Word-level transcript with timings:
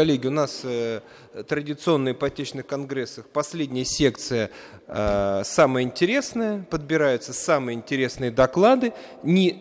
Коллеги, 0.00 0.28
у 0.28 0.30
нас 0.30 0.60
э, 0.62 1.00
традиционно 1.48 2.12
ипотечных 2.12 2.64
конгрессах 2.64 3.26
последняя 3.26 3.84
секция 3.84 4.48
э, 4.86 5.42
самая 5.44 5.82
интересная, 5.82 6.62
подбираются 6.70 7.32
самые 7.32 7.74
интересные 7.74 8.30
доклады. 8.30 8.92
Не 9.24 9.60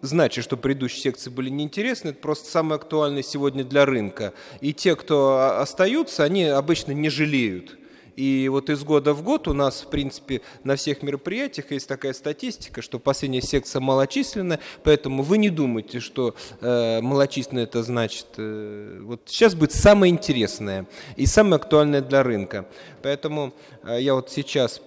значит, 0.00 0.42
что 0.42 0.56
предыдущие 0.56 1.02
секции 1.02 1.30
были 1.30 1.50
неинтересны, 1.50 2.08
это 2.08 2.18
просто 2.18 2.50
самые 2.50 2.78
актуальные 2.78 3.22
сегодня 3.22 3.62
для 3.62 3.86
рынка. 3.86 4.34
И 4.60 4.72
те, 4.72 4.96
кто 4.96 5.60
остаются, 5.60 6.24
они 6.24 6.46
обычно 6.46 6.90
не 6.90 7.08
жалеют 7.08 7.78
и 8.16 8.48
вот 8.48 8.70
из 8.70 8.82
года 8.82 9.12
в 9.12 9.22
год 9.22 9.46
у 9.46 9.52
нас, 9.52 9.82
в 9.82 9.88
принципе, 9.88 10.40
на 10.64 10.76
всех 10.76 11.02
мероприятиях 11.02 11.70
есть 11.70 11.86
такая 11.86 12.14
статистика, 12.14 12.80
что 12.80 12.98
последняя 12.98 13.42
секция 13.42 13.80
малочисленная, 13.80 14.58
поэтому 14.82 15.22
вы 15.22 15.38
не 15.38 15.50
думайте, 15.50 16.00
что 16.00 16.34
э, 16.60 17.00
малочисленная 17.02 17.64
это 17.64 17.82
значит... 17.82 18.26
Э, 18.38 19.00
вот 19.02 19.20
сейчас 19.26 19.54
будет 19.54 19.72
самое 19.72 20.10
интересное 20.10 20.86
и 21.16 21.26
самое 21.26 21.56
актуальное 21.56 22.00
для 22.00 22.22
рынка. 22.22 22.66
Поэтому 23.02 23.52
э, 23.84 23.98
я 24.00 24.14
вот 24.14 24.30
сейчас 24.30 24.80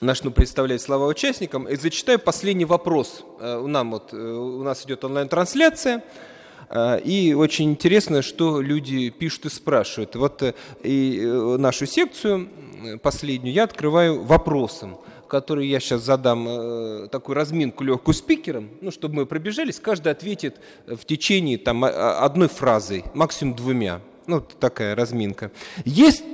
начну 0.00 0.32
представлять 0.32 0.82
слова 0.82 1.06
участникам 1.06 1.68
и 1.68 1.76
зачитаю 1.76 2.18
последний 2.18 2.64
вопрос. 2.64 3.24
Э, 3.38 3.64
нам 3.64 3.92
вот, 3.92 4.12
э, 4.12 4.16
у 4.16 4.64
нас 4.64 4.84
идет 4.84 5.04
онлайн-трансляция. 5.04 6.02
А, 6.74 6.96
и 6.96 7.34
очень 7.34 7.70
интересно, 7.70 8.22
что 8.22 8.62
люди 8.62 9.10
пишут 9.10 9.46
и 9.46 9.50
спрашивают. 9.50 10.16
Вот 10.16 10.42
э, 10.42 10.54
и 10.82 11.20
э, 11.22 11.56
нашу 11.58 11.84
секцию 11.84 12.48
последнюю 13.02 13.52
я 13.52 13.64
открываю 13.64 14.22
вопросом, 14.22 14.96
который 15.28 15.68
я 15.68 15.80
сейчас 15.80 16.00
задам 16.00 16.46
э, 16.48 17.08
такую 17.12 17.36
разминку 17.36 17.84
легкую 17.84 18.14
спикером, 18.14 18.70
ну, 18.80 18.90
чтобы 18.90 19.16
мы 19.16 19.26
пробежались, 19.26 19.78
каждый 19.80 20.12
ответит 20.12 20.56
в 20.86 21.04
течение 21.04 21.58
там, 21.58 21.84
одной 21.84 22.48
фразой, 22.48 23.04
максимум 23.12 23.54
двумя. 23.54 24.00
Ну, 24.26 24.40
такая 24.40 24.94
разминка. 24.94 25.50
Есть 25.84 26.24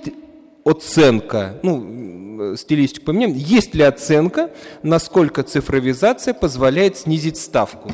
оценка, 0.64 1.58
ну, 1.64 2.54
стилистику 2.56 3.06
поменяем, 3.06 3.34
есть 3.34 3.74
ли 3.74 3.82
оценка, 3.82 4.52
насколько 4.84 5.42
цифровизация 5.42 6.32
позволяет 6.32 6.96
снизить 6.96 7.38
ставку? 7.38 7.90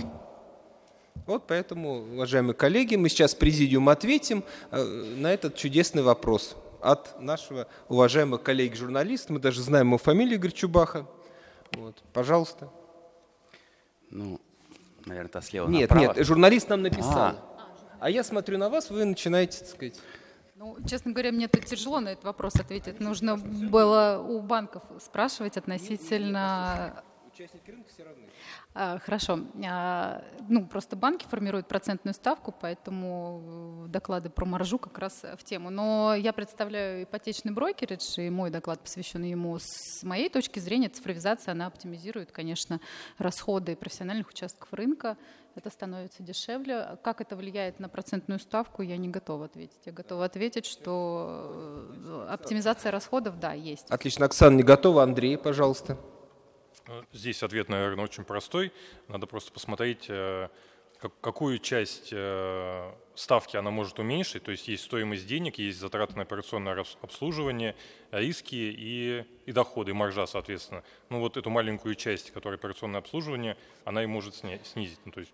Вот 1.27 1.47
поэтому, 1.47 2.03
уважаемые 2.15 2.55
коллеги, 2.55 2.97
мы 2.97 3.09
сейчас 3.09 3.35
президиум 3.35 3.89
ответим 3.89 4.45
э, 4.71 4.83
на 4.83 5.33
этот 5.33 5.57
чудесный 5.57 6.03
вопрос 6.03 6.55
от 6.83 7.19
нашего 7.21 7.67
уважаемого 7.89 8.37
коллеги-журналиста. 8.37 9.33
Мы 9.33 9.41
даже 9.41 9.63
знаем 9.63 9.89
его 9.89 9.99
фамилию 9.99 10.35
Игорь 10.35 10.53
Чубаха. 10.53 11.07
Вот, 11.73 12.03
пожалуйста. 12.13 12.69
Ну, 14.11 14.39
наверное, 15.07 15.31
это 15.31 15.41
слева 15.41 15.69
Нет, 15.69 15.89
направо. 15.89 16.15
нет, 16.15 16.27
журналист 16.27 16.69
нам 16.69 16.83
написал. 16.83 17.17
А. 17.17 17.59
а 18.01 18.11
я 18.11 18.23
смотрю 18.23 18.59
на 18.59 18.69
вас, 18.69 18.91
вы 18.91 19.05
начинаете, 19.07 19.61
так 19.61 19.69
сказать... 19.69 20.01
Ну, 20.57 20.77
честно 20.87 21.13
говоря, 21.13 21.33
мне 21.33 21.49
тут 21.49 21.65
тяжело 21.65 22.01
на 22.01 22.11
этот 22.11 22.25
вопрос 22.25 22.55
ответить. 22.57 23.01
Нужно 23.01 23.37
было 23.37 24.25
у 24.27 24.41
банков 24.41 24.83
спрашивать 25.01 25.57
относительно... 25.57 27.03
Участники 27.33 27.71
рынка 27.71 27.89
все 27.93 28.05
равны. 28.05 28.29
А, 28.77 28.99
хорошо. 28.99 29.39
А, 29.65 30.21
ну, 30.49 30.67
просто 30.67 30.97
банки 30.97 31.27
формируют 31.27 31.69
процентную 31.69 32.13
ставку, 32.13 32.53
поэтому 32.61 33.87
доклады 33.89 34.31
про 34.31 34.45
маржу 34.47 34.79
как 34.79 34.99
раз 34.99 35.23
в 35.39 35.45
тему. 35.45 35.71
Но 35.71 36.15
я 36.17 36.33
представляю 36.33 37.05
ипотечный 37.05 37.53
брокеридж, 37.53 38.19
и 38.21 38.29
мой 38.31 38.51
доклад 38.51 38.81
посвящен 38.81 39.23
ему. 39.23 39.57
С 39.61 40.03
моей 40.03 40.29
точки 40.29 40.59
зрения, 40.59 40.89
цифровизация, 40.89 41.53
она 41.53 41.67
оптимизирует, 41.67 42.33
конечно, 42.33 42.81
расходы 43.17 43.77
профессиональных 43.77 44.29
участков 44.29 44.73
рынка. 44.73 45.17
Это 45.55 45.71
становится 45.71 46.25
дешевле. 46.25 46.99
Как 47.05 47.21
это 47.21 47.37
влияет 47.37 47.79
на 47.79 47.89
процентную 47.89 48.41
ставку, 48.41 48.83
я 48.83 48.97
не 48.97 49.09
готова 49.09 49.45
ответить. 49.45 49.79
Я 49.85 49.93
готова 49.93 50.25
ответить, 50.25 50.67
что 50.67 51.93
э, 51.95 52.27
оптимизация 52.29 52.91
расходов, 52.91 53.39
да, 53.39 53.53
есть. 53.53 53.89
Отлично. 53.89 54.27
Оксана 54.27 54.57
не 54.57 54.65
готова. 54.65 55.05
Андрей, 55.05 55.39
пожалуйста. 55.39 55.97
Э, 56.87 57.03
здесь 57.13 57.43
ответ, 57.43 57.69
наверное, 57.69 58.05
очень 58.05 58.25
простой. 58.25 58.73
Надо 59.09 59.27
просто 59.27 59.53
посмотреть, 59.53 60.07
э, 60.09 60.49
какую 61.21 61.59
часть 61.59 62.11
э, 62.13 62.93
ставки 63.15 63.57
она 63.57 63.71
может 63.71 63.99
уменьшить. 63.99 64.43
То 64.45 64.51
есть 64.51 64.69
есть 64.69 64.85
стоимость 64.85 65.27
денег, 65.27 65.59
есть 65.59 65.79
затраты 65.79 66.17
на 66.17 66.23
операционное 66.23 66.85
обслуживание, 67.03 67.75
риски 68.11 68.55
и, 68.55 69.25
и 69.47 69.53
доходы, 69.53 69.91
и 69.91 69.95
маржа, 69.95 70.27
соответственно. 70.27 70.83
Ну 71.11 71.21
вот 71.21 71.37
эту 71.37 71.51
маленькую 71.51 71.95
часть, 71.95 72.31
которая 72.31 72.59
операционное 72.59 73.01
обслуживание, 73.01 73.57
она 73.85 74.03
и 74.03 74.07
может 74.07 74.35
снизить. 74.35 75.01
Ну, 75.05 75.13
то 75.13 75.21
есть 75.21 75.33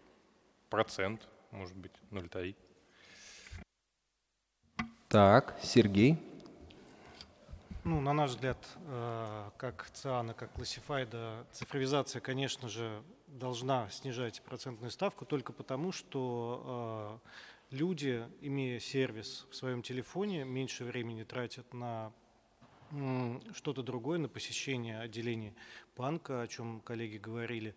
процент, 0.68 1.28
может 1.50 1.76
быть, 1.76 1.92
0,3. 2.10 2.54
Так, 5.08 5.58
Сергей. 5.62 6.29
Ну, 7.82 8.00
на 8.02 8.12
наш 8.12 8.32
взгляд, 8.32 8.58
э, 8.76 9.50
как 9.56 9.90
ЦИАНа, 9.94 10.34
как 10.34 10.52
классифайда, 10.52 11.46
цифровизация, 11.50 12.20
конечно 12.20 12.68
же, 12.68 13.02
должна 13.26 13.88
снижать 13.88 14.42
процентную 14.42 14.90
ставку 14.90 15.24
только 15.24 15.54
потому, 15.54 15.90
что 15.90 17.22
э, 17.72 17.76
люди, 17.76 18.26
имея 18.42 18.80
сервис 18.80 19.46
в 19.50 19.54
своем 19.54 19.80
телефоне, 19.80 20.44
меньше 20.44 20.84
времени 20.84 21.22
тратят 21.22 21.72
на 21.72 22.12
что-то 23.54 23.82
другое, 23.82 24.18
на 24.18 24.28
посещение 24.28 24.98
отделений 24.98 25.54
банка, 25.96 26.42
о 26.42 26.48
чем 26.48 26.80
коллеги 26.80 27.18
говорили, 27.18 27.74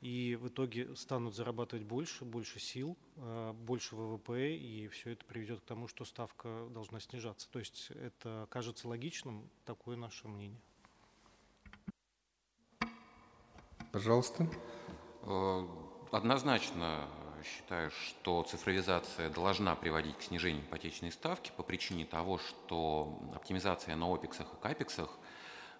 и 0.00 0.36
в 0.40 0.48
итоге 0.48 0.94
станут 0.94 1.34
зарабатывать 1.34 1.84
больше, 1.84 2.24
больше 2.24 2.60
сил, 2.60 2.96
э, 3.16 3.52
больше 3.52 3.96
ВВП, 3.96 4.54
и 4.56 4.86
все 4.88 5.10
это 5.10 5.24
приведет 5.24 5.60
к 5.60 5.64
тому, 5.64 5.88
что 5.88 6.04
ставка 6.04 6.68
должна 6.70 7.00
снижаться. 7.00 7.48
То 7.50 7.58
есть 7.58 7.90
это 7.90 8.46
кажется 8.50 8.86
логичным, 8.86 9.48
такое 9.64 9.96
наше 9.96 10.28
мнение. 10.28 10.60
Пожалуйста. 13.92 14.48
Э, 15.22 15.66
однозначно 16.12 17.08
считаю, 17.44 17.90
что 17.90 18.42
цифровизация 18.44 19.30
должна 19.30 19.74
приводить 19.74 20.16
к 20.16 20.22
снижению 20.22 20.62
ипотечной 20.62 21.10
ставки 21.10 21.52
по 21.56 21.62
причине 21.62 22.04
того, 22.04 22.38
что 22.38 23.20
оптимизация 23.34 23.96
на 23.96 24.12
опексах 24.12 24.52
и 24.52 24.62
капексах– 24.62 25.10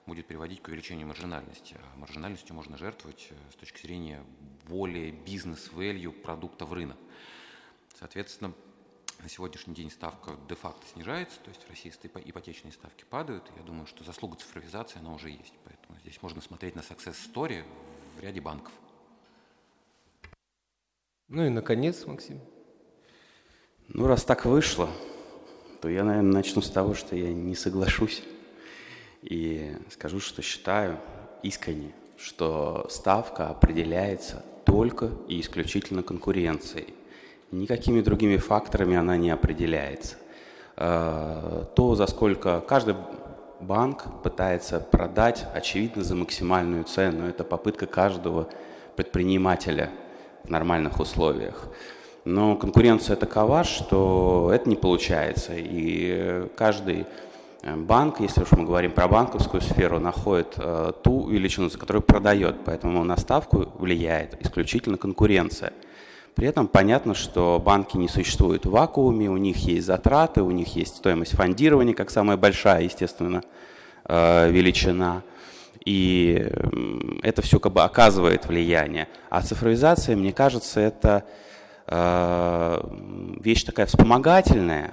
будет 0.08 0.26
приводить 0.26 0.60
к 0.62 0.69
увеличению 0.69 1.06
маржинальности. 1.06 1.76
А 1.80 1.98
маржинальностью 1.98 2.56
можно 2.56 2.76
жертвовать 2.76 3.28
э, 3.30 3.34
с 3.52 3.56
точки 3.56 3.82
зрения 3.82 4.24
более 4.66 5.12
бизнес-value 5.12 6.10
продукта 6.10 6.64
в 6.64 6.72
рынок. 6.72 6.96
Соответственно, 7.98 8.52
на 9.22 9.28
сегодняшний 9.28 9.74
день 9.74 9.91
ставка 9.91 10.32
де-факто 10.48 10.86
снижается, 10.92 11.38
то 11.41 11.50
есть 11.50 11.62
в 11.62 11.69
России 11.69 11.92
ипотечные 12.24 12.72
ставки 12.72 13.04
падают. 13.04 13.44
Я 13.56 13.62
думаю, 13.62 13.86
что 13.86 14.02
заслуга 14.02 14.36
цифровизации, 14.36 14.98
она 14.98 15.12
уже 15.12 15.30
есть. 15.30 15.54
Поэтому 15.64 15.98
здесь 16.00 16.20
можно 16.22 16.40
смотреть 16.40 16.75
на 16.75 16.80
success 16.80 17.16
story 17.32 17.64
в 18.16 18.20
ряде 18.20 18.40
банков. 18.40 18.72
Ну 21.28 21.44
и 21.44 21.50
наконец, 21.50 22.06
Максим. 22.06 22.40
Ну, 23.88 24.06
раз 24.06 24.25
так 24.25 24.44
вышло, 24.44 24.88
то 25.82 25.88
я, 25.88 26.04
наверное, 26.04 26.32
начну 26.32 26.62
с 26.62 26.70
того, 26.70 26.94
что 26.94 27.16
я 27.16 27.32
не 27.32 27.54
соглашусь 27.54 28.22
и 29.23 29.77
скажу, 29.91 30.21
что 30.21 30.43
считаю 30.43 30.99
искренне, 31.43 31.93
что 32.17 32.87
ставка 32.91 33.49
определяется 33.49 34.45
только 34.65 35.11
и 35.29 35.41
исключительно 35.41 36.03
конкуренцией. 36.03 36.95
Никакими 37.51 38.01
другими 38.01 38.37
факторами 38.37 38.97
она 38.97 39.17
не 39.17 39.31
определяется. 39.31 40.17
Э, 40.77 41.65
то, 41.75 41.95
за 41.95 42.06
сколько 42.06 42.61
каждый 42.61 42.95
банк 43.61 44.23
пытается 44.23 44.81
продать, 44.81 45.47
очевидно, 45.55 46.05
за 46.05 46.15
максимальную 46.15 46.85
цену. 46.85 47.27
Это 47.27 47.45
попытка 47.45 47.87
каждого 47.87 48.49
предпринимателя 48.97 49.91
в 50.45 50.50
нормальных 50.50 51.00
условиях. 51.00 51.69
Но 52.25 52.56
конкуренция 52.56 53.17
такова, 53.17 53.65
что 53.65 54.50
это 54.53 54.69
не 54.69 54.77
получается. 54.77 55.53
И 55.56 56.49
каждый 56.56 57.06
банк, 57.64 58.20
если 58.20 58.43
уж 58.43 58.52
мы 58.52 58.64
говорим 58.64 58.93
про 58.93 59.08
банковскую 59.08 59.60
сферу, 59.60 59.99
находит 59.99 60.55
э, 60.56 60.93
ту 61.02 61.28
величину, 61.28 61.69
за 61.69 61.78
которую 61.78 62.02
продает, 62.02 62.56
поэтому 62.64 63.02
на 63.05 63.16
ставку 63.16 63.69
влияет 63.78 64.40
исключительно 64.40 64.96
конкуренция. 64.96 65.72
При 66.34 66.46
этом 66.46 66.69
понятно, 66.69 67.14
что 67.14 67.60
банки 67.64 67.96
не 67.96 68.08
существуют 68.08 68.64
в 68.64 68.70
вакууме, 68.70 69.28
у 69.28 69.37
них 69.37 69.56
есть 69.56 69.87
затраты, 69.87 70.43
у 70.43 70.52
них 70.52 70.76
есть 70.76 70.96
стоимость 70.96 71.32
фондирования, 71.32 71.94
как 71.94 72.10
самая 72.10 72.37
большая, 72.37 72.82
естественно, 72.82 73.43
э, 74.04 74.50
величина. 74.50 75.22
И 75.84 76.52
это 77.22 77.43
все 77.43 77.58
как 77.58 77.72
бы 77.72 77.82
оказывает 77.82 78.46
влияние. 78.46 79.08
А 79.31 79.43
цифровизация, 79.43 80.14
мне 80.14 80.32
кажется, 80.32 80.81
это 80.81 81.25
э, 81.87 82.81
вещь 83.40 83.64
такая 83.64 83.87
вспомогательная, 83.87 84.93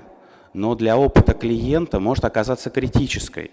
но 0.56 0.74
для 0.76 0.98
опыта 0.98 1.34
клиента 1.34 2.00
может 2.00 2.26
оказаться 2.26 2.70
критической. 2.70 3.52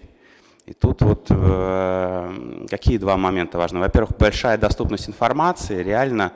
И 0.65 0.73
тут 0.73 1.01
вот 1.01 1.27
э, 1.29 2.65
какие 2.69 2.97
два 2.97 3.17
момента 3.17 3.57
важны. 3.57 3.79
Во-первых, 3.79 4.17
большая 4.17 4.57
доступность 4.57 5.09
информации. 5.09 5.83
Реально 5.83 6.31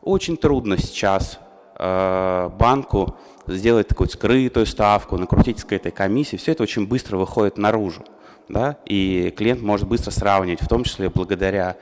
очень 0.00 0.36
трудно 0.36 0.78
сейчас 0.78 1.40
э, 1.76 2.50
банку 2.56 3.16
сделать 3.48 3.88
такую 3.88 4.08
скрытую 4.08 4.66
ставку, 4.66 5.16
накрутить 5.18 5.64
к 5.64 5.72
этой 5.72 5.90
комиссии, 5.90 6.36
все 6.36 6.52
это 6.52 6.62
очень 6.62 6.86
быстро 6.86 7.16
выходит 7.16 7.58
наружу. 7.58 8.04
Да? 8.48 8.76
И 8.84 9.34
клиент 9.36 9.62
может 9.62 9.88
быстро 9.88 10.10
сравнивать, 10.10 10.62
в 10.62 10.68
том 10.68 10.84
числе 10.84 11.10
благодаря 11.10 11.76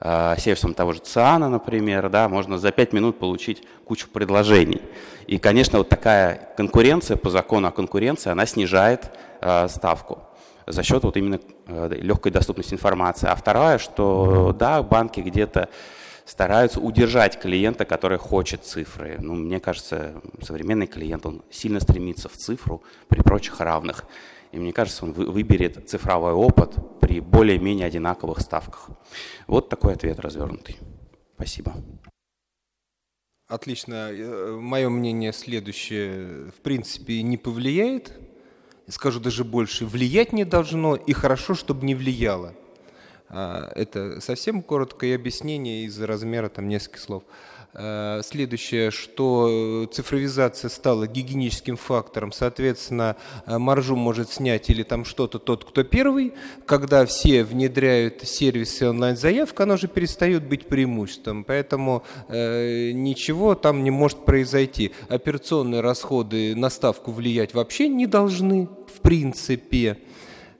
э, 0.00 0.34
сервисам 0.38 0.74
того 0.74 0.92
же 0.92 1.00
ЦИАНа, 1.00 1.48
например, 1.48 2.08
да, 2.08 2.28
можно 2.28 2.58
за 2.58 2.72
5 2.72 2.92
минут 2.92 3.18
получить 3.18 3.62
кучу 3.84 4.08
предложений. 4.08 4.82
И, 5.26 5.38
конечно, 5.38 5.78
вот 5.78 5.88
такая 5.88 6.50
конкуренция 6.56 7.16
по 7.16 7.30
закону 7.30 7.68
о 7.68 7.72
конкуренции, 7.72 8.30
она 8.30 8.46
снижает 8.46 9.10
э, 9.40 9.68
ставку 9.68 10.18
за 10.66 10.82
счет 10.82 11.04
вот 11.04 11.16
именно 11.16 11.40
э, 11.66 11.88
легкой 12.00 12.32
доступности 12.32 12.74
информации. 12.74 13.28
А 13.28 13.34
второе, 13.36 13.78
что 13.78 14.54
да, 14.58 14.82
банки 14.82 15.20
где-то 15.20 15.68
стараются 16.24 16.80
удержать 16.80 17.38
клиента, 17.38 17.84
который 17.84 18.18
хочет 18.18 18.64
цифры. 18.64 19.16
Ну, 19.20 19.34
мне 19.34 19.60
кажется, 19.60 20.20
современный 20.42 20.88
клиент, 20.88 21.24
он 21.24 21.42
сильно 21.50 21.78
стремится 21.80 22.28
в 22.28 22.32
цифру 22.32 22.82
при 23.08 23.22
прочих 23.22 23.60
равных. 23.60 24.04
И 24.56 24.58
мне 24.58 24.72
кажется, 24.72 25.04
он 25.04 25.12
выберет 25.12 25.86
цифровой 25.86 26.32
опыт 26.32 26.76
при 26.98 27.20
более-менее 27.20 27.86
одинаковых 27.86 28.40
ставках. 28.40 28.88
Вот 29.46 29.68
такой 29.68 29.92
ответ 29.92 30.18
развернутый. 30.18 30.78
Спасибо. 31.34 31.74
Отлично. 33.48 34.08
Э, 34.10 34.56
Мое 34.58 34.88
мнение 34.88 35.34
следующее. 35.34 36.52
В 36.52 36.62
принципе, 36.62 37.20
не 37.20 37.36
повлияет. 37.36 38.14
Скажу 38.88 39.20
даже 39.20 39.44
больше. 39.44 39.84
Влиять 39.84 40.32
не 40.32 40.46
должно, 40.46 40.96
и 40.96 41.12
хорошо, 41.12 41.54
чтобы 41.54 41.84
не 41.84 41.94
влияло. 41.94 42.54
А, 43.28 43.70
это 43.74 44.22
совсем 44.22 44.62
короткое 44.62 45.16
объяснение 45.16 45.84
из-за 45.84 46.06
размера 46.06 46.48
там 46.48 46.66
нескольких 46.66 47.00
слов. 47.00 47.24
А, 47.78 48.22
следующее, 48.22 48.90
что 48.90 49.86
цифровизация 49.92 50.70
стала 50.70 51.06
гигиеническим 51.06 51.76
фактором, 51.76 52.32
соответственно, 52.32 53.16
маржу 53.46 53.96
может 53.96 54.30
снять 54.32 54.70
или 54.70 54.82
там 54.82 55.04
что-то 55.04 55.38
тот, 55.38 55.64
кто 55.64 55.84
первый. 55.84 56.32
Когда 56.64 57.04
все 57.04 57.44
внедряют 57.44 58.22
сервисы 58.22 58.88
онлайн-заявка, 58.88 59.64
оно 59.64 59.76
же 59.76 59.88
перестает 59.88 60.44
быть 60.44 60.66
преимуществом, 60.66 61.44
поэтому 61.44 62.02
э, 62.28 62.92
ничего 62.92 63.54
там 63.54 63.84
не 63.84 63.90
может 63.90 64.24
произойти. 64.24 64.92
Операционные 65.08 65.82
расходы 65.82 66.56
на 66.56 66.70
ставку 66.70 67.12
влиять 67.12 67.52
вообще 67.52 67.88
не 67.88 68.06
должны, 68.06 68.68
в 68.86 69.00
принципе. 69.02 69.98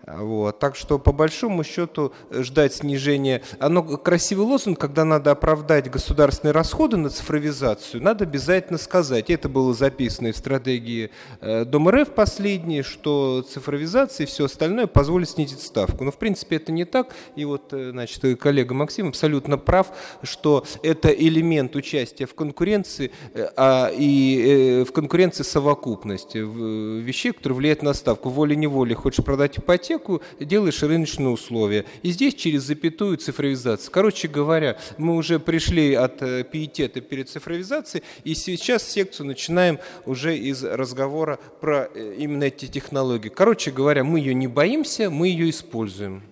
Вот. 0.07 0.61
Так 0.61 0.77
что, 0.77 0.99
по 0.99 1.13
большому 1.13 1.65
счету, 1.65 2.13
ждать 2.31 2.75
снижения... 2.75 3.43
Оно 3.59 3.83
красивый 3.83 4.47
лозунг, 4.47 4.79
когда 4.79 5.05
надо 5.05 5.33
оправдать 5.33 5.91
государственные 5.91 6.53
расходы 6.53 6.97
на 6.97 7.11
цифровизацию, 7.11 8.03
надо 8.03 8.25
обязательно 8.25 8.79
сказать. 8.79 9.31
Это 9.31 9.49
было 9.49 9.75
записано 9.75 10.29
и 10.29 10.33
в 10.33 10.37
стратегии 10.37 11.11
э, 11.41 11.65
Дом 11.65 11.89
РФ 11.89 12.11
последней, 12.11 12.83
что 12.83 13.43
цифровизация 13.43 14.25
и 14.25 14.29
все 14.29 14.45
остальное 14.45 14.87
позволит 14.87 15.29
снизить 15.29 15.61
ставку. 15.61 16.05
Но, 16.05 16.13
в 16.13 16.19
принципе, 16.19 16.57
это 16.57 16.71
не 16.71 16.85
так. 16.85 17.13
И 17.35 17.45
вот, 17.45 17.73
э, 17.73 17.91
значит, 17.91 18.39
коллега 18.39 18.75
Максим 18.75 19.09
абсолютно 19.09 19.59
прав, 19.59 19.89
что 20.23 20.65
это 20.83 21.09
элемент 21.09 21.75
участия 21.75 22.27
в 22.27 22.35
конкуренции, 22.35 23.11
э, 23.35 23.49
а 23.57 23.91
и 23.93 24.85
в 24.87 24.93
конкуренции 24.93 25.43
совокупности 25.43 26.39
вещей, 26.39 27.33
которые 27.33 27.57
влияют 27.57 27.83
на 27.83 27.93
ставку. 27.93 28.29
Волей-неволей 28.29 28.95
хочешь 28.95 29.25
продать 29.25 29.59
ипотеку, 29.59 29.96
ипотеку, 29.97 30.23
делаешь 30.41 30.83
рыночные 30.83 31.29
условия. 31.29 31.85
И 32.03 32.11
здесь 32.11 32.35
через 32.35 32.63
запятую 32.63 33.17
цифровизация. 33.17 33.91
Короче 33.91 34.29
говоря, 34.29 34.79
мы 34.99 35.17
уже 35.17 35.39
пришли 35.39 35.95
от 35.95 36.23
э, 36.23 36.45
пиетета 36.45 37.01
перед 37.01 37.29
цифровизацией, 37.29 38.05
и 38.25 38.35
сейчас 38.35 38.89
секцию 38.89 39.27
начинаем 39.27 39.79
уже 40.05 40.37
из 40.37 40.63
разговора 40.65 41.39
про 41.61 41.89
э, 41.95 42.17
именно 42.19 42.45
эти 42.45 42.67
технологии. 42.67 43.29
Короче 43.29 43.71
говоря, 43.71 44.05
мы 44.05 44.21
ее 44.21 44.35
не 44.35 44.47
боимся, 44.47 45.11
мы 45.11 45.29
ее 45.29 45.51
используем. 45.51 46.23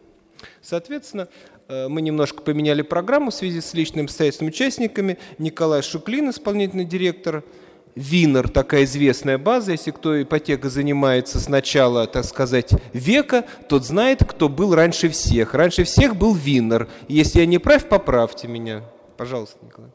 Соответственно, 0.62 1.28
э, 1.68 1.88
мы 1.88 2.02
немножко 2.02 2.42
поменяли 2.42 2.82
программу 2.82 3.30
в 3.30 3.34
связи 3.34 3.60
с 3.60 3.74
личным 3.74 4.04
обстоятельством 4.04 4.48
участниками. 4.48 5.18
Николай 5.38 5.82
Шуклин, 5.82 6.30
исполнительный 6.30 6.84
директор– 6.84 7.44
Винер, 7.94 8.48
такая 8.48 8.84
известная 8.84 9.38
база, 9.38 9.72
если 9.72 9.92
кто 9.92 10.20
ипотекой 10.20 10.70
занимается 10.70 11.38
с 11.38 11.48
начала, 11.48 12.06
так 12.06 12.24
сказать, 12.24 12.72
века, 12.92 13.44
тот 13.68 13.84
знает, 13.84 14.24
кто 14.24 14.48
был 14.48 14.74
раньше 14.74 15.08
всех. 15.08 15.54
Раньше 15.54 15.84
всех 15.84 16.16
был 16.16 16.34
Винер. 16.34 16.88
Если 17.08 17.40
я 17.40 17.46
не 17.46 17.58
прав, 17.58 17.88
поправьте 17.88 18.48
меня. 18.48 18.82
Пожалуйста, 19.16 19.64
Николай. 19.64 19.90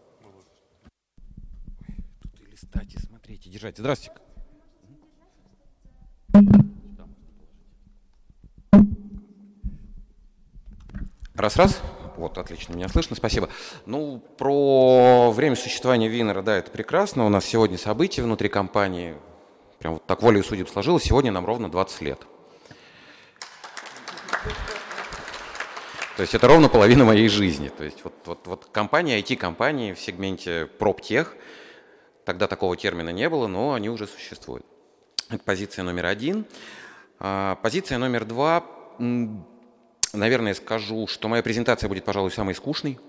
Тут 2.22 2.40
и 2.40 2.52
листать, 2.52 2.94
и 2.94 3.00
смотреть, 3.00 3.46
и 3.46 3.50
держать. 3.50 3.78
Здравствуйте. 3.78 4.20
Раз-раз. 11.36 11.82
Вот, 12.20 12.38
отлично, 12.38 12.74
меня 12.74 12.90
слышно, 12.90 13.16
спасибо. 13.16 13.48
Ну, 13.86 14.22
про 14.38 15.32
время 15.32 15.56
существования 15.56 16.10
Винера, 16.10 16.42
да, 16.42 16.58
это 16.58 16.70
прекрасно. 16.70 17.26
У 17.26 17.30
нас 17.30 17.46
сегодня 17.46 17.78
события 17.78 18.22
внутри 18.22 18.50
компании, 18.50 19.16
прям 19.80 19.94
вот 19.94 20.06
так 20.06 20.22
волей 20.22 20.44
судеб 20.44 20.68
сложилось, 20.68 21.04
сегодня 21.04 21.32
нам 21.32 21.46
ровно 21.46 21.72
20 21.72 22.02
лет. 22.02 22.20
То 26.18 26.24
есть 26.24 26.36
это 26.36 26.50
ровно 26.50 26.68
половина 26.68 27.06
моей 27.06 27.30
жизни. 27.30 27.70
То 27.70 27.86
есть 27.86 28.04
вот, 28.04 28.14
вот, 28.26 28.48
вот 28.48 28.66
компания, 28.74 29.22
IT-компании 29.22 29.94
в 29.94 30.00
сегменте 30.02 30.66
проптех, 30.66 31.38
тогда 32.26 32.48
такого 32.48 32.76
термина 32.76 33.12
не 33.12 33.30
было, 33.30 33.48
но 33.48 33.76
они 33.76 33.90
уже 33.90 34.08
существуют. 34.08 34.66
Это 35.30 35.42
позиция 35.46 35.84
номер 35.84 36.08
один. 36.08 36.46
А, 37.18 37.56
позиция 37.64 37.98
номер 37.98 38.26
два 38.26 38.66
Наверное, 40.14 40.56
скажу, 40.56 41.06
что 41.08 41.28
моя 41.28 41.44
презентация 41.44 41.88
будет, 41.88 42.04
пожалуй, 42.04 42.32
самой 42.32 42.56
скучной, 42.56 43.00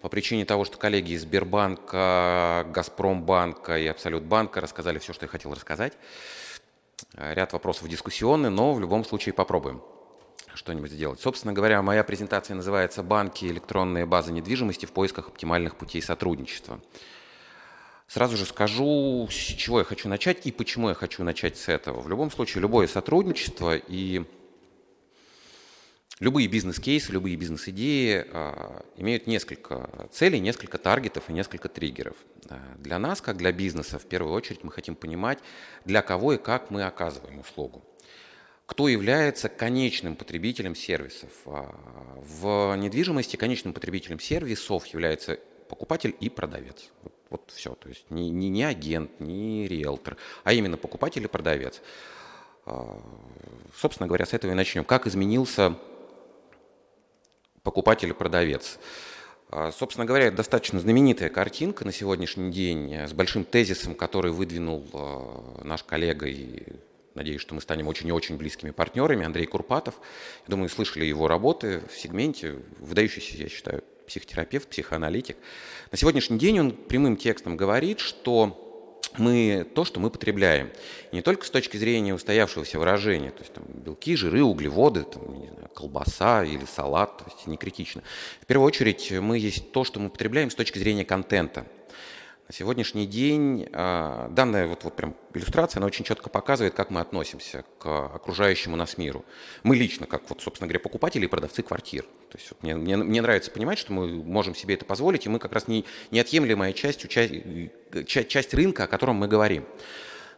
по 0.00 0.08
причине 0.08 0.44
того, 0.44 0.64
что 0.64 0.76
коллеги 0.76 1.12
из 1.12 1.22
Сбербанка, 1.22 2.66
Газпромбанка 2.70 3.78
и 3.78 3.86
Абсолютбанка 3.86 4.60
рассказали 4.60 4.98
все, 4.98 5.12
что 5.12 5.26
я 5.26 5.28
хотел 5.28 5.54
рассказать. 5.54 5.92
Ряд 7.14 7.52
вопросов 7.52 7.88
дискуссионный, 7.88 8.50
но 8.50 8.74
в 8.74 8.80
любом 8.80 9.04
случае 9.04 9.32
попробуем 9.32 9.80
что-нибудь 10.54 10.90
сделать. 10.90 11.20
Собственно 11.20 11.52
говоря, 11.52 11.80
моя 11.82 12.02
презентация 12.02 12.56
называется 12.56 13.04
«Банки. 13.04 13.44
Электронные 13.44 14.04
базы 14.04 14.32
недвижимости 14.32 14.86
в 14.86 14.92
поисках 14.92 15.28
оптимальных 15.28 15.76
путей 15.76 16.02
сотрудничества». 16.02 16.80
Сразу 18.08 18.36
же 18.36 18.44
скажу, 18.44 19.28
с 19.30 19.34
чего 19.34 19.78
я 19.78 19.84
хочу 19.84 20.08
начать 20.08 20.44
и 20.46 20.52
почему 20.52 20.88
я 20.88 20.94
хочу 20.94 21.22
начать 21.22 21.56
с 21.56 21.68
этого. 21.68 22.00
В 22.00 22.08
любом 22.08 22.30
случае, 22.30 22.60
любое 22.60 22.88
сотрудничество 22.88 23.76
и 23.76 24.24
Любые 26.20 26.46
бизнес-кейсы, 26.46 27.10
любые 27.12 27.36
бизнес-идеи 27.36 28.26
э, 28.28 28.80
имеют 28.96 29.26
несколько 29.26 30.08
целей, 30.12 30.40
несколько 30.40 30.78
таргетов 30.78 31.28
и 31.28 31.32
несколько 31.32 31.68
триггеров. 31.68 32.16
Для 32.78 32.98
нас, 32.98 33.20
как 33.20 33.36
для 33.38 33.52
бизнеса, 33.52 33.98
в 33.98 34.06
первую 34.06 34.34
очередь 34.34 34.62
мы 34.62 34.70
хотим 34.70 34.94
понимать, 34.94 35.38
для 35.84 36.02
кого 36.02 36.34
и 36.34 36.38
как 36.38 36.70
мы 36.70 36.84
оказываем 36.84 37.40
услугу. 37.40 37.82
Кто 38.66 38.88
является 38.88 39.48
конечным 39.48 40.16
потребителем 40.16 40.74
сервисов? 40.74 41.30
А, 41.46 41.74
в 42.16 42.74
недвижимости 42.76 43.36
конечным 43.36 43.74
потребителем 43.74 44.18
сервисов 44.18 44.86
является 44.86 45.38
покупатель 45.68 46.16
и 46.20 46.30
продавец. 46.30 46.90
Вот, 47.02 47.14
вот 47.28 47.52
все. 47.54 47.74
То 47.74 47.88
есть 47.88 48.10
не, 48.10 48.30
не, 48.30 48.48
не 48.48 48.64
агент, 48.64 49.10
не 49.20 49.68
риэлтор, 49.68 50.16
а 50.44 50.52
именно 50.52 50.76
покупатель 50.76 51.22
и 51.24 51.26
продавец. 51.26 51.82
А, 52.64 52.98
собственно 53.76 54.06
говоря, 54.06 54.24
с 54.24 54.32
этого 54.32 54.52
и 54.52 54.54
начнем. 54.54 54.84
Как 54.84 55.06
изменился 55.06 55.76
покупатель 57.62 58.10
и 58.10 58.12
продавец. 58.12 58.78
А, 59.48 59.70
собственно 59.70 60.06
говоря, 60.06 60.26
это 60.26 60.38
достаточно 60.38 60.80
знаменитая 60.80 61.28
картинка 61.28 61.84
на 61.84 61.92
сегодняшний 61.92 62.50
день 62.50 62.92
с 62.94 63.12
большим 63.12 63.44
тезисом, 63.44 63.94
который 63.94 64.32
выдвинул 64.32 64.86
э, 64.92 65.64
наш 65.64 65.82
коллега 65.82 66.26
и 66.26 66.64
надеюсь, 67.14 67.40
что 67.40 67.54
мы 67.54 67.60
станем 67.60 67.88
очень 67.88 68.08
и 68.08 68.12
очень 68.12 68.36
близкими 68.36 68.70
партнерами, 68.70 69.26
Андрей 69.26 69.46
Курпатов. 69.46 70.00
Я 70.46 70.50
думаю, 70.50 70.68
слышали 70.68 71.04
его 71.04 71.28
работы 71.28 71.82
в 71.92 71.98
сегменте, 71.98 72.60
выдающийся, 72.78 73.36
я 73.36 73.48
считаю, 73.48 73.84
психотерапевт, 74.06 74.68
психоаналитик. 74.68 75.36
На 75.90 75.98
сегодняшний 75.98 76.38
день 76.38 76.60
он 76.60 76.72
прямым 76.72 77.16
текстом 77.16 77.56
говорит, 77.56 78.00
что 78.00 78.71
мы 79.18 79.66
то, 79.74 79.84
что 79.84 80.00
мы 80.00 80.10
потребляем. 80.10 80.70
И 81.10 81.16
не 81.16 81.22
только 81.22 81.46
с 81.46 81.50
точки 81.50 81.76
зрения 81.76 82.14
устоявшегося 82.14 82.78
выражения, 82.78 83.30
то 83.30 83.40
есть 83.40 83.52
там, 83.52 83.64
белки, 83.68 84.16
жиры, 84.16 84.42
углеводы, 84.42 85.02
там, 85.04 85.40
не 85.40 85.48
знаю, 85.48 85.68
колбаса 85.74 86.44
или 86.44 86.64
салат, 86.64 87.18
то 87.18 87.24
есть 87.26 87.46
не 87.46 87.56
критично. 87.56 88.02
В 88.40 88.46
первую 88.46 88.66
очередь 88.66 89.10
мы 89.12 89.38
есть 89.38 89.72
то, 89.72 89.84
что 89.84 90.00
мы 90.00 90.10
потребляем 90.10 90.50
с 90.50 90.54
точки 90.54 90.78
зрения 90.78 91.04
контента. 91.04 91.66
Сегодняшний 92.52 93.06
день 93.06 93.66
а, 93.72 94.28
данная 94.28 94.66
вот, 94.66 94.84
вот 94.84 94.94
прям 94.94 95.16
иллюстрация, 95.32 95.80
она 95.80 95.86
очень 95.86 96.04
четко 96.04 96.28
показывает, 96.28 96.74
как 96.74 96.90
мы 96.90 97.00
относимся 97.00 97.64
к 97.78 98.14
окружающему 98.14 98.76
нас 98.76 98.98
миру. 98.98 99.24
Мы 99.62 99.74
лично, 99.74 100.06
как, 100.06 100.28
вот, 100.28 100.42
собственно 100.42 100.68
говоря, 100.68 100.80
покупатели 100.80 101.24
и 101.24 101.28
продавцы 101.28 101.62
квартир. 101.62 102.02
То 102.02 102.36
есть 102.36 102.50
вот, 102.50 102.62
мне, 102.62 102.76
мне, 102.76 102.98
мне 102.98 103.22
нравится 103.22 103.50
понимать, 103.50 103.78
что 103.78 103.94
мы 103.94 104.06
можем 104.22 104.54
себе 104.54 104.74
это 104.74 104.84
позволить, 104.84 105.24
и 105.24 105.30
мы 105.30 105.38
как 105.38 105.52
раз 105.54 105.66
не, 105.66 105.86
неотъемлемая 106.10 106.74
часть, 106.74 107.08
часть, 107.08 107.32
часть 108.06 108.52
рынка, 108.52 108.84
о 108.84 108.86
котором 108.86 109.16
мы 109.16 109.28
говорим. 109.28 109.64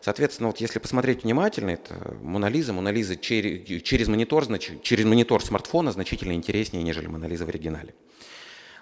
Соответственно, 0.00 0.50
вот 0.50 0.60
если 0.60 0.78
посмотреть 0.78 1.24
внимательно, 1.24 1.70
это 1.70 2.16
Монолиза, 2.22 2.72
Монолиза 2.72 3.16
через, 3.16 3.82
через, 3.82 4.06
монитор, 4.06 4.46
через 4.82 5.04
монитор 5.04 5.42
смартфона 5.42 5.90
значительно 5.90 6.32
интереснее, 6.32 6.84
нежели 6.84 7.08
Монолиза 7.08 7.44
в 7.44 7.48
оригинале. 7.48 7.92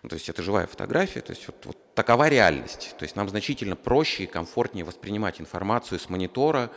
Ну, 0.02 0.08
то 0.08 0.14
есть 0.14 0.28
это 0.28 0.42
живая 0.42 0.66
фотография, 0.66 1.20
то 1.20 1.30
есть 1.30 1.46
вот, 1.46 1.64
вот 1.64 1.94
такова 1.94 2.28
реальность. 2.28 2.94
То 2.98 3.04
есть 3.04 3.14
нам 3.14 3.28
значительно 3.28 3.76
проще 3.76 4.24
и 4.24 4.26
комфортнее 4.26 4.84
воспринимать 4.84 5.40
информацию 5.40 6.00
с 6.00 6.08
монитора, 6.08 6.70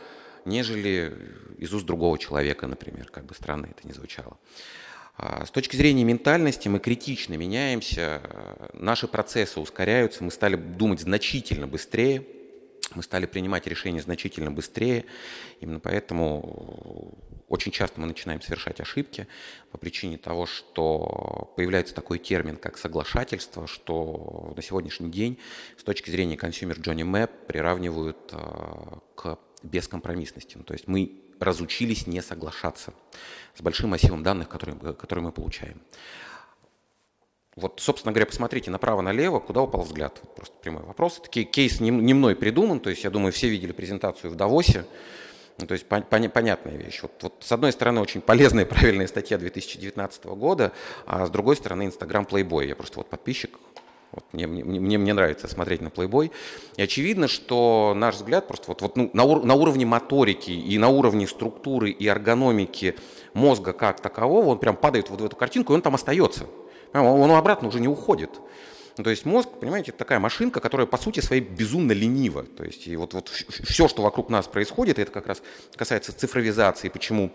нежели 0.44 1.12
из 1.58 1.74
уст 1.74 1.84
другого 1.84 2.18
человека, 2.18 2.68
например, 2.68 3.08
как 3.10 3.24
бы 3.26 3.34
странно 3.34 3.66
это 3.66 3.86
ни 3.86 3.92
звучало. 3.92 4.38
А, 5.18 5.44
с 5.44 5.50
точки 5.50 5.74
зрения 5.74 6.04
ментальности 6.04 6.68
мы 6.68 6.78
критично 6.78 7.34
меняемся, 7.34 8.22
наши 8.74 9.08
процессы 9.08 9.58
ускоряются, 9.58 10.22
мы 10.22 10.30
стали 10.30 10.54
думать 10.54 11.00
значительно 11.00 11.66
быстрее, 11.66 12.24
мы 12.94 13.02
стали 13.02 13.26
принимать 13.26 13.66
решения 13.66 14.00
значительно 14.00 14.50
быстрее. 14.50 15.04
Именно 15.60 15.80
поэтому 15.80 17.18
очень 17.48 17.72
часто 17.72 18.00
мы 18.00 18.06
начинаем 18.06 18.40
совершать 18.40 18.80
ошибки 18.80 19.26
по 19.70 19.78
причине 19.78 20.18
того, 20.18 20.46
что 20.46 21.52
появляется 21.56 21.94
такой 21.94 22.18
термин, 22.18 22.56
как 22.56 22.78
соглашательство, 22.78 23.66
что 23.66 24.52
на 24.56 24.62
сегодняшний 24.62 25.10
день 25.10 25.38
с 25.76 25.84
точки 25.84 26.10
зрения 26.10 26.36
consumer 26.36 26.78
journey 26.80 27.02
map 27.02 27.30
приравнивают 27.46 28.30
а, 28.32 28.98
к 29.14 29.38
бескомпромиссности. 29.62 30.58
То 30.58 30.74
есть 30.74 30.86
мы 30.88 31.20
разучились 31.40 32.06
не 32.06 32.22
соглашаться 32.22 32.94
с 33.54 33.62
большим 33.62 33.90
массивом 33.90 34.22
данных, 34.22 34.48
которые, 34.48 34.94
которые 34.94 35.24
мы 35.24 35.32
получаем. 35.32 35.80
Вот, 37.56 37.80
собственно 37.80 38.12
говоря, 38.12 38.26
посмотрите 38.26 38.70
направо-налево, 38.70 39.40
куда 39.40 39.62
упал 39.62 39.80
взгляд. 39.80 40.20
Просто 40.36 40.54
прямой 40.60 40.82
вопрос. 40.82 41.18
Это 41.18 41.30
кейс 41.44 41.80
не, 41.80 41.88
не 41.88 42.12
мной 42.12 42.36
придуман, 42.36 42.80
то 42.80 42.90
есть 42.90 43.02
я 43.02 43.08
думаю, 43.08 43.32
все 43.32 43.48
видели 43.48 43.72
презентацию 43.72 44.30
в 44.30 44.34
Давосе. 44.34 44.84
Ну, 45.58 45.66
то 45.66 45.72
есть 45.72 45.86
пон, 45.86 46.02
пон, 46.02 46.28
понятная 46.28 46.76
вещь. 46.76 47.00
Вот, 47.00 47.12
вот 47.22 47.34
с 47.40 47.50
одной 47.50 47.72
стороны 47.72 48.02
очень 48.02 48.20
полезная 48.20 48.66
и 48.66 48.68
правильная 48.68 49.06
статья 49.06 49.38
2019 49.38 50.26
года, 50.26 50.72
а 51.06 51.24
с 51.24 51.30
другой 51.30 51.56
стороны 51.56 51.86
Инстаграм 51.86 52.24
Playboy. 52.24 52.66
Я 52.66 52.76
просто 52.76 52.98
вот 52.98 53.08
подписчик, 53.08 53.58
вот 54.12 54.24
мне, 54.34 54.46
мне, 54.46 54.62
мне, 54.62 54.98
мне 54.98 55.14
нравится 55.14 55.48
смотреть 55.48 55.80
на 55.80 55.88
Playboy. 55.88 56.30
И 56.76 56.82
очевидно, 56.82 57.26
что 57.26 57.94
наш 57.96 58.16
взгляд 58.16 58.48
просто 58.48 58.66
вот, 58.68 58.82
вот, 58.82 58.96
ну, 58.96 59.08
на, 59.14 59.24
ур, 59.24 59.42
на 59.46 59.54
уровне 59.54 59.86
моторики 59.86 60.50
и 60.50 60.76
на 60.76 60.90
уровне 60.90 61.26
структуры 61.26 61.90
и 61.90 62.06
эргономики 62.06 62.96
мозга 63.32 63.72
как 63.72 64.00
такового, 64.00 64.48
он 64.48 64.58
прям 64.58 64.76
падает 64.76 65.08
вот 65.08 65.22
в 65.22 65.24
эту 65.24 65.36
картинку, 65.36 65.72
и 65.72 65.76
он 65.76 65.80
там 65.80 65.94
остается. 65.94 66.46
Он 67.02 67.30
обратно 67.30 67.68
уже 67.68 67.80
не 67.80 67.88
уходит. 67.88 68.30
Ну, 68.98 69.04
то 69.04 69.10
есть 69.10 69.26
мозг, 69.26 69.48
понимаете, 69.60 69.90
это 69.90 69.98
такая 69.98 70.18
машинка, 70.18 70.60
которая 70.60 70.86
по 70.86 70.96
сути 70.96 71.20
своей 71.20 71.42
безумно 71.42 71.92
ленива. 71.92 72.44
То 72.44 72.64
есть 72.64 72.86
и 72.86 72.96
вот, 72.96 73.12
вот 73.12 73.28
все, 73.28 73.88
что 73.88 74.02
вокруг 74.02 74.30
нас 74.30 74.46
происходит, 74.46 74.98
это 74.98 75.12
как 75.12 75.26
раз 75.26 75.42
касается 75.76 76.12
цифровизации, 76.12 76.88
почему 76.88 77.30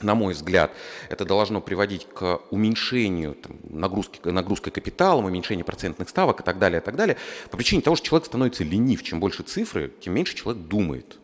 на 0.00 0.14
мой 0.14 0.34
взгляд, 0.34 0.72
это 1.08 1.24
должно 1.24 1.60
приводить 1.60 2.06
к 2.12 2.40
уменьшению 2.50 3.34
там, 3.34 3.58
нагрузки, 3.68 4.20
нагрузкой 4.28 4.72
капиталом, 4.72 5.24
уменьшению 5.24 5.64
процентных 5.64 6.08
ставок 6.08 6.40
и 6.40 6.44
так 6.44 6.58
далее, 6.58 6.80
и 6.80 6.84
так 6.84 6.96
далее, 6.96 7.16
по 7.50 7.56
причине 7.56 7.82
того, 7.82 7.96
что 7.96 8.06
человек 8.06 8.26
становится 8.26 8.64
ленив. 8.64 9.02
Чем 9.02 9.20
больше 9.20 9.42
цифры, 9.42 9.92
тем 10.00 10.14
меньше 10.14 10.34
человек 10.34 10.64
думает. 10.64 11.18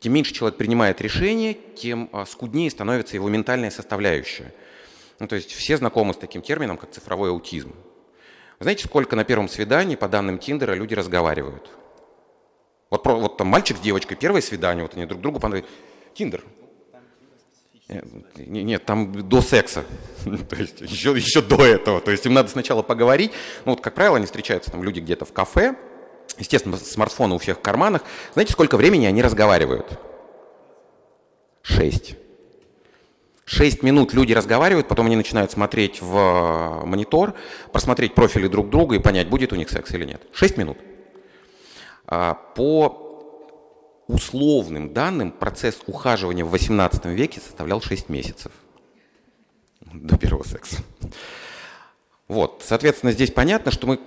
Тем 0.00 0.12
меньше 0.12 0.32
человек 0.32 0.58
принимает 0.58 1.00
решения, 1.00 1.56
тем 1.76 2.08
а, 2.12 2.24
скуднее 2.24 2.70
становится 2.70 3.16
его 3.16 3.28
ментальная 3.28 3.70
составляющая. 3.70 4.52
Ну, 5.20 5.28
то 5.28 5.36
есть 5.36 5.52
все 5.52 5.76
знакомы 5.76 6.14
с 6.14 6.16
таким 6.16 6.40
термином, 6.40 6.78
как 6.78 6.90
цифровой 6.90 7.28
аутизм. 7.28 7.74
Знаете, 8.58 8.86
сколько 8.86 9.16
на 9.16 9.24
первом 9.24 9.48
свидании, 9.48 9.94
по 9.94 10.08
данным 10.08 10.38
Тиндера, 10.38 10.72
люди 10.72 10.94
разговаривают? 10.94 11.70
Вот, 12.88 13.04
вот 13.04 13.36
там 13.36 13.46
мальчик 13.46 13.76
с 13.76 13.80
девочкой, 13.80 14.16
первое 14.16 14.40
свидание, 14.40 14.82
вот 14.82 14.96
они 14.96 15.04
друг 15.04 15.20
другу 15.20 15.38
понравились. 15.38 15.68
Тиндер. 16.14 16.42
Нет, 17.88 18.04
нет, 18.36 18.84
там 18.84 19.28
до 19.28 19.40
секса, 19.40 19.84
то 20.24 20.56
есть 20.56 20.80
еще, 20.80 21.10
еще 21.10 21.42
до 21.42 21.66
этого. 21.66 22.00
То 22.00 22.12
есть 22.12 22.24
им 22.24 22.32
надо 22.32 22.48
сначала 22.48 22.82
поговорить. 22.82 23.32
Ну 23.64 23.72
вот, 23.72 23.80
как 23.80 23.94
правило, 23.94 24.16
они 24.16 24.26
встречаются 24.26 24.70
там 24.70 24.82
люди 24.82 25.00
где-то 25.00 25.24
в 25.24 25.32
кафе, 25.32 25.74
естественно, 26.38 26.76
смартфоны 26.76 27.34
у 27.34 27.38
всех 27.38 27.58
в 27.58 27.60
карманах. 27.60 28.02
Знаете, 28.32 28.52
сколько 28.52 28.76
времени 28.76 29.06
они 29.06 29.22
разговаривают? 29.22 29.98
Шесть. 31.62 32.19
Шесть 33.50 33.82
минут 33.82 34.14
люди 34.14 34.32
разговаривают, 34.32 34.86
потом 34.86 35.06
они 35.06 35.16
начинают 35.16 35.50
смотреть 35.50 36.00
в 36.00 36.16
э, 36.16 36.86
монитор, 36.86 37.34
просмотреть 37.72 38.14
профили 38.14 38.46
друг 38.46 38.70
друга 38.70 38.94
и 38.94 39.00
понять, 39.00 39.28
будет 39.28 39.52
у 39.52 39.56
них 39.56 39.68
секс 39.70 39.90
или 39.90 40.04
нет. 40.04 40.22
Шесть 40.32 40.56
минут. 40.56 40.78
А, 42.06 42.34
по 42.34 44.04
условным 44.06 44.92
данным, 44.92 45.32
процесс 45.32 45.80
ухаживания 45.88 46.44
в 46.44 46.54
XVIII 46.54 47.12
веке 47.12 47.40
составлял 47.40 47.82
6 47.82 48.08
месяцев 48.08 48.52
до 49.80 50.16
первого 50.16 50.44
секса. 50.44 50.76
Вот, 52.28 52.62
соответственно, 52.64 53.10
здесь 53.10 53.32
понятно, 53.32 53.72
что 53.72 53.88
мы 53.88 53.98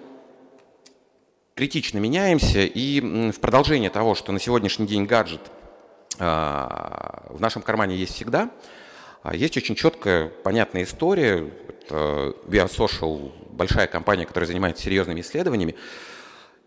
критично 1.56 1.98
меняемся, 1.98 2.62
и 2.62 3.02
в 3.32 3.42
продолжение 3.42 3.90
того, 3.90 4.16
что 4.16 4.32
на 4.32 4.40
сегодняшний 4.40 4.88
день 4.88 5.04
гаджет 5.04 5.42
а, 6.18 7.26
в 7.28 7.42
нашем 7.42 7.62
кармане 7.62 7.98
есть 7.98 8.14
всегда– 8.14 8.50
есть 9.32 9.56
очень 9.56 9.75
четкая, 9.75 10.27
понятная 10.27 10.84
история. 10.84 11.50
Это 11.70 12.36
VR 12.46 12.70
Social, 12.70 13.32
большая 13.51 13.88
компания, 13.88 14.25
которая 14.25 14.48
занимается 14.48 14.84
серьезными 14.84 15.22
исследованиями. 15.22 15.75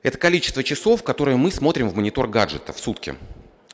Это 0.03 0.19
количество 0.19 0.63
часов, 0.63 1.03
которые 1.03 1.37
мы 1.37 1.51
смотрим 1.51 1.89
в 1.91 1.97
монитор 1.97 2.29
гаджета 2.29 2.73
в 2.73 2.79
сутки. 2.79 3.17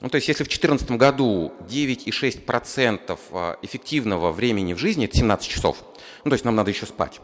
Ну, 0.00 0.08
то 0.08 0.16
есть 0.16 0.26
если 0.26 0.42
в 0.42 0.48
2014 0.48 0.90
году 0.92 1.52
9,6% 1.68 3.18
а, 3.30 3.56
эффективного 3.62 4.32
времени 4.32 4.74
в 4.74 4.78
жизни– 4.78 5.04
это 5.06 5.16
17 5.16 5.48
часов, 5.48 5.76
ну, 6.24 6.30
то 6.30 6.34
есть 6.34 6.44
нам 6.44 6.56
надо 6.56 6.72
еще 6.72 6.86
спать. 6.86 7.20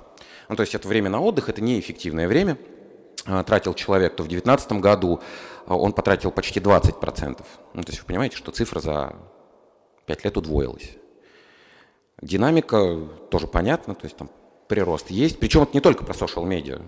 Ну, 0.49 0.55
то 0.55 0.61
есть 0.61 0.77
это 0.77 0.87
время 0.87 1.11
на 1.11 1.21
отдых, 1.21 1.49
это 1.49 1.61
неэффективное 1.61 2.29
время. 2.29 2.57
А, 3.27 3.43
тратил 3.43 3.75
человек, 3.75 4.15
то 4.15 4.23
в 4.23 4.29
2019 4.29 4.73
году 4.75 5.21
он 5.67 5.93
потратил 5.93 6.31
почти 6.31 6.61
20%. 6.61 7.45
Ну, 7.75 7.83
то 7.83 7.91
есть 7.91 8.01
вы 8.01 8.07
понимаете, 8.07 8.37
что 8.37 8.53
цифра 8.53 8.79
за 8.79 9.17
5 10.07 10.25
лет 10.25 10.37
удвоилась. 10.37 10.91
Динамика 12.21 12.97
тоже 13.31 13.47
понятна, 13.47 13.95
то 13.95 14.05
есть 14.05 14.17
там 14.17 14.31
прирост 14.69 15.11
есть. 15.11 15.39
Причем 15.39 15.63
это 15.63 15.73
не 15.75 15.81
только 15.81 16.05
про 16.05 16.13
social 16.13 16.45
медиа. 16.45 16.81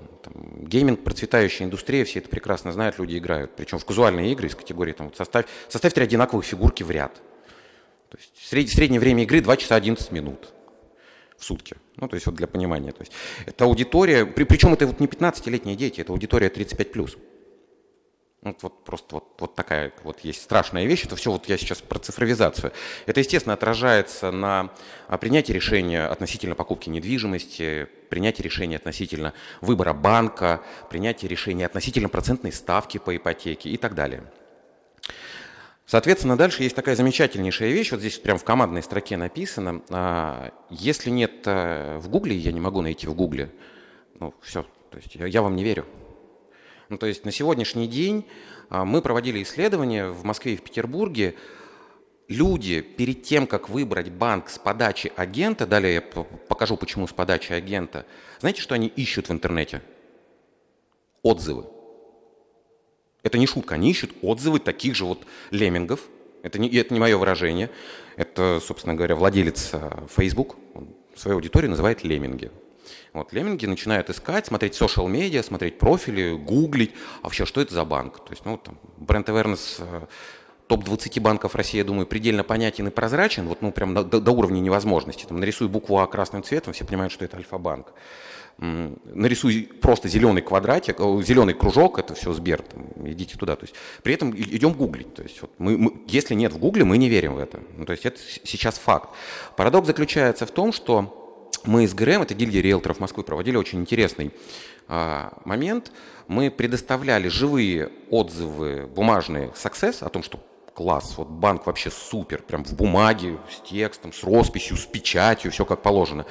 гейминг, 0.59 1.03
процветающая 1.03 1.67
индустрия, 1.67 2.05
все 2.05 2.19
это 2.21 2.29
прекрасно 2.29 2.73
знают, 2.73 2.99
люди 2.99 3.17
играют. 3.17 3.53
Причем 3.57 3.79
в 3.79 3.85
казуальные 3.85 4.33
игры 4.33 4.49
из 4.49 4.55
категории 4.55 4.93
там, 4.93 5.09
вот 5.09 5.17
составь, 5.17 5.47
составь 5.69 5.93
три 5.95 6.05
одинаковых 6.05 6.45
фигурки 6.45 6.83
в 6.83 6.91
ряд. 6.91 7.15
То 8.11 8.19
есть 8.19 8.33
сред, 8.49 8.69
среднее 8.69 9.01
время 9.01 9.23
игры 9.23 9.41
2 9.41 9.57
часа 9.57 9.77
11 9.77 10.13
минут 10.13 10.53
в 11.39 11.45
сутки. 11.45 11.77
Ну, 11.97 12.09
то 12.09 12.15
есть 12.15 12.27
вот 12.27 12.35
для 12.35 12.47
понимания. 12.47 12.93
То 12.93 13.01
есть 13.01 13.13
это 13.47 13.65
аудитория, 13.65 14.27
при, 14.27 14.45
причем 14.45 14.73
это 14.73 14.87
вот 14.87 15.01
не 15.01 15.07
15-летние 15.07 15.77
дети, 15.77 16.01
это 16.01 16.13
аудитория 16.13 16.49
35+. 16.49 17.19
Вот, 18.43 18.63
вот 18.63 18.85
просто 18.85 19.17
вот, 19.17 19.25
вот 19.39 19.55
такая 19.55 19.93
вот 20.03 20.21
есть 20.21 20.43
страшная 20.43 20.87
вещь. 20.87 21.05
Это 21.05 21.15
все 21.15 21.31
вот 21.31 21.47
я 21.47 21.59
сейчас 21.59 21.83
про 21.83 21.99
цифровизацию. 21.99 22.73
Это, 23.05 23.21
естественно, 23.21 23.53
отражается 23.53 24.31
на 24.31 24.71
а, 25.09 25.19
принятии 25.19 25.53
решения 25.53 26.07
относительно 26.07 26.55
покупки 26.55 26.89
недвижимости, 26.89 27.87
принятии 28.09 28.43
решения 28.43 28.77
относительно 28.77 29.35
выбора 29.61 29.93
банка, 29.93 30.63
принятии 30.89 31.27
решения 31.27 31.67
относительно 31.67 32.09
процентной 32.09 32.53
ставки 32.53 32.97
по 32.97 33.15
ипотеке 33.15 33.69
и 33.69 33.77
так 33.77 33.95
далее. 33.95 34.25
Соответственно, 35.85 36.39
дальше 36.39 36.63
есть 36.63 36.77
такая 36.77 36.95
замечательнейшая 36.95 37.71
вещь, 37.71 37.91
вот 37.91 38.01
здесь 38.01 38.17
прям 38.17 38.39
в 38.39 38.45
командной 38.45 38.83
строке 38.83 39.19
написано, 39.19 39.83
а, 39.91 40.53
если 40.71 41.11
нет 41.11 41.43
э, 41.47 41.99
в 41.99 42.09
Гугле, 42.09 42.37
я 42.37 42.53
не 42.53 42.61
могу 42.61 42.81
найти 42.81 43.07
в 43.09 43.15
Гугле, 43.15 43.51
ну 44.19 44.33
все, 44.41 44.63
то 44.91 44.99
есть 44.99 45.17
я 45.17 45.43
вам 45.43 45.57
не 45.57 45.65
верю, 45.65 45.85
ну, 46.91 46.99
то 46.99 47.07
есть 47.07 47.25
на 47.25 47.31
сегодняшний 47.31 47.87
день 47.87 48.27
а, 48.69 48.85
мы 48.85 49.01
проводили 49.01 49.43
исследования 49.43 50.09
в 50.09 50.25
Москве 50.25 50.55
и 50.55 50.57
в 50.57 50.63
Петербурге. 50.63 51.37
Люди 52.29 52.81
перед 52.81 53.23
тем, 53.23 53.47
как 53.47 53.69
выбрать 53.69 54.11
банк 54.11 54.51
с 54.51 54.59
подачи 54.59 55.13
агента, 55.17 55.67
далее 55.67 55.95
я 55.95 56.01
покажу, 56.01 56.77
почему 56.77 57.07
с 57.07 57.13
подачи 57.13 57.53
агента, 57.53 58.07
знаете, 58.41 58.61
что 58.61 58.75
они 58.75 58.89
ищут 58.89 59.29
в 59.29 59.33
интернете? 59.33 59.83
Отзывы. 61.23 61.67
Это 63.23 63.39
не 63.39 63.47
шутка, 63.47 63.77
они 63.77 63.91
ищут 63.91 64.11
отзывы 64.23 64.59
таких 64.59 64.97
же 64.97 65.05
вот 65.05 65.27
леммингов. 65.51 66.01
Это 66.43 66.59
не, 66.59 66.69
это 66.75 66.93
не 66.93 67.01
мое 67.01 67.17
выражение. 67.19 67.71
Это, 68.17 68.61
собственно 68.65 68.95
говоря, 68.95 69.15
владелец 69.15 69.71
а, 69.75 70.07
Facebook, 70.09 70.57
свою 71.15 71.37
аудиторию 71.37 71.71
называет 71.71 72.03
лемминги. 72.03 72.51
Вот, 73.13 73.33
лемминги 73.33 73.67
начинают 73.67 74.09
искать, 74.09 74.47
смотреть 74.47 74.81
social 74.81 75.09
медиа, 75.09 75.43
смотреть 75.43 75.79
профили, 75.79 76.33
гуглить, 76.33 76.93
а 77.23 77.25
вообще, 77.25 77.45
что 77.45 77.61
это 77.61 77.75
за 77.75 77.85
банк? 77.85 78.25
То 78.25 78.31
есть, 78.31 78.45
ну, 78.45 78.57
там, 78.57 78.79
бренд 78.99 79.29
awareness 79.29 79.79
э, 79.81 80.07
топ-20 80.69 81.21
банков 81.21 81.57
России, 81.57 81.79
я 81.79 81.85
думаю, 81.85 82.07
предельно 82.07 82.45
понятен 82.45 82.87
и 82.87 82.91
прозрачен, 82.91 83.49
вот, 83.49 83.63
ну, 83.63 83.73
прям 83.73 83.95
до, 83.95 84.05
до 84.05 84.31
уровня 84.31 84.61
невозможности. 84.61 85.25
Там, 85.25 85.41
нарисуй 85.41 85.67
букву 85.67 85.99
А 85.99 86.07
красным 86.07 86.45
цветом, 86.45 86.73
все 86.73 86.85
понимают, 86.85 87.13
что 87.13 87.25
это 87.25 87.37
Альфа-банк. 87.37 87.93
нарисуй 88.59 89.69
просто 89.81 90.07
зеленый 90.07 90.43
квадратик, 90.43 90.99
зеленый 91.25 91.55
кружок, 91.55 91.99
это 91.99 92.15
все 92.15 92.33
Сбер, 92.33 92.63
там, 92.63 92.87
идите 93.05 93.37
туда. 93.37 93.57
То 93.57 93.65
есть, 93.65 93.75
при 94.05 94.15
этом 94.15 94.31
идем 94.37 94.73
гуглить. 94.73 95.13
То 95.15 95.25
есть, 95.25 95.43
вот 95.43 95.51
мы, 95.59 95.77
мы, 95.77 95.93
если 96.07 96.35
нет 96.35 96.53
в 96.53 96.59
Гугле, 96.59 96.85
мы 96.85 96.97
не 96.97 97.09
верим 97.09 97.35
в 97.35 97.39
это. 97.39 97.59
Ну, 97.77 97.85
то 97.85 97.91
есть 97.91 98.07
это 98.07 98.21
сейчас 98.45 98.79
факт. 98.79 99.11
Парадокс 99.57 99.89
заключается 99.89 100.47
в 100.47 100.53
том, 100.53 100.73
что 100.73 101.20
мы 101.65 101.87
с 101.87 101.95
ГРМ, 101.95 102.23
это 102.23 102.35
гильдия 102.35 102.63
риэлторов 102.63 103.01
Москвы, 103.01 103.23
проводили 103.23 103.57
очень 103.57 103.81
интересный 103.81 104.33
а, 104.89 105.39
момент. 105.45 105.93
Мы 106.27 106.51
предоставляли 106.51 107.29
живые 107.29 107.91
отзывы 108.11 108.87
бумажные 108.87 109.49
Success 109.49 110.05
о 110.05 110.09
том, 110.09 110.23
что 110.23 110.41
класс, 110.75 111.15
вот 111.17 111.29
банк 111.29 111.67
вообще 111.67 111.91
супер, 111.91 112.43
прям 112.43 112.65
в 112.65 112.75
бумаге, 112.75 113.39
с 113.51 113.69
текстом, 113.69 114.13
с 114.13 114.25
росписью, 114.25 114.77
с 114.77 114.87
печатью, 114.87 115.51
все 115.51 115.65
как 115.65 115.83
положено 115.83 116.25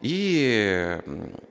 и 0.00 0.98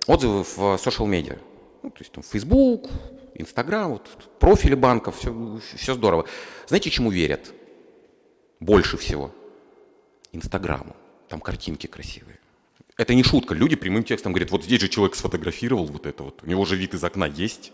отзывы 0.08 0.44
в 0.44 0.58
social 0.76 1.08
медиа. 1.08 1.38
Ну, 1.84 1.90
то 1.90 2.00
есть 2.00 2.12
там 2.12 2.24
Facebook, 2.24 2.90
Instagram, 3.36 3.92
вот, 3.92 4.08
профили 4.40 4.76
банков, 4.76 5.18
все, 5.18 5.60
все 5.76 5.94
здорово. 5.94 6.26
Знаете, 6.68 6.90
чему 6.90 7.12
верят? 7.12 7.54
Больше 8.60 8.98
всего. 8.98 9.32
Инстаграму. 10.32 10.96
Там 11.28 11.42
картинки 11.42 11.88
красивые. 11.88 12.40
Это 12.98 13.14
не 13.14 13.24
шутка. 13.24 13.54
Люди 13.54 13.76
прямым 13.76 14.04
текстом 14.04 14.32
говорят, 14.32 14.52
вот 14.52 14.64
здесь 14.64 14.82
же 14.82 14.88
человек 14.88 15.16
сфотографировал 15.16 15.86
вот 15.86 16.06
это 16.06 16.24
вот, 16.24 16.40
у 16.44 16.48
него 16.48 16.66
же 16.66 16.76
вид 16.76 16.94
из 16.94 17.04
окна 17.04 17.26
есть. 17.26 17.72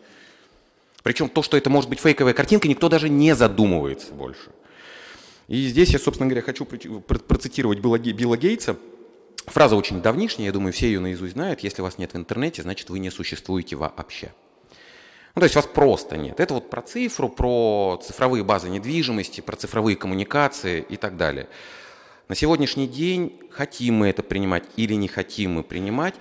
Причем 1.03 1.29
то, 1.29 1.41
что 1.41 1.57
это 1.57 1.69
может 1.69 1.89
быть 1.89 1.99
фейковая 1.99 2.33
картинка, 2.33 2.67
никто 2.67 2.89
даже 2.89 3.09
не 3.09 3.35
задумывается 3.35 4.13
больше. 4.13 4.51
И 5.47 5.67
здесь 5.67 5.89
я, 5.89 5.99
собственно 5.99 6.29
говоря, 6.29 6.43
хочу 6.43 6.65
процитировать 6.65 7.79
Билла 7.79 8.37
Гейтса– 8.37 8.77
Фраза 9.47 9.75
очень 9.75 10.01
давнишняя, 10.01 10.47
я 10.47 10.53
думаю, 10.53 10.71
все 10.71 10.87
ее 10.87 10.99
наизусть 10.99 11.33
знают. 11.33 11.61
Если 11.61 11.81
вас 11.81 11.97
нет 11.97 12.13
в 12.13 12.17
интернете, 12.17 12.61
значит, 12.61 12.89
вы 12.89 12.99
не 12.99 13.09
существуете 13.09 13.75
вообще. 13.75 14.31
Ну, 15.33 15.39
то 15.39 15.43
есть 15.45 15.55
вас 15.55 15.65
просто 15.65 16.17
нет. 16.17 16.39
Это 16.39 16.53
вот 16.53 16.69
про 16.69 16.81
цифру, 16.81 17.29
про 17.29 17.99
цифровые 18.03 18.43
базы 18.43 18.69
недвижимости, 18.69 19.41
про 19.41 19.55
цифровые 19.55 19.95
коммуникации 19.95 20.85
и 20.87 20.97
так 20.97 21.17
далее. 21.17 21.47
На 22.27 22.35
сегодняшний 22.35 22.87
день, 22.87 23.39
хотим 23.51 23.95
мы 23.95 24.07
это 24.07 24.23
принимать 24.23 24.63
или 24.77 24.93
не 24.93 25.07
хотим 25.07 25.53
мы 25.53 25.63
принимать, 25.63 26.15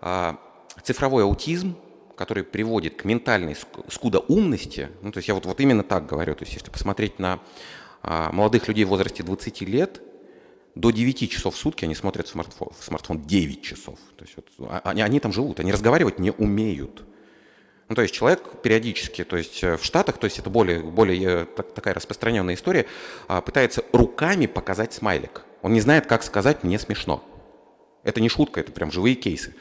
а, 0.00 0.38
цифровой 0.82 1.24
аутизм, 1.24 1.76
который 2.16 2.44
приводит 2.44 2.96
к 2.96 3.04
ментальной 3.04 3.56
скудоумности, 3.88 4.90
ну, 5.02 5.10
то 5.10 5.18
есть 5.18 5.28
я 5.28 5.34
вот, 5.34 5.46
вот 5.46 5.60
именно 5.60 5.82
так 5.82 6.06
говорю, 6.06 6.34
то 6.34 6.44
есть 6.44 6.54
если 6.54 6.70
посмотреть 6.70 7.18
на 7.18 7.40
а, 8.02 8.30
молодых 8.32 8.68
людей 8.68 8.84
в 8.84 8.88
возрасте 8.88 9.22
20 9.22 9.60
лет, 9.62 10.00
до 10.74 10.90
9 10.90 11.30
часов 11.30 11.54
в 11.54 11.58
сутки 11.58 11.84
они 11.84 11.94
смотрят 11.94 12.28
смартфон, 12.28 12.68
смартфон 12.78 13.22
9 13.22 13.62
часов. 13.62 13.98
То 14.16 14.24
есть 14.24 14.36
вот, 14.36 14.46
а, 14.70 14.80
они, 14.84 15.02
они 15.02 15.20
там 15.20 15.32
живут, 15.32 15.60
они 15.60 15.72
разговаривать 15.72 16.18
не 16.18 16.30
умеют. 16.30 17.02
Ну, 17.90 17.96
то 17.96 18.02
есть 18.02 18.14
человек 18.14 18.40
периодически, 18.62 19.24
то 19.24 19.36
есть 19.36 19.64
э, 19.64 19.76
в 19.76 19.84
Штатах, 19.84 20.18
то 20.18 20.26
есть 20.26 20.38
это 20.38 20.48
более, 20.48 20.78
более 20.78 21.44
так, 21.44 21.74
такая 21.74 21.92
распространенная 21.92 22.54
история, 22.54 22.86
а, 23.26 23.40
пытается 23.40 23.82
руками 23.92 24.46
показать 24.46 24.92
смайлик. 24.92 25.42
Он 25.60 25.72
не 25.72 25.80
знает, 25.80 26.06
как 26.06 26.22
сказать 26.22 26.62
«мне 26.62 26.78
смешно». 26.78 27.24
Это 28.04 28.20
не 28.20 28.28
шутка, 28.28 28.60
это 28.60 28.70
прям 28.70 28.92
живые 28.92 29.16
кейсы. 29.16 29.56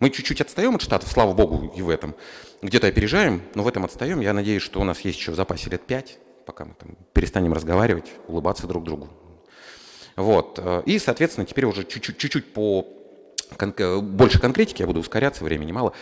Мы 0.00 0.08
чуть-чуть 0.08 0.40
отстаем 0.40 0.76
от 0.76 0.80
Штатов, 0.80 1.12
слава 1.12 1.34
богу, 1.34 1.70
и 1.76 1.82
в 1.82 1.90
этом. 1.90 2.14
Где-то 2.62 2.86
опережаем, 2.86 3.42
но 3.54 3.62
в 3.62 3.68
этом 3.68 3.84
отстаем. 3.84 4.20
Я 4.20 4.32
надеюсь, 4.32 4.62
что 4.62 4.80
у 4.80 4.84
нас 4.84 5.00
есть 5.00 5.18
еще 5.18 5.32
в 5.32 5.34
запасе 5.34 5.68
лет 5.68 5.82
пять, 5.82 6.16
пока 6.46 6.64
мы 6.64 6.72
там 6.72 6.96
перестанем 7.12 7.52
разговаривать, 7.52 8.06
улыбаться 8.28 8.66
друг 8.66 8.84
другу. 8.84 9.10
Вот. 10.16 10.58
И, 10.86 10.98
соответственно, 10.98 11.46
теперь 11.46 11.66
уже 11.66 11.84
чуть-чуть 11.84 12.50
по 12.54 12.86
больше 14.00 14.40
конкретики, 14.40 14.80
я 14.80 14.86
буду 14.86 15.00
ускоряться, 15.00 15.44
времени 15.44 15.72
мало. 15.72 15.92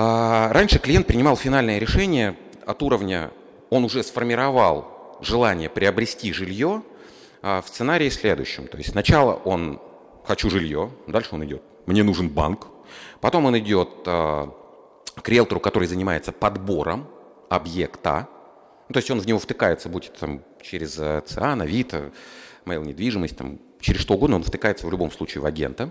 А, 0.00 0.52
раньше 0.52 0.78
клиент 0.78 1.08
принимал 1.08 1.36
финальное 1.36 1.80
решение 1.80 2.36
от 2.64 2.84
уровня, 2.84 3.32
он 3.68 3.82
уже 3.82 4.04
сформировал 4.04 5.18
желание 5.20 5.68
приобрести 5.68 6.32
жилье 6.32 6.84
а, 7.42 7.62
в 7.62 7.66
сценарии 7.66 8.08
следующем. 8.08 8.68
То 8.68 8.76
есть 8.76 8.92
сначала 8.92 9.34
он 9.34 9.80
«хочу 10.24 10.50
жилье», 10.50 10.92
дальше 11.08 11.30
он 11.32 11.44
идет 11.44 11.64
«мне 11.86 12.04
нужен 12.04 12.28
банк», 12.28 12.68
потом 13.20 13.46
он 13.46 13.58
идет 13.58 13.88
а, 14.06 14.54
к 15.20 15.28
риэлтору, 15.28 15.58
который 15.58 15.88
занимается 15.88 16.30
подбором 16.30 17.08
объекта, 17.48 18.28
ну, 18.88 18.92
то 18.92 18.98
есть 18.98 19.10
он 19.10 19.18
в 19.18 19.26
него 19.26 19.40
втыкается, 19.40 19.88
будь 19.88 20.06
это 20.10 20.20
там 20.20 20.42
через 20.62 20.92
ЦИАН, 20.92 21.62
Авито, 21.62 22.12
mail 22.64 22.86
недвижимость, 22.86 23.36
там, 23.36 23.58
через 23.80 24.00
что 24.00 24.14
угодно, 24.14 24.36
он 24.36 24.44
втыкается 24.44 24.86
в 24.86 24.92
любом 24.92 25.10
случае 25.10 25.42
в 25.42 25.46
агента. 25.46 25.90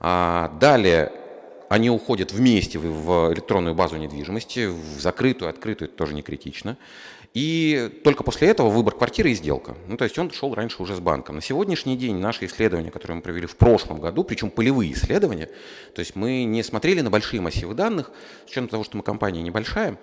А, 0.00 0.52
далее 0.60 1.10
они 1.72 1.88
уходят 1.88 2.32
вместе 2.32 2.78
в, 2.78 3.32
электронную 3.32 3.74
базу 3.74 3.96
недвижимости, 3.96 4.66
в 4.66 5.00
закрытую, 5.00 5.48
открытую, 5.48 5.88
это 5.88 5.96
тоже 5.96 6.12
не 6.12 6.20
критично. 6.20 6.76
И 7.32 7.90
только 8.04 8.22
после 8.24 8.48
этого 8.48 8.68
выбор 8.68 8.94
квартиры 8.94 9.30
и 9.30 9.34
сделка. 9.34 9.74
Ну, 9.88 9.96
то 9.96 10.04
есть 10.04 10.18
он 10.18 10.30
шел 10.32 10.54
раньше 10.54 10.82
уже 10.82 10.94
с 10.94 11.00
банком. 11.00 11.36
На 11.36 11.40
сегодняшний 11.40 11.96
день 11.96 12.16
наши 12.18 12.44
исследования, 12.44 12.90
которые 12.90 13.16
мы 13.16 13.22
провели 13.22 13.46
в 13.46 13.56
прошлом 13.56 14.00
году, 14.00 14.22
причем 14.22 14.50
полевые 14.50 14.92
исследования, 14.92 15.48
то 15.94 16.00
есть 16.00 16.14
мы 16.14 16.44
не 16.44 16.62
смотрели 16.62 17.00
на 17.00 17.08
большие 17.08 17.40
массивы 17.40 17.72
данных, 17.72 18.10
с 18.44 18.50
учетом 18.50 18.68
того, 18.68 18.84
что 18.84 18.98
мы 18.98 19.02
компания 19.02 19.40
небольшая, 19.40 19.98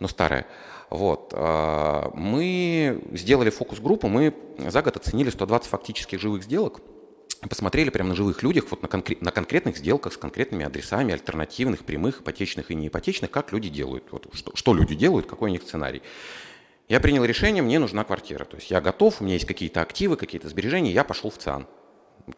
но 0.00 0.08
старая, 0.08 0.48
вот. 0.88 1.32
А, 1.36 2.10
мы 2.14 3.00
сделали 3.12 3.50
фокус-группу, 3.50 4.08
мы 4.08 4.34
за 4.58 4.82
год 4.82 4.96
оценили 4.96 5.30
120 5.30 5.70
фактических 5.70 6.18
живых 6.18 6.42
сделок, 6.42 6.80
посмотрели 7.48 7.90
прямо 7.90 8.10
на 8.10 8.14
живых 8.14 8.42
людях, 8.42 8.66
вот 8.70 8.82
на, 8.82 8.88
конкрет, 8.88 9.22
на 9.22 9.30
конкретных 9.30 9.76
сделках 9.76 10.12
с 10.12 10.16
конкретными 10.16 10.64
адресами 10.64 11.12
альтернативных, 11.12 11.84
прямых, 11.84 12.20
ипотечных 12.20 12.70
и 12.70 12.74
неипотечных, 12.74 13.30
как 13.30 13.52
люди 13.52 13.68
делают, 13.68 14.04
вот, 14.10 14.28
что, 14.32 14.54
что 14.54 14.74
люди 14.74 14.94
делают, 14.94 15.26
какой 15.26 15.50
у 15.50 15.52
них 15.52 15.62
сценарий. 15.62 16.02
Я 16.88 17.00
принял 17.00 17.24
решение, 17.24 17.62
мне 17.62 17.78
нужна 17.78 18.04
квартира. 18.04 18.44
То 18.44 18.56
есть 18.56 18.70
я 18.70 18.80
готов, 18.80 19.20
у 19.20 19.24
меня 19.24 19.34
есть 19.34 19.46
какие-то 19.46 19.80
активы, 19.80 20.16
какие-то 20.16 20.48
сбережения, 20.48 20.90
я 20.90 21.04
пошел 21.04 21.30
в 21.30 21.38
ЦИАН. 21.38 21.66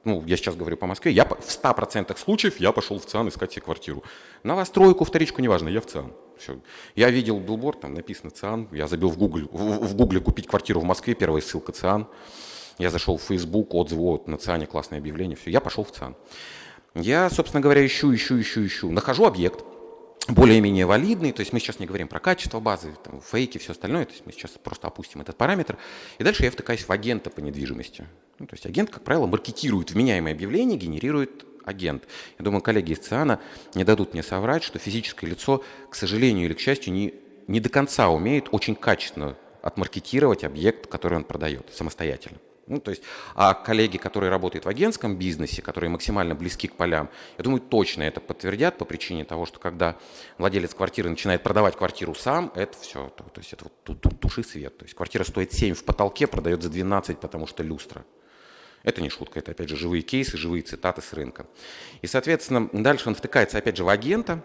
Ну, 0.05 0.23
я 0.27 0.37
сейчас 0.37 0.55
говорю 0.55 0.77
по 0.77 0.87
Москве, 0.87 1.12
я 1.12 1.25
в 1.25 1.33
100% 1.33 2.17
случаев 2.19 2.61
я 2.61 2.73
пошел 2.73 2.99
в 2.99 3.07
ЦИАН 3.07 3.29
искать 3.29 3.53
себе 3.53 3.62
квартиру. 3.62 4.03
Новостройку, 4.43 5.05
вторичку, 5.05 5.41
неважно, 5.41 5.69
я 5.69 5.81
в 5.81 5.87
ЦИАН. 5.87 6.12
Все. 6.38 6.59
Я 6.95 7.11
видел 7.11 7.41
билборд, 7.41 7.81
там 7.81 7.95
написано 7.95 8.31
ЦИАН, 8.31 8.69
я 8.73 8.87
забил 8.88 9.11
в 9.11 9.17
Гугле, 9.17 9.45
в, 9.51 9.87
в 9.87 9.97
Гугле 9.97 10.21
купить 10.21 10.47
квартиру 10.47 10.81
в 10.81 10.85
Москве, 10.85 11.15
первая 11.15 11.43
ссылка 11.43 11.73
ЦИАН. 11.73 12.07
Я 12.83 12.90
зашел 12.90 13.16
в 13.16 13.23
Facebook, 13.23 13.75
отзывы 13.75 14.03
вот, 14.03 14.27
на 14.27 14.37
ЦИАНе, 14.37 14.66
классное 14.66 14.99
объявление, 14.99 15.37
все, 15.37 15.51
я 15.51 15.61
пошел 15.61 15.85
в 15.85 15.92
ЦИАН. 15.92 16.16
Я, 16.97 17.31
собственно 17.31 17.61
говоря, 17.61 17.87
ищу, 17.87 18.12
ищу, 18.12 18.40
ищу, 18.40 18.66
ищу. 18.66 18.90
Нахожу 18.90 19.25
объект, 19.25 19.64
более-менее 20.27 20.85
валидный, 20.85 21.31
то 21.31 21.40
есть 21.40 21.53
мы 21.53 21.61
сейчас 21.61 21.79
не 21.79 21.87
говорим 21.87 22.09
про 22.09 22.18
качество 22.18 22.59
базы, 22.59 22.92
там, 23.05 23.21
фейки, 23.21 23.59
все 23.59 23.71
остальное, 23.71 24.05
то 24.05 24.11
есть 24.11 24.27
мы 24.27 24.33
сейчас 24.33 24.51
просто 24.51 24.88
опустим 24.88 25.21
этот 25.21 25.37
параметр, 25.37 25.79
и 26.18 26.25
дальше 26.25 26.42
я 26.42 26.51
втыкаюсь 26.51 26.83
в 26.83 26.90
агента 26.90 27.31
по 27.31 27.38
недвижимости. 27.38 28.05
Ну, 28.40 28.47
то 28.49 28.55
есть 28.55 28.66
агент, 28.66 28.90
как 28.90 29.05
правило, 29.05 29.27
маркетирует 29.27 29.92
вменяемые 29.92 30.35
объявления, 30.35 30.77
генерирует 30.77 31.47
агент. 31.64 32.03
Я 32.37 32.45
думаю, 32.45 32.62
коллеги 32.62 32.95
из 32.95 32.99
ЦИАНа 32.99 33.38
не 33.77 33.85
дадут 33.85 34.12
мне 34.12 34.25
соврать, 34.25 34.64
что 34.64 34.81
физическое 34.81 35.29
лицо, 35.29 35.62
к 35.88 35.95
сожалению 35.95 36.47
или 36.47 36.55
к 36.55 36.59
счастью, 36.59 36.92
не, 36.92 37.14
не 37.47 37.61
до 37.61 37.68
конца 37.68 38.09
умеет 38.09 38.49
очень 38.51 38.75
качественно 38.75 39.37
отмаркетировать 39.62 40.42
объект, 40.42 40.88
который 40.88 41.18
он 41.18 41.23
продает 41.23 41.68
самостоятельно. 41.73 42.38
Ну, 42.66 42.81
то 42.81 42.90
есть, 42.90 43.03
а 43.35 43.55
коллеги, 43.55 43.96
которые 43.96 44.31
работают 44.31 44.64
в 44.64 44.68
агентском 44.68 45.16
бизнесе, 45.16 45.62
которые 45.62 45.90
максимально 45.90 46.35
близки 46.35 46.68
к 46.68 46.77
полям, 46.77 47.11
я 47.37 47.44
думаю, 47.44 47.61
точно 47.61 48.05
это 48.05 48.20
подтвердят 48.20 48.79
по 48.79 48.85
причине 48.85 49.25
того, 49.25 49.46
что 49.46 49.59
когда 49.59 49.96
владелец 50.38 50.72
квартиры 50.72 51.11
начинает 51.11 51.42
продавать 51.42 51.77
квартиру 51.77 52.14
сам, 52.14 52.53
это 52.55 52.79
все, 52.79 53.09
то, 53.16 53.25
то 53.25 53.40
есть 53.40 53.53
это 53.53 53.66
вот 53.87 54.20
туши 54.20 54.44
свет. 54.44 54.79
То 54.79 54.85
есть 54.85 54.94
квартира 54.94 55.25
стоит 55.25 55.53
7 55.53 55.75
в 55.75 55.85
потолке, 55.85 56.27
продает 56.27 56.62
за 56.62 56.70
12, 56.70 57.18
потому 57.18 57.46
что 57.46 57.62
люстра. 57.62 58.05
Это 58.85 59.01
не 59.01 59.11
шутка, 59.11 59.38
это 59.38 59.53
опять 59.53 59.68
же 59.68 59.77
живые 59.77 60.03
кейсы, 60.03 60.37
живые 60.37 60.62
цитаты 60.62 61.03
с 61.03 61.12
рынка. 61.12 61.46
И, 62.01 62.07
соответственно, 62.07 62.68
дальше 62.72 63.09
он 63.09 63.14
втыкается 63.14 63.59
опять 63.59 63.77
же 63.77 63.85
в 63.85 63.88
агента. 63.88 64.42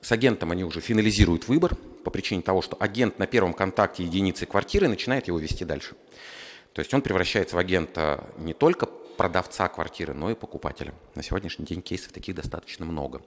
С 0.00 0.12
агентом 0.12 0.50
они 0.50 0.64
уже 0.64 0.80
финализируют 0.80 1.48
выбор 1.48 1.74
по 1.74 2.10
причине 2.10 2.42
того, 2.42 2.62
что 2.62 2.76
агент 2.80 3.18
на 3.18 3.26
первом 3.26 3.52
контакте 3.52 4.04
единицы 4.04 4.46
квартиры 4.46 4.88
начинает 4.88 5.28
его 5.28 5.38
вести 5.38 5.64
дальше. 5.64 5.94
То 6.72 6.80
есть 6.80 6.92
он 6.94 7.02
превращается 7.02 7.56
в 7.56 7.58
агента 7.58 8.24
не 8.38 8.52
только 8.52 8.86
продавца 8.86 9.68
квартиры, 9.68 10.14
но 10.14 10.30
и 10.30 10.34
покупателя. 10.34 10.94
На 11.14 11.22
сегодняшний 11.22 11.66
день 11.66 11.82
кейсов 11.82 12.12
таких 12.12 12.34
достаточно 12.34 12.86
много. 12.86 13.22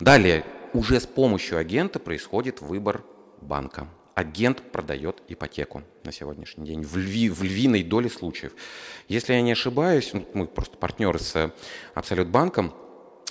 Далее, 0.00 0.44
уже 0.72 1.00
с 1.00 1.06
помощью 1.06 1.58
агента 1.58 1.98
происходит 1.98 2.60
выбор 2.60 3.02
банка 3.40 3.88
агент 4.14 4.62
продает 4.72 5.22
ипотеку 5.28 5.82
на 6.04 6.12
сегодняшний 6.12 6.66
день 6.66 6.82
в, 6.82 6.96
льви, 6.96 7.28
в 7.28 7.42
львиной 7.42 7.82
доле 7.82 8.08
случаев. 8.08 8.52
Если 9.08 9.32
я 9.32 9.42
не 9.42 9.52
ошибаюсь, 9.52 10.12
ну, 10.12 10.26
мы 10.34 10.46
просто 10.46 10.76
партнеры 10.76 11.18
с 11.18 11.52
Абсолют 11.94 12.28
банком, 12.28 12.74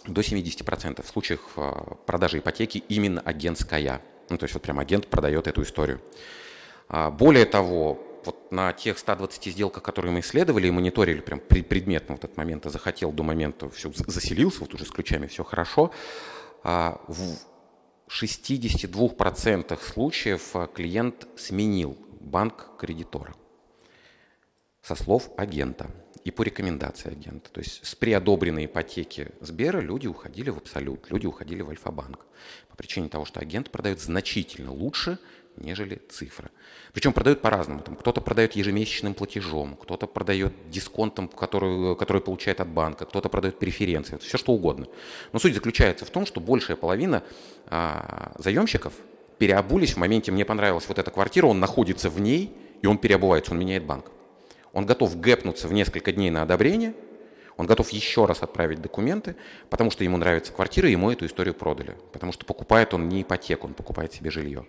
до 0.06 0.20
70% 0.22 1.02
в 1.02 1.08
случаях 1.08 1.40
а, 1.56 1.96
продажи 2.06 2.40
ипотеки 2.40 2.84
именно 2.90 3.22
агентская. 3.22 4.02
Ну, 4.30 4.38
то 4.38 4.44
есть 4.44 4.54
вот 4.54 4.64
прям 4.64 4.80
агент 4.80 5.08
продает 5.08 5.48
эту 5.48 5.64
историю. 5.64 6.02
А, 6.90 7.10
более 7.10 7.46
того, 7.46 8.04
вот 8.26 8.52
на 8.52 8.74
тех 8.74 8.98
120 8.98 9.54
сделках, 9.54 9.84
которые 9.84 10.12
мы 10.12 10.20
исследовали 10.20 10.68
и 10.68 10.72
мониторили 10.72 11.20
прям 11.22 11.40
предметно 11.40 12.16
вот 12.16 12.24
этот 12.24 12.38
момент, 12.38 12.66
захотел 12.66 13.12
до 13.12 13.24
момента, 13.24 13.70
все 13.70 13.92
заселился, 13.94 14.62
вот 14.62 14.74
уже 14.74 14.86
с 14.86 14.90
ключами 14.90 15.28
все 15.28 15.44
хорошо, 15.44 15.92
а, 16.64 17.02
в 17.08 17.38
62% 18.10 19.80
случаев 19.82 20.56
а, 20.56 20.68
клиент 20.68 21.28
сменил 21.36 21.98
банк 22.20 22.78
кредитора 22.78 23.34
со 24.82 24.96
слов 24.96 25.30
агента 25.38 25.90
и 26.24 26.32
по 26.32 26.44
рекомендации 26.44 27.12
агента. 27.12 27.50
То 27.52 27.60
есть 27.60 27.86
с 27.86 27.96
преодобренной 27.96 28.66
ипотеки 28.66 29.30
Сбера 29.42 29.80
люди 29.80 30.08
уходили 30.08 30.50
в 30.50 30.58
Абсолют, 30.58 31.10
люди 31.10 31.26
уходили 31.26 31.62
в 31.62 31.70
Альфа-банк 31.70 32.26
по 32.70 32.78
причине 32.78 33.10
того, 33.10 33.26
что 33.26 33.40
агент 33.40 33.72
продает 33.72 34.00
значительно 34.00 34.72
лучше, 34.72 35.20
нежели 35.58 36.02
цифра. 36.10 36.50
Причем 36.94 37.14
продают 37.14 37.42
по-разному. 37.42 37.82
Там 37.82 37.96
кто-то 37.96 38.22
продает 38.22 38.54
ежемесячным 38.54 39.14
платежом, 39.14 39.76
кто-то 39.76 40.08
продает 40.08 40.54
дисконтом, 40.70 41.28
который, 41.28 41.96
который 41.96 42.22
получает 42.22 42.62
от 42.62 42.68
банка, 42.68 43.06
кто-то 43.06 43.30
продает 43.30 43.60
преференции, 43.60 44.18
все 44.18 44.38
что 44.38 44.54
угодно. 44.54 44.88
Но 45.32 45.40
суть 45.40 45.54
заключается 45.54 46.06
в 46.06 46.10
том, 46.10 46.26
что 46.26 46.40
большая 46.40 46.78
половина 46.78 47.24
а, 47.68 48.34
заемщиков 48.38 48.94
переобулись 49.38 49.94
в 49.94 49.98
моменте 49.98 50.32
«мне 50.32 50.46
понравилась 50.46 50.88
вот 50.88 51.00
эта 51.00 51.12
квартира», 51.12 51.48
он 51.48 51.60
находится 51.60 52.10
в 52.10 52.20
ней, 52.20 52.56
и 52.82 52.88
он 52.88 52.98
переобувается, 52.98 53.52
он 53.52 53.60
меняет 53.60 53.86
банк. 53.86 54.12
Он 54.74 54.86
готов 54.86 55.20
гэпнуться 55.20 55.68
в 55.68 55.74
несколько 55.74 56.12
дней 56.12 56.30
на 56.30 56.42
одобрение, 56.44 56.94
он 57.58 57.68
готов 57.68 57.90
еще 57.90 58.26
раз 58.26 58.42
отправить 58.42 58.82
документы, 58.82 59.36
потому 59.70 59.92
что 59.92 60.04
ему 60.04 60.18
нравится 60.18 60.52
квартира, 60.52 60.90
ему 60.90 61.12
эту 61.12 61.26
историю 61.26 61.54
продали. 61.54 61.96
Потому 62.12 62.32
что 62.32 62.46
покупает 62.46 62.94
он 62.94 63.08
не 63.10 63.22
ипотеку, 63.22 63.68
он 63.68 63.74
покупает 63.74 64.14
себе 64.14 64.32
жилье. 64.32 64.66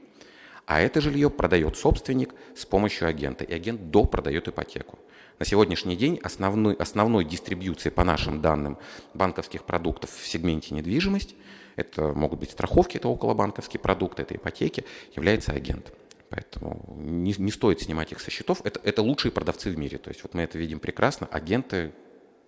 А 0.66 0.80
это 0.80 1.00
жилье 1.00 1.30
продает 1.30 1.76
собственник 1.76 2.34
с 2.56 2.64
помощью 2.64 3.08
агента, 3.08 3.44
и 3.44 3.52
агент 3.52 3.90
допродает 3.90 4.48
ипотеку. 4.48 4.98
На 5.38 5.44
сегодняшний 5.44 5.96
день 5.96 6.20
основной, 6.22 6.74
основной 6.74 7.24
дистрибьюцией 7.24 7.92
по 7.92 8.04
нашим 8.04 8.40
данным 8.40 8.78
банковских 9.14 9.64
продуктов 9.64 10.10
в 10.10 10.26
сегменте 10.26 10.74
недвижимость, 10.74 11.34
это 11.76 12.12
могут 12.12 12.40
быть 12.40 12.52
страховки, 12.52 12.96
это 12.96 13.08
околобанковские 13.08 13.80
продукты, 13.80 14.22
это 14.22 14.36
ипотеки, 14.36 14.84
является 15.16 15.52
агент. 15.52 15.92
Поэтому 16.30 16.96
не, 16.98 17.34
не 17.36 17.50
стоит 17.50 17.80
снимать 17.80 18.12
их 18.12 18.20
со 18.20 18.30
счетов. 18.30 18.60
Это, 18.64 18.80
это 18.82 19.02
лучшие 19.02 19.32
продавцы 19.32 19.70
в 19.70 19.78
мире. 19.78 19.98
То 19.98 20.08
есть 20.08 20.22
вот 20.22 20.34
мы 20.34 20.42
это 20.42 20.58
видим 20.58 20.80
прекрасно. 20.80 21.28
Агенты 21.30 21.92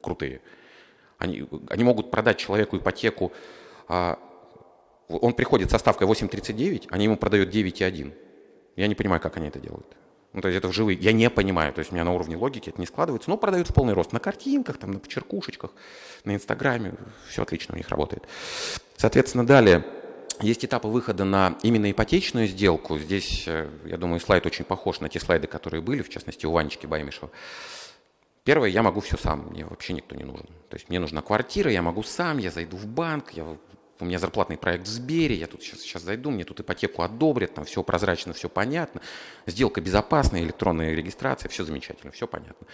крутые. 0.00 0.40
Они, 1.18 1.46
они 1.68 1.84
могут 1.84 2.10
продать 2.10 2.38
человеку 2.38 2.78
ипотеку 2.78 3.32
а, 3.88 4.18
он 5.08 5.34
приходит 5.34 5.70
со 5.70 5.78
ставкой 5.78 6.08
8.39, 6.08 6.86
они 6.90 7.04
ему 7.04 7.16
продают 7.16 7.54
9.1. 7.54 8.12
Я 8.76 8.86
не 8.86 8.94
понимаю, 8.94 9.20
как 9.20 9.36
они 9.36 9.48
это 9.48 9.58
делают. 9.58 9.96
Ну, 10.32 10.42
то 10.42 10.48
есть 10.48 10.58
это 10.58 10.68
вживые. 10.68 10.98
Я 10.98 11.12
не 11.12 11.30
понимаю, 11.30 11.72
то 11.72 11.78
есть 11.78 11.92
у 11.92 11.94
меня 11.94 12.04
на 12.04 12.12
уровне 12.12 12.36
логики 12.36 12.68
это 12.68 12.78
не 12.78 12.86
складывается, 12.86 13.30
но 13.30 13.38
продают 13.38 13.68
в 13.68 13.74
полный 13.74 13.94
рост 13.94 14.12
на 14.12 14.20
картинках, 14.20 14.76
там, 14.76 14.92
на 14.92 14.98
почеркушечках, 14.98 15.70
на 16.24 16.34
Инстаграме, 16.34 16.94
все 17.28 17.42
отлично 17.42 17.74
у 17.74 17.78
них 17.78 17.88
работает. 17.88 18.24
Соответственно, 18.96 19.46
далее 19.46 19.84
есть 20.42 20.64
этапы 20.64 20.88
выхода 20.88 21.24
на 21.24 21.56
именно 21.62 21.90
ипотечную 21.90 22.48
сделку. 22.48 22.98
Здесь, 22.98 23.44
э, 23.46 23.70
я 23.86 23.96
думаю, 23.96 24.20
слайд 24.20 24.44
очень 24.44 24.66
похож 24.66 25.00
на 25.00 25.08
те 25.08 25.20
слайды, 25.20 25.46
которые 25.46 25.80
были, 25.80 26.02
в 26.02 26.10
частности, 26.10 26.44
у 26.44 26.52
Ванечки 26.52 26.86
Баймишева. 26.86 27.30
Первое, 28.44 28.68
я 28.68 28.82
могу 28.82 29.00
все 29.00 29.16
сам, 29.16 29.48
мне 29.50 29.64
вообще 29.64 29.94
никто 29.94 30.14
не 30.14 30.24
нужен. 30.24 30.46
То 30.68 30.76
есть 30.76 30.88
мне 30.88 31.00
нужна 31.00 31.22
квартира, 31.22 31.70
я 31.70 31.82
могу 31.82 32.02
сам, 32.02 32.38
я 32.38 32.50
зайду 32.50 32.76
в 32.76 32.86
банк, 32.86 33.30
я 33.30 33.44
у 34.00 34.04
меня 34.04 34.18
зарплатный 34.18 34.56
проект 34.56 34.86
в 34.86 34.90
Сбере, 34.90 35.34
я 35.34 35.46
тут 35.46 35.62
сейчас, 35.62 35.80
сейчас 35.80 36.02
зайду, 36.02 36.30
мне 36.30 36.44
тут 36.44 36.60
ипотеку 36.60 37.02
одобрят, 37.02 37.54
там 37.54 37.64
все 37.64 37.82
прозрачно, 37.82 38.32
все 38.32 38.48
понятно, 38.48 39.00
сделка 39.46 39.80
безопасная, 39.80 40.42
электронная 40.42 40.94
регистрация, 40.94 41.48
все 41.48 41.64
замечательно, 41.64 42.12
все 42.12 42.26
понятно. 42.26 42.66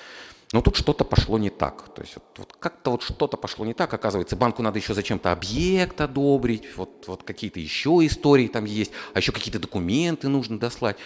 Но 0.52 0.60
тут 0.60 0.76
что-то 0.76 1.04
пошло 1.04 1.38
не 1.38 1.48
так. 1.48 1.94
То 1.94 2.02
есть 2.02 2.14
вот, 2.14 2.24
вот 2.36 2.52
как-то 2.58 2.90
вот 2.90 3.02
что-то 3.02 3.38
пошло 3.38 3.64
не 3.64 3.72
так. 3.72 3.92
Оказывается, 3.94 4.36
банку 4.36 4.62
надо 4.62 4.78
еще 4.78 4.92
зачем-то 4.92 5.32
объект 5.32 5.98
одобрить, 6.00 6.76
вот, 6.76 7.04
вот 7.06 7.22
какие-то 7.22 7.58
еще 7.58 8.00
истории 8.02 8.48
там 8.48 8.66
есть, 8.66 8.92
а 9.14 9.18
еще 9.18 9.32
какие-то 9.32 9.58
документы 9.58 10.28
нужно 10.28 10.58
дослать 10.58 10.96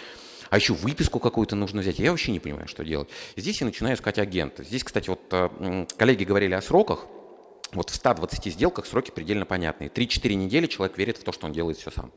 а 0.49 0.57
еще 0.57 0.73
выписку 0.73 1.19
какую-то 1.19 1.55
нужно 1.55 1.81
взять. 1.81 1.99
Я 1.99 2.11
вообще 2.11 2.31
не 2.31 2.39
понимаю, 2.39 2.67
что 2.67 2.83
делать. 2.85 3.09
Здесь 3.35 3.59
я 3.59 3.65
начинаю 3.65 3.95
искать 3.95 4.17
агента. 4.17 4.63
Здесь, 4.63 4.83
кстати, 4.83 5.09
вот 5.09 5.21
э, 5.31 5.85
коллеги 5.97 6.23
говорили 6.23 6.53
о 6.53 6.61
сроках. 6.61 7.05
Вот 7.73 7.89
в 7.89 7.95
120 7.95 8.53
сделках 8.53 8.85
сроки 8.85 9.11
предельно 9.11 9.45
понятные. 9.45 9.89
3-4 9.89 10.33
недели 10.35 10.67
человек 10.67 10.97
верит 10.97 11.17
в 11.17 11.23
то, 11.23 11.31
что 11.31 11.47
он 11.47 11.53
делает 11.53 11.77
все 11.77 11.91
сам. 11.91 12.11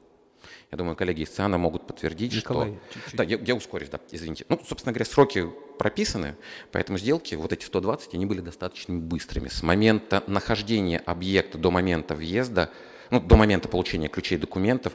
Я 0.70 0.78
думаю, 0.78 0.94
коллеги 0.94 1.22
из 1.22 1.30
ЦИАНа 1.30 1.58
могут 1.58 1.86
подтвердить, 1.86 2.32
Николай, 2.32 2.78
что... 2.90 2.94
Чуть-чуть. 2.94 3.16
Да, 3.16 3.24
я, 3.24 3.38
я 3.38 3.54
ускорюсь, 3.56 3.88
да, 3.88 3.98
извините. 4.12 4.46
Ну, 4.48 4.60
собственно 4.64 4.92
говоря, 4.92 5.04
сроки 5.04 5.50
прописаны, 5.78 6.36
поэтому 6.70 6.96
сделки, 6.96 7.34
вот 7.34 7.52
эти 7.52 7.64
120, 7.64 8.14
они 8.14 8.26
были 8.26 8.40
достаточно 8.40 8.94
быстрыми. 8.94 9.48
С 9.48 9.64
момента 9.64 10.22
нахождения 10.28 10.98
объекта 10.98 11.58
до 11.58 11.72
момента 11.72 12.14
въезда, 12.14 12.70
ну, 13.10 13.20
до 13.20 13.34
момента 13.34 13.68
получения 13.68 14.08
ключей 14.08 14.38
документов, 14.38 14.92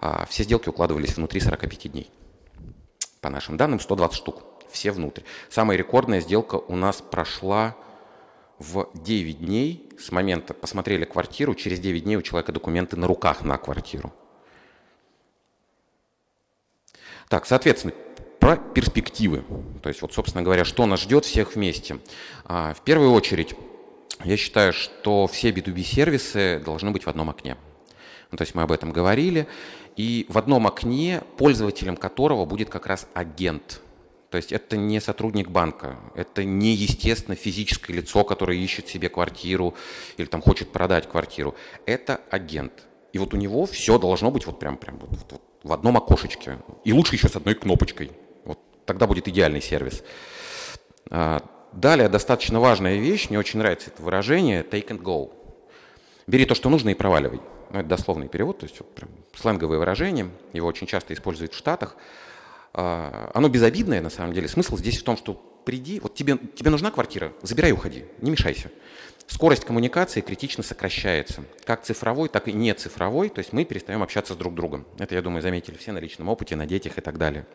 а, 0.00 0.24
все 0.24 0.44
сделки 0.44 0.70
укладывались 0.70 1.16
внутри 1.16 1.40
45 1.40 1.92
дней. 1.92 2.10
По 3.20 3.28
нашим 3.28 3.58
данным, 3.58 3.78
120 3.78 4.16
штук. 4.16 4.42
Все 4.70 4.90
внутрь. 4.90 5.22
Самая 5.50 5.76
рекордная 5.76 6.20
сделка 6.20 6.54
у 6.54 6.76
нас 6.76 7.02
прошла 7.02 7.76
в 8.60 8.90
9 8.94 9.40
дней 9.40 9.88
с 9.98 10.12
момента 10.12 10.52
посмотрели 10.52 11.04
квартиру, 11.04 11.54
через 11.54 11.80
9 11.80 12.04
дней 12.04 12.16
у 12.16 12.22
человека 12.22 12.52
документы 12.52 12.96
на 12.96 13.06
руках 13.06 13.42
на 13.42 13.56
квартиру. 13.56 14.12
Так, 17.28 17.46
соответственно, 17.46 17.94
про 18.38 18.56
перспективы. 18.56 19.44
То 19.82 19.88
есть, 19.88 20.02
вот, 20.02 20.12
собственно 20.12 20.42
говоря, 20.42 20.64
что 20.64 20.84
нас 20.86 21.00
ждет 21.00 21.24
всех 21.24 21.54
вместе. 21.54 22.00
А, 22.44 22.74
в 22.74 22.82
первую 22.82 23.12
очередь, 23.12 23.54
я 24.24 24.36
считаю, 24.36 24.74
что 24.74 25.26
все 25.26 25.50
B2B-сервисы 25.50 26.60
должны 26.62 26.90
быть 26.90 27.04
в 27.04 27.08
одном 27.08 27.30
окне. 27.30 27.56
Ну, 28.30 28.36
то 28.36 28.42
есть 28.42 28.54
мы 28.54 28.62
об 28.62 28.72
этом 28.72 28.92
говорили. 28.92 29.48
И 29.96 30.26
в 30.28 30.36
одном 30.36 30.66
окне, 30.66 31.22
пользователем 31.38 31.96
которого 31.96 32.44
будет 32.44 32.68
как 32.68 32.86
раз 32.86 33.08
агент– 33.14 33.80
то 34.30 34.36
есть 34.36 34.52
это 34.52 34.76
не 34.76 35.00
сотрудник 35.00 35.48
банка, 35.48 35.98
это 36.14 36.44
не 36.44 36.72
естественно 36.72 37.34
физическое 37.34 37.92
лицо, 37.92 38.22
которое 38.22 38.56
ищет 38.56 38.88
себе 38.88 39.08
квартиру 39.08 39.74
или 40.16 40.26
там 40.26 40.40
хочет 40.40 40.70
продать 40.70 41.08
квартиру. 41.08 41.56
Это 41.84 42.20
агент. 42.30 42.72
И 43.12 43.18
вот 43.18 43.34
у 43.34 43.36
него 43.36 43.66
все 43.66 43.98
должно 43.98 44.30
быть 44.30 44.46
вот 44.46 44.60
прям, 44.60 44.76
прям 44.76 44.98
вот, 44.98 45.10
вот, 45.10 45.32
вот 45.32 45.42
в 45.64 45.72
одном 45.72 45.96
окошечке. 45.96 46.58
И 46.84 46.92
лучше 46.92 47.16
еще 47.16 47.28
с 47.28 47.34
одной 47.34 47.56
кнопочкой. 47.56 48.12
Вот 48.44 48.60
тогда 48.86 49.08
будет 49.08 49.26
идеальный 49.26 49.60
сервис. 49.60 50.04
А, 51.10 51.42
далее 51.72 52.08
достаточно 52.08 52.60
важная 52.60 52.98
вещь, 52.98 53.30
мне 53.30 53.38
очень 53.38 53.58
нравится 53.58 53.90
это 53.90 54.00
выражение 54.00 54.62
take 54.62 54.88
and 54.88 55.02
go. 55.02 55.32
Бери 56.28 56.44
то, 56.46 56.54
что 56.54 56.68
нужно, 56.68 56.90
и 56.90 56.94
проваливай. 56.94 57.40
Ну, 57.70 57.80
это 57.80 57.88
дословный 57.88 58.28
перевод, 58.28 58.58
то 58.60 58.66
есть 58.66 58.78
вот 58.78 58.94
прям 58.94 59.10
сленговое 59.34 59.78
выражение. 59.78 60.30
Его 60.52 60.68
очень 60.68 60.86
часто 60.86 61.14
используют 61.14 61.52
в 61.52 61.58
Штатах. 61.58 61.96
А, 62.72 63.30
оно 63.34 63.48
безобидное 63.48 64.00
на 64.00 64.10
самом 64.10 64.32
деле. 64.32 64.48
Смысл 64.48 64.76
здесь 64.76 64.98
в 64.98 65.02
том, 65.02 65.16
что 65.16 65.34
приди, 65.64 66.00
вот 66.00 66.14
тебе, 66.14 66.38
тебе 66.54 66.70
нужна 66.70 66.90
квартира, 66.90 67.32
забирай 67.42 67.70
и 67.70 67.74
уходи, 67.74 68.04
не 68.20 68.30
мешайся. 68.30 68.70
Скорость 69.26 69.64
коммуникации 69.64 70.22
критично 70.22 70.64
сокращается, 70.64 71.44
как 71.64 71.84
цифровой, 71.84 72.28
так 72.28 72.48
и 72.48 72.52
не 72.52 72.74
цифровой, 72.74 73.28
то 73.28 73.38
есть 73.38 73.52
мы 73.52 73.64
перестаем 73.64 74.02
общаться 74.02 74.34
с 74.34 74.36
друг 74.36 74.54
другом. 74.54 74.86
Это, 74.98 75.14
я 75.14 75.22
думаю, 75.22 75.42
заметили 75.42 75.76
все 75.76 75.92
на 75.92 75.98
личном 75.98 76.28
опыте, 76.28 76.56
на 76.56 76.66
детях 76.66 76.98
и 76.98 77.00
так 77.00 77.16
далее. 77.16 77.46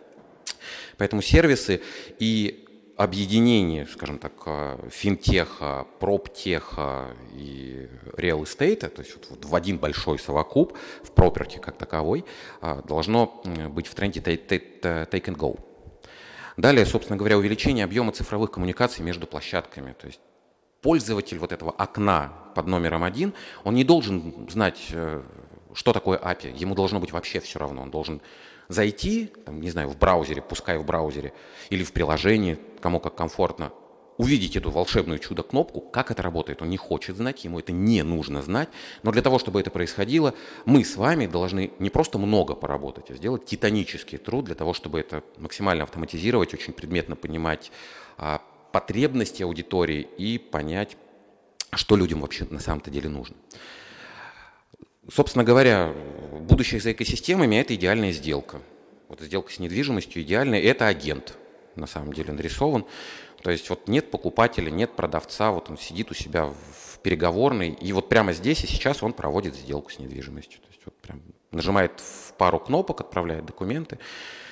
Поэтому 0.98 1.22
сервисы 1.22 1.82
и 2.18 2.66
объединение, 2.98 3.86
скажем 3.88 4.20
так, 4.20 4.34
э, 4.46 4.90
финтеха, 4.90 5.86
проптеха 6.00 7.16
и 7.34 7.90
реал 8.16 8.44
эстейта, 8.44 8.90
то 8.90 9.02
есть 9.02 9.16
вот 9.30 9.46
в 9.46 9.56
один 9.56 9.78
большой 9.78 10.18
совокуп, 10.18 10.78
в 11.04 11.12
проперти 11.12 11.58
как 11.58 11.78
таковой, 11.78 12.26
э, 12.62 12.82
должно 12.88 13.42
быть 13.70 13.88
в 13.88 13.96
тренде 13.96 14.22
take 14.22 14.80
and 14.82 15.36
go. 15.36 15.60
Далее, 16.58 16.86
собственно 16.86 17.18
говоря, 17.18 17.38
увеличение 17.38 17.84
объема 17.84 18.14
цифровых 18.14 18.52
коммуникаций 18.52 19.04
между 19.04 19.28
площадками. 19.28 19.94
То 20.00 20.08
есть 20.08 20.22
пользователь 20.82 21.38
вот 21.38 21.52
этого 21.52 21.72
окна 21.72 22.32
под 22.56 22.68
номером 22.68 23.04
один, 23.04 23.34
он 23.64 23.76
не 23.76 23.84
должен 23.84 24.50
знать, 24.50 24.88
э, 24.92 25.22
что 25.74 25.92
такое 25.92 26.18
API. 26.18 26.56
Ему 26.56 26.76
должно 26.76 27.00
быть 27.00 27.12
вообще 27.12 27.42
все 27.42 27.60
равно. 27.60 27.82
Он 27.82 27.92
должен 27.92 28.22
зайти, 28.68 29.32
там, 29.46 29.62
не 29.62 29.70
знаю, 29.70 29.90
в 29.90 29.98
браузере, 29.98 30.42
пускай 30.42 30.78
в 30.78 30.86
браузере, 30.86 31.34
или 31.70 31.84
в 31.84 31.92
приложении, 31.92 32.58
кому 32.82 33.00
как 33.00 33.16
комфортно, 33.16 33.72
увидеть 34.18 34.56
эту 34.56 34.72
волшебную 34.72 35.20
чудо-кнопку, 35.20 35.82
как 35.82 36.12
это 36.12 36.22
работает. 36.22 36.62
Он 36.62 36.70
не 36.70 36.78
хочет 36.78 37.18
знать, 37.18 37.44
ему 37.44 37.60
это 37.60 37.72
не 37.72 38.02
нужно 38.04 38.42
знать. 38.42 38.70
Но 39.04 39.12
для 39.12 39.22
того, 39.22 39.40
чтобы 39.40 39.60
это 39.60 39.72
происходило, 39.72 40.34
мы 40.66 40.84
с 40.86 40.96
вами 40.96 41.28
должны 41.28 41.72
не 41.80 41.90
просто 41.90 42.18
много 42.18 42.56
поработать, 42.56 43.12
а 43.12 43.16
сделать 43.16 43.46
титанический 43.46 44.18
труд 44.18 44.46
для 44.46 44.56
того, 44.56 44.74
чтобы 44.74 45.00
это 45.00 45.24
максимально 45.38 45.84
автоматизировать, 45.84 46.54
очень 46.54 46.74
предметно 46.74 47.16
понимать 47.16 47.72
а, 48.18 48.42
потребности 48.72 49.44
аудитории 49.44 50.08
и 50.18 50.38
понять, 50.38 50.98
что 51.74 51.98
людям 51.98 52.22
вообще 52.22 52.48
на 52.50 52.60
самом-то 52.60 52.90
деле 52.90 53.10
нужно. 53.10 53.36
Собственно 55.12 55.44
говоря, 55.44 55.94
будущее 56.32 56.82
за 56.82 56.92
экосистемами– 56.92 57.56
это 57.58 57.76
идеальная 57.76 58.12
сделка. 58.12 58.62
Вот 59.08 59.22
сделка 59.22 59.52
с 59.52 59.60
недвижимостью 59.60 60.24
идеальная– 60.24 60.62
это 60.62 60.88
агент. 60.88 61.38
на 61.76 61.88
самом 61.88 62.14
деле 62.14 62.34
нарисован. 62.34 62.86
То 63.44 63.52
есть 63.52 63.70
вот 63.70 63.88
нет 63.88 64.10
покупателя, 64.10 64.72
нет 64.72 64.96
продавца, 64.96 65.52
вот 65.52 65.70
он 65.70 65.78
сидит 65.78 66.10
у 66.10 66.14
себя 66.14 66.46
в 66.46 67.00
переговорной, 67.04 67.70
и 67.70 67.94
вот 67.94 68.10
прямо 68.10 68.34
здесь 68.34 68.64
и 68.64 68.68
сейчас 68.68 69.04
он 69.04 69.14
проводит 69.14 69.56
сделку 69.56 69.92
с 69.92 70.00
недвижимостью. 70.00 70.60
То 70.62 70.68
есть 70.70 70.82
вот 70.86 70.96
прям 70.96 71.22
нажимает 71.52 72.00
в 72.00 72.34
пару 72.34 72.60
кнопок, 72.60 73.02
отправляет 73.02 73.46
документы, 73.46 74.00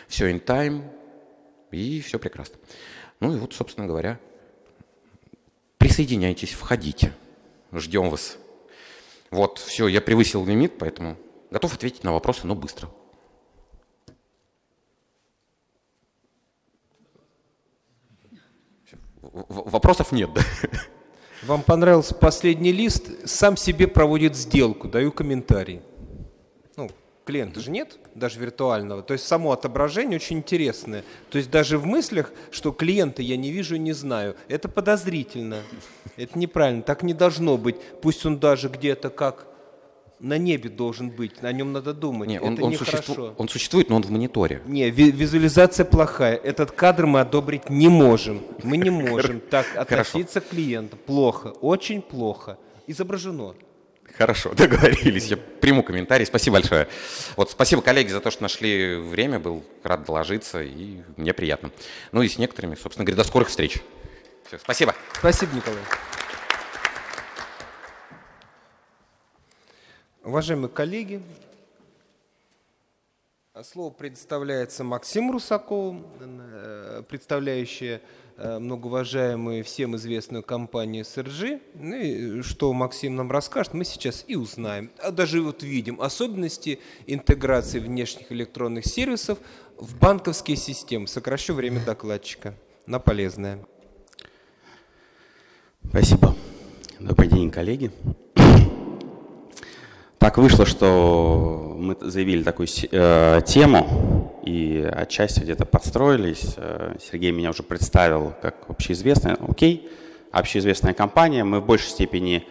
все 0.07 0.29
in 0.29 0.43
time, 0.43 0.83
и 1.71 2.01
все 2.01 2.19
прекрасно. 2.19 2.57
Ну 3.19 3.35
и 3.35 3.39
вот, 3.39 3.53
собственно 3.53 3.87
говоря, 3.87 4.19
присоединяйтесь, 5.79 6.51
входите. 6.51 7.13
Ждем 7.71 8.09
вас. 8.09 8.37
Вот, 9.33 9.57
все, 9.57 9.87
я 9.87 9.99
превысил 9.99 10.45
лимит, 10.45 10.77
поэтому 10.77 11.17
готов 11.49 11.73
ответить 11.73 12.03
на 12.03 12.13
вопросы, 12.13 12.45
но 12.45 12.53
быстро. 12.53 12.87
Вопросов 19.31 20.11
нет, 20.11 20.31
да? 20.33 20.41
Вам 21.41 21.63
понравился 21.63 22.13
последний 22.13 22.71
лист, 22.71 23.27
сам 23.27 23.57
себе 23.57 23.87
проводит 23.87 24.35
сделку, 24.35 24.87
даю 24.87 25.11
комментарий. 25.11 25.81
Клиента 27.25 27.61
же 27.61 27.71
нет, 27.71 27.99
даже 28.15 28.39
виртуального. 28.39 29.01
То 29.01 29.13
есть 29.13 29.25
само 29.25 29.53
отображение 29.53 30.17
очень 30.17 30.39
интересное. 30.39 31.03
То 31.29 31.37
есть 31.37 31.49
даже 31.49 31.77
в 31.77 31.85
мыслях, 31.85 32.33
что 32.51 32.73
клиента 32.73 33.21
я 33.21 33.37
не 33.37 33.51
вижу, 33.51 33.77
не 33.77 33.93
знаю, 33.93 34.35
это 34.49 34.67
подозрительно. 34.67 35.61
Это 36.17 36.37
неправильно, 36.37 36.81
так 36.81 37.01
не 37.01 37.13
должно 37.13 37.57
быть. 37.57 37.77
Пусть 38.01 38.25
он 38.25 38.39
даже 38.39 38.67
где-то 38.67 39.09
как 39.09 39.47
на 40.23 40.37
небе 40.37 40.69
должен 40.69 41.09
быть, 41.09 41.41
о 41.41 41.51
нем 41.51 41.73
надо 41.73 41.93
думать. 41.93 42.29
Не, 42.29 42.39
он, 42.39 42.53
это 42.53 42.63
он, 42.63 42.73
существу, 42.73 43.31
он 43.37 43.47
существует, 43.49 43.89
но 43.89 43.97
он 43.97 44.03
в 44.03 44.09
мониторе. 44.09 44.61
Не, 44.65 44.89
визуализация 44.89 45.85
плохая. 45.85 46.35
Этот 46.35 46.71
кадр 46.71 47.05
мы 47.05 47.19
одобрить 47.19 47.69
не 47.69 47.89
можем. 47.89 48.41
Мы 48.63 48.77
не 48.77 48.89
можем 48.89 49.39
так 49.39 49.65
относиться 49.75 50.41
к 50.41 50.49
клиенту. 50.49 50.97
Плохо, 50.97 51.49
очень 51.61 52.01
плохо. 52.01 52.57
Изображено. 52.87 53.53
Хорошо, 54.17 54.53
договорились. 54.55 55.25
Я 55.27 55.37
приму 55.37 55.83
комментарий. 55.83 56.25
Спасибо 56.25 56.55
большое. 56.55 56.87
Вот, 57.35 57.51
спасибо, 57.51 57.81
коллеги, 57.81 58.09
за 58.09 58.19
то, 58.19 58.29
что 58.31 58.43
нашли 58.43 58.95
время. 58.95 59.39
Был 59.39 59.63
рад 59.83 60.05
доложиться, 60.05 60.61
и 60.61 61.01
мне 61.17 61.33
приятно. 61.33 61.71
Ну 62.11 62.21
и 62.21 62.29
с 62.29 62.37
некоторыми, 62.37 62.75
собственно 62.75 63.05
говоря, 63.05 63.23
до 63.23 63.27
скорых 63.27 63.49
встреч. 63.49 63.79
Все, 64.47 64.59
спасибо. 64.59 64.95
Спасибо, 65.17 65.55
Николай. 65.55 65.79
Уважаемые 70.23 70.69
коллеги, 70.69 71.21
слово 73.61 73.91
предоставляется 73.91 74.83
Максиму 74.83 75.33
Русакову, 75.33 76.01
э, 76.19 77.03
представляющий 77.09 77.95
э, 77.95 77.99
многоуважаемую 78.37 79.63
всем 79.63 79.95
известную 79.95 80.43
компанию 80.43 81.05
СРЖ. 81.05 81.59
Ну 81.75 81.95
и 81.95 82.41
что 82.41 82.73
Максим 82.73 83.15
нам 83.15 83.31
расскажет, 83.31 83.73
мы 83.73 83.85
сейчас 83.85 84.25
и 84.27 84.35
узнаем. 84.35 84.91
А 84.99 85.11
даже 85.11 85.41
вот 85.41 85.63
видим 85.63 86.01
особенности 86.01 86.79
интеграции 87.07 87.79
внешних 87.79 88.31
электронных 88.31 88.85
сервисов 88.85 89.39
в 89.77 89.97
банковские 89.97 90.57
системы. 90.57 91.07
Сокращу 91.07 91.53
время 91.53 91.83
докладчика 91.85 92.55
на 92.85 92.99
полезное. 92.99 93.59
Спасибо. 95.89 96.35
Добрый 96.99 97.29
день, 97.29 97.51
коллеги. 97.51 97.91
Так 100.17 100.37
вышло, 100.37 100.65
что 100.65 101.75
мы 101.77 101.97
заявили 101.99 102.43
такую 102.43 102.69
э, 102.91 103.41
тему 103.45 104.22
и 104.43 104.81
отчасти 104.91 105.39
где-то 105.39 105.65
подстроились. 105.65 106.55
Э, 106.57 106.95
Сергей 107.01 107.31
меня 107.31 107.51
уже 107.51 107.63
представил 107.63 108.33
как 108.41 108.69
общеизвестная. 108.69 109.37
Окей, 109.47 109.89
общеизвестная 110.31 110.93
компания. 110.93 111.43
Мы 111.43 111.59
в 111.59 111.65
большей 111.65 111.89
степени 111.89 112.45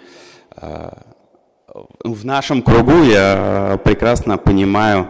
э, 0.56 0.90
в 2.04 2.24
нашем 2.24 2.62
кругу, 2.62 3.02
я 3.02 3.80
прекрасно 3.84 4.38
понимаю, 4.38 5.08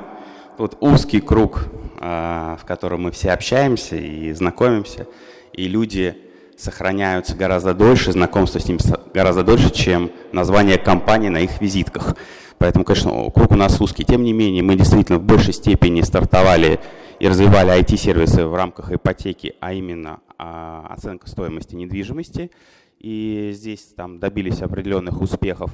вот 0.58 0.76
узкий 0.80 1.20
круг, 1.20 1.64
э, 2.00 2.56
в 2.60 2.64
котором 2.64 3.02
мы 3.02 3.12
все 3.12 3.30
общаемся 3.32 3.96
и 3.96 4.32
знакомимся, 4.32 5.06
и 5.52 5.68
люди 5.68 6.16
сохраняются 6.62 7.34
гораздо 7.34 7.74
дольше, 7.74 8.12
знакомство 8.12 8.60
с 8.60 8.68
ним 8.68 8.78
гораздо 9.12 9.42
дольше, 9.42 9.70
чем 9.72 10.10
название 10.30 10.78
компании 10.78 11.28
на 11.28 11.38
их 11.38 11.60
визитках. 11.60 12.16
Поэтому, 12.58 12.84
конечно, 12.84 13.10
круг 13.30 13.50
у 13.50 13.56
нас 13.56 13.80
узкий. 13.80 14.04
Тем 14.04 14.22
не 14.22 14.32
менее, 14.32 14.62
мы 14.62 14.76
действительно 14.76 15.18
в 15.18 15.24
большей 15.24 15.52
степени 15.52 16.00
стартовали 16.02 16.78
и 17.18 17.26
развивали 17.26 17.76
IT-сервисы 17.80 18.46
в 18.46 18.54
рамках 18.54 18.92
ипотеки, 18.92 19.54
а 19.60 19.72
именно 19.72 20.20
а, 20.38 20.86
оценка 20.90 21.28
стоимости 21.28 21.74
недвижимости. 21.74 22.52
И 23.00 23.50
здесь 23.52 23.92
там 23.96 24.20
добились 24.20 24.62
определенных 24.62 25.20
успехов. 25.20 25.72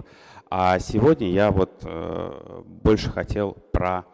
А 0.50 0.78
сегодня 0.78 1.30
я 1.30 1.50
вот 1.50 1.82
э, 1.82 2.62
больше 2.64 3.10
хотел 3.10 3.52
про 3.70 4.06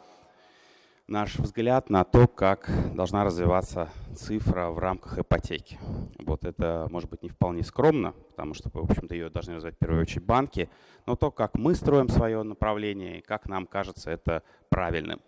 наш 1.07 1.37
взгляд 1.37 1.91
на 1.91 2.05
то, 2.05 2.27
как 2.27 2.71
должна 2.95 3.25
развиваться 3.25 3.91
цифра 4.15 4.71
в 4.71 4.79
рамках 4.79 5.19
ипотеки. 5.19 5.79
Вот 6.19 6.45
это, 6.45 6.87
может 6.91 7.11
быть, 7.11 7.23
не 7.23 7.29
вполне 7.29 7.63
скромно, 7.63 8.13
потому 8.13 8.55
что, 8.55 8.71
в 8.71 8.77
общем-то, 8.77 9.15
ее 9.15 9.29
должны 9.29 9.55
развивать 9.55 9.77
в 9.77 9.79
первую 9.79 10.03
очередь 10.03 10.25
банки, 10.25 10.71
но 11.07 11.17
то, 11.17 11.31
как 11.31 11.57
мы 11.57 11.75
строим 11.75 12.09
свое 12.09 12.43
направление 12.43 13.19
и 13.19 13.23
как 13.23 13.47
нам 13.49 13.67
кажется 13.67 14.11
это 14.11 14.43
правильным. 14.71 15.21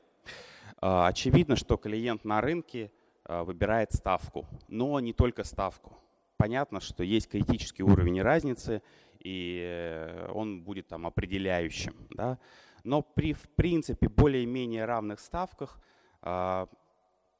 А, 0.80 1.08
очевидно, 1.08 1.56
что 1.56 1.76
клиент 1.76 2.24
на 2.24 2.40
рынке 2.40 2.90
а, 3.24 3.44
выбирает 3.44 3.92
ставку, 3.92 4.46
но 4.68 4.98
не 5.00 5.12
только 5.12 5.44
ставку. 5.44 5.96
Понятно, 6.38 6.80
что 6.80 7.02
есть 7.02 7.28
критический 7.28 7.82
уровень 7.82 8.20
разницы, 8.20 8.82
и 9.20 9.60
э, 9.64 10.30
он 10.32 10.62
будет 10.62 10.86
там 10.86 11.06
определяющим. 11.06 11.94
Да? 12.10 12.38
Но 12.86 13.02
при, 13.02 13.32
в 13.32 13.48
принципе, 13.50 14.08
более-менее 14.08 14.84
равных 14.84 15.18
ставках 15.18 15.80
э, 16.22 16.66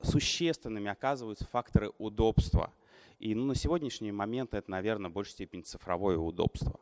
существенными 0.03 0.91
оказываются 0.91 1.47
факторы 1.47 1.93
удобства. 1.99 2.73
И 3.21 3.33
ну, 3.35 3.45
на 3.45 3.55
сегодняшний 3.55 4.11
момент 4.11 4.55
это, 4.55 4.69
наверное, 4.71 5.09
в 5.09 5.15
большей 5.15 5.33
степени 5.33 5.63
цифровое 5.63 6.19
удобство. 6.19 6.81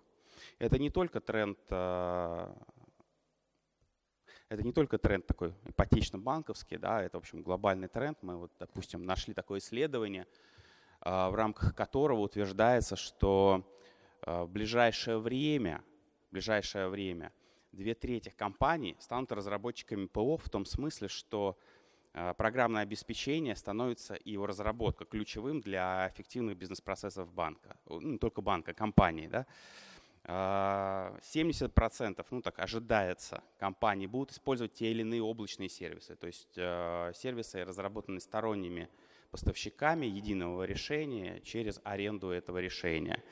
Это 0.58 0.78
не 0.78 0.88
только 0.88 1.20
тренд, 1.20 1.58
э, 1.68 2.54
это 4.48 4.62
не 4.62 4.72
только 4.72 4.96
тренд 4.96 5.26
такой 5.26 5.52
ипотечно-банковский, 5.66 6.78
да, 6.78 7.02
это, 7.02 7.18
в 7.18 7.20
общем, 7.20 7.42
глобальный 7.42 7.88
тренд. 7.88 8.16
Мы, 8.22 8.38
вот, 8.38 8.52
допустим, 8.58 9.04
нашли 9.04 9.34
такое 9.34 9.58
исследование, 9.58 10.26
э, 11.02 11.28
в 11.28 11.34
рамках 11.34 11.74
которого 11.74 12.20
утверждается, 12.20 12.96
что 12.96 13.70
в 14.26 14.46
ближайшее 14.46 15.18
время, 15.18 15.84
в 16.30 16.32
ближайшее 16.32 16.88
время– 16.88 17.30
две 17.74 17.94
трети 17.94 18.30
компаний 18.30 18.96
станут 19.00 19.32
разработчиками 19.32 20.06
ПО 20.06 20.36
в 20.36 20.48
том 20.48 20.64
смысле, 20.64 21.08
что 21.08 21.58
э, 22.12 22.34
программное 22.36 22.82
обеспечение 22.82 23.56
становится 23.56 24.14
и 24.14 24.32
его 24.32 24.46
разработка 24.46 25.04
ключевым 25.04 25.60
для 25.60 26.08
эффективных 26.12 26.56
бизнес-процессов 26.56 27.32
банка. 27.32 27.76
Ну, 27.86 28.00
не 28.00 28.18
только 28.18 28.40
банка, 28.40 28.72
компании. 28.72 29.28
Да? 29.28 29.46
70% 30.26 32.14
а, 32.18 32.24
ну, 32.30 32.40
так, 32.40 32.58
ожидается 32.58 33.42
компании 33.58 34.06
будут 34.06 34.32
использовать 34.32 34.72
те 34.72 34.90
или 34.90 35.02
иные 35.02 35.22
облачные 35.22 35.68
сервисы, 35.68 36.16
то 36.16 36.26
есть 36.26 36.48
э, 36.56 37.12
сервисы, 37.14 37.62
разработанные 37.62 38.20
сторонними 38.20 38.88
поставщиками 39.30 40.06
единого 40.06 40.62
решения 40.62 41.40
через 41.40 41.78
аренду 41.84 42.30
этого 42.30 42.58
решения 42.58 43.22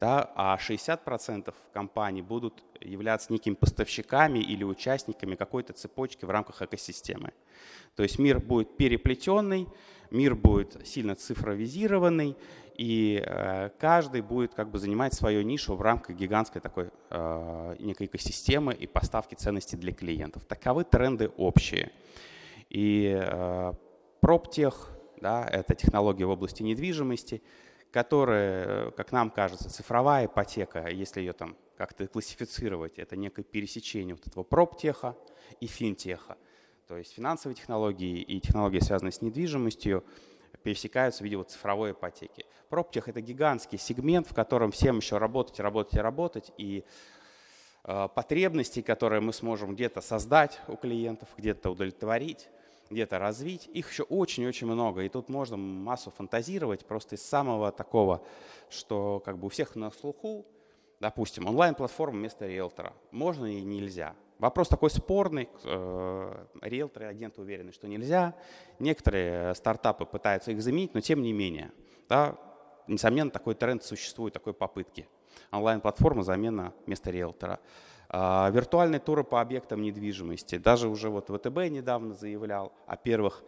да, 0.00 0.30
а 0.34 0.56
60% 0.56 1.54
компаний 1.74 2.22
будут 2.22 2.64
являться 2.80 3.30
некими 3.32 3.54
поставщиками 3.54 4.38
или 4.38 4.64
участниками 4.64 5.34
какой-то 5.34 5.74
цепочки 5.74 6.24
в 6.24 6.30
рамках 6.30 6.62
экосистемы. 6.62 7.32
То 7.96 8.02
есть 8.02 8.18
мир 8.18 8.40
будет 8.40 8.78
переплетенный, 8.78 9.68
мир 10.10 10.34
будет 10.34 10.86
сильно 10.86 11.14
цифровизированный, 11.14 12.34
и 12.76 13.22
э, 13.22 13.68
каждый 13.78 14.22
будет 14.22 14.54
как 14.54 14.70
бы 14.70 14.78
занимать 14.78 15.12
свою 15.12 15.42
нишу 15.42 15.76
в 15.76 15.82
рамках 15.82 16.16
гигантской 16.16 16.62
такой 16.62 16.88
э, 17.10 17.76
некой 17.78 18.06
экосистемы 18.06 18.72
и 18.72 18.86
поставки 18.86 19.34
ценностей 19.34 19.76
для 19.76 19.92
клиентов. 19.92 20.46
Таковы 20.46 20.84
тренды 20.84 21.30
общие. 21.36 21.92
И 22.70 23.20
э, 23.20 23.72
PropTech, 24.22 24.74
да, 25.20 25.46
это 25.46 25.74
технология 25.74 26.24
в 26.24 26.30
области 26.30 26.62
недвижимости– 26.62 27.42
которая, 27.92 28.90
как 28.92 29.12
нам 29.12 29.30
кажется, 29.30 29.70
цифровая 29.70 30.26
ипотека, 30.26 30.88
если 30.88 31.20
ее 31.20 31.32
там 31.32 31.56
как-то 31.76 32.06
классифицировать, 32.06 32.98
это 32.98 33.16
некое 33.16 33.42
пересечение 33.42 34.14
вот 34.14 34.26
этого 34.26 34.44
проптеха 34.44 35.16
и 35.60 35.66
финтеха. 35.66 36.36
То 36.86 36.96
есть 36.96 37.14
финансовые 37.14 37.56
технологии 37.56 38.20
и 38.20 38.40
технологии, 38.40 38.80
связанные 38.80 39.12
с 39.12 39.22
недвижимостью, 39.22 40.04
пересекаются 40.62 41.22
в 41.22 41.24
виде 41.24 41.36
вот 41.36 41.50
цифровой 41.50 41.92
ипотеки. 41.92 42.44
Проптех– 42.68 43.08
это 43.08 43.20
гигантский 43.20 43.78
сегмент, 43.78 44.28
в 44.28 44.34
котором 44.34 44.72
всем 44.72 44.98
еще 44.98 45.18
работать, 45.18 45.58
работать 45.60 45.94
и 45.94 46.00
работать, 46.00 46.52
и 46.58 46.84
э, 47.84 48.08
потребности, 48.14 48.82
которые 48.82 49.20
мы 49.20 49.32
сможем 49.32 49.74
где-то 49.74 50.00
создать 50.00 50.60
у 50.68 50.76
клиентов, 50.76 51.28
где-то 51.36 51.70
удовлетворить, 51.70 52.48
где-то 52.90 53.18
развить. 53.18 53.68
Их 53.72 53.90
еще 53.90 54.02
очень-очень 54.02 54.66
много, 54.66 55.02
и 55.02 55.08
тут 55.08 55.28
можно 55.28 55.56
массу 55.56 56.10
фантазировать 56.10 56.84
просто 56.84 57.14
из 57.14 57.22
самого 57.22 57.72
такого, 57.72 58.22
что 58.68 59.22
как 59.24 59.38
бы 59.38 59.46
у 59.46 59.48
всех 59.48 59.76
на 59.76 59.90
слуху, 59.90 60.44
допустим, 60.98 61.46
онлайн-платформа 61.46 62.18
вместо 62.18 62.46
риэлтора. 62.46 62.92
Можно 63.10 63.46
и 63.46 63.62
нельзя. 63.62 64.14
Вопрос 64.38 64.68
такой 64.68 64.90
спорный. 64.90 65.48
Э, 65.64 66.46
риэлторы, 66.62 67.06
агенты 67.06 67.40
уверены, 67.42 67.72
что 67.72 67.86
нельзя. 67.86 68.34
Некоторые 68.78 69.54
стартапы 69.54 70.06
пытаются 70.06 70.50
их 70.50 70.62
заменить, 70.62 70.94
но 70.94 71.00
тем 71.00 71.22
не 71.22 71.32
менее. 71.32 71.72
Да, 72.08 72.36
несомненно, 72.86 73.30
такой 73.30 73.54
тренд 73.54 73.84
существует, 73.84 74.32
такой 74.32 74.54
попытки. 74.54 75.06
Онлайн-платформа 75.52 76.22
замена 76.22 76.72
вместо 76.86 77.10
риэлтора. 77.10 77.60
А, 78.12 78.50
виртуальные 78.50 78.98
туры 78.98 79.22
по 79.22 79.40
объектам 79.40 79.82
недвижимости. 79.82 80.58
Даже 80.58 80.88
уже 80.88 81.10
вот 81.10 81.28
ВТБ 81.28 81.70
недавно 81.70 82.14
заявлял 82.14 82.72
о 82.88 82.96
первых 82.96 83.44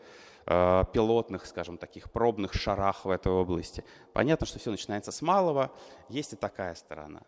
а, 0.46 0.84
пилотных, 0.84 1.46
скажем, 1.46 1.78
таких 1.78 2.12
пробных 2.12 2.54
шарах 2.54 3.04
в 3.04 3.10
этой 3.10 3.32
области. 3.32 3.84
Понятно, 4.12 4.46
что 4.46 4.60
все 4.60 4.70
начинается 4.70 5.10
с 5.10 5.20
малого, 5.20 5.72
есть 6.08 6.34
и 6.34 6.36
такая 6.36 6.76
сторона. 6.76 7.22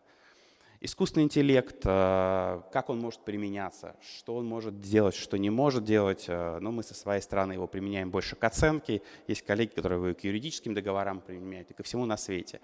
Искусственный 0.81 1.25
интеллект, 1.25 1.81
а, 1.85 2.63
как 2.73 2.89
он 2.89 3.01
может 3.01 3.25
применяться, 3.25 3.97
что 4.01 4.37
он 4.37 4.47
может 4.47 4.81
делать, 4.81 5.17
что 5.17 5.37
не 5.37 5.51
может 5.51 5.83
делать. 5.83 6.27
Ну, 6.29 6.71
мы 6.71 6.85
со 6.85 6.95
своей 6.95 7.21
стороны 7.21 7.55
его 7.55 7.67
применяем 7.67 8.13
больше 8.13 8.37
к 8.37 8.45
оценке. 8.45 9.03
Есть 9.27 9.43
коллеги, 9.43 9.71
которые 9.71 10.01
его 10.01 10.15
к 10.15 10.23
юридическим 10.23 10.73
договорам 10.73 11.19
применяют 11.19 11.69
и 11.73 11.75
ко 11.75 11.83
всему 11.83 12.07
на 12.07 12.17
свете. 12.17 12.61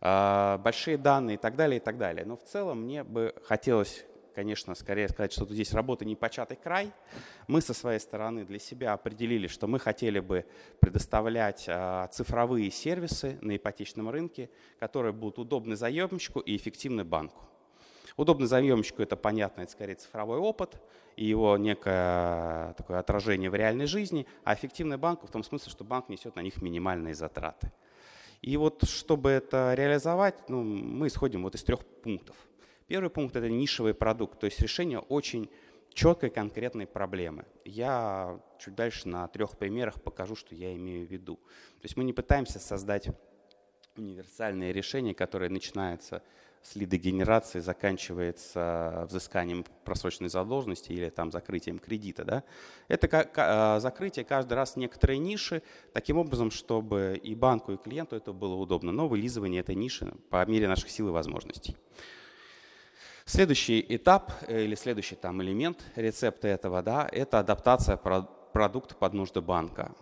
А, 0.00 0.58
большие 0.58 0.96
данные 0.96 1.34
и 1.34 1.38
так 1.38 1.56
далее, 1.56 1.78
и 1.78 1.82
так 1.82 1.98
далее. 1.98 2.24
Но 2.24 2.36
в 2.36 2.42
целом 2.44 2.82
мне 2.82 3.04
бы 3.04 3.34
хотелось 3.44 4.04
конечно, 4.34 4.74
скорее 4.74 5.08
сказать, 5.08 5.32
что 5.32 5.44
здесь 5.44 5.74
работа 5.74 6.04
не 6.04 6.16
початый 6.16 6.56
край. 6.56 6.92
Мы 7.46 7.60
со 7.60 7.74
своей 7.74 7.98
стороны 7.98 8.44
для 8.44 8.58
себя 8.58 8.94
определили, 8.94 9.48
что 9.48 9.66
мы 9.66 9.78
хотели 9.78 10.20
бы 10.20 10.46
предоставлять 10.78 11.66
а, 11.68 12.06
цифровые 12.06 12.70
сервисы 12.70 13.38
на 13.42 13.56
ипотечном 13.56 14.08
рынке, 14.08 14.48
которые 14.78 15.12
будут 15.12 15.40
удобны 15.40 15.76
заемщику 15.76 16.40
и 16.40 16.56
эффективны 16.56 17.04
банку. 17.04 17.42
Удобно 18.16 18.46
заемщику 18.46 19.02
это 19.02 19.16
понятно, 19.16 19.62
это 19.62 19.72
скорее 19.72 19.94
цифровой 19.96 20.38
опыт 20.38 20.80
и 21.16 21.24
его 21.24 21.56
некое 21.56 22.72
такое 22.74 22.98
отражение 22.98 23.50
в 23.50 23.54
реальной 23.54 23.86
жизни, 23.86 24.26
а 24.44 24.54
эффективный 24.54 24.96
банку 24.96 25.26
в 25.26 25.30
том 25.30 25.42
смысле, 25.42 25.70
что 25.70 25.84
банк 25.84 26.08
несет 26.08 26.36
на 26.36 26.40
них 26.40 26.62
минимальные 26.62 27.14
затраты. 27.14 27.72
И 28.42 28.56
вот 28.56 28.84
чтобы 28.88 29.30
это 29.30 29.74
реализовать, 29.74 30.48
ну, 30.48 30.62
мы 30.62 31.08
исходим 31.08 31.42
вот 31.42 31.54
из 31.54 31.62
трех 31.62 31.84
пунктов. 31.84 32.36
Первый 32.86 33.10
пункт– 33.10 33.36
это 33.36 33.48
нишевый 33.48 33.94
продукт, 33.94 34.40
то 34.40 34.46
есть 34.46 34.60
решение 34.60 34.98
очень 34.98 35.50
четкой 35.92 36.30
конкретной 36.30 36.86
проблемы. 36.86 37.44
Я 37.64 38.40
чуть 38.58 38.74
дальше 38.74 39.08
на 39.08 39.28
трех 39.28 39.58
примерах 39.58 40.02
покажу, 40.02 40.34
что 40.34 40.54
я 40.54 40.74
имею 40.74 41.06
в 41.06 41.10
виду. 41.10 41.36
То 41.36 41.84
есть 41.84 41.96
мы 41.96 42.04
не 42.04 42.12
пытаемся 42.12 42.58
создать 42.58 43.08
универсальное 43.96 44.72
решение, 44.72 45.14
которое 45.14 45.50
начинается 45.50 46.22
с 46.62 46.76
лидогенерации 46.76 47.60
заканчивается 47.60 49.06
взысканием 49.08 49.64
просроченной 49.84 50.28
задолженности 50.28 50.92
или 50.92 51.08
там 51.08 51.30
закрытием 51.30 51.78
кредита. 51.78 52.24
Да? 52.24 52.44
Это 52.88 53.28
а, 53.36 53.80
закрытие 53.80 54.24
каждый 54.24 54.54
раз 54.54 54.76
некоторой 54.76 55.18
ниши, 55.18 55.62
таким 55.92 56.18
образом, 56.18 56.50
чтобы 56.50 57.18
и 57.22 57.34
банку, 57.34 57.72
и 57.72 57.76
клиенту 57.76 58.16
это 58.16 58.32
было 58.32 58.54
удобно, 58.54 58.92
но 58.92 59.08
вылизывание 59.08 59.60
этой 59.60 59.74
ниши 59.74 60.12
по 60.28 60.44
мере 60.46 60.68
наших 60.68 60.90
сил 60.90 61.08
и 61.08 61.12
возможностей. 61.12 61.76
Следующий 63.24 63.84
этап 63.88 64.32
э, 64.48 64.64
или 64.64 64.74
следующий 64.74 65.14
там 65.14 65.40
элемент 65.42 65.82
рецепта 65.94 66.48
этого, 66.48 66.82
да, 66.82 67.08
это 67.10 67.38
адаптация 67.38 67.96
продукта 67.96 68.94
под 68.96 69.14
нужды 69.14 69.40
банка 69.40 69.94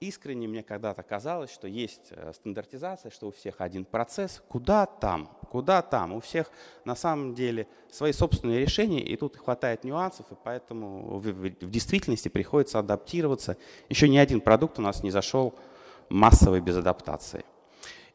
искренне 0.00 0.48
мне 0.48 0.62
когда-то 0.62 1.02
казалось, 1.02 1.52
что 1.52 1.68
есть 1.68 2.08
э, 2.10 2.32
стандартизация, 2.34 3.10
что 3.10 3.28
у 3.28 3.30
всех 3.30 3.60
один 3.60 3.84
процесс. 3.84 4.42
Куда 4.48 4.86
там? 4.86 5.28
Куда 5.50 5.82
там? 5.82 6.14
У 6.14 6.20
всех 6.20 6.50
на 6.84 6.96
самом 6.96 7.34
деле 7.34 7.68
свои 7.90 8.12
собственные 8.12 8.60
решения, 8.60 9.00
и 9.00 9.16
тут 9.16 9.36
хватает 9.36 9.84
нюансов, 9.84 10.26
и 10.32 10.34
поэтому 10.42 11.18
в, 11.18 11.50
действительности 11.70 12.28
приходится 12.28 12.78
адаптироваться. 12.78 13.58
Еще 13.88 14.08
ни 14.08 14.16
один 14.16 14.40
продукт 14.40 14.78
у 14.78 14.82
нас 14.82 15.02
не 15.02 15.10
зашел 15.10 15.54
массовый 16.08 16.60
без 16.60 16.76
адаптации. 16.76 17.44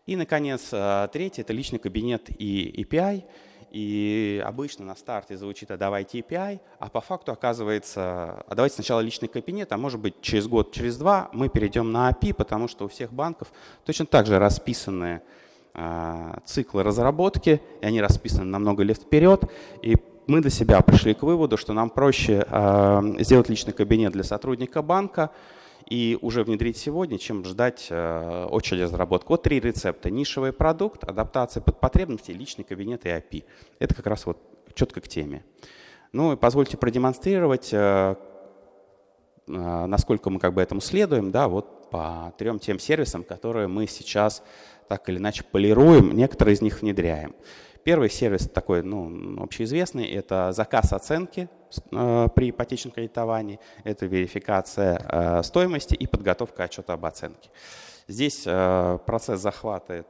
И, 0.08 0.16
наконец, 0.16 0.70
э, 0.72 1.08
третий– 1.14 1.42
это 1.44 1.54
личный 1.54 1.80
кабинет 1.80 2.30
и 2.30 2.84
API– 2.84 3.26
и 3.72 4.42
обычно 4.46 4.86
на 4.86 4.96
старте 4.96 5.38
звучит 5.38 5.72
«а 5.72 5.78
давайте 5.78 6.20
API», 6.20 6.60
а 6.80 6.90
по 6.90 7.02
факту 7.02 7.32
оказывается 7.32 8.44
«а 8.48 8.56
давайте 8.56 8.76
сначала 8.76 9.02
личный 9.02 9.28
кабинет, 9.28 9.72
а 9.72 9.78
может 9.78 10.00
быть 10.00 10.22
через 10.22 10.48
год, 10.48 10.72
через 10.72 10.98
два 10.98 11.30
мы 11.34 11.50
перейдем 11.50 11.92
на 11.92 12.10
API, 12.10 12.34
потому 12.34 12.68
что 12.68 12.86
у 12.86 12.88
всех 12.88 13.14
банков 13.14 13.52
точно 13.86 14.06
так 14.06 14.26
же 14.26 14.40
расписаны 14.40 15.22
э, 15.74 16.38
циклы 16.46 16.84
разработки, 16.84 17.62
и 17.82 17.86
они 17.86 18.02
расписаны 18.02 18.46
на 18.46 18.60
много 18.60 18.84
лет 18.84 18.98
вперед, 18.98 19.44
и 19.82 19.98
мы 20.28 20.42
для 20.42 20.50
себя 20.50 20.82
пришли 20.82 21.14
к 21.14 21.24
выводу, 21.24 21.58
что 21.58 21.74
нам 21.74 21.90
проще 21.90 22.46
э, 22.50 23.02
сделать 23.20 23.50
личный 23.50 23.74
кабинет 23.74 24.14
для 24.14 24.24
сотрудника 24.24 24.82
банка, 24.82 25.32
и 25.90 26.18
уже 26.22 26.44
внедрить 26.44 26.78
сегодня, 26.78 27.18
чем 27.18 27.44
ждать 27.46 27.88
э, 27.90 28.48
очереди 28.50 28.84
разработки. 28.84 29.28
Вот 29.30 29.44
три 29.44 29.60
рецепта. 29.60 30.10
Нишевый 30.10 30.52
продукт, 30.52 31.04
адаптация 31.04 31.62
под 31.62 31.80
потребности, 31.80 32.32
личный 32.32 32.64
кабинет 32.64 33.06
и 33.06 33.10
API. 33.10 33.44
Это 33.80 33.94
как 33.94 34.08
раз 34.08 34.26
вот 34.26 34.38
четко 34.74 35.02
к 35.02 35.08
теме. 35.08 35.44
Ну 36.12 36.34
и 36.34 36.36
позвольте 36.36 36.78
продемонстрировать, 36.78 37.70
э, 37.72 38.16
э, 39.48 39.86
насколько 39.86 40.30
мы 40.30 40.40
как 40.40 40.54
бы 40.54 40.62
этому 40.62 40.82
следуем, 40.82 41.32
да, 41.32 41.48
вот 41.48 41.90
по 41.92 42.34
трем 42.38 42.60
тем 42.60 42.80
сервисам, 42.80 43.24
которые 43.24 43.68
мы 43.68 43.86
сейчас 43.86 44.44
так 44.88 45.08
или 45.10 45.18
иначе 45.18 45.44
полируем, 45.44 46.16
некоторые 46.16 46.56
из 46.56 46.62
них 46.62 46.82
внедряем. 46.82 47.36
Первый 47.86 48.10
сервис 48.10 48.50
такой, 48.52 48.82
ну, 48.82 49.44
общеизвестный, 49.44 50.08
это 50.08 50.52
заказ 50.54 50.92
оценки 50.92 51.48
э, 51.92 52.28
при 52.34 52.50
ипотечном 52.50 52.92
кредитовании, 52.92 53.60
это 53.84 54.08
верификация 54.08 55.00
э, 55.08 55.44
стоимости 55.44 55.94
и 55.94 56.08
подготовка 56.08 56.64
отчета 56.64 56.94
об 56.94 57.06
оценке. 57.06 57.52
Здесь 58.08 58.42
э, 58.48 58.98
процесс 59.06 59.40
захватывает 59.40 60.08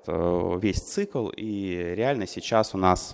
весь 0.64 0.80
цикл, 0.84 1.28
и 1.36 1.94
реально 1.98 2.28
сейчас 2.28 2.74
у 2.74 2.78
нас 2.78 3.14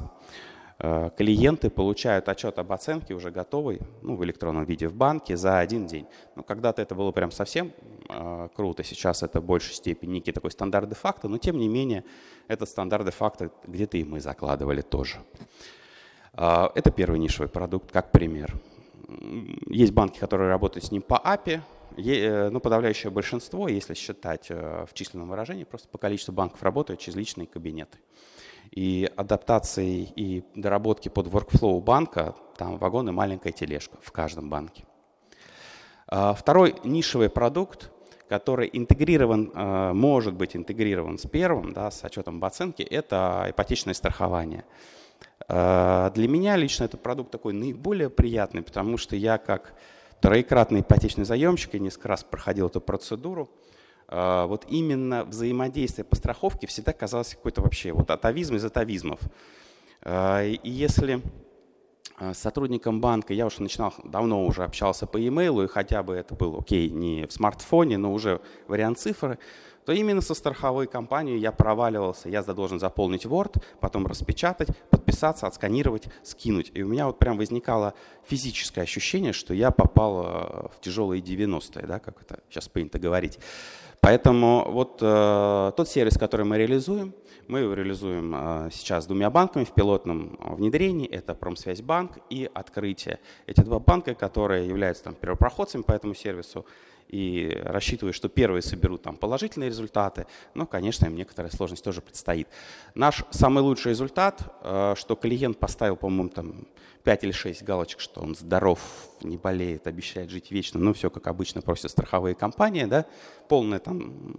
клиенты 0.81 1.69
получают 1.69 2.27
отчет 2.27 2.57
об 2.57 2.71
оценке 2.71 3.13
уже 3.13 3.29
готовый, 3.29 3.79
ну, 4.01 4.15
в 4.15 4.23
электронном 4.23 4.65
виде 4.65 4.87
в 4.87 4.95
банке 4.95 5.37
за 5.37 5.59
один 5.59 5.85
день. 5.85 6.07
Но 6.35 6.41
когда-то 6.41 6.81
это 6.81 6.95
было 6.95 7.11
прям 7.11 7.29
совсем 7.29 7.71
э, 8.09 8.49
круто, 8.55 8.83
сейчас 8.83 9.21
это 9.21 9.41
в 9.41 9.45
большей 9.45 9.75
степени 9.75 10.13
некий 10.13 10.31
такой 10.31 10.49
стандарт 10.49 10.89
де-факто, 10.89 11.27
но 11.27 11.37
тем 11.37 11.59
не 11.59 11.67
менее 11.67 12.03
этот 12.47 12.67
стандарт 12.67 13.05
де-факто 13.05 13.51
где-то 13.67 13.97
и 13.97 14.03
мы 14.03 14.21
закладывали 14.21 14.81
тоже. 14.81 15.17
Э, 16.33 16.69
это 16.73 16.89
первый 16.89 17.19
нишевый 17.19 17.49
продукт, 17.49 17.91
как 17.91 18.11
пример. 18.11 18.55
Есть 19.67 19.93
банки, 19.93 20.17
которые 20.17 20.49
работают 20.49 20.85
с 20.85 20.91
ним 20.91 21.03
по 21.03 21.21
API, 21.23 21.61
э, 21.97 22.49
но 22.49 22.59
подавляющее 22.59 23.11
большинство, 23.11 23.67
если 23.67 23.93
считать 23.93 24.49
в 24.49 24.89
численном 24.93 25.29
выражении, 25.29 25.63
просто 25.63 25.89
по 25.89 25.99
количеству 25.99 26.33
банков 26.33 26.63
работают 26.63 26.99
через 26.99 27.15
личные 27.15 27.45
кабинеты 27.45 27.99
и 28.71 29.09
адаптации 29.17 30.11
и 30.15 30.43
доработки 30.55 31.09
под 31.09 31.27
workflow 31.27 31.81
банка, 31.81 32.35
там 32.57 32.77
вагон 32.77 33.09
и 33.09 33.11
маленькая 33.11 33.51
тележка 33.51 33.97
в 34.01 34.11
каждом 34.11 34.49
банке. 34.49 34.85
А, 36.07 36.33
второй 36.33 36.75
нишевый 36.83 37.29
продукт, 37.29 37.91
который 38.29 38.69
интегрирован, 38.71 39.51
а, 39.53 39.93
может 39.93 40.33
быть 40.33 40.55
интегрирован 40.55 41.17
с 41.17 41.27
первым, 41.27 41.73
да, 41.73 41.91
с 41.91 42.03
отчетом 42.03 42.37
об 42.37 42.45
оценке, 42.45 42.83
это 42.83 43.47
ипотечное 43.49 43.93
страхование. 43.93 44.63
А, 45.47 46.09
для 46.11 46.29
меня 46.29 46.55
лично 46.55 46.85
этот 46.85 47.01
продукт 47.01 47.31
такой 47.31 47.51
наиболее 47.53 48.09
приятный, 48.09 48.61
потому 48.61 48.97
что 48.97 49.17
я 49.17 49.37
как 49.37 49.73
троекратный 50.21 50.79
ипотечный 50.79 51.25
заемщик, 51.25 51.73
я 51.73 51.79
несколько 51.79 52.07
раз 52.07 52.23
проходил 52.23 52.67
эту 52.67 52.79
процедуру, 52.79 53.49
вот 54.11 54.65
именно 54.67 55.23
взаимодействие 55.23 56.03
по 56.05 56.15
страховке 56.15 56.67
всегда 56.67 56.91
казалось 56.91 57.29
какой-то 57.29 57.61
вообще 57.61 57.93
вот 57.93 58.11
атовизм 58.11 58.55
из 58.55 58.65
атовизмов. 58.65 59.19
А, 60.03 60.43
и 60.43 60.69
если 60.69 61.21
а, 62.17 62.33
с 62.33 62.39
сотрудником 62.39 63.01
банка, 63.01 63.33
я 63.33 63.45
уже 63.45 63.61
начинал, 63.61 63.93
давно 64.03 64.45
уже 64.45 64.63
общался 64.63 65.05
по 65.05 65.17
e-mail, 65.17 65.63
и 65.63 65.67
хотя 65.67 66.03
бы 66.03 66.13
это 66.15 66.35
был, 66.35 66.57
окей, 66.59 66.89
не 66.89 67.27
в 67.27 67.31
смартфоне, 67.31 67.97
но 67.97 68.13
уже 68.13 68.41
вариант 68.67 68.99
цифры, 68.99 69.37
то 69.85 69.91
именно 69.91 70.21
со 70.21 70.35
страховой 70.35 70.85
компанией 70.85 71.39
я 71.39 71.51
проваливался. 71.51 72.29
Я 72.29 72.43
должен 72.43 72.79
заполнить 72.79 73.25
Word, 73.25 73.61
потом 73.79 74.05
распечатать, 74.05 74.69
подписаться, 74.91 75.47
отсканировать, 75.47 76.03
скинуть. 76.21 76.71
И 76.75 76.83
у 76.83 76.87
меня 76.87 77.07
вот 77.07 77.17
прям 77.17 77.37
возникало 77.37 77.95
физическое 78.23 78.81
ощущение, 78.81 79.33
что 79.33 79.55
я 79.55 79.71
попал 79.71 80.69
в 80.75 80.81
тяжелые 80.81 81.23
90-е, 81.23 81.87
да, 81.87 81.97
как 81.97 82.21
это 82.21 82.41
сейчас 82.47 82.69
принято 82.69 82.99
говорить. 82.99 83.39
Поэтому 84.01 84.65
вот 84.67 84.97
э, 84.99 85.71
тот 85.77 85.87
сервис, 85.87 86.17
который 86.17 86.43
мы 86.43 86.57
реализуем, 86.57 87.13
мы 87.47 87.59
его 87.59 87.75
реализуем 87.75 88.33
э, 88.35 88.69
сейчас 88.71 89.05
двумя 89.05 89.29
банками 89.29 89.63
в 89.63 89.73
пилотном 89.73 90.39
внедрении. 90.57 91.07
Это 91.07 91.35
Промсвязьбанк 91.35 92.17
и 92.31 92.49
Открытие. 92.51 93.19
Эти 93.45 93.61
два 93.61 93.79
банка, 93.79 94.15
которые 94.15 94.67
являются 94.67 95.03
там, 95.03 95.13
первопроходцами 95.13 95.83
по 95.83 95.91
этому 95.91 96.15
сервису, 96.15 96.65
и 97.11 97.61
рассчитываю, 97.65 98.13
что 98.13 98.29
первые 98.29 98.61
соберут 98.61 99.03
там 99.03 99.17
положительные 99.17 99.69
результаты, 99.69 100.25
но, 100.53 100.65
конечно, 100.65 101.05
им 101.05 101.15
некоторая 101.15 101.51
сложность 101.51 101.83
тоже 101.83 102.01
предстоит. 102.01 102.47
Наш 102.95 103.25
самый 103.31 103.61
лучший 103.61 103.91
результат, 103.91 104.41
э, 104.63 104.95
что 104.97 105.15
клиент 105.15 105.59
поставил, 105.59 105.97
по-моему, 105.97 106.29
там 106.29 106.67
5 107.03 107.23
или 107.23 107.31
6 107.31 107.63
галочек, 107.63 107.99
что 107.99 108.21
он 108.21 108.35
здоров, 108.35 108.79
не 109.21 109.35
болеет, 109.35 109.87
обещает 109.87 110.29
жить 110.29 110.51
вечно, 110.51 110.79
ну, 110.79 110.93
все 110.93 111.09
как 111.09 111.27
обычно 111.27 111.61
просят 111.61 111.91
страховые 111.91 112.33
компании, 112.33 112.85
да, 112.85 113.05
полное 113.49 113.79
там, 113.79 114.37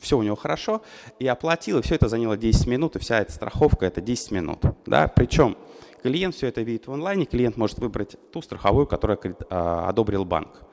все 0.00 0.18
у 0.18 0.22
него 0.22 0.36
хорошо, 0.36 0.82
и 1.20 1.26
оплатил, 1.28 1.78
и 1.78 1.82
все 1.82 1.94
это 1.94 2.08
заняло 2.08 2.36
10 2.36 2.66
минут, 2.66 2.96
и 2.96 2.98
вся 2.98 3.20
эта 3.20 3.32
страховка 3.32 3.86
это 3.86 4.00
10 4.00 4.32
минут, 4.32 4.58
да, 4.86 5.06
причем 5.06 5.56
клиент 6.02 6.34
все 6.34 6.48
это 6.48 6.62
видит 6.62 6.88
в 6.88 6.92
онлайне, 6.92 7.26
клиент 7.26 7.56
может 7.56 7.78
выбрать 7.78 8.16
ту 8.32 8.42
страховую, 8.42 8.86
которую 8.86 9.36
а, 9.50 9.88
одобрил 9.88 10.24
банк 10.24 10.64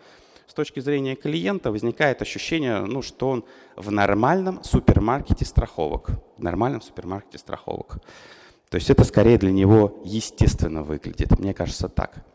точки 0.57 0.81
зрения 0.81 1.15
клиента 1.15 1.71
возникает 1.71 2.21
ощущение, 2.21 2.79
ну, 2.81 3.01
что 3.01 3.29
он 3.29 3.43
в 3.75 3.91
нормальном 3.91 4.63
супермаркете 4.63 5.45
страховок. 5.45 6.09
В 6.37 6.43
нормальном 6.43 6.81
супермаркете 6.81 7.37
страховок. 7.37 7.99
То 8.69 8.75
есть 8.75 8.89
это 8.89 9.03
скорее 9.03 9.37
для 9.37 9.51
него 9.51 10.01
естественно 10.03 10.83
выглядит. 10.83 11.39
Мне 11.39 11.53
кажется 11.53 11.87
так. 11.87 12.25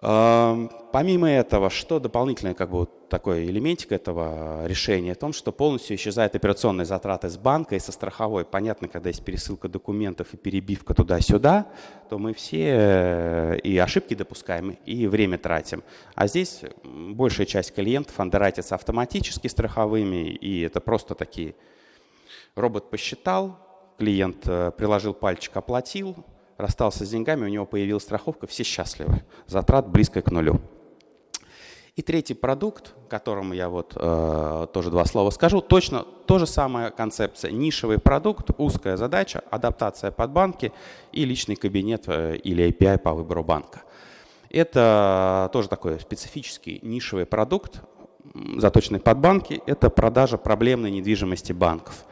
Помимо 0.00 1.28
этого, 1.28 1.70
что 1.70 2.00
дополнительное, 2.00 2.54
как 2.54 2.70
бы 2.70 2.88
такой 3.14 3.44
элементик 3.44 3.92
этого 3.92 4.66
решения, 4.66 5.14
в 5.14 5.18
том, 5.18 5.32
что 5.32 5.52
полностью 5.52 5.94
исчезают 5.94 6.34
операционные 6.34 6.84
затраты 6.84 7.28
с 7.28 7.36
банка 7.36 7.76
и 7.76 7.78
со 7.78 7.92
страховой. 7.92 8.44
Понятно, 8.44 8.88
когда 8.88 9.08
есть 9.08 9.24
пересылка 9.24 9.68
документов 9.68 10.34
и 10.34 10.36
перебивка 10.36 10.94
туда-сюда, 10.94 11.68
то 12.10 12.18
мы 12.18 12.34
все 12.34 12.64
э, 12.66 13.58
и 13.62 13.78
ошибки 13.78 14.14
допускаем, 14.14 14.70
и 14.84 15.06
время 15.06 15.38
тратим. 15.38 15.84
А 16.16 16.26
здесь 16.26 16.62
большая 16.82 17.46
часть 17.46 17.72
клиентов 17.72 18.18
андеррайтится 18.18 18.74
автоматически 18.74 19.46
страховыми, 19.46 20.30
и 20.30 20.62
это 20.62 20.80
просто 20.80 21.14
такие 21.14 21.54
робот 22.56 22.90
посчитал, 22.90 23.60
клиент 23.96 24.38
э, 24.48 24.72
приложил 24.76 25.14
пальчик, 25.14 25.56
оплатил, 25.56 26.16
расстался 26.58 27.04
с 27.04 27.10
деньгами, 27.10 27.44
у 27.44 27.48
него 27.48 27.64
появилась 27.64 28.02
страховка, 28.02 28.48
все 28.48 28.64
счастливы. 28.64 29.22
Затрат 29.46 29.88
близко 29.88 30.20
к 30.20 30.32
нулю. 30.32 30.60
И 31.96 32.02
третий 32.02 32.34
продукт, 32.34 32.92
которому 33.08 33.54
я 33.54 33.68
вот 33.68 33.92
э, 33.94 34.66
тоже 34.72 34.90
два 34.90 35.04
слова 35.04 35.30
скажу, 35.30 35.60
точно 35.60 36.04
то 36.26 36.40
же 36.40 36.46
самая 36.46 36.90
концепция. 36.90 37.52
Нишевый 37.52 38.00
продукт, 38.00 38.50
узкая 38.58 38.96
задача, 38.96 39.44
адаптация 39.48 40.10
под 40.10 40.32
банки 40.32 40.72
и 41.12 41.24
личный 41.24 41.54
кабинет 41.54 42.04
э, 42.08 42.36
или 42.36 42.68
API 42.68 42.98
по 42.98 43.14
выбору 43.14 43.44
банка. 43.44 43.82
Это 44.50 45.48
тоже 45.52 45.68
такой 45.68 46.00
специфический 46.00 46.80
нишевый 46.82 47.26
продукт, 47.26 47.82
заточенный 48.56 48.98
под 48.98 49.18
банки. 49.18 49.62
Это 49.64 49.88
продажа 49.88 50.36
проблемной 50.36 50.90
недвижимости 50.90 51.52
банков. 51.52 52.04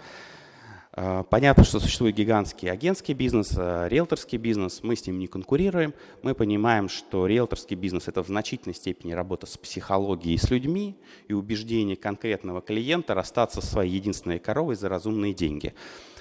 А, 0.95 1.23
понятно, 1.23 1.65
что 1.65 1.81
существует 1.81 2.15
гигантский 2.15 2.71
агентский 2.71 3.15
бизнес, 3.15 3.55
а, 3.57 3.87
риэлторский 3.89 4.37
бизнес, 4.37 4.81
мы 4.83 4.95
с 4.95 5.07
ним 5.07 5.19
не 5.19 5.27
конкурируем. 5.27 5.95
Мы 6.23 6.35
понимаем, 6.35 6.89
что 6.89 7.27
риэлторский 7.27 7.77
бизнес– 7.77 8.05
это 8.09 8.23
в 8.23 8.27
значительной 8.27 8.75
степени 8.75 9.13
работа 9.13 9.47
с 9.47 9.57
психологией, 9.57 10.37
с 10.37 10.51
людьми 10.51 10.97
и 11.29 11.33
убеждение 11.33 11.97
конкретного 11.97 12.61
клиента 12.61 13.15
расстаться 13.15 13.63
со 13.63 13.67
своей 13.67 13.93
единственной 13.93 14.39
коровой 14.39 14.75
за 14.75 14.91
разумные 14.91 15.33
деньги. 15.33 15.75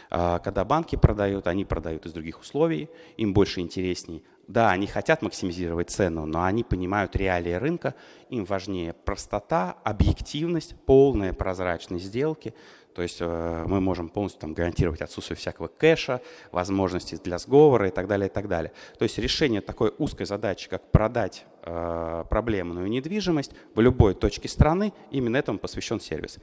А, 0.09 0.39
когда 0.39 0.63
банки 0.63 0.95
продают, 0.95 1.47
они 1.47 1.65
продают 1.65 2.05
из 2.05 2.13
других 2.13 2.39
условий, 2.39 2.89
им 3.17 3.33
больше 3.33 3.59
интересней. 3.59 4.23
Да, 4.51 4.71
они 4.71 4.85
хотят 4.85 5.21
максимизировать 5.21 5.89
цену, 5.89 6.25
но 6.25 6.43
они 6.43 6.65
понимают 6.65 7.15
реалии 7.15 7.53
рынка, 7.53 7.95
им 8.29 8.43
важнее 8.43 8.91
простота, 8.91 9.77
объективность, 9.85 10.75
полная 10.85 11.31
прозрачность 11.31 12.05
сделки– 12.05 12.53
то 12.93 13.01
есть 13.01 13.17
э, 13.21 13.65
мы 13.67 13.79
можем 13.79 14.09
полностью 14.09 14.41
там, 14.41 14.53
гарантировать 14.53 15.01
отсутствие 15.01 15.37
всякого 15.37 15.67
кэша, 15.67 16.21
возможности 16.51 17.15
для 17.15 17.37
сговора 17.37 17.87
и 17.87 17.91
так 17.91 18.07
далее, 18.07 18.27
и 18.27 18.31
так 18.31 18.47
далее. 18.47 18.71
То 18.97 19.03
есть 19.03 19.17
решение 19.17 19.61
такой 19.61 19.93
узкой 19.97 20.25
задачи, 20.25 20.69
как 20.69 20.91
продать 20.91 21.45
э, 21.63 22.25
проблемную 22.29 22.87
недвижимость 22.87 23.53
в 23.75 23.79
любой 23.79 24.13
точке 24.13 24.49
страны, 24.49 24.93
именно 25.09 25.37
этому 25.37 25.59
посвящен 25.59 25.99
сервис. 25.99 26.39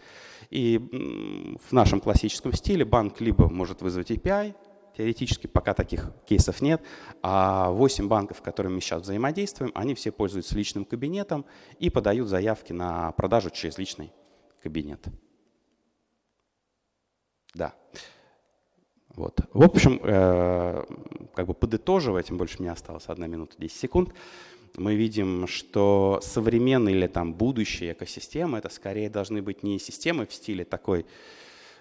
И 0.50 1.58
в 1.68 1.72
нашем 1.72 2.00
классическом 2.00 2.52
стиле 2.52 2.84
банк 2.84 3.20
либо 3.20 3.48
может 3.48 3.82
вызвать 3.82 4.10
API, 4.10 4.54
теоретически 4.98 5.46
пока 5.46 5.74
таких 5.74 6.10
кейсов 6.26 6.60
нет, 6.60 6.82
а 7.22 7.70
8 7.70 8.08
банков, 8.08 8.38
с 8.38 8.40
которыми 8.40 8.74
мы 8.74 8.80
сейчас 8.80 9.02
взаимодействуем, 9.02 9.70
они 9.76 9.94
все 9.94 10.10
пользуются 10.10 10.56
личным 10.56 10.84
кабинетом 10.84 11.46
и 11.78 11.88
подают 11.88 12.28
заявки 12.28 12.72
на 12.72 13.12
продажу 13.12 13.50
через 13.50 13.78
личный 13.78 14.12
кабинет. 14.60 15.06
Да. 17.54 17.74
Вот. 19.10 19.40
В 19.52 19.62
общем, 19.64 20.00
э, 20.02 20.84
как 21.34 21.46
бы 21.46 21.54
подытоживая, 21.54 22.24
тем 22.24 22.36
больше 22.36 22.56
мне 22.58 22.72
осталось 22.72 23.04
одна 23.06 23.28
минута 23.28 23.54
10 23.56 23.78
секунд, 23.78 24.12
мы 24.76 24.96
видим, 24.96 25.46
что 25.46 26.18
современные 26.22 26.96
или 26.96 27.06
там 27.06 27.34
будущие 27.34 27.92
экосистемы, 27.92 28.58
это 28.58 28.68
скорее 28.68 29.10
должны 29.10 29.42
быть 29.42 29.62
не 29.62 29.78
системы 29.78 30.26
в 30.26 30.34
стиле 30.34 30.64
такой, 30.64 31.06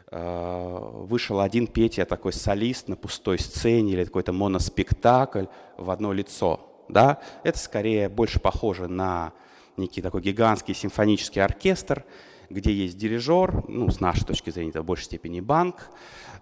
вышел 0.10 1.42
один 1.42 1.68
Петя, 1.68 2.06
такой 2.06 2.32
солист 2.32 2.88
на 2.88 2.96
пустой 2.96 3.40
сцене 3.40 3.92
или 3.94 4.06
какой-то 4.06 4.32
моноспектакль 4.32 5.46
в 5.78 5.90
одно 5.90 6.14
лицо. 6.14 6.62
Да? 6.88 7.20
Это 7.44 7.60
скорее 7.60 8.08
больше 8.08 8.40
похоже 8.40 8.88
на 8.88 9.34
некий 9.76 10.02
такой 10.02 10.22
гигантский 10.22 10.74
симфонический 10.74 11.42
оркестр, 11.42 12.06
где 12.50 12.72
есть 12.72 12.98
дирижер, 12.98 13.64
ну, 13.68 13.90
с 13.90 14.00
нашей 14.00 14.26
точки 14.26 14.50
зрения, 14.50 14.72
это 14.72 14.82
в 14.82 14.86
большей 14.86 15.06
степени 15.06 15.42
банк, 15.42 15.90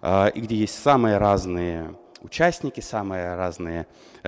а, 0.00 0.28
и 0.28 0.40
где 0.40 0.56
есть 0.56 0.80
самые 0.80 1.18
разные 1.18 1.96
участники, 2.22 2.80
самые 2.80 3.34
разные 3.36 3.80
э, 3.80 3.84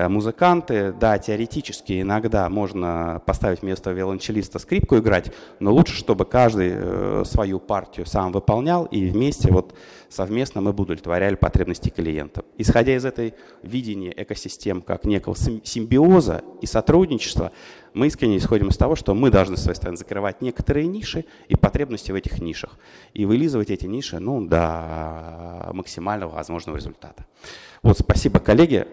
музыканты. 0.06 0.92
Да, 0.92 1.18
теоретически 1.18 2.02
иногда 2.02 2.48
можно 2.48 3.22
поставить 3.26 3.62
вместо 3.62 3.90
виолончелиста 3.90 4.58
скрипку 4.58 4.98
играть, 4.98 5.32
но 5.58 5.72
лучше, 5.72 5.96
чтобы 5.96 6.24
каждый 6.24 6.70
э, 6.72 7.22
свою 7.24 7.58
партию 7.58 8.06
сам 8.06 8.32
выполнял, 8.32 8.84
и 8.84 9.06
вместе 9.06 9.50
вот 9.50 9.74
совместно 10.08 10.60
мы 10.60 10.72
бы 10.72 10.84
удовлетворяли 10.84 11.34
потребности 11.34 11.88
клиента. 11.88 12.44
Исходя 12.56 12.94
из 12.94 13.04
этой 13.04 13.34
видения 13.62 14.12
экосистем 14.16 14.82
как 14.82 15.04
некого 15.04 15.34
симбиоза 15.36 16.42
и 16.60 16.66
сотрудничества, 16.66 17.52
мы 17.94 18.06
искренне 18.06 18.36
исходим 18.36 18.68
из 18.68 18.76
того, 18.76 18.94
что 18.94 19.14
мы 19.14 19.30
должны, 19.30 19.56
с 19.56 19.62
своей 19.62 19.76
стороны, 19.76 19.96
закрывать 19.96 20.40
некоторые 20.42 20.86
ниши 20.86 21.24
и 21.48 21.56
потребности 21.56 22.12
в 22.12 22.14
этих 22.14 22.40
нишах. 22.40 22.78
И 23.14 23.24
вылизывать 23.24 23.70
эти 23.70 23.86
ниши 23.86 24.18
ну, 24.18 24.46
до 24.46 25.70
максимального 25.72 26.34
возможного 26.34 26.76
результата. 26.76 27.26
Вот, 27.82 27.98
спасибо, 27.98 28.38
коллеги. 28.38 28.86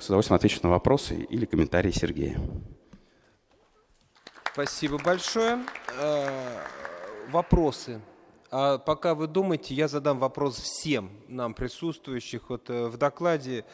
С 0.00 0.06
удовольствием 0.06 0.36
отвечу 0.36 0.60
на 0.62 0.70
вопросы 0.70 1.14
или 1.14 1.44
комментарии 1.44 1.90
Сергея. 1.90 2.40
Спасибо 4.54 4.96
большое. 4.96 5.58
Э, 5.98 6.62
вопросы. 7.28 8.00
А 8.50 8.78
пока 8.78 9.14
вы 9.14 9.26
думаете, 9.26 9.74
я 9.74 9.88
задам 9.88 10.18
вопрос 10.18 10.56
всем 10.56 11.10
нам 11.28 11.52
присутствующих. 11.52 12.48
Вот 12.48 12.70
э, 12.70 12.86
в 12.86 12.96
докладе 12.96 13.66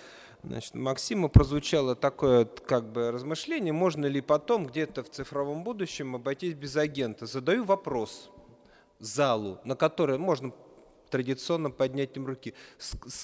Значит, 0.43 0.75
Максима 0.75 1.29
прозвучало 1.29 1.97
такое 1.97 2.45
как 2.45 2.93
бы 2.93 3.11
размышление, 3.11 3.73
можно 3.73 4.07
ли 4.07 4.21
потом 4.21 4.67
где-то 4.67 5.03
в 5.03 5.11
цифровом 5.11 5.65
будущем 5.65 6.15
обойтись 6.15 6.55
без 6.55 6.77
агента. 6.77 7.27
Задаю 7.27 7.65
вопрос 7.65 8.31
залу, 9.01 9.59
на 9.65 9.75
который 9.75 10.19
можно 10.19 10.53
традиционно 11.11 11.71
поднять 11.71 12.17
им 12.17 12.27
руки. 12.27 12.55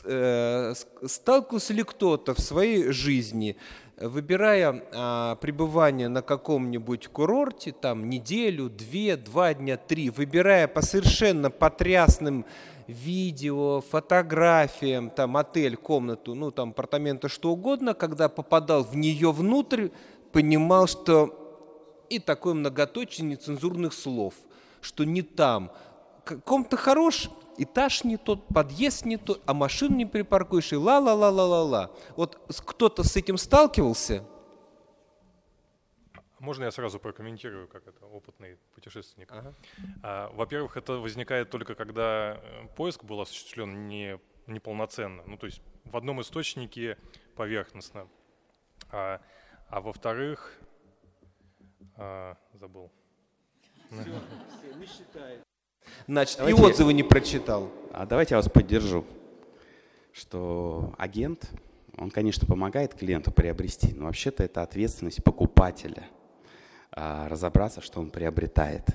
Э, 0.05 0.75
сталкивался 1.07 1.73
ли 1.73 1.83
кто-то 1.83 2.35
в 2.35 2.41
своей 2.41 2.91
жизни, 2.93 3.57
выбирая 3.97 4.85
а, 4.93 5.37
пребывание 5.37 6.09
на 6.09 6.23
каком-нибудь 6.23 7.09
курорте, 7.09 7.73
там 7.73 8.09
неделю, 8.09 8.69
две, 8.69 9.17
два 9.17 9.55
дня, 9.55 9.77
три, 9.77 10.11
выбирая 10.11 10.67
по 10.67 10.83
совершенно 10.83 11.51
потрясным 11.51 12.45
видео, 12.87 13.81
фотографиям, 13.81 15.11
там 15.11 15.37
отель, 15.37 15.77
комнату, 15.77 16.35
ну 16.35 16.51
там 16.51 16.71
апартаменты, 16.71 17.29
что 17.29 17.53
угодно, 17.53 17.95
когда 17.95 18.29
попадал 18.29 18.85
в 18.85 18.97
нее 18.97 19.33
внутрь, 19.33 19.89
понимал, 20.33 20.87
что 20.87 21.39
и 22.09 22.19
такое 22.19 22.55
многоточие 22.55 23.27
нецензурных 23.27 23.93
слов, 23.93 24.35
что 24.81 25.05
не 25.05 25.23
там. 25.23 25.73
Ком-то 26.45 26.77
хорош, 26.77 27.31
этаж 27.59 28.05
не 28.05 28.17
тот, 28.17 28.47
подъезд 28.49 29.05
не 29.05 29.17
тот, 29.17 29.43
а 29.47 29.55
машину 29.55 29.97
не 29.97 30.07
припаркуешь, 30.07 30.73
и 30.73 30.77
ла-ла-ла-ла-ла-ла. 30.77 31.91
Вот 32.17 32.41
кто-то 32.67 33.03
с 33.03 33.17
этим 33.17 33.37
сталкивался? 33.37 34.25
Можно 36.39 36.65
я 36.65 36.73
сразу 36.73 36.99
прокомментирую, 36.99 37.69
как 37.69 37.87
это 37.87 38.05
опытный 38.05 38.59
путешественник? 38.75 39.31
Ага. 39.31 39.55
А, 40.03 40.31
во-первых, 40.35 40.77
это 40.77 40.95
возникает 40.95 41.51
только 41.51 41.77
когда 41.77 42.41
э, 42.43 42.67
поиск 42.77 43.05
был 43.05 43.21
осуществлен 43.21 43.87
не, 43.87 44.19
неполноценно. 44.49 45.23
Ну, 45.25 45.37
то 45.37 45.47
есть 45.47 45.63
в 45.85 45.97
одном 45.97 46.21
источнике 46.21 46.99
поверхностно. 47.37 48.09
А, 48.91 49.21
а 49.69 49.81
во-вторых, 49.81 50.59
а, 51.97 52.37
забыл. 52.55 52.91
Все, 53.91 54.03
все, 54.03 54.75
не 54.75 54.87
считает. 54.87 55.45
Значит, 56.07 56.39
давайте, 56.39 56.61
и 56.61 56.65
отзывы 56.65 56.93
не 56.93 57.03
прочитал. 57.03 57.71
А 57.93 58.07
давайте 58.07 58.35
я 58.35 58.39
вас 58.39 58.49
поддержу, 58.49 59.05
что 60.13 60.95
агент, 60.99 61.51
он, 61.97 62.11
конечно, 62.11 62.47
помогает 62.47 62.95
клиенту 62.95 63.31
приобрести, 63.31 63.95
но 63.95 64.07
вообще-то 64.07 64.43
это 64.43 64.63
ответственность 64.63 65.23
покупателя– 65.23 66.05
а, 66.95 67.27
разобраться, 67.29 67.81
что 67.81 68.01
он 68.01 68.11
приобретает. 68.11 68.87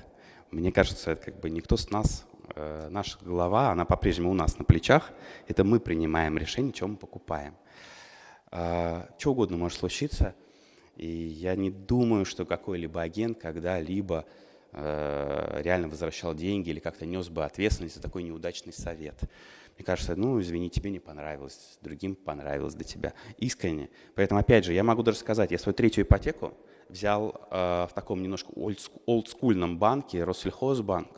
Мне 0.52 0.70
кажется, 0.70 1.10
это 1.10 1.24
как 1.24 1.40
бы 1.40 1.50
никто 1.50 1.76
с 1.76 1.90
нас, 1.90 2.26
э, 2.54 2.88
наша 2.90 3.18
голова, 3.20 3.70
она 3.72 3.84
по-прежнему 3.84 4.30
у 4.30 4.34
нас 4.34 4.56
на 4.56 4.64
плечах, 4.64 5.10
это 5.48 5.64
мы 5.64 5.80
принимаем 5.80 6.38
решение, 6.38 6.72
что 6.72 6.86
мы 6.86 6.96
покупаем. 6.96 7.54
А, 8.52 9.08
что 9.18 9.32
угодно 9.32 9.56
может 9.56 9.80
случиться, 9.80 10.36
и 10.94 11.08
я 11.08 11.56
не 11.56 11.70
думаю, 11.70 12.24
что 12.24 12.46
какой-либо 12.46 13.02
агент 13.02 13.38
когда-либо 13.40 14.24
реально 14.80 15.88
возвращал 15.88 16.34
деньги 16.34 16.70
или 16.70 16.78
как-то 16.78 17.04
нес 17.04 17.28
бы 17.28 17.44
ответственность 17.44 17.96
за 17.96 18.02
такой 18.02 18.22
неудачный 18.22 18.72
совет. 18.72 19.18
Мне 19.78 19.84
кажется, 19.84 20.16
ну, 20.16 20.40
извини, 20.40 20.70
тебе 20.70 20.90
не 20.90 20.98
понравилось, 20.98 21.78
другим 21.82 22.16
понравилось 22.16 22.74
до 22.74 22.82
тебя. 22.82 23.12
Искренне. 23.38 23.90
Поэтому, 24.16 24.40
опять 24.40 24.64
же, 24.64 24.72
я 24.72 24.82
могу 24.82 25.04
даже 25.04 25.18
сказать, 25.18 25.52
я 25.52 25.58
свою 25.58 25.74
третью 25.74 26.02
ипотеку 26.02 26.52
взял 26.88 27.46
э, 27.50 27.86
в 27.88 27.90
таком 27.94 28.20
немножко 28.20 28.50
олдскульном 29.06 29.78
банке, 29.78 30.24
Россельхозбанк. 30.24 31.08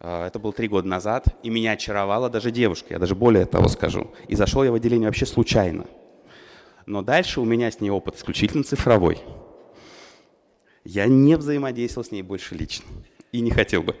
Э, 0.00 0.26
это 0.26 0.40
было 0.40 0.52
три 0.52 0.66
года 0.66 0.88
назад, 0.88 1.26
и 1.44 1.50
меня 1.50 1.72
очаровала 1.72 2.28
даже 2.28 2.50
девушка, 2.50 2.94
я 2.94 2.98
даже 2.98 3.14
более 3.14 3.46
того 3.46 3.68
скажу. 3.68 4.10
И 4.26 4.34
зашел 4.34 4.64
я 4.64 4.72
в 4.72 4.74
отделение 4.74 5.08
вообще 5.08 5.26
случайно. 5.26 5.86
Но 6.86 7.02
дальше 7.02 7.40
у 7.40 7.44
меня 7.44 7.70
с 7.70 7.80
ней 7.80 7.90
опыт 7.90 8.16
исключительно 8.16 8.64
цифровой. 8.64 9.22
Я 10.84 11.06
не 11.06 11.36
взаимодействовал 11.36 12.04
с 12.04 12.10
ней 12.10 12.22
больше 12.22 12.54
лично 12.54 12.86
и 13.30 13.40
не 13.40 13.50
хотел 13.50 13.82
бы. 13.82 13.96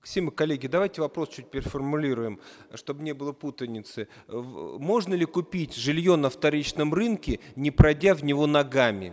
Максим 0.00 0.30
коллеги, 0.30 0.66
давайте 0.66 1.02
вопрос 1.02 1.28
чуть 1.28 1.50
переформулируем, 1.50 2.40
чтобы 2.74 3.02
не 3.02 3.12
было 3.12 3.32
путаницы. 3.32 4.08
Можно 4.28 5.14
ли 5.14 5.26
купить 5.26 5.76
жилье 5.76 6.16
на 6.16 6.30
вторичном 6.30 6.94
рынке, 6.94 7.38
не 7.54 7.70
пройдя 7.70 8.14
в 8.14 8.24
него 8.24 8.46
ногами? 8.46 9.12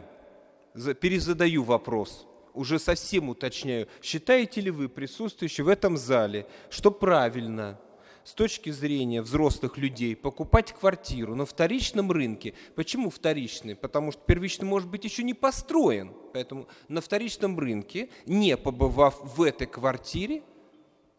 Перезадаю 1.01 1.63
вопрос. 1.63 2.25
Уже 2.53 2.79
совсем 2.79 3.29
уточняю. 3.29 3.87
Считаете 4.01 4.61
ли 4.61 4.71
вы, 4.71 4.87
присутствующие 4.89 5.65
в 5.65 5.67
этом 5.67 5.97
зале, 5.97 6.47
что 6.69 6.89
правильно 6.89 7.79
с 8.27 8.33
точки 8.33 8.71
зрения 8.71 9.21
взрослых 9.21 9.77
людей 9.77 10.13
покупать 10.13 10.73
квартиру 10.73 11.33
на 11.33 11.45
вторичном 11.45 12.11
рынке. 12.11 12.55
Почему 12.75 13.09
вторичный? 13.09 13.73
Потому 13.73 14.11
что 14.11 14.21
первичный 14.25 14.67
может 14.67 14.89
быть 14.89 15.05
еще 15.05 15.23
не 15.23 15.33
построен. 15.33 16.11
Поэтому 16.33 16.67
на 16.89 16.99
вторичном 16.99 17.57
рынке, 17.57 18.09
не 18.25 18.57
побывав 18.57 19.17
в 19.21 19.41
этой 19.41 19.65
квартире, 19.65 20.43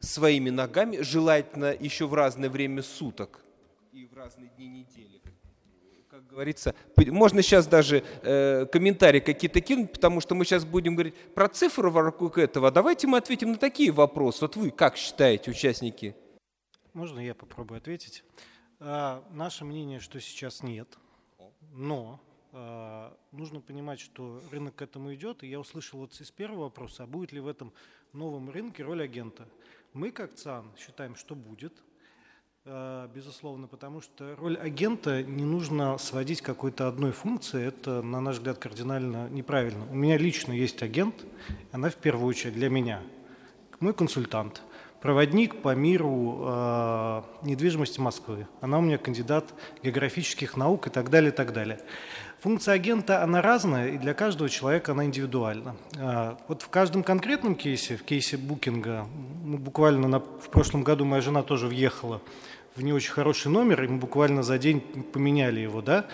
своими 0.00 0.50
ногами, 0.50 0.98
желательно 1.00 1.74
еще 1.80 2.06
в 2.06 2.12
разное 2.12 2.50
время 2.50 2.82
суток 2.82 3.40
и 3.90 4.04
в 4.04 4.14
разные 4.14 4.50
дни 4.58 4.68
недели. 4.68 5.22
Как 6.10 6.26
говорится, 6.26 6.74
можно 6.98 7.40
сейчас 7.40 7.66
даже 7.66 8.04
э, 8.22 8.66
комментарии 8.70 9.20
какие-то 9.20 9.62
кинуть, 9.62 9.92
потому 9.92 10.20
что 10.20 10.34
мы 10.34 10.44
сейчас 10.44 10.66
будем 10.66 10.94
говорить 10.94 11.14
про 11.34 11.48
цифры 11.48 11.88
вокруг 11.88 12.36
этого. 12.36 12.70
Давайте 12.70 13.06
мы 13.06 13.16
ответим 13.16 13.52
на 13.52 13.56
такие 13.56 13.92
вопросы. 13.92 14.42
Вот 14.42 14.56
вы 14.56 14.70
как 14.70 14.98
считаете, 14.98 15.50
участники? 15.52 16.14
Можно 16.94 17.20
я 17.20 17.34
попробую 17.34 17.78
ответить? 17.78 18.24
А, 18.80 19.24
наше 19.30 19.64
мнение, 19.64 20.00
что 20.00 20.20
сейчас 20.20 20.62
нет, 20.62 20.98
но 21.72 22.20
а, 22.52 23.16
нужно 23.32 23.60
понимать, 23.60 24.00
что 24.00 24.40
рынок 24.50 24.76
к 24.76 24.82
этому 24.82 25.14
идет. 25.14 25.42
И 25.42 25.48
я 25.48 25.60
услышал 25.60 26.00
вот 26.00 26.18
из 26.20 26.30
первого 26.30 26.64
вопроса, 26.64 27.04
а 27.04 27.06
будет 27.06 27.32
ли 27.32 27.40
в 27.40 27.46
этом 27.46 27.72
новом 28.12 28.50
рынке 28.50 28.82
роль 28.82 29.02
агента? 29.02 29.48
Мы, 29.92 30.10
как 30.10 30.34
ЦАН, 30.34 30.72
считаем, 30.78 31.14
что 31.14 31.34
будет, 31.34 31.72
э, 32.64 33.08
безусловно, 33.14 33.66
потому 33.66 34.00
что 34.00 34.36
роль 34.36 34.56
агента 34.56 35.22
не 35.22 35.44
нужно 35.44 35.98
сводить 35.98 36.40
какой-то 36.40 36.88
одной 36.88 37.12
функции. 37.12 37.64
Это, 37.64 38.02
на 38.02 38.20
наш 38.20 38.36
взгляд, 38.36 38.58
кардинально 38.58 39.28
неправильно. 39.28 39.86
У 39.90 39.94
меня 39.94 40.16
лично 40.16 40.52
есть 40.52 40.82
агент, 40.82 41.26
она 41.72 41.90
в 41.90 41.96
первую 41.96 42.26
очередь 42.26 42.54
для 42.54 42.70
меня. 42.70 43.02
Мой 43.80 43.94
консультант, 43.94 44.62
проводник 45.00 45.62
по 45.62 45.74
миру 45.74 46.38
э, 46.40 47.22
недвижимости 47.42 48.00
Москвы. 48.00 48.46
Она 48.60 48.78
у 48.78 48.80
меня 48.80 48.98
кандидат 48.98 49.54
географических 49.82 50.56
наук 50.56 50.86
и 50.88 50.90
так 50.90 51.10
далее, 51.10 51.30
и 51.30 51.34
так 51.34 51.52
далее. 51.52 51.80
Функция 52.40 52.74
агента, 52.74 53.24
она 53.24 53.42
разная, 53.42 53.88
и 53.88 53.98
для 53.98 54.14
каждого 54.14 54.48
человека 54.48 54.92
она 54.92 55.04
индивидуальна. 55.04 55.74
А, 55.98 56.38
вот 56.46 56.62
в 56.62 56.68
каждом 56.68 57.02
конкретном 57.02 57.56
кейсе, 57.56 57.96
в 57.96 58.04
кейсе 58.04 58.36
букинга, 58.36 59.08
мы 59.44 59.58
буквально 59.58 60.06
на, 60.06 60.20
в 60.20 60.48
прошлом 60.50 60.84
году 60.84 61.04
моя 61.04 61.20
жена 61.20 61.42
тоже 61.42 61.66
въехала 61.66 62.20
в 62.76 62.82
не 62.82 62.92
очень 62.92 63.10
хороший 63.10 63.50
номер, 63.50 63.82
и 63.82 63.88
мы 63.88 63.98
буквально 63.98 64.44
за 64.44 64.56
день 64.56 64.80
поменяли 64.80 65.58
его, 65.58 65.82
да. 65.82 66.06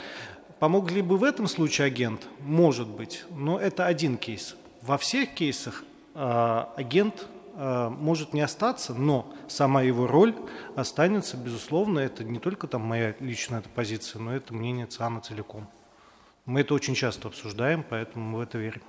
Помог 0.61 0.91
ли 0.91 1.03
бы 1.03 1.19
в 1.19 1.25
этом 1.25 1.47
случае 1.47 1.89
агент? 1.89 2.27
Может 2.41 2.89
быть, 2.89 3.25
но 3.31 3.59
это 3.59 3.85
один 3.85 4.17
кейс. 4.17 4.57
Во 4.81 4.97
всех 4.97 5.35
кейсах 5.35 5.85
э, 6.15 6.65
агент 6.77 7.27
э, 7.27 7.34
может 7.57 8.35
не 8.35 8.41
остаться, 8.41 8.95
но 8.95 9.33
сама 9.49 9.83
его 9.83 10.07
роль 10.07 10.35
останется, 10.75 11.37
безусловно, 11.37 12.01
это 12.01 12.25
не 12.25 12.39
только 12.39 12.67
там 12.67 12.83
моя 12.83 13.15
личная 13.21 13.63
позиция, 13.75 14.21
но 14.21 14.35
это 14.35 14.53
мнение 14.53 14.87
ЦАНа 14.87 15.21
целиком. 15.21 15.69
Мы 16.47 16.61
это 16.61 16.75
очень 16.75 16.95
часто 16.95 17.29
обсуждаем, 17.29 17.85
поэтому 17.89 18.25
мы 18.25 18.39
в 18.39 18.43
это 18.43 18.59
верим. 18.59 18.83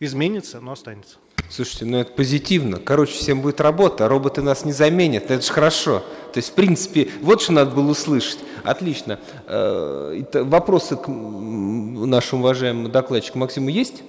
Изменится, 0.00 0.60
но 0.60 0.72
останется. 0.72 1.16
Слушайте, 1.48 1.84
ну 1.84 1.98
это 1.98 2.12
позитивно. 2.12 2.78
Короче, 2.78 3.12
всем 3.14 3.40
будет 3.40 3.60
работа, 3.60 4.04
а 4.04 4.08
роботы 4.08 4.42
нас 4.42 4.64
не 4.64 4.72
заменят. 4.72 5.30
Это 5.30 5.42
же 5.42 5.52
хорошо. 5.52 6.00
То 6.32 6.38
есть, 6.38 6.50
в 6.50 6.52
принципе, 6.52 7.08
вот 7.22 7.40
что 7.40 7.52
надо 7.52 7.70
было 7.70 7.92
услышать. 7.92 8.40
Отлично. 8.64 9.20
Э, 9.46 10.22
вопросы 10.42 10.96
к 10.96 11.08
нашему 11.08 12.42
уважаемому 12.42 12.88
докладчику 12.88 13.38
Максиму 13.38 13.68
есть? 13.68 14.02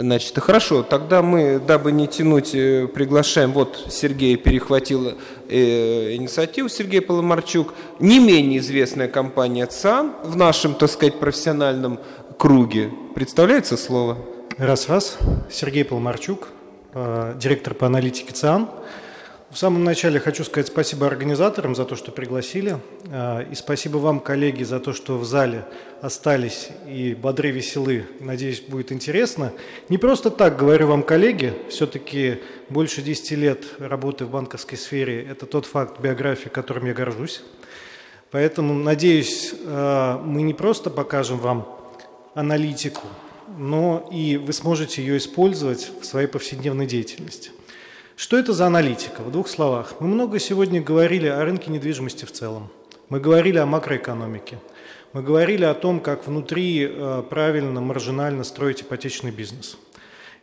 Значит, 0.00 0.38
хорошо, 0.38 0.84
тогда 0.84 1.22
мы, 1.22 1.58
дабы 1.58 1.90
не 1.90 2.06
тянуть, 2.06 2.54
э, 2.54 2.86
приглашаем, 2.86 3.52
вот 3.52 3.86
Сергей 3.90 4.36
перехватил 4.36 5.14
э, 5.48 6.14
инициативу, 6.14 6.68
Сергей 6.68 7.00
Поломарчук, 7.00 7.74
не 7.98 8.20
менее 8.20 8.60
известная 8.60 9.08
компания 9.08 9.66
ЦАН 9.66 10.14
в 10.22 10.36
нашем, 10.36 10.74
так 10.74 10.90
сказать, 10.90 11.18
профессиональном 11.18 11.98
круге. 12.38 12.90
Представляется 13.16 13.76
слово? 13.76 14.18
Раз-раз. 14.56 15.18
Сергей 15.50 15.84
Поломарчук, 15.84 16.48
э, 16.94 17.34
директор 17.36 17.74
по 17.74 17.86
аналитике 17.86 18.32
ЦАН. 18.32 18.68
В 19.50 19.56
самом 19.56 19.82
начале 19.82 20.20
хочу 20.20 20.44
сказать 20.44 20.66
спасибо 20.66 21.06
организаторам 21.06 21.74
за 21.74 21.86
то, 21.86 21.96
что 21.96 22.12
пригласили. 22.12 22.76
А, 23.10 23.40
и 23.40 23.54
спасибо 23.54 23.96
вам, 23.96 24.20
коллеги, 24.20 24.62
за 24.62 24.78
то, 24.78 24.92
что 24.92 25.16
в 25.16 25.24
зале 25.24 25.64
остались 26.02 26.68
и 26.86 27.14
бодры, 27.14 27.50
веселы. 27.50 28.04
Надеюсь, 28.20 28.60
будет 28.60 28.92
интересно. 28.92 29.54
Не 29.88 29.96
просто 29.96 30.30
так 30.30 30.58
говорю 30.58 30.88
вам, 30.88 31.02
коллеги. 31.02 31.54
Все-таки 31.70 32.42
больше 32.68 33.00
10 33.00 33.30
лет 33.38 33.64
работы 33.78 34.26
в 34.26 34.30
банковской 34.30 34.76
сфере– 34.76 35.26
это 35.30 35.46
тот 35.46 35.64
факт 35.64 35.98
биографии, 35.98 36.50
которым 36.50 36.84
я 36.84 36.92
горжусь. 36.92 37.42
Поэтому, 38.30 38.74
надеюсь, 38.74 39.54
а, 39.64 40.22
мы 40.22 40.42
не 40.42 40.52
просто 40.52 40.90
покажем 40.90 41.38
вам 41.38 41.66
аналитику, 42.34 43.06
но 43.56 44.06
и 44.12 44.36
вы 44.36 44.52
сможете 44.52 45.00
ее 45.00 45.16
использовать 45.16 45.90
в 46.02 46.04
своей 46.04 46.26
повседневной 46.26 46.86
деятельности. 46.86 47.50
Что 48.18 48.36
это 48.36 48.52
за 48.52 48.66
аналитика? 48.66 49.20
В 49.20 49.30
двух 49.30 49.46
словах. 49.46 49.94
Мы 50.00 50.08
много 50.08 50.40
сегодня 50.40 50.82
говорили 50.82 51.28
о 51.28 51.44
рынке 51.44 51.70
недвижимости 51.70 52.24
в 52.24 52.32
целом. 52.32 52.68
Мы 53.10 53.20
говорили 53.20 53.58
о 53.58 53.64
макроэкономике. 53.64 54.58
Мы 55.12 55.22
говорили 55.22 55.62
о 55.62 55.72
том, 55.72 56.00
как 56.00 56.26
внутри 56.26 56.84
э, 56.84 57.22
правильно, 57.30 57.80
маржинально 57.80 58.42
строить 58.42 58.82
ипотечный 58.82 59.30
бизнес. 59.30 59.78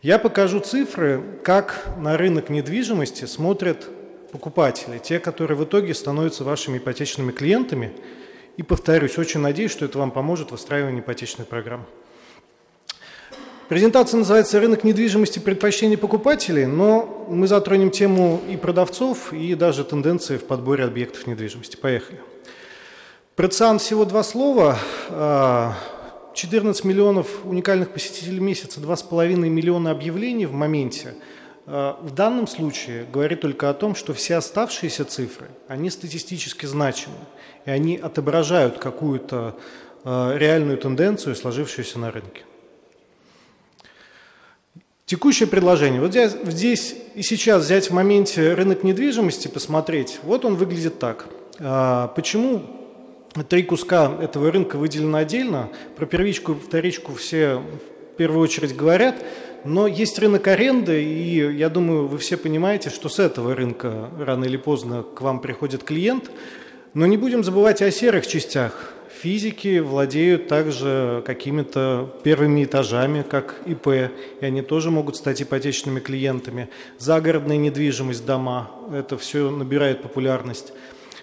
Я 0.01 0.19
покажу 0.19 0.61
цифры, 0.61 1.21
как 1.43 1.86
на 1.97 2.15
рынок 2.15 2.49
недвижимости 2.49 3.26
смотрят 3.26 3.89
покупатели, 4.32 4.97
те, 4.97 5.19
которые 5.19 5.57
в 5.57 5.65
итоге 5.65 5.93
становятся 5.93 6.45
вашими 6.45 6.78
ипотечными 6.78 7.34
клиентами. 7.34 7.91
И 8.55 8.63
повторюсь, 8.63 9.17
очень 9.17 9.41
надеюсь, 9.41 9.71
что 9.71 9.84
это 9.84 9.99
вам 9.99 10.11
поможет 10.11 10.47
в 10.47 10.51
выстраивании 10.51 11.01
ипотечной 11.01 11.45
программы. 11.45 11.84
Презентация 13.70 14.20
называется 14.20 14.59
«Рынок 14.59 14.84
недвижимости. 14.84 15.39
Предпочтения 15.39 15.97
покупателей», 15.97 16.66
но 16.66 17.26
мы 17.30 17.47
затронем 17.47 17.91
тему 17.91 18.41
и 18.49 18.57
продавцов, 18.57 19.34
и 19.34 19.55
даже 19.55 19.84
тенденции 19.84 20.38
в 20.38 20.45
подборе 20.45 20.84
объектов 20.84 21.28
недвижимости. 21.28 21.76
Поехали. 21.76 22.20
Про 23.36 23.47
ЦИАН 23.47 23.80
всего 23.80 24.05
два 24.05 24.24
слова. 24.24 24.78
А, 25.09 25.74
14 26.34 26.84
миллионов 26.84 27.28
уникальных 27.45 27.89
посетителей 27.89 28.39
в 28.39 28.41
месяц, 28.41 28.78
2,5 28.78 29.36
миллиона 29.36 29.91
объявлений 29.91 30.45
в 30.45 30.53
моменте– 30.53 31.13
Э, 31.66 31.95
в 31.99 32.11
данном 32.11 32.47
случае 32.47 33.05
говорит 33.11 33.41
только 33.41 33.70
о 33.70 33.74
том, 33.74 33.95
что 33.95 34.13
все 34.13 34.36
оставшиеся 34.36 35.05
цифры, 35.05 35.47
они 35.68 35.89
статистически 35.89 36.66
значимы, 36.66 37.16
и 37.66 37.72
они 37.72 37.97
отображают 37.97 38.78
какую-то 38.78 39.55
э, 40.03 40.38
реальную 40.38 40.78
тенденцию, 40.78 41.36
сложившуюся 41.36 41.99
на 41.99 42.11
рынке. 42.11 42.43
Текущее 45.05 45.47
предложение. 45.47 46.01
Вот 46.01 46.13
здесь 46.13 46.95
и 47.13 47.21
сейчас 47.21 47.63
взять 47.63 47.89
в 47.89 47.93
моменте 47.93 48.53
рынок 48.53 48.83
недвижимости, 48.83 49.47
посмотреть, 49.47 50.19
вот 50.23 50.45
он 50.45 50.55
выглядит 50.55 50.99
так. 50.99 51.27
Э, 51.59 52.07
почему 52.15 52.63
три 53.47 53.63
куска 53.63 54.11
этого 54.21 54.51
рынка 54.51 54.77
выделены 54.77 55.17
отдельно? 55.17 55.69
Про 55.95 56.05
первичку 56.05 56.53
и 56.53 56.59
вторичку 56.59 57.13
все 57.13 57.61
в 58.13 58.17
первую 58.17 58.41
очередь 58.41 58.75
говорят– 58.75 59.15
но 59.65 59.87
есть 59.87 60.19
рынок 60.19 60.47
аренды, 60.47 61.03
и 61.03 61.57
я 61.57 61.69
думаю, 61.69 62.07
вы 62.07 62.19
все 62.19 62.37
понимаете, 62.37 62.91
что 62.91 63.09
с 63.09 63.17
этого 63.17 63.55
рынка 63.55 64.11
рано 64.19 64.45
или 64.45 64.57
поздно 64.57 65.01
к 65.01 65.21
вам 65.21 65.39
приходит 65.39 65.83
клиент. 65.83 66.29
Но 66.93 67.07
не 67.07 67.17
будем 67.17 67.43
забывать 67.43 67.81
о 67.81 67.89
серых 67.89 68.27
частях. 68.27 68.93
Физики 69.26 69.80
владеют 69.80 70.47
также 70.47 71.23
какими-то 71.26 72.13
первыми 72.21 72.63
этажами, 72.63 73.26
как 73.28 73.55
ИП, 73.65 73.88
и 73.88 74.45
они 74.45 74.61
тоже 74.61 74.91
могут 74.91 75.15
стать 75.15 75.41
ипотечными 75.41 75.99
клиентами. 75.99 76.69
Загородная 76.99 77.57
недвижимость, 77.57 78.23
дома, 78.23 78.69
это 78.93 79.17
все 79.17 79.49
набирает 79.49 80.03
популярность. 80.03 80.73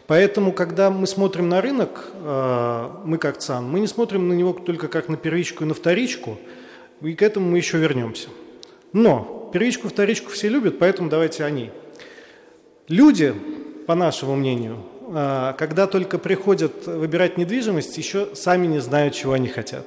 Поэтому, 0.09 0.53
когда 0.53 0.91
мы 0.91 1.07
смотрим 1.07 1.49
на 1.49 1.61
рынок, 1.61 2.09
э, 2.15 2.89
мы 3.05 3.19
как 3.19 3.39
ЦАН, 3.39 3.71
мы 3.71 3.79
не 3.79 3.87
смотрим 3.87 4.27
на 4.29 4.33
него 4.33 4.53
только 4.53 4.89
как 4.89 5.09
на 5.09 5.17
первичку 5.17 5.63
и 5.63 5.67
на 5.69 5.75
вторичку– 5.75 6.39
и 7.03 7.15
к 7.15 7.23
этому 7.23 7.51
мы 7.51 7.59
еще 7.59 7.79
вернемся. 7.79 8.31
Но 8.93 9.49
первичку, 9.53 9.89
вторичку 9.89 10.31
все 10.31 10.49
любят, 10.49 10.79
поэтому 10.81 11.09
давайте 11.09 11.45
они. 11.45 11.71
Люди, 12.89 13.33
по 13.87 13.95
нашему 13.95 14.35
мнению, 14.35 14.79
когда 15.13 15.87
только 15.87 16.19
приходят 16.19 16.87
выбирать 16.87 17.37
недвижимость, 17.37 17.99
еще 17.99 18.35
сами 18.35 18.67
не 18.67 18.79
знают, 18.79 19.15
чего 19.15 19.35
они 19.35 19.49
хотят. 19.49 19.87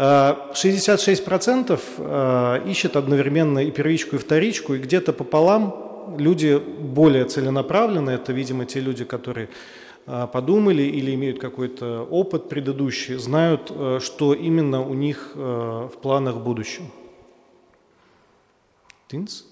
66% 0.00 1.80
а, 1.98 2.54
а, 2.56 2.66
ищут 2.66 2.96
одновременно 2.96 3.58
и 3.58 3.70
первичку, 3.70 4.16
и 4.16 4.18
вторичку, 4.18 4.74
и 4.74 4.78
где-то 4.78 5.12
пополам 5.12 6.16
люди 6.16 6.56
более 6.58 7.26
целенаправленные, 7.26 8.16
это, 8.16 8.32
видимо, 8.32 8.64
те 8.64 8.80
люди, 8.80 9.04
которые 9.04 9.50
а, 10.06 10.26
подумали 10.26 10.82
или 10.84 11.14
имеют 11.14 11.38
какой-то 11.38 12.06
опыт 12.10 12.48
предыдущий, 12.48 13.16
знают, 13.16 13.70
что 14.00 14.32
именно 14.32 14.80
у 14.82 14.94
них 14.94 15.32
в 15.34 15.92
планах 16.00 16.36
в 16.36 16.42
будущем. 16.42 16.90
Тынц? 19.08 19.42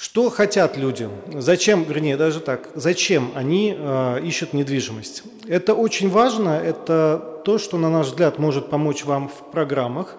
Что 0.00 0.30
хотят 0.30 0.78
люди? 0.78 1.10
Зачем, 1.30 1.84
вернее, 1.84 2.16
даже 2.16 2.40
так, 2.40 2.70
зачем 2.74 3.32
они 3.34 3.76
э, 3.78 4.20
ищут 4.24 4.54
недвижимость? 4.54 5.24
Это 5.46 5.74
очень 5.74 6.08
важно, 6.08 6.58
это 6.58 7.42
то, 7.44 7.58
что, 7.58 7.76
на 7.76 7.90
наш 7.90 8.06
взгляд, 8.06 8.38
может 8.38 8.70
помочь 8.70 9.04
вам 9.04 9.28
в 9.28 9.50
программах. 9.52 10.16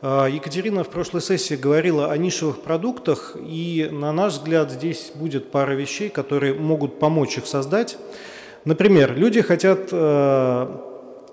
А, 0.00 0.28
Екатерина 0.28 0.82
в 0.82 0.88
прошлой 0.88 1.20
сессии 1.20 1.56
говорила 1.56 2.10
о 2.10 2.16
нишевых 2.16 2.62
продуктах, 2.62 3.36
и 3.38 3.90
на 3.92 4.12
наш 4.12 4.32
взгляд 4.32 4.70
здесь 4.70 5.12
будет 5.14 5.50
пара 5.50 5.72
вещей, 5.72 6.08
которые 6.08 6.54
могут 6.54 6.98
помочь 6.98 7.36
их 7.36 7.46
создать. 7.46 7.98
Например, 8.64 9.14
люди 9.14 9.42
хотят 9.42 9.90
э, 9.92 10.87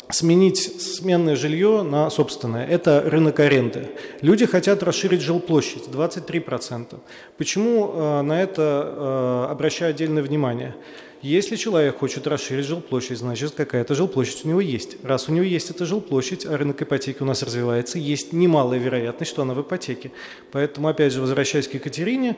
сменить 0.10 0.82
сменное 0.82 1.36
жилье 1.36 1.82
на 1.84 2.10
собственное. 2.10 2.66
Это 2.66 3.02
рынок 3.06 3.40
аренды. 3.40 3.90
Люди 4.22 4.46
хотят 4.46 4.84
расширить 4.84 5.22
жилплощадь 5.22 5.88
23%. 5.88 7.00
Почему 7.38 7.92
э, 7.94 8.22
на 8.22 8.42
это 8.42 9.48
э, 9.48 9.52
обращаю 9.52 9.92
отдельное 9.92 10.24
внимание? 10.24 10.76
Если 11.22 11.56
человек 11.56 11.98
хочет 11.98 12.28
расширить 12.28 12.66
жилплощадь, 12.66 13.18
значит 13.18 13.54
какая-то 13.56 13.96
жилплощадь 13.96 14.46
у 14.46 14.50
него 14.50 14.62
есть. 14.62 14.98
Раз 15.04 15.28
у 15.30 15.32
него 15.32 15.46
есть 15.46 15.70
эта 15.72 15.86
жилплощадь, 15.86 16.46
а 16.46 16.58
рынок 16.58 16.82
ипотеки 16.82 17.24
у 17.24 17.26
нас 17.26 17.42
развивается, 17.42 17.98
есть 17.98 18.34
немалая 18.34 18.80
вероятность, 18.80 19.32
что 19.32 19.42
она 19.42 19.54
в 19.54 19.62
ипотеке. 19.62 20.12
Поэтому, 20.52 20.88
опять 20.88 21.14
же, 21.14 21.22
возвращаясь 21.22 21.68
к 21.68 21.74
Екатерине, 21.74 22.38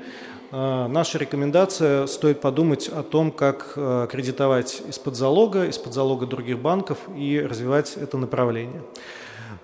э, 0.51 0.87
наша 0.87 1.17
рекомендация 1.17 2.07
стоит 2.07 2.39
подумать 2.39 2.87
о 2.87 3.03
том, 3.03 3.31
как 3.31 3.73
э, 3.75 4.07
кредитовать 4.09 4.81
из-под 4.87 5.15
залога, 5.15 5.65
из-под 5.67 5.93
залога 5.93 6.25
других 6.25 6.59
банков 6.59 6.97
и 7.17 7.39
развивать 7.39 7.97
это 7.97 8.17
направление. 8.17 8.81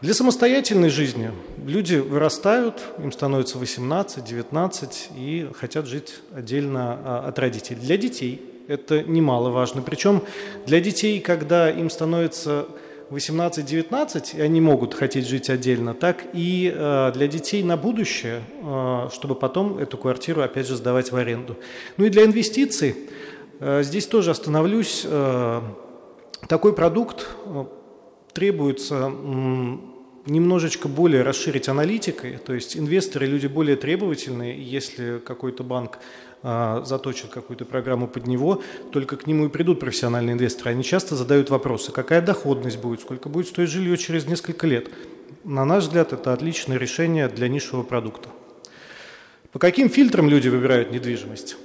Для 0.03 0.14
самостоятельной 0.14 0.89
жизни 0.89 1.32
люди 1.66 1.95
вырастают, 1.95 2.82
им 2.97 3.14
становится 3.14 3.57
18, 3.57 4.22
19 4.22 5.09
и 5.16 5.49
хотят 5.57 5.88
жить 5.88 6.16
отдельно 6.36 6.99
а, 7.05 7.26
от 7.30 7.39
родителей. 7.39 7.80
Для 7.80 7.95
детей 7.95 8.53
это 8.68 9.03
немаловажно. 9.03 9.82
Причем 9.82 10.24
для 10.66 10.80
детей, 10.80 11.20
когда 11.20 11.70
им 11.70 11.89
становится 11.89 12.68
18-19, 13.09 14.38
и 14.38 14.41
они 14.41 14.61
могут 14.61 14.93
хотеть 14.93 15.28
жить 15.28 15.49
отдельно, 15.49 15.93
так 15.93 16.24
и 16.34 16.74
э, 16.74 17.11
для 17.14 17.28
детей 17.28 17.64
на 17.64 17.78
будущее, 17.78 18.41
э, 18.61 19.09
чтобы 19.14 19.36
потом 19.36 19.78
эту 19.78 19.97
квартиру 19.97 20.41
опять 20.41 20.68
же 20.68 20.76
сдавать 20.76 21.11
в 21.11 21.16
аренду. 21.16 21.57
Ну 21.97 22.05
и 22.05 22.09
для 22.09 22.26
инвестиций, 22.26 22.95
э, 23.59 23.84
здесь 23.84 24.07
тоже 24.07 24.32
остановлюсь, 24.32 25.05
такой 26.47 26.74
продукт 26.74 27.28
требуется 28.34 29.11
немножечко 30.26 30.88
более 30.88 31.22
расширить 31.22 31.70
аналитикой, 31.70 32.38
то 32.38 32.53
есть 32.53 32.78
инвесторы 32.78 33.28
люди 33.28 33.47
более 33.47 33.76
требовательные, 33.76 34.61
если 34.61 35.20
какой-то 35.20 35.64
банк 35.64 35.99
заточат 36.43 37.31
какую-то 37.31 37.63
программу 37.63 38.07
под 38.07 38.27
него, 38.27 38.61
только 38.91 39.15
к 39.15 39.27
нему 39.27 39.45
и 39.45 39.49
придут 39.49 39.79
профессиональные 39.79 40.33
инвесторы. 40.33 40.71
Они 40.71 40.83
часто 40.83 41.15
задают 41.15 41.49
вопросы, 41.49 41.91
какая 41.91 42.21
доходность 42.21 42.77
будет, 42.77 42.99
сколько 42.99 43.29
будет 43.29 43.47
стоить 43.47 43.69
жилье 43.69 43.97
через 43.97 44.27
несколько 44.27 44.67
лет. 44.67 44.89
На 45.45 45.65
наш 45.65 45.85
взгляд, 45.85 46.13
это 46.13 46.33
отличное 46.33 46.77
решение 46.77 47.27
для 47.27 47.47
нишевого 47.47 47.83
продукта. 47.83 48.29
По 49.53 49.59
каким 49.59 49.89
фильтрам 49.89 50.29
люди 50.29 50.49
выбирают 50.49 50.91
недвижимость? 50.91 51.57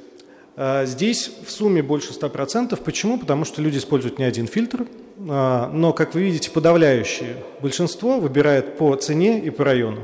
А, 0.56 0.84
здесь 0.84 1.30
в 1.46 1.50
сумме 1.50 1.82
больше 1.82 2.12
100%. 2.12 2.76
Почему? 2.82 3.18
Потому 3.18 3.44
что 3.44 3.62
люди 3.62 3.78
используют 3.78 4.18
не 4.18 4.24
один 4.24 4.46
фильтр, 4.46 4.86
а, 5.28 5.70
но, 5.72 5.92
как 5.92 6.14
вы 6.14 6.22
видите, 6.22 6.50
подавляющее 6.50 7.36
большинство 7.62 8.18
выбирает 8.18 8.76
по 8.76 8.94
цене 8.96 9.40
и 9.40 9.50
по 9.50 9.64
району. 9.64 10.00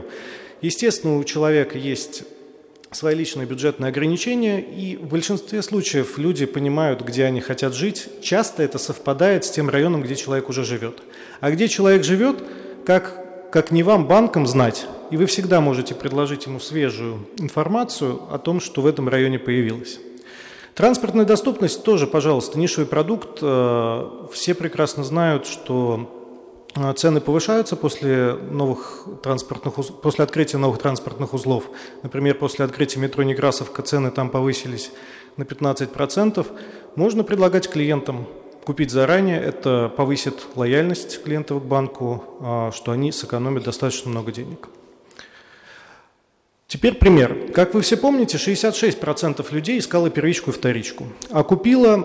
Естественно, 0.61 1.19
у 1.19 1.25
человека 1.25 1.77
есть 1.77 2.23
свои 2.95 3.15
личные 3.15 3.47
бюджетные 3.47 3.89
ограничения, 3.89 4.61
и 4.61 4.97
в 4.97 5.07
большинстве 5.07 5.63
случаев 5.63 6.19
люди 6.19 6.47
понимают, 6.47 7.03
где 7.03 7.25
они 7.25 7.41
хотят 7.41 7.75
жить. 7.75 8.09
Часто 8.23 8.63
это 8.63 8.79
совпадает 8.79 9.45
с 9.45 9.51
тем 9.51 9.69
районом, 9.69 10.03
где 10.03 10.17
человек 10.17 10.49
уже 10.49 10.65
живет. 10.65 11.03
А 11.41 11.51
где 11.51 11.69
человек 11.69 12.05
живет, 12.05 12.43
как, 12.85 13.51
как 13.51 13.71
не 13.71 13.83
вам, 13.83 14.07
банкам, 14.07 14.47
знать. 14.47 14.87
И 15.11 15.17
вы 15.17 15.27
всегда 15.27 15.61
можете 15.61 15.95
предложить 15.95 16.47
ему 16.47 16.61
свежую 16.61 17.27
информацию 17.39 18.21
о 18.31 18.39
том, 18.39 18.61
что 18.61 18.81
в 18.81 18.87
этом 18.87 19.09
районе 19.09 19.39
появилось. 19.39 20.01
Транспортная 20.75 21.25
доступность 21.25 21.85
тоже, 21.85 22.07
пожалуйста, 22.07 22.59
нишевый 22.59 22.87
продукт. 22.87 23.39
Э, 23.43 24.27
все 24.33 24.55
прекрасно 24.55 25.05
знают, 25.05 25.47
что 25.47 26.24
цены 26.97 27.21
повышаются 27.21 27.77
после, 27.77 28.35
новых 28.35 29.07
транспортных, 29.23 29.75
после 30.03 30.25
открытия 30.25 30.59
новых 30.59 30.79
транспортных 30.79 31.33
узлов. 31.33 31.71
Например, 32.03 32.35
после 32.35 32.65
открытия 32.65 32.99
метро 33.01 33.23
Некрасовка 33.23 33.83
цены 33.83 34.11
там 34.11 34.29
повысились 34.29 34.91
на 35.37 35.45
15%. 35.45 36.47
Можно 36.97 37.23
предлагать 37.23 37.71
клиентам 37.71 38.27
купить 38.65 38.91
заранее, 38.91 39.41
это 39.41 39.93
повысит 39.95 40.47
лояльность 40.57 41.23
клиентов 41.23 41.63
к 41.63 41.67
банку, 41.67 42.25
а, 42.41 42.73
что 42.73 42.93
они 42.93 43.13
сэкономят 43.13 43.63
достаточно 43.63 44.11
много 44.11 44.33
денег. 44.33 44.69
Теперь 46.67 46.95
пример. 46.95 47.53
Как 47.55 47.75
вы 47.75 47.83
все 47.83 47.97
помните, 47.97 48.39
66% 48.39 49.53
людей 49.53 49.79
искало 49.79 50.11
первичку 50.11 50.51
и 50.51 50.53
вторичку, 50.53 51.07
а 51.31 51.45
купила, 51.45 52.05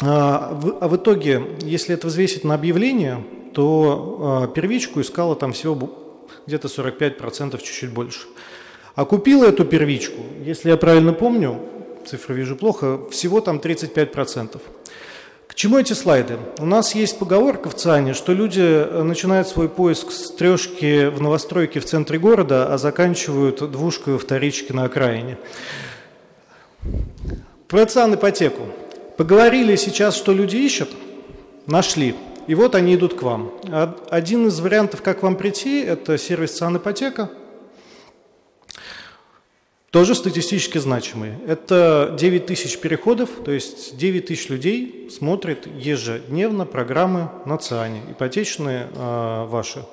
а 0.00 0.52
в 0.54 0.94
итоге, 0.94 1.42
если 1.60 1.94
это 1.94 2.06
взвесить 2.06 2.44
на 2.44 2.54
объявление, 2.54 3.24
то 3.52 4.48
э, 4.50 4.54
первичку 4.54 5.00
искала 5.00 5.34
там 5.36 5.52
всего 5.52 5.90
где-то 6.46 6.68
45%, 6.68 7.58
чуть-чуть 7.58 7.90
больше. 7.90 8.26
А 8.94 9.04
купила 9.04 9.44
эту 9.44 9.64
первичку, 9.64 10.20
если 10.44 10.70
я 10.70 10.76
правильно 10.76 11.12
помню, 11.12 11.60
цифры 12.06 12.34
вижу 12.34 12.56
плохо, 12.56 13.00
всего 13.10 13.40
там 13.40 13.58
35%. 13.58 14.60
К 15.46 15.54
чему 15.54 15.78
эти 15.78 15.92
слайды? 15.92 16.36
У 16.58 16.66
нас 16.66 16.94
есть 16.94 17.18
поговорка 17.18 17.70
в 17.70 17.74
ЦАНе, 17.74 18.14
что 18.14 18.32
люди 18.32 18.60
э, 18.60 19.02
начинают 19.02 19.48
свой 19.48 19.68
поиск 19.68 20.10
с 20.10 20.30
трешки 20.32 21.06
в 21.06 21.20
новостройке 21.20 21.80
в 21.80 21.84
центре 21.84 22.18
города, 22.18 22.72
а 22.72 22.78
заканчивают 22.78 23.70
двушкой 23.70 24.14
у 24.14 24.18
вторички 24.18 24.72
на 24.72 24.84
окраине. 24.84 25.38
Про 27.66 27.86
ЦАН 27.86 28.14
ипотеку. 28.14 28.62
Поговорили 29.16 29.74
сейчас, 29.76 30.16
что 30.16 30.32
люди 30.32 30.56
ищут, 30.56 30.90
нашли– 31.66 32.14
и 32.48 32.54
вот 32.54 32.74
они 32.74 32.94
идут 32.94 33.14
к 33.14 33.22
вам. 33.22 33.52
Один 34.10 34.48
из 34.48 34.58
вариантов, 34.58 35.02
как 35.02 35.22
вам 35.22 35.36
прийти, 35.36 35.82
это 35.82 36.16
сервис 36.16 36.56
«Санипотека», 36.56 37.30
тоже 39.90 40.14
статистически 40.14 40.78
значимый. 40.78 41.32
Это 41.46 42.14
9 42.18 42.46
тысяч 42.46 42.78
переходов, 42.78 43.30
то 43.44 43.52
есть 43.52 43.96
9 43.96 44.26
тысяч 44.26 44.48
людей 44.48 45.08
смотрят 45.10 45.66
ежедневно 45.66 46.66
программы 46.66 47.30
на 47.44 47.58
ЦИАНе, 47.58 48.02
ипотечные 48.10 48.88
э, 48.94 49.44
ваши. 49.46 49.84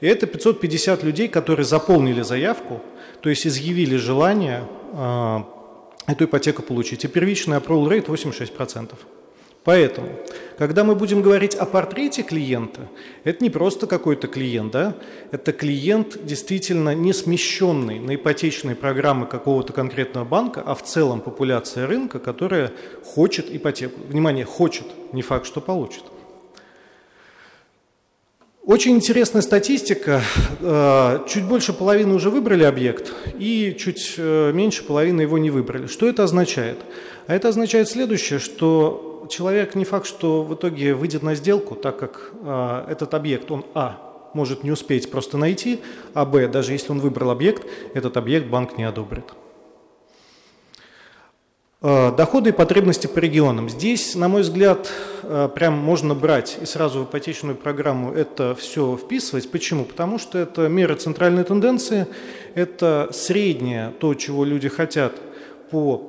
И 0.00 0.06
это 0.06 0.26
550 0.26 1.02
людей, 1.02 1.28
которые 1.28 1.66
заполнили 1.66 2.22
заявку, 2.22 2.80
то 3.20 3.28
есть 3.28 3.46
изъявили 3.46 3.96
желание 3.96 4.64
э, 4.92 5.38
эту 6.06 6.24
ипотеку 6.24 6.62
получить. 6.62 7.04
И 7.04 7.08
первичный 7.08 7.58
approval 7.58 7.88
rate 7.88 8.06
86%. 8.06 8.94
Поэтому, 9.64 10.08
когда 10.56 10.82
мы 10.82 10.94
будем 10.94 11.20
говорить 11.20 11.54
о 11.54 11.66
портрете 11.66 12.22
клиента, 12.22 12.88
это 13.24 13.44
не 13.44 13.50
просто 13.50 13.86
какой-то 13.86 14.26
клиент, 14.26 14.72
да? 14.72 14.94
это 15.30 15.52
клиент 15.52 16.24
действительно 16.24 16.94
не 16.94 17.12
смещенный 17.12 17.98
на 17.98 18.14
ипотечные 18.14 18.74
программы 18.74 19.26
какого-то 19.26 19.72
конкретного 19.72 20.24
банка, 20.24 20.62
а 20.64 20.74
в 20.74 20.82
целом 20.82 21.20
популяция 21.20 21.86
рынка, 21.86 22.18
которая 22.18 22.72
хочет 23.04 23.54
ипотеку. 23.54 24.00
Внимание, 24.08 24.44
хочет, 24.44 24.86
не 25.12 25.22
факт, 25.22 25.46
что 25.46 25.60
получит. 25.60 26.04
Очень 28.68 28.96
интересная 28.96 29.40
статистика. 29.40 30.20
Э, 30.60 31.20
чуть 31.26 31.44
больше 31.44 31.72
половины 31.72 32.12
уже 32.12 32.28
выбрали 32.28 32.64
объект, 32.64 33.14
и 33.38 33.74
чуть 33.78 34.16
э, 34.18 34.52
меньше 34.52 34.84
половины 34.84 35.22
его 35.22 35.38
не 35.38 35.48
выбрали. 35.48 35.86
Что 35.86 36.06
это 36.06 36.24
означает? 36.24 36.76
А 37.26 37.34
это 37.34 37.48
означает 37.48 37.88
следующее, 37.88 38.38
что 38.38 39.07
человек 39.28 39.74
не 39.74 39.84
факт, 39.84 40.06
что 40.06 40.42
в 40.42 40.54
итоге 40.54 40.94
выйдет 40.94 41.22
на 41.22 41.34
сделку, 41.34 41.74
так 41.74 41.98
как 41.98 42.32
э, 42.42 42.84
этот 42.88 43.14
объект, 43.14 43.50
он, 43.50 43.64
а, 43.74 44.30
может 44.34 44.64
не 44.64 44.70
успеть 44.70 45.10
просто 45.10 45.36
найти, 45.38 45.80
а, 46.14 46.24
б, 46.24 46.48
даже 46.48 46.72
если 46.72 46.92
он 46.92 47.00
выбрал 47.00 47.30
объект, 47.30 47.66
этот 47.94 48.16
объект 48.16 48.46
банк 48.46 48.76
не 48.78 48.84
одобрит. 48.84 49.24
Э, 51.80 52.10
доходы 52.10 52.50
и 52.50 52.52
потребности 52.52 53.06
по 53.06 53.20
регионам. 53.20 53.68
Здесь, 53.68 54.16
на 54.16 54.28
мой 54.28 54.42
взгляд, 54.42 54.90
э, 55.22 55.48
прям 55.54 55.74
можно 55.74 56.12
брать 56.12 56.58
и 56.60 56.66
сразу 56.66 57.00
в 57.00 57.04
ипотечную 57.04 57.54
программу 57.54 58.12
это 58.12 58.56
все 58.56 58.96
вписывать. 58.96 59.48
Почему? 59.48 59.84
Потому 59.84 60.18
что 60.18 60.38
это 60.38 60.68
мера 60.68 60.96
центральной 60.96 61.44
тенденции, 61.44 62.08
это 62.56 63.10
среднее 63.12 63.92
то, 64.00 64.14
чего 64.14 64.44
люди 64.44 64.68
хотят 64.68 65.12
по 65.70 66.07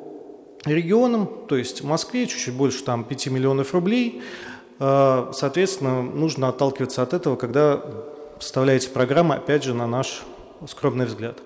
регионам, 0.65 1.29
то 1.47 1.55
есть 1.55 1.81
в 1.81 1.85
Москве 1.85 2.27
чуть-чуть 2.27 2.53
больше 2.53 2.83
там 2.83 3.03
5 3.03 3.27
миллионов 3.27 3.73
рублей. 3.73 4.21
Э, 4.79 5.31
соответственно, 5.33 6.01
нужно 6.01 6.49
отталкиваться 6.49 7.01
от 7.01 7.13
этого, 7.13 7.35
когда 7.35 7.81
составляете 8.39 8.89
программу, 8.89 9.33
опять 9.33 9.63
же, 9.63 9.73
на 9.73 9.87
наш 9.87 10.23
скромный 10.67 11.05
взгляд. 11.05 11.37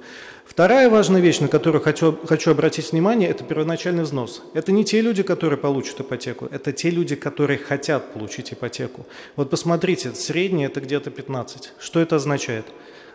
Вторая 0.45 0.89
важная 0.89 1.21
вещь, 1.21 1.39
на 1.39 1.47
которую 1.47 1.81
хочу, 1.81 2.17
хочу 2.27 2.51
обратить 2.51 2.91
внимание, 2.91 3.29
это 3.29 3.43
первоначальный 3.43 4.03
взнос. 4.03 4.43
Это 4.53 4.71
не 4.71 4.83
те 4.83 5.01
люди, 5.01 5.23
которые 5.23 5.57
получат 5.57 6.01
ипотеку, 6.01 6.47
это 6.51 6.71
те 6.71 6.89
люди, 6.89 7.15
которые 7.15 7.57
хотят 7.57 8.13
получить 8.13 8.53
ипотеку. 8.53 9.05
Вот 9.35 9.49
посмотрите, 9.49 10.13
среднее 10.13 10.67
это 10.67 10.81
где-то 10.81 11.11
15. 11.11 11.73
Что 11.79 11.99
это 11.99 12.17
означает? 12.17 12.65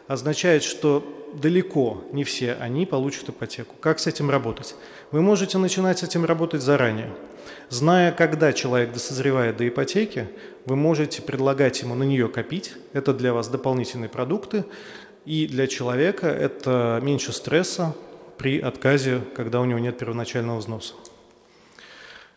Означает, 0.09 0.62
что 0.62 1.05
далеко 1.34 2.03
не 2.12 2.24
все 2.24 2.55
они 2.55 2.86
получат 2.86 3.28
ипотеку. 3.28 3.74
Как 3.78 3.99
с 3.99 4.07
этим 4.07 4.30
работать? 4.30 4.74
Вы 5.11 5.22
можете 5.22 5.56
начинать 5.56 6.00
с 6.00 6.02
этим 6.02 6.26
работать 6.26 6.61
заранее. 6.61 7.09
Зная, 7.70 8.12
когда 8.12 8.52
человек 8.52 8.92
досозревает 8.92 9.56
до 9.56 9.66
ипотеки, 9.66 10.28
вы 10.66 10.76
можете 10.76 11.22
предлагать 11.22 11.80
ему 11.80 11.94
на 11.94 12.02
нее 12.02 12.28
копить. 12.28 12.74
Это 12.92 13.14
для 13.14 13.32
вас 13.32 13.48
дополнительные 13.48 14.11
продукты. 14.11 14.66
И 15.24 15.46
для 15.46 15.66
человека 15.66 16.26
это 16.26 17.00
меньше 17.02 17.32
стресса 17.32 17.94
при 18.36 18.61
отказе, 18.61 19.22
когда 19.34 19.61
у 19.61 19.64
него 19.64 19.78
нет 19.78 19.96
первоначального 19.96 20.59
взноса. 20.59 20.92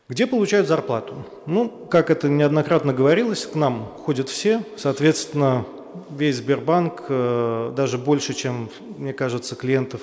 Где 0.07 0.25
получают 0.25 0.67
зарплату? 0.67 1.25
Ну, 1.45 1.67
как 1.69 2.09
это 2.09 2.29
неоднократно 2.29 2.93
говорилось, 2.93 3.45
к 3.45 3.55
нам 3.55 3.85
ходят 3.97 4.29
все, 4.29 4.63
соответственно, 4.77 5.65
весь 6.09 6.37
Сбербанк, 6.37 7.03
э, 7.09 7.73
даже 7.75 7.97
больше, 7.97 8.33
чем, 8.33 8.69
мне 8.97 9.13
кажется, 9.13 9.55
клиентов 9.55 10.01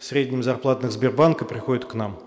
среднем 0.00 0.42
зарплатных 0.42 0.92
Сбербанка 0.92 1.44
приходит 1.44 1.84
к 1.84 1.94
нам. 1.94 2.18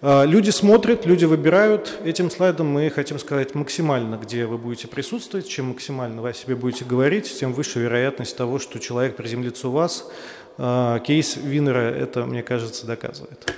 А, 0.00 0.24
люди 0.24 0.50
смотрят, 0.50 1.06
люди 1.06 1.24
выбирают. 1.24 1.98
Этим 2.04 2.30
слайдом 2.30 2.68
мы 2.68 2.88
хотим 2.90 3.18
сказать 3.18 3.54
максимально, 3.54 4.16
где 4.16 4.46
вы 4.46 4.56
будете 4.56 4.86
присутствовать. 4.86 5.48
Чем 5.48 5.66
максимально 5.66 6.22
вы 6.22 6.30
о 6.30 6.34
себе 6.34 6.54
будете 6.54 6.84
говорить, 6.84 7.38
тем 7.38 7.52
выше 7.52 7.80
вероятность 7.80 8.36
того, 8.36 8.58
что 8.58 8.78
человек 8.78 9.16
приземлится 9.16 9.68
у 9.68 9.72
вас. 9.72 10.08
А, 10.56 11.00
кейс 11.00 11.36
Винера 11.36 11.90
это, 11.92 12.26
мне 12.26 12.42
кажется, 12.42 12.86
доказывает. 12.86 13.52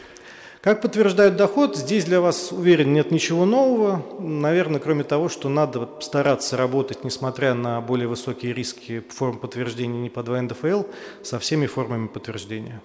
Как 0.62 0.82
подтверждают 0.82 1.36
доход, 1.36 1.74
здесь 1.74 2.04
для 2.04 2.20
вас, 2.20 2.52
уверен, 2.52 2.92
нет 2.92 3.10
ничего 3.10 3.46
нового. 3.46 4.04
Наверное, 4.18 4.78
кроме 4.78 5.04
того, 5.04 5.30
что 5.30 5.48
надо 5.48 5.88
стараться 6.00 6.58
работать, 6.58 7.02
несмотря 7.02 7.54
на 7.54 7.80
более 7.80 8.08
высокие 8.08 8.52
риски 8.52 9.02
форм 9.08 9.38
подтверждения 9.38 9.98
не 9.98 10.10
по 10.10 10.22
2 10.22 10.42
НДФЛ, 10.42 10.82
со 11.22 11.38
всеми 11.38 11.64
формами 11.64 12.08
подтверждения. 12.08 12.82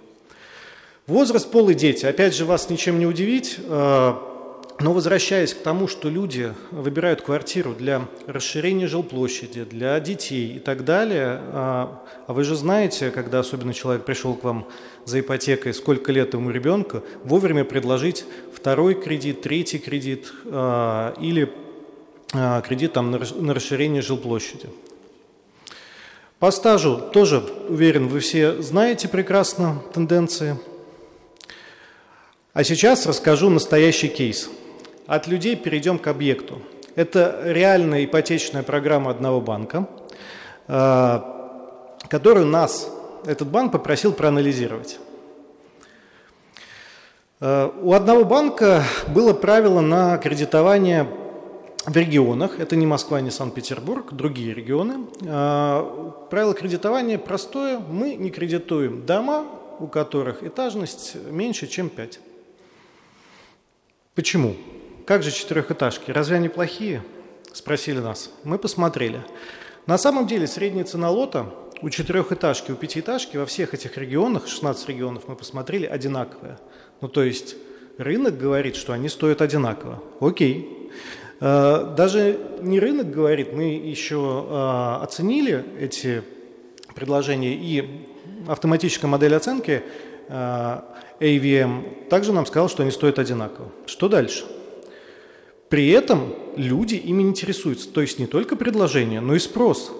Возраст, 1.08 1.52
пол 1.52 1.70
и 1.70 1.76
дети. 1.76 2.04
Опять 2.08 2.36
же, 2.36 2.46
вас 2.46 2.72
ничем 2.72 2.98
не 2.98 3.06
удивить, 3.06 3.60
э, 3.60 4.14
но 4.80 4.92
возвращаясь 4.92 5.54
к 5.54 5.62
тому, 5.62 5.88
что 5.88 6.10
люди 6.10 6.52
выбирают 6.72 7.22
квартиру 7.22 7.76
для 7.78 8.08
расширения 8.26 8.88
жилплощади, 8.88 9.66
для 9.66 10.00
детей 10.00 10.56
и 10.56 10.60
так 10.60 10.84
далее, 10.84 11.42
э, 11.42 11.52
а 11.54 12.00
вы 12.30 12.44
же 12.44 12.56
знаете, 12.56 13.12
когда 13.12 13.42
особенно 13.42 13.72
человек 13.72 14.04
пришел 14.04 14.34
к 14.34 14.44
вам 14.44 14.68
за 15.06 15.20
ипотекой, 15.20 15.76
сколько 15.76 16.12
лет 16.12 16.34
ему 16.34 16.50
ребенка, 16.50 17.04
вовремя 17.24 17.66
предложить 17.66 18.26
второй 18.52 18.96
кредит, 18.96 19.44
третий 19.44 19.78
кредит 19.78 20.34
э, 20.46 21.14
или 21.22 21.54
кредит 22.68 22.94
там, 22.94 23.12
на 23.12 23.54
расширение 23.54 24.02
жилплощади. 24.02 24.70
По 26.40 26.50
стажу 26.50 27.00
тоже, 27.14 27.44
уверен, 27.70 28.08
вы 28.08 28.22
все 28.22 28.60
знаете 28.64 29.08
прекрасно 29.08 29.84
тенденции– 29.94 30.58
а 32.56 32.64
сейчас 32.64 33.06
расскажу 33.06 33.50
настоящий 33.50 34.08
кейс. 34.08 34.50
От 35.08 35.28
людей 35.28 35.58
перейдем 35.58 36.00
к 36.00 36.08
объекту. 36.08 36.62
Это 36.96 37.42
реальная 37.44 38.06
ипотечная 38.06 38.64
программа 38.64 39.12
одного 39.12 39.42
банка, 39.42 39.90
э, 40.70 41.20
которую 42.08 42.46
нас, 42.46 42.90
этот 43.26 43.50
банк, 43.50 43.74
попросил 43.74 44.14
проанализировать. 44.14 45.00
Э, 47.42 47.70
у 47.82 47.92
одного 47.92 48.24
банка 48.24 48.86
было 49.10 49.34
правило 49.34 49.82
на 49.82 50.18
кредитование 50.18 51.10
в 51.86 51.98
регионах, 51.98 52.62
это 52.62 52.78
не 52.78 52.88
Москва, 52.88 53.20
не 53.20 53.32
Санкт-Петербург, 53.32 54.14
другие 54.14 54.54
регионы. 54.54 55.08
Э, 55.24 56.12
правило 56.30 56.54
кредитования 56.54 57.18
простое, 57.18 57.80
мы 57.80 58.16
не 58.16 58.30
кредитуем 58.30 59.06
дома, 59.06 59.46
у 59.80 59.88
которых 59.88 60.42
этажность 60.42 61.18
меньше, 61.30 61.68
чем 61.68 61.90
5. 61.90 62.20
Почему? 64.16 64.56
Как 65.06 65.24
же 65.24 65.32
четырехэтажки? 65.32 66.10
Разве 66.10 66.38
они 66.38 66.48
плохие? 66.48 67.04
Спросили 67.52 68.00
нас. 68.00 68.32
Мы 68.46 68.58
посмотрели. 68.58 69.22
На 69.88 69.98
самом 69.98 70.26
деле 70.26 70.48
средняя 70.48 70.86
цена 70.86 71.10
лота 71.10 71.54
у 71.82 71.90
четырехэтажки, 71.90 72.72
у 72.72 72.76
пятиэтажки 72.76 73.36
во 73.36 73.46
всех 73.46 73.74
этих 73.74 73.98
регионах, 73.98 74.48
16 74.48 74.88
регионов 74.88 75.24
мы 75.28 75.36
посмотрели, 75.36 75.86
одинаковая. 75.86 76.58
Ну, 77.02 77.10
то 77.10 77.24
есть 77.24 77.58
рынок 77.98 78.38
говорит, 78.38 78.78
что 78.78 78.94
они 78.94 79.10
стоят 79.10 79.42
одинаково. 79.42 80.02
Окей. 80.22 80.90
Э, 81.42 81.94
даже 81.98 82.40
не 82.62 82.80
рынок 82.80 83.12
говорит, 83.12 83.52
мы 83.52 83.74
еще 83.74 84.48
э, 84.50 85.04
оценили 85.04 85.66
эти 85.78 86.24
предложения, 86.96 87.54
и 87.54 88.08
автоматическая 88.48 89.12
модель 89.12 89.36
оценки 89.36 89.84
э, 90.30 90.80
AVM 91.20 92.08
также 92.10 92.34
нам 92.34 92.46
сказал, 92.46 92.70
что 92.70 92.84
они 92.84 92.92
стоят 92.92 93.20
одинаково. 93.20 93.70
Что 93.86 94.08
дальше? 94.08 94.46
При 95.70 95.90
этом 95.90 96.34
люди 96.56 96.96
ими 96.96 97.24
интересуются. 97.24 97.90
То 97.90 98.02
есть 98.02 98.20
не 98.20 98.28
только 98.28 98.56
предложение, 98.56 99.20
но 99.20 99.36
и 99.36 99.40
спрос 99.40 99.92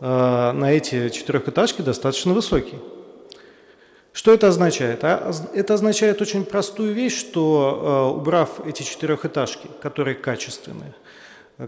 э, 0.00 0.52
на 0.52 0.72
эти 0.72 1.08
четырехэтажки 1.08 1.82
достаточно 1.82 2.32
высокий. 2.32 2.76
Что 4.12 4.32
это 4.32 4.48
означает? 4.48 5.02
А, 5.04 5.32
это 5.54 5.74
означает 5.74 6.20
очень 6.20 6.44
простую 6.44 6.92
вещь, 6.92 7.18
что 7.18 8.12
э, 8.14 8.16
убрав 8.16 8.64
эти 8.66 8.82
четырехэтажки, 8.82 9.68
которые 9.80 10.14
качественные, 10.14 10.94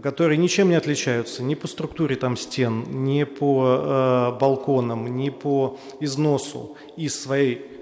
которые 0.01 0.37
ничем 0.37 0.69
не 0.69 0.75
отличаются 0.75 1.43
ни 1.43 1.55
по 1.55 1.67
структуре 1.67 2.15
там 2.15 2.37
стен, 2.37 2.83
ни 3.03 3.23
по 3.23 4.35
балконам, 4.39 5.17
ни 5.17 5.29
по 5.29 5.77
износу 5.99 6.77
из 6.97 7.21
своей 7.21 7.74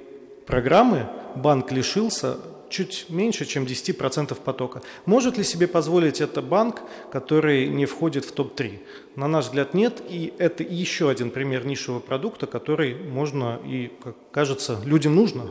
программы 0.46 1.08
банк 1.36 1.72
лишился 1.72 2.38
чуть 2.74 3.06
меньше, 3.10 3.46
чем 3.46 3.66
10% 3.66 4.36
потока. 4.42 4.82
Может 5.06 5.38
ли 5.38 5.44
себе 5.44 5.68
позволить 5.68 6.22
это 6.22 6.42
банк, 6.42 6.82
который 7.12 7.68
не 7.68 7.86
входит 7.86 8.26
в 8.26 8.32
топ-3? 8.32 8.80
На 9.16 9.28
наш 9.28 9.46
взгляд, 9.46 9.74
нет. 9.74 10.02
И 10.10 10.34
это 10.40 10.64
еще 10.64 11.10
один 11.10 11.30
пример 11.30 11.66
нишевого 11.66 12.00
продукта, 12.00 12.48
который 12.48 12.96
можно 12.96 13.60
и, 13.64 13.92
как 14.04 14.16
кажется, 14.32 14.80
людям 14.86 15.16
нужно 15.16 15.48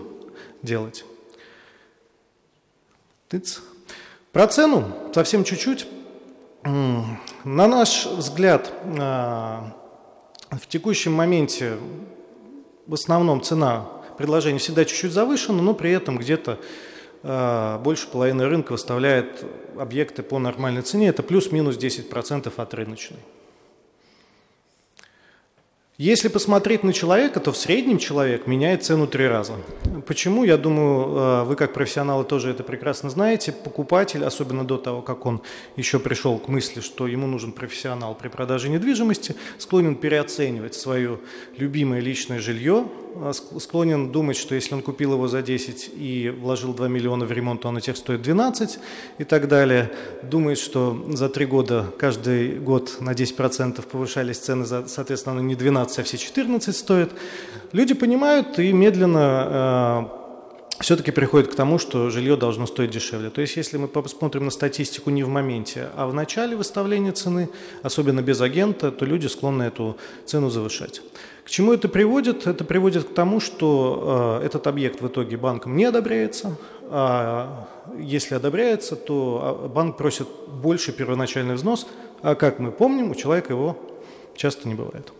делать. 0.62 1.04
Тыц. 3.28 3.62
Про 4.32 4.48
цену 4.48 4.92
совсем 5.14 5.44
чуть-чуть. 5.44 5.86
На 6.64 7.66
наш 7.66 8.06
взгляд, 8.06 8.72
а, 8.98 9.74
в 10.50 10.66
текущем 10.66 11.12
моменте 11.12 11.76
в 12.86 12.94
основном 12.94 13.42
цена 13.42 14.01
предложения 14.22 14.60
всегда 14.60 14.84
чуть-чуть 14.84 15.10
завышена, 15.10 15.60
но 15.62 15.74
при 15.74 15.90
этом 15.90 16.16
где-то 16.16 16.60
а, 17.24 17.78
больше 17.78 18.06
половины 18.06 18.46
рынка 18.46 18.70
выставляет 18.70 19.44
объекты 19.76 20.22
по 20.22 20.38
нормальной 20.38 20.82
цене. 20.82 21.08
Это 21.08 21.24
плюс-минус 21.24 21.76
10% 21.76 22.52
от 22.56 22.74
рыночной. 22.74 23.18
Если 25.98 26.28
посмотреть 26.28 26.84
на 26.84 26.92
человека, 26.92 27.40
то 27.40 27.50
в 27.50 27.56
среднем 27.56 27.98
человек 27.98 28.46
меняет 28.46 28.84
цену 28.84 29.06
три 29.08 29.26
раза. 29.26 29.54
Почему? 30.06 30.44
Я 30.44 30.56
думаю, 30.56 31.16
э, 31.16 31.44
вы 31.44 31.56
как 31.56 31.72
профессионалы 31.74 32.24
тоже 32.24 32.50
это 32.50 32.62
прекрасно 32.62 33.10
знаете. 33.10 33.52
Покупатель, 33.52 34.24
особенно 34.24 34.64
до 34.64 34.78
того, 34.78 35.02
как 35.02 35.26
он 35.26 35.42
еще 35.76 35.98
пришел 35.98 36.38
к 36.38 36.48
мысли, 36.48 36.80
что 36.80 37.08
ему 37.08 37.26
нужен 37.26 37.52
профессионал 37.52 38.14
при 38.14 38.28
продаже 38.28 38.68
недвижимости, 38.68 39.34
склонен 39.58 39.96
переоценивать 39.96 40.74
свое 40.74 41.18
любимое 41.56 42.00
личное 42.00 42.38
жилье, 42.38 42.86
э, 42.86 43.01
склонен 43.32 44.10
думать, 44.10 44.36
что 44.36 44.54
если 44.54 44.74
он 44.74 44.82
купил 44.82 45.12
его 45.12 45.28
за 45.28 45.42
10 45.42 45.90
и 45.96 46.30
вложил 46.30 46.74
2 46.74 46.88
миллиона 46.88 47.24
в 47.24 47.32
ремонт, 47.32 47.62
то 47.62 47.68
он 47.68 47.80
теперь 47.80 47.96
стоит 47.96 48.22
12 48.22 48.78
и 49.18 49.24
так 49.24 49.48
далее. 49.48 49.90
Думает, 50.22 50.58
что 50.58 51.06
за 51.08 51.28
три 51.28 51.46
года 51.46 51.86
каждый 51.98 52.58
год 52.58 52.96
на 53.00 53.10
10% 53.10 53.82
повышались 53.82 54.38
цены, 54.38 54.66
соответственно, 54.66 55.40
не 55.40 55.54
12, 55.54 55.98
а 55.98 56.02
все 56.02 56.16
14 56.18 56.76
стоят. 56.76 57.10
Люди 57.72 57.94
понимают 57.94 58.58
и 58.58 58.72
медленно 58.72 60.08
э, 60.10 60.22
все-таки 60.82 61.10
приходят 61.10 61.50
к 61.50 61.54
тому, 61.54 61.78
что 61.78 62.10
жилье 62.10 62.36
должно 62.36 62.66
стоить 62.66 62.90
дешевле. 62.90 63.30
То 63.30 63.40
есть, 63.40 63.56
если 63.56 63.76
мы 63.76 63.88
посмотрим 63.88 64.44
на 64.44 64.50
статистику 64.50 65.10
не 65.10 65.22
в 65.22 65.28
моменте, 65.28 65.88
а 65.96 66.06
в 66.06 66.14
начале 66.14 66.56
выставления 66.56 67.12
цены, 67.12 67.48
особенно 67.82 68.20
без 68.20 68.40
агента, 68.40 68.90
то 68.90 69.04
люди 69.04 69.26
склонны 69.28 69.64
эту 69.64 69.96
цену 70.26 70.50
завышать. 70.50 71.02
К 71.44 71.50
чему 71.50 71.72
это 71.72 71.88
приводит? 71.88 72.46
Это 72.46 72.64
приводит 72.64 73.04
к 73.04 73.14
тому, 73.14 73.40
что 73.40 74.38
э, 74.40 74.46
этот 74.46 74.66
объект 74.66 75.00
в 75.00 75.08
итоге 75.08 75.36
банком 75.36 75.76
не 75.76 75.84
одобряется, 75.84 76.56
а 76.88 77.68
если 77.98 78.34
одобряется, 78.34 78.96
то 78.96 79.40
а, 79.42 79.68
банк 79.68 79.96
просит 79.96 80.28
больше 80.28 80.92
первоначальный 80.92 81.54
взнос, 81.54 81.86
а 82.20 82.34
как 82.34 82.58
мы 82.58 82.70
помним, 82.70 83.10
у 83.10 83.14
человека 83.14 83.54
его 83.54 83.76
часто 84.36 84.68
не 84.68 84.74
бывает. 84.74 85.12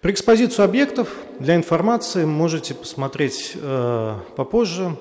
Про 0.00 0.10
экспозицию 0.10 0.64
объектов 0.64 1.14
для 1.38 1.56
информации 1.56 2.24
можете 2.24 2.74
посмотреть 2.74 3.52
э, 3.54 4.14
попозже. 4.34 4.96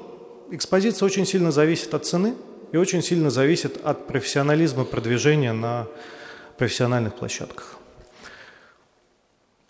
Экспозиция 0.52 1.06
очень 1.06 1.26
сильно 1.26 1.52
зависит 1.52 1.94
от 1.94 2.06
цены 2.06 2.36
и 2.72 2.78
очень 2.78 3.02
сильно 3.02 3.30
зависит 3.30 3.80
от 3.84 4.08
профессионализма 4.08 4.86
продвижения 4.86 5.54
на 5.54 5.88
профессиональных 6.58 7.16
площадках. 7.16 7.79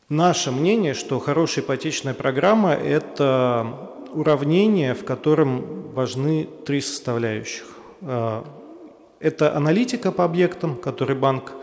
Наше 0.10 0.50
мнение, 0.52 0.96
что 0.96 1.20
хорошая 1.20 1.64
ипотечная 1.64 2.16
программа– 2.16 2.74
это 2.74 3.78
уравнение, 4.12 4.96
в 4.96 5.06
котором 5.06 5.94
важны 5.94 6.50
три 6.66 6.82
составляющих. 6.82 7.68
Э, 8.02 8.42
это 9.20 9.56
аналитика 9.56 10.12
по 10.12 10.26
объектам, 10.26 10.78
который 10.78 11.16
банк 11.16 11.54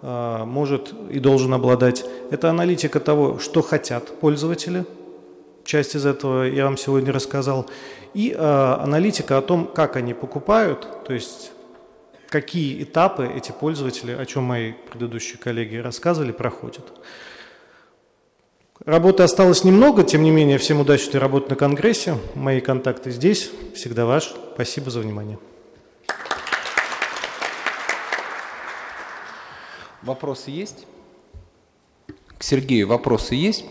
а, 0.00 0.44
может 0.44 0.94
и 1.10 1.18
должен 1.18 1.52
обладать. 1.54 2.04
Это 2.30 2.50
аналитика 2.50 3.00
того, 3.00 3.40
что 3.40 3.62
хотят 3.62 4.20
пользователи. 4.20 4.84
Часть 5.64 5.96
из 5.96 6.06
этого 6.06 6.44
я 6.44 6.66
вам 6.66 6.76
сегодня 6.76 7.12
рассказал. 7.12 7.66
И 8.14 8.30
э, 8.30 8.36
аналитика 8.38 9.38
о 9.38 9.42
том, 9.42 9.66
как 9.66 9.96
они 9.96 10.14
покупают, 10.14 10.86
то 11.04 11.14
есть 11.14 11.50
какие 12.28 12.80
этапы 12.82 13.26
эти 13.26 13.50
пользователи, 13.50 14.12
о 14.12 14.24
чем 14.24 14.44
мои 14.44 14.72
предыдущие 14.90 15.38
коллеги 15.38 15.76
рассказывали, 15.76 16.30
проходят. 16.30 16.84
Работы 18.84 19.22
осталось 19.22 19.64
немного, 19.64 20.04
тем 20.04 20.22
не 20.22 20.30
менее, 20.30 20.56
всем 20.56 20.80
удачной 20.80 21.20
работы 21.20 21.50
на 21.50 21.56
Конгрессе. 21.56 22.16
Мои 22.34 22.60
контакты 22.60 23.10
здесь. 23.10 23.50
Всегда 23.74 24.06
ваш. 24.06 24.32
Спасибо 24.54 24.90
за 24.90 25.00
внимание. 25.00 25.38
Вопросы 30.02 30.50
есть? 30.50 30.86
К 32.38 32.42
Сергею 32.42 32.86
вопросы 32.86 33.34
есть? 33.34 33.64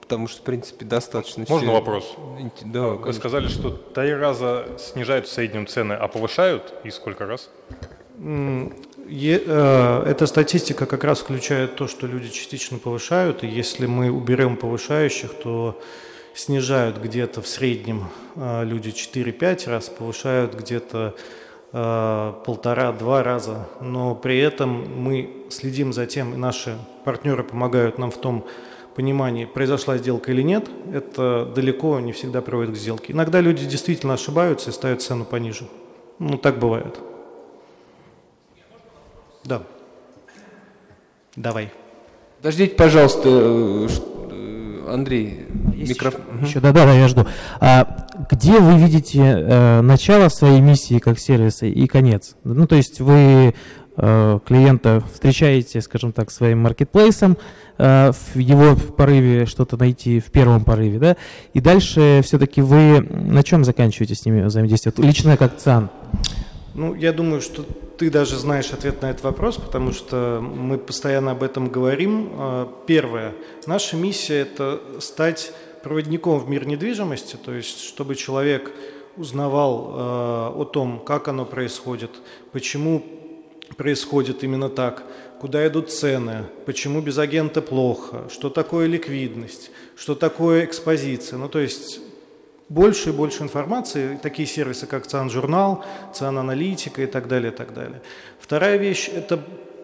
Потому 0.00 0.26
что, 0.26 0.40
в 0.40 0.44
принципе, 0.44 0.84
достаточно... 0.84 1.46
Можно 1.48 1.68
все... 1.68 1.72
вопрос? 1.72 2.16
Да, 2.64 2.88
Вы 2.88 2.98
конечно. 2.98 3.12
сказали, 3.20 3.46
что 3.46 3.70
три 3.70 4.12
раза 4.12 4.66
снижают 4.78 5.28
в 5.28 5.32
среднем 5.32 5.68
цены, 5.68 5.92
а 5.92 6.08
повышают? 6.08 6.74
И 6.82 6.90
сколько 6.90 7.24
раз? 7.26 7.48
Э, 9.08 10.02
эта 10.06 10.26
статистика 10.26 10.86
как 10.86 11.04
раз 11.04 11.20
включает 11.20 11.76
то, 11.76 11.88
что 11.88 12.06
люди 12.06 12.28
частично 12.28 12.78
повышают, 12.78 13.44
и 13.44 13.46
если 13.46 13.86
мы 13.86 14.10
уберем 14.10 14.56
повышающих, 14.56 15.34
то 15.34 15.80
снижают 16.34 16.98
где-то 16.98 17.42
в 17.42 17.48
среднем 17.48 18.08
э, 18.36 18.64
люди 18.64 18.90
4-5 18.90 19.70
раз, 19.70 19.88
повышают 19.88 20.54
где-то 20.54 21.14
Э, 21.72 22.32
полтора-два 22.44 23.22
раза, 23.22 23.68
но 23.80 24.16
при 24.16 24.38
этом 24.40 25.02
мы 25.04 25.46
следим 25.50 25.92
за 25.92 26.04
тем, 26.04 26.34
и 26.34 26.36
наши 26.36 26.76
партнеры 27.04 27.44
помогают 27.44 27.96
нам 27.96 28.10
в 28.10 28.16
том 28.16 28.44
понимании, 28.96 29.44
произошла 29.44 29.96
сделка 29.96 30.32
или 30.32 30.42
нет, 30.42 30.68
это 30.92 31.48
далеко 31.54 32.00
не 32.00 32.10
всегда 32.10 32.42
приводит 32.42 32.74
к 32.74 32.76
сделке. 32.76 33.12
Иногда 33.12 33.40
люди 33.40 33.66
действительно 33.66 34.14
ошибаются 34.14 34.70
и 34.70 34.72
ставят 34.72 35.00
цену 35.00 35.24
пониже. 35.24 35.68
Ну, 36.18 36.38
так 36.38 36.58
бывает. 36.58 36.98
Да. 39.44 39.62
Давай. 41.36 41.72
Подождите, 42.38 42.74
пожалуйста, 42.74 43.28
э, 43.28 43.88
Андрей, 44.88 45.46
Есть 45.74 45.92
микрофон. 45.92 46.22
Еще, 46.38 46.46
еще, 46.48 46.60
да, 46.60 46.72
да, 46.72 46.84
да, 46.86 46.94
я 46.94 47.08
жду. 47.08 47.26
А, 47.60 48.06
где 48.30 48.58
вы 48.58 48.78
видите 48.78 49.20
э, 49.20 49.80
начало 49.80 50.28
своей 50.28 50.60
миссии 50.60 50.98
как 50.98 51.18
сервиса 51.18 51.66
и 51.66 51.86
конец? 51.86 52.36
Ну, 52.44 52.66
то 52.66 52.76
есть 52.76 53.00
вы 53.00 53.54
э, 53.96 54.38
клиента 54.46 55.02
встречаете, 55.12 55.80
скажем 55.80 56.12
так, 56.12 56.30
своим 56.30 56.60
маркетплейсом, 56.60 57.36
э, 57.78 58.12
в 58.12 58.38
его 58.38 58.74
порыве 58.76 59.46
что-то 59.46 59.76
найти, 59.76 60.20
в 60.20 60.30
первом 60.30 60.64
порыве, 60.64 60.98
да, 60.98 61.16
и 61.54 61.60
дальше 61.60 62.20
все-таки 62.24 62.60
вы 62.60 63.00
на 63.00 63.42
чем 63.42 63.64
заканчиваете 63.64 64.14
с 64.14 64.24
ними 64.24 64.42
взаимодействие? 64.42 64.94
Лично 64.98 65.36
как 65.36 65.56
ЦАН? 65.56 65.90
Ну, 66.74 66.94
я 66.94 67.12
думаю, 67.12 67.40
что 67.40 67.64
ты 67.98 68.10
даже 68.10 68.36
знаешь 68.36 68.72
ответ 68.72 69.02
на 69.02 69.10
этот 69.10 69.24
вопрос, 69.24 69.56
потому 69.56 69.92
что 69.92 70.40
мы 70.40 70.78
постоянно 70.78 71.32
об 71.32 71.42
этом 71.42 71.68
говорим. 71.68 72.30
А, 72.34 72.72
первое. 72.86 73.34
Наша 73.66 73.96
миссия– 73.96 74.40
это 74.42 74.80
стать 75.00 75.52
проводником 75.82 76.38
в 76.38 76.48
мир 76.48 76.66
недвижимости, 76.66 77.36
то 77.36 77.52
есть 77.52 77.80
чтобы 77.80 78.14
человек 78.14 78.70
узнавал 79.16 79.90
э, 79.90 80.60
о 80.60 80.64
том, 80.70 81.00
как 81.00 81.28
оно 81.28 81.44
происходит, 81.44 82.10
почему 82.52 83.02
происходит 83.76 84.44
именно 84.44 84.68
так, 84.68 85.04
куда 85.40 85.66
идут 85.66 85.90
цены, 85.90 86.44
почему 86.66 87.00
без 87.00 87.18
агента 87.18 87.62
плохо, 87.62 88.28
что 88.30 88.50
такое 88.50 88.86
ликвидность, 88.86 89.70
что 89.96 90.14
такое 90.14 90.64
экспозиция. 90.64 91.38
Ну, 91.38 91.48
то 91.48 91.58
есть 91.58 92.00
больше 92.70 93.10
и 93.10 93.12
больше 93.12 93.42
информации, 93.42 94.18
такие 94.22 94.46
сервисы, 94.46 94.86
как 94.86 95.06
ЦИАН-журнал, 95.06 95.84
ЦИАН-аналитика 96.14 97.02
и 97.02 97.06
так 97.06 97.26
далее, 97.26 97.52
и 97.52 97.54
так 97.54 97.74
далее. 97.74 98.00
Вторая 98.38 98.76
вещь– 98.76 99.10
это 99.14 99.40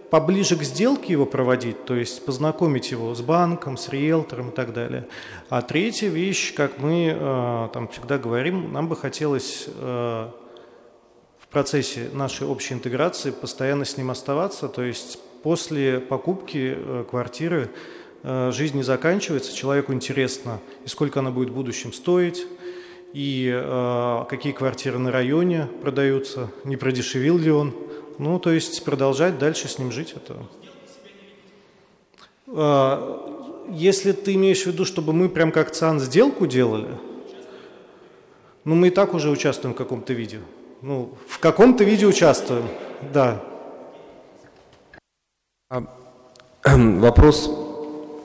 поближе 0.08 0.56
к 0.56 0.62
сделке 0.62 1.12
его 1.12 1.26
проводить, 1.26 1.84
то 1.84 1.96
есть 1.96 2.24
познакомить 2.24 2.92
его 2.92 3.12
с 3.12 3.20
банком, 3.20 3.76
с 3.76 3.88
риэлтором 3.88 4.50
и 4.50 4.52
так 4.52 4.72
далее. 4.72 5.08
А 5.48 5.62
третья 5.62 6.08
вещь, 6.08 6.54
как 6.54 6.78
мы 6.78 7.12
э, 7.12 7.68
там 7.72 7.88
всегда 7.88 8.18
говорим, 8.18 8.72
нам 8.72 8.88
бы 8.88 8.94
хотелось 8.94 9.66
э, 9.66 10.30
в 11.40 11.48
процессе 11.48 12.08
нашей 12.12 12.46
общей 12.46 12.74
интеграции 12.74 13.32
постоянно 13.32 13.84
с 13.84 13.96
ним 13.96 14.12
оставаться, 14.12 14.68
то 14.68 14.82
есть 14.82 15.18
после 15.42 15.98
покупки 15.98 16.76
э, 16.76 17.04
квартиры 17.10 17.70
жизнь 18.22 18.76
не 18.76 18.82
заканчивается, 18.82 19.54
человеку 19.54 19.92
интересно, 19.92 20.58
и 20.84 20.88
сколько 20.88 21.20
она 21.20 21.30
будет 21.30 21.50
в 21.50 21.54
будущем 21.54 21.92
стоить, 21.92 22.44
и 23.16 23.50
э, 23.50 24.24
какие 24.28 24.52
квартиры 24.52 24.98
на 24.98 25.10
районе 25.10 25.68
продаются, 25.80 26.50
не 26.64 26.76
продешевил 26.76 27.38
ли 27.38 27.50
он. 27.50 27.74
Ну, 28.18 28.38
то 28.38 28.50
есть 28.50 28.84
продолжать 28.84 29.38
дальше 29.38 29.68
с 29.68 29.78
ним 29.78 29.90
жить. 29.90 30.14
Это... 30.14 30.36
Э, 32.48 33.70
если 33.70 34.12
ты 34.12 34.34
имеешь 34.34 34.64
в 34.64 34.66
виду, 34.66 34.84
чтобы 34.84 35.14
мы 35.14 35.30
прям 35.30 35.50
как 35.50 35.70
ЦАН 35.70 36.00
сделку 36.00 36.46
делали, 36.46 36.90
Ну, 38.64 38.74
мы 38.74 38.88
и 38.88 38.90
так 38.90 39.14
уже 39.14 39.30
участвуем 39.30 39.72
в 39.74 39.78
каком-то 39.78 40.12
виде. 40.12 40.40
Ну, 40.82 41.14
в 41.26 41.38
каком-то 41.38 41.84
виде 41.84 42.04
участвуем, 42.04 42.68
да. 43.14 43.42
А, 45.70 45.84
вопрос 47.00 47.50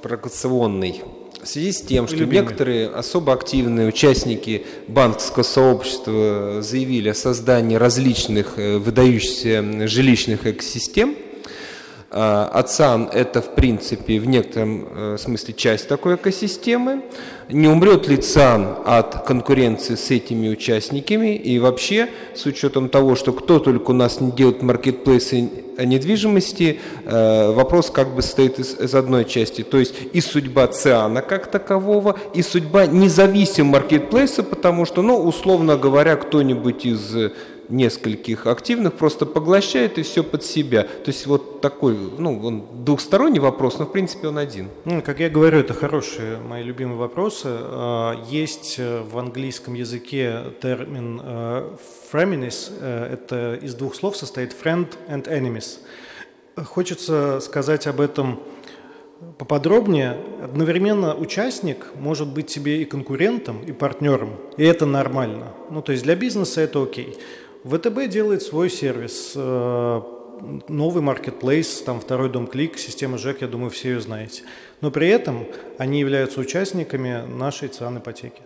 провокационный. 0.02 1.02
В 1.44 1.48
связи 1.48 1.72
с 1.72 1.82
тем, 1.82 2.08
что 2.08 2.18
Любимый. 2.18 2.44
некоторые 2.44 2.88
особо 2.88 3.34
активные 3.34 3.88
участники 3.88 4.64
банковского 4.88 5.44
сообщества 5.44 6.62
заявили 6.62 7.10
о 7.10 7.14
создании 7.16 7.76
различных 7.76 8.60
э, 8.60 8.78
выдающихся 8.78 9.88
жилищных 9.88 10.46
экосистем– 10.46 11.16
АЦАН– 12.12 13.09
это, 13.14 13.41
в 13.41 13.55
принципе, 13.55 14.20
в 14.20 14.28
некотором 14.28 14.88
э, 14.93 15.18
смысле 15.18 15.53
часть 15.53 15.88
такой 15.88 16.16
экосистемы. 16.16 17.03
Не 17.49 17.70
умрет 17.70 18.07
ли 18.09 18.18
ЦАН 18.18 18.80
от 18.86 19.26
конкуренции 19.26 19.95
с 19.95 20.12
этими 20.12 20.49
участниками? 20.49 21.36
И 21.36 21.57
вообще, 21.59 22.09
с 22.36 22.45
учетом 22.45 22.89
того, 22.89 23.16
что 23.16 23.32
кто 23.32 23.59
только 23.59 23.91
у 23.91 23.93
нас 23.93 24.20
не 24.20 24.32
делает 24.32 24.62
маркетплейсы 24.62 25.49
недвижимости, 25.78 26.82
э, 27.05 27.51
вопрос 27.51 27.89
как 27.89 28.14
бы 28.14 28.22
состоит 28.22 28.59
из, 28.59 28.78
из 28.78 28.93
одной 28.93 29.24
части. 29.24 29.64
То 29.64 29.78
есть 29.78 29.95
и 30.12 30.20
судьба 30.20 30.68
ЦИАНа 30.68 31.22
как 31.22 31.47
такового, 31.47 32.20
и 32.34 32.41
судьба 32.41 32.88
независимого 32.88 33.72
маркетплейса, 33.72 34.43
потому 34.43 34.86
что, 34.86 35.01
ну, 35.01 35.18
условно 35.18 35.78
говоря, 35.78 36.18
кто-нибудь 36.18 36.86
из 36.86 37.16
нескольких 37.70 38.47
активных, 38.47 38.93
просто 38.93 39.26
поглощает 39.26 39.97
и 39.97 40.03
все 40.03 40.24
под 40.24 40.43
себя. 40.43 40.84
То 40.84 41.07
есть 41.07 41.26
вот 41.28 41.62
такой, 41.62 41.95
ну, 41.95 42.39
он 42.43 42.66
двухсторонний 42.84 43.39
вопрос, 43.39 43.80
но 43.80 43.86
в 43.86 43.91
принципе 43.91 44.28
он 44.28 44.38
один. 44.38 44.70
Ну, 44.86 45.01
как 45.01 45.20
я 45.20 45.30
говорю, 45.30 45.59
это 45.59 45.74
хорошие 45.74 46.38
мои 46.38 46.64
любимые 46.64 46.97
вопросы. 46.97 47.47
А, 47.47 48.22
есть 48.30 48.76
э, 48.78 49.01
в 49.01 49.18
английском 49.18 49.74
языке 49.74 50.43
термин 50.62 51.22
э, 51.24 51.76
frenemies, 52.12 52.72
э, 52.80 53.14
это 53.14 53.59
из 53.62 53.76
двух 53.76 53.95
слов 53.95 54.18
состоит 54.18 54.55
friend 54.62 54.88
and 55.07 55.28
enemies. 55.28 55.80
Хочется 56.55 57.39
сказать 57.39 57.88
об 57.88 58.01
этом 58.01 58.41
поподробнее. 59.38 60.18
Одновременно 60.43 61.16
участник 61.16 61.88
может 61.95 62.28
быть 62.28 62.47
тебе 62.47 62.82
и 62.82 62.86
конкурентом, 62.86 63.62
и 63.62 63.72
партнером, 63.72 64.32
и 64.57 64.64
это 64.64 64.86
нормально. 64.86 65.53
Ну, 65.70 65.82
то 65.82 65.91
есть 65.91 66.03
для 66.03 66.16
бизнеса 66.16 66.62
это 66.62 66.82
окей. 66.82 67.18
ВТБ 67.64 68.07
делает 68.07 68.41
свой 68.41 68.70
сервис, 68.70 69.34
э, 69.36 70.01
новый 70.68 71.03
маркетплейс, 71.03 71.82
там 71.82 71.99
второй 71.99 72.30
дом 72.30 72.47
клик, 72.47 72.78
система 72.78 73.18
ЖЭК, 73.18 73.41
я 73.41 73.47
думаю, 73.47 73.70
все 73.70 73.91
ее 73.91 74.01
знаете. 74.01 74.43
Но 74.82 74.89
при 74.89 75.09
этом 75.09 75.45
они 75.78 75.99
являются 75.99 76.39
участниками 76.39 77.24
нашей 77.28 77.70
ЦИАН 77.70 77.99
ипотеки. 77.99 78.41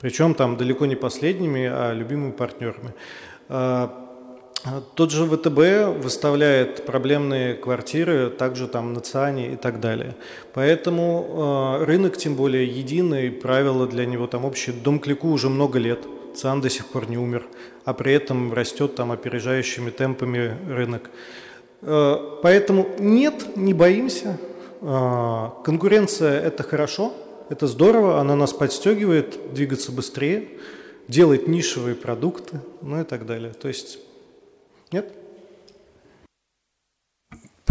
Причем 0.00 0.34
там 0.34 0.56
далеко 0.56 0.86
не 0.86 0.96
последними, 0.96 1.66
а 1.66 1.92
любимыми 1.92 2.32
партнерами. 2.32 2.92
Э, 3.48 3.88
тот 4.96 5.12
же 5.12 5.26
ВТБ 5.26 6.02
выставляет 6.02 6.86
проблемные 6.86 7.54
квартиры 7.54 8.30
также 8.30 8.66
там 8.66 8.94
на 8.94 9.00
ЦИАНе 9.00 9.52
и 9.52 9.56
так 9.56 9.78
далее. 9.78 10.16
Поэтому 10.54 11.78
э, 11.80 11.84
рынок, 11.84 12.16
тем 12.16 12.34
более 12.34 12.66
единый, 12.66 13.30
правила 13.30 13.86
для 13.86 14.06
него 14.06 14.26
там 14.26 14.44
общие. 14.44 14.74
Дом 14.74 14.98
клику 14.98 15.28
уже 15.28 15.48
много 15.48 15.78
лет– 15.78 16.00
ЦИАН 16.36 16.60
до 16.60 16.68
сих 16.68 16.86
пор 16.86 17.08
не 17.08 17.16
умер, 17.16 17.46
а 17.86 17.94
при 17.94 18.12
этом 18.12 18.52
растет 18.52 18.96
там 18.96 19.12
опережающими 19.12 19.90
темпами 19.90 20.58
рынок. 20.68 21.08
Э, 21.82 22.16
поэтому 22.42 22.88
нет, 22.98 23.56
не 23.56 23.72
боимся. 23.72 24.38
Э, 24.82 25.50
конкуренция– 25.64 26.40
это 26.42 26.64
хорошо, 26.64 27.14
это 27.48 27.68
здорово, 27.68 28.20
она 28.20 28.34
нас 28.34 28.52
подстегивает 28.52 29.54
двигаться 29.54 29.92
быстрее, 29.92 30.48
делать 31.06 31.46
нишевые 31.46 31.94
продукты, 31.94 32.60
ну 32.82 33.00
и 33.00 33.04
так 33.04 33.24
далее. 33.24 33.52
То 33.52 33.68
есть 33.68 34.00
нет? 34.90 35.12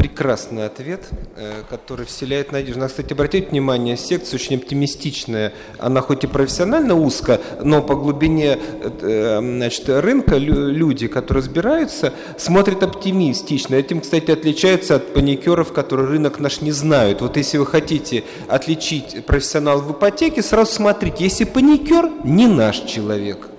Прекрасный 0.05 0.67
ответ, 0.67 1.09
э, 1.35 1.63
который 1.67 2.05
вселяет 2.05 2.51
надежду. 2.51 2.79
Надо, 2.79 2.91
кстати, 2.91 3.13
обратить 3.13 3.49
внимание, 3.49 3.97
секция 3.97 4.37
очень 4.37 4.57
оптимистичная. 4.57 5.51
Она 5.79 6.01
хоть 6.01 6.23
и 6.23 6.27
профессионально 6.27 6.93
узко, 6.93 7.41
но 7.63 7.81
по 7.81 7.95
глубине 7.95 8.59
э, 8.83 9.39
значит, 9.41 9.89
рынка 9.89 10.37
люди, 10.37 11.07
которые 11.07 11.41
разбираются, 11.41 12.13
смотрят 12.37 12.83
оптимистично. 12.83 13.73
Этим, 13.73 13.99
кстати, 13.99 14.29
отличается 14.29 14.97
от 14.97 15.11
паникеров, 15.11 15.73
которые 15.73 16.07
рынок 16.07 16.37
наш 16.37 16.61
не 16.61 16.71
знают. 16.71 17.21
Вот 17.21 17.35
если 17.35 17.57
вы 17.57 17.65
хотите 17.65 18.25
отличить 18.47 19.25
профессионал 19.25 19.81
в 19.81 19.91
ипотеке, 19.91 20.43
сразу 20.43 20.71
смотрите, 20.71 21.23
если 21.23 21.45
паникер, 21.45 22.11
не 22.23 22.45
наш 22.45 22.81
человек. 22.81 23.49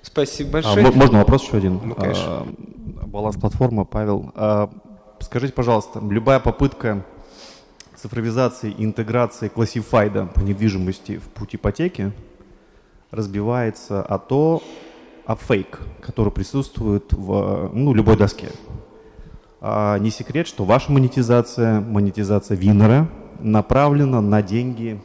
Спасибо 0.00 0.48
а, 0.48 0.52
большое. 0.52 0.86
А, 0.86 0.92
можно 0.92 1.18
вопрос 1.18 1.42
еще 1.42 1.58
один? 1.58 1.80
Ну, 1.84 1.94
конечно. 1.94 2.24
А, 2.24 2.46
баланс-платформа, 3.06 3.84
Павел. 3.84 4.32
А, 4.34 4.70
скажите, 5.20 5.52
пожалуйста, 5.52 6.00
любая 6.00 6.40
попытка 6.40 7.04
цифровизации 7.96 8.70
и 8.70 8.84
интеграции 8.84 9.48
классифайда 9.48 10.26
по 10.26 10.40
недвижимости 10.40 11.18
в 11.18 11.24
путь 11.24 11.54
ипотеки 11.56 12.12
разбивается 13.10 14.02
о 14.02 14.18
то, 14.18 14.62
о 15.24 15.36
фейк, 15.36 15.80
который 16.02 16.32
присутствует 16.32 17.12
в 17.12 17.70
ну, 17.72 17.94
любой 17.94 18.16
доске. 18.16 18.48
А 19.60 19.98
не 19.98 20.10
секрет, 20.10 20.46
что 20.46 20.64
ваша 20.64 20.92
монетизация, 20.92 21.80
монетизация 21.80 22.56
Винера 22.56 23.08
направлена 23.40 24.20
на 24.20 24.42
деньги 24.42 25.00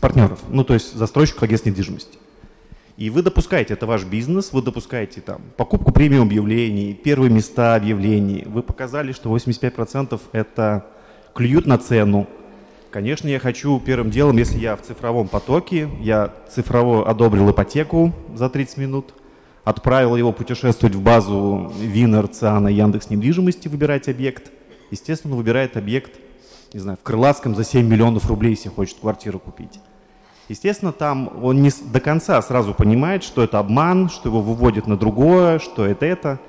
партнеров, 0.00 0.40
ну 0.48 0.64
то 0.64 0.74
есть 0.74 0.94
застройщиков 0.94 1.44
агентств 1.44 1.66
недвижимости. 1.66 2.18
И 3.02 3.10
вы 3.10 3.22
допускаете, 3.22 3.74
это 3.74 3.84
ваш 3.84 4.04
бизнес, 4.04 4.52
вы 4.52 4.62
допускаете 4.62 5.20
там 5.20 5.42
покупку 5.56 5.90
премиум 5.90 6.28
объявлений, 6.28 6.94
первые 6.94 7.32
места 7.32 7.74
объявлений. 7.74 8.44
Вы 8.46 8.62
показали, 8.62 9.10
что 9.10 9.36
85% 9.36 10.20
это 10.30 10.86
клюют 11.34 11.66
на 11.66 11.78
цену. 11.78 12.28
Конечно, 12.92 13.26
я 13.26 13.40
хочу 13.40 13.80
первым 13.80 14.12
делом, 14.12 14.36
если 14.36 14.56
я 14.60 14.76
в 14.76 14.82
цифровом 14.82 15.26
потоке, 15.26 15.90
я 16.00 16.32
цифрово 16.48 17.10
одобрил 17.10 17.50
ипотеку 17.50 18.12
за 18.36 18.48
30 18.48 18.76
минут, 18.76 19.14
отправил 19.64 20.14
его 20.14 20.32
путешествовать 20.32 20.94
в 20.94 21.02
базу 21.02 21.72
Винер, 21.80 22.28
Циана, 22.28 22.68
Яндекс 22.68 23.10
недвижимости, 23.10 23.66
выбирать 23.66 24.08
объект. 24.08 24.52
Естественно, 24.92 25.34
выбирает 25.34 25.76
объект, 25.76 26.12
не 26.72 26.78
знаю, 26.78 26.98
в 26.98 27.02
Крылатском 27.02 27.56
за 27.56 27.64
7 27.64 27.84
миллионов 27.84 28.28
рублей, 28.28 28.50
если 28.50 28.68
хочет 28.68 29.00
квартиру 29.00 29.40
купить. 29.40 29.80
Естественно, 30.48 30.92
там 30.92 31.42
он 31.42 31.62
не 31.62 31.70
до 31.92 32.00
конца 32.00 32.40
сразу 32.42 32.74
понимает, 32.74 33.22
что 33.22 33.42
это 33.42 33.58
обман, 33.58 34.08
что 34.08 34.28
его 34.28 34.42
выводят 34.42 34.86
на 34.86 34.96
другое, 34.96 35.58
что 35.58 35.86
это 35.86 36.04
это. 36.04 36.40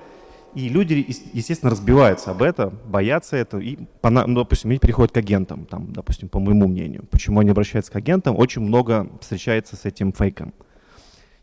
И 0.55 0.69
люди, 0.69 1.05
естественно, 1.33 1.71
разбиваются 1.71 2.31
об 2.31 2.43
это, 2.43 2.69
боятся 2.69 3.35
этого, 3.35 3.59
и, 3.59 3.77
ну, 4.03 4.35
допустим, 4.35 4.69
они 4.69 4.77
переходят 4.77 5.11
к 5.11 5.17
агентам, 5.17 5.65
там, 5.65 5.91
допустим, 5.91 6.29
по 6.29 6.39
моему 6.39 6.67
мнению. 6.67 7.05
Почему 7.09 7.39
они 7.39 7.49
обращаются 7.49 7.91
к 7.91 7.95
агентам? 7.95 8.37
Очень 8.37 8.61
много 8.61 9.09
встречается 9.19 9.75
с 9.75 9.85
этим 9.85 10.13
фейком. 10.13 10.53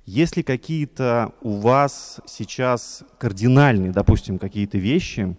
Если 0.07 0.42
какие-то 0.42 1.32
у 1.42 1.57
вас 1.59 2.20
сейчас 2.26 3.03
кардинальные, 3.18 3.90
допустим, 3.90 4.38
какие-то 4.38 4.78
вещи, 4.78 5.36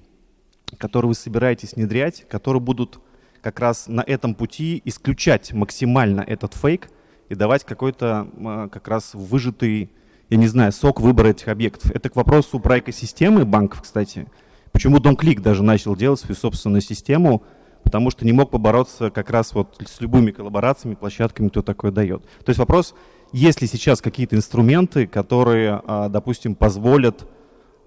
которые 0.78 1.10
вы 1.10 1.16
собираетесь 1.16 1.74
внедрять, 1.74 2.26
которые 2.28 2.62
будут 2.62 3.00
как 3.42 3.60
раз 3.60 3.88
на 3.88 4.02
этом 4.02 4.36
пути 4.36 4.82
исключать 4.86 5.54
максимально 5.54 6.22
этот 6.22 6.56
фейк– 6.56 6.90
и 7.32 7.36
давать 7.36 7.64
какой-то 7.64 8.28
а, 8.44 8.68
как 8.68 8.90
раз 8.90 9.12
выжатый, 9.14 9.90
я 10.30 10.38
не 10.38 10.48
знаю, 10.48 10.74
сок 10.74 11.00
выбора 11.00 11.30
этих 11.30 11.48
объектов. 11.48 11.90
Это 11.92 12.10
к 12.10 12.18
вопросу 12.18 12.60
про 12.60 12.80
экосистемы 12.80 13.46
банков, 13.46 13.84
кстати. 13.84 14.28
Почему 14.74 14.98
DomClick 14.98 15.40
даже 15.40 15.64
начал 15.64 15.96
делать 15.96 16.20
свою 16.20 16.36
собственную 16.36 16.82
систему, 16.82 17.44
потому 17.84 18.12
что 18.12 18.26
не 18.26 18.34
мог 18.34 18.52
побороться 18.52 19.12
как 19.12 19.30
раз 19.30 19.54
вот 19.54 19.82
с 19.86 20.02
любыми 20.02 20.32
коллаборациями, 20.32 20.96
площадками, 20.96 21.48
кто 21.48 21.62
такое 21.62 21.92
дает. 21.92 22.22
То 22.44 22.50
есть 22.50 22.60
вопрос, 22.60 22.96
есть 23.32 23.62
ли 23.62 23.68
сейчас 23.68 24.02
какие-то 24.02 24.36
инструменты, 24.36 25.08
которые, 25.08 25.82
а, 25.86 26.10
допустим, 26.10 26.54
позволят 26.54 27.26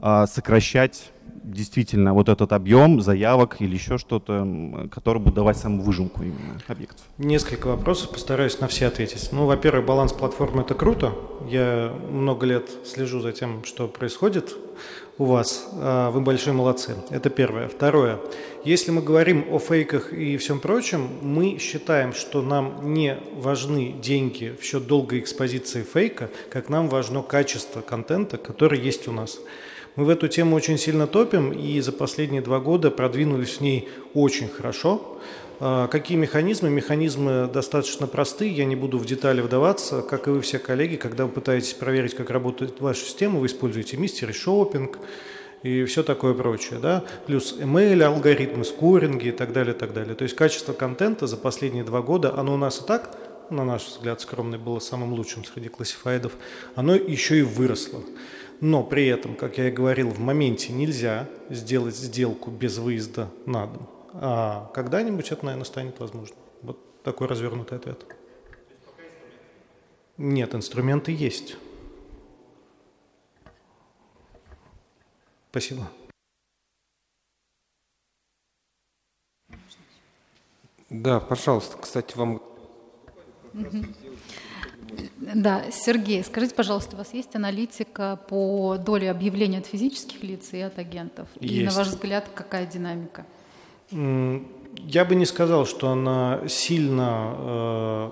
а, 0.00 0.26
сокращать 0.26 1.12
действительно 1.44 2.14
вот 2.14 2.28
этот 2.28 2.52
объем 2.52 3.00
заявок 3.00 3.56
или 3.60 3.74
еще 3.74 3.98
что-то, 3.98 4.88
который 4.90 5.20
будет 5.20 5.34
давать 5.34 5.58
саму 5.58 5.82
выжимку 5.82 6.22
именно 6.22 6.60
объектов? 6.66 7.04
Несколько 7.18 7.68
вопросов, 7.68 8.10
постараюсь 8.10 8.60
на 8.60 8.68
все 8.68 8.86
ответить. 8.86 9.28
Ну, 9.32 9.46
во-первых, 9.46 9.86
баланс 9.86 10.12
платформы– 10.12 10.62
это 10.64 10.74
круто. 10.74 11.12
Я 11.48 11.92
много 12.10 12.46
лет 12.46 12.68
слежу 12.84 13.20
за 13.20 13.32
тем, 13.32 13.64
что 13.64 13.86
происходит 13.86 14.56
у 15.18 15.24
вас. 15.24 15.68
А, 15.74 16.10
вы 16.10 16.20
большие 16.20 16.54
молодцы. 16.54 16.96
Это 17.10 17.30
первое. 17.30 17.68
Второе. 17.68 18.18
Если 18.64 18.90
мы 18.90 19.02
говорим 19.02 19.44
о 19.50 19.58
фейках 19.58 20.12
и 20.12 20.36
всем 20.38 20.58
прочем, 20.60 21.08
мы 21.22 21.58
считаем, 21.58 22.12
что 22.14 22.42
нам 22.42 22.94
не 22.94 23.18
важны 23.36 23.92
деньги 23.92 24.56
в 24.58 24.64
счет 24.64 24.86
долгой 24.86 25.20
экспозиции 25.20 25.82
фейка, 25.82 26.30
как 26.50 26.68
нам 26.68 26.88
важно 26.88 27.22
качество 27.22 27.80
контента, 27.80 28.38
который 28.38 28.80
есть 28.80 29.06
у 29.06 29.12
нас. 29.12 29.38
Мы 29.96 30.06
в 30.06 30.08
эту 30.08 30.26
тему 30.26 30.56
очень 30.56 30.76
сильно 30.76 31.06
топим 31.06 31.52
и 31.52 31.78
за 31.80 31.92
последние 31.92 32.42
два 32.42 32.58
года 32.58 32.90
продвинулись 32.90 33.58
в 33.58 33.60
ней 33.60 33.88
очень 34.12 34.48
хорошо. 34.48 35.20
А, 35.60 35.86
какие 35.86 36.18
механизмы? 36.18 36.68
Механизмы 36.68 37.48
достаточно 37.52 38.08
простые, 38.08 38.50
я 38.50 38.64
не 38.64 38.74
буду 38.74 38.98
в 38.98 39.06
детали 39.06 39.40
вдаваться. 39.40 40.02
Как 40.02 40.26
и 40.26 40.30
вы 40.30 40.40
все 40.40 40.58
коллеги, 40.58 40.96
когда 40.96 41.26
вы 41.26 41.30
пытаетесь 41.30 41.74
проверить, 41.74 42.14
как 42.16 42.30
работает 42.30 42.80
ваша 42.80 43.04
система, 43.04 43.38
вы 43.38 43.46
используете 43.46 43.96
мистери 43.96 44.32
шопинг 44.32 44.98
и 45.62 45.84
все 45.84 46.02
такое 46.02 46.34
прочее. 46.34 46.80
Да? 46.82 47.04
Плюс 47.26 47.56
email, 47.56 48.02
алгоритмы, 48.02 48.64
скоринги 48.64 49.28
и 49.28 49.32
так 49.32 49.52
далее, 49.52 49.74
так 49.74 49.92
далее. 49.92 50.16
То 50.16 50.24
есть 50.24 50.34
качество 50.34 50.72
контента 50.72 51.28
за 51.28 51.36
последние 51.36 51.84
два 51.84 52.02
года, 52.02 52.34
оно 52.36 52.54
у 52.54 52.56
нас 52.56 52.80
и 52.80 52.84
так, 52.84 53.16
на 53.48 53.64
наш 53.64 53.84
взгляд, 53.86 54.20
скромный 54.20 54.58
было 54.58 54.80
самым 54.80 55.12
лучшим 55.12 55.44
среди 55.44 55.68
классифайдов, 55.68 56.32
оно 56.74 56.96
еще 56.96 57.38
и 57.38 57.42
выросло. 57.42 58.00
Но 58.66 58.82
при 58.82 59.06
этом, 59.08 59.36
как 59.36 59.58
я 59.58 59.68
и 59.68 59.70
говорил, 59.70 60.08
в 60.08 60.20
моменте 60.20 60.72
нельзя 60.72 61.28
сделать 61.50 61.94
сделку 61.94 62.50
без 62.50 62.78
выезда 62.78 63.30
на 63.44 63.66
дом. 63.66 63.86
А 64.14 64.70
когда-нибудь 64.72 65.30
это, 65.30 65.44
наверное, 65.44 65.66
станет 65.66 66.00
возможно. 66.00 66.34
Вот 66.62 67.02
такой 67.02 67.26
развернутый 67.26 67.76
ответ. 67.76 68.06
Нет, 70.16 70.54
инструменты 70.54 71.12
есть. 71.12 71.56
Спасибо. 75.50 75.90
Да, 80.88 81.20
пожалуйста. 81.20 81.76
Кстати, 81.76 82.16
вам... 82.16 82.40
Да, 85.18 85.64
Сергей, 85.70 86.22
скажите, 86.24 86.54
пожалуйста, 86.54 86.96
у 86.96 86.98
вас 86.98 87.12
есть 87.14 87.34
аналитика 87.34 88.18
по 88.28 88.76
доле 88.76 89.10
объявлений 89.10 89.58
от 89.58 89.66
физических 89.66 90.22
лиц 90.22 90.52
и 90.52 90.60
от 90.60 90.78
агентов? 90.78 91.28
Есть. 91.40 91.54
И, 91.54 91.64
на 91.64 91.70
ваш 91.72 91.88
взгляд, 91.88 92.28
какая 92.34 92.66
динамика? 92.66 93.26
Я 93.90 95.04
бы 95.04 95.14
не 95.14 95.26
сказал, 95.26 95.66
что 95.66 95.90
она 95.90 96.42
сильно 96.48 97.34
э, 97.36 98.10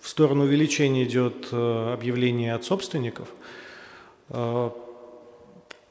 в 0.00 0.08
сторону 0.08 0.44
увеличения 0.44 1.04
идет 1.04 1.48
э, 1.50 1.92
объявление 1.92 2.54
от 2.54 2.64
собственников. 2.64 3.28
Э, 4.28 4.70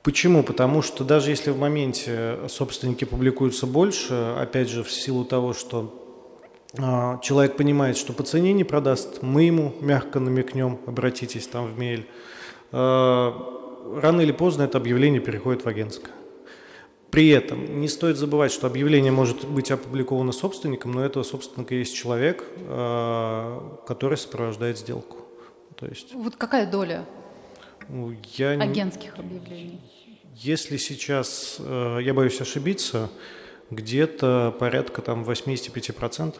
почему? 0.04 0.44
Потому 0.44 0.82
что 0.82 1.04
даже 1.04 1.32
если 1.32 1.52
в 1.52 1.60
моменте 1.60 2.40
собственники 2.48 3.04
публикуются 3.04 3.68
больше, 3.68 4.14
опять 4.38 4.70
же, 4.70 4.84
в 4.84 4.92
силу 4.92 5.26
того, 5.26 5.54
что 5.54 6.01
человек 6.76 7.58
понимает, 7.58 7.98
что 7.98 8.14
по 8.14 8.24
цене 8.24 8.54
не 8.54 8.64
продаст, 8.64 9.22
мы 9.22 9.44
ему 9.44 9.74
мягко 9.82 10.20
намекнем, 10.20 10.80
обратитесь 10.86 11.48
там 11.48 11.68
в 11.68 11.78
мейль. 11.78 12.08
Рано 12.72 14.22
или 14.22 14.32
поздно 14.32 14.64
это 14.64 14.78
объявление 14.78 15.20
переходит 15.22 15.66
в 15.66 15.68
агентское. 15.68 16.14
При 17.12 17.28
этом 17.28 17.82
не 17.82 17.90
стоит 17.90 18.16
забывать, 18.16 18.54
что 18.54 18.68
объявление 18.68 19.12
может 19.12 19.46
быть 19.46 19.70
опубликовано 19.70 20.32
собственником, 20.32 20.94
но 20.94 21.02
у 21.02 21.04
этого 21.04 21.24
собственника 21.24 21.76
есть 21.76 21.94
человек, 21.94 22.46
э, 22.56 23.60
который 23.86 24.18
сопровождает 24.18 24.78
сделку. 24.78 25.18
То 25.76 25.88
есть, 25.88 26.14
вот 26.14 26.38
какая 26.38 26.72
доля 26.72 27.06
я 28.38 28.52
агентских 28.52 29.20
объявлений? 29.20 29.82
Если 30.38 30.78
сейчас, 30.78 31.58
э, 31.60 32.00
я 32.02 32.14
боюсь 32.14 32.40
ошибиться, 32.40 33.10
где-то 33.72 34.56
порядка 34.58 35.02
там 35.02 35.26
85%. 35.26 36.36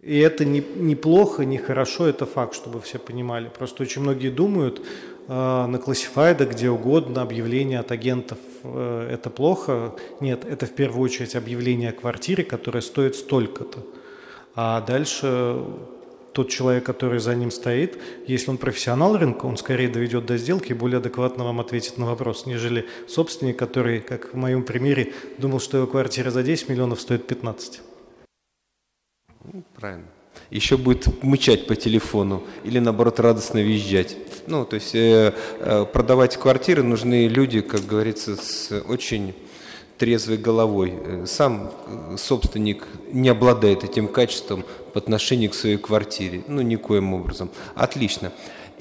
И 0.00 0.18
это 0.18 0.44
не, 0.44 0.62
не 0.76 0.94
плохо, 0.94 1.44
не 1.44 1.58
хорошо, 1.58 2.06
это 2.06 2.24
факт, 2.24 2.54
чтобы 2.54 2.80
все 2.80 2.98
понимали. 2.98 3.48
Просто 3.48 3.82
очень 3.82 4.02
многие 4.02 4.30
думают, 4.30 4.80
э, 5.26 5.66
на 5.66 5.78
классифайда, 5.78 6.46
где 6.46 6.70
угодно, 6.70 7.22
объявление 7.22 7.80
от 7.80 7.90
агентов 7.90 8.38
э,– 8.62 9.08
это 9.12 9.28
плохо. 9.28 9.96
Нет, 10.20 10.44
это 10.44 10.66
в 10.66 10.72
первую 10.72 11.02
очередь 11.02 11.34
объявление 11.34 11.90
о 11.90 11.92
квартире, 11.92 12.44
которая 12.44 12.80
стоит 12.80 13.16
столько-то. 13.16 13.80
А 14.54 14.80
дальше 14.82 15.64
тот 16.32 16.48
человек, 16.48 16.84
который 16.84 17.18
за 17.18 17.34
ним 17.34 17.50
стоит, 17.50 17.98
если 18.28 18.50
он 18.50 18.58
профессионал 18.58 19.16
рынка, 19.16 19.46
он 19.46 19.56
скорее 19.56 19.88
доведет 19.88 20.26
до 20.26 20.36
сделки 20.36 20.70
и 20.70 20.74
более 20.74 20.98
адекватно 20.98 21.42
вам 21.42 21.58
ответит 21.58 21.98
на 21.98 22.06
вопрос, 22.06 22.46
нежели 22.46 22.86
собственник, 23.08 23.58
который, 23.58 23.98
как 23.98 24.32
в 24.32 24.36
моем 24.36 24.62
примере, 24.62 25.12
думал, 25.38 25.58
что 25.58 25.78
его 25.78 25.88
квартира 25.88 26.30
за 26.30 26.44
10 26.44 26.68
миллионов 26.68 27.00
стоит 27.00 27.26
15. 27.26 27.80
Правильно. 29.76 30.06
Еще 30.50 30.76
будет 30.76 31.22
мычать 31.22 31.66
по 31.66 31.76
телефону 31.76 32.42
или, 32.64 32.78
наоборот, 32.78 33.20
радостно 33.20 33.58
визжать. 33.58 34.16
Ну, 34.46 34.64
то 34.64 34.76
есть 34.76 34.94
э, 34.94 35.34
э, 35.60 35.84
продавать 35.92 36.36
квартиры 36.36 36.82
нужны 36.82 37.28
люди, 37.28 37.60
как 37.60 37.84
говорится, 37.86 38.36
с 38.36 38.70
очень 38.88 39.34
трезвой 39.98 40.38
головой. 40.38 40.94
Э, 40.94 41.24
сам 41.26 41.70
э, 41.86 42.16
собственник 42.16 42.86
не 43.12 43.28
обладает 43.28 43.84
этим 43.84 44.08
качеством 44.08 44.64
по 44.94 45.00
отношению 45.00 45.50
к 45.50 45.54
своей 45.54 45.76
квартире. 45.76 46.44
Ну, 46.46 46.62
никоим 46.62 47.12
образом. 47.12 47.50
Отлично. 47.74 48.32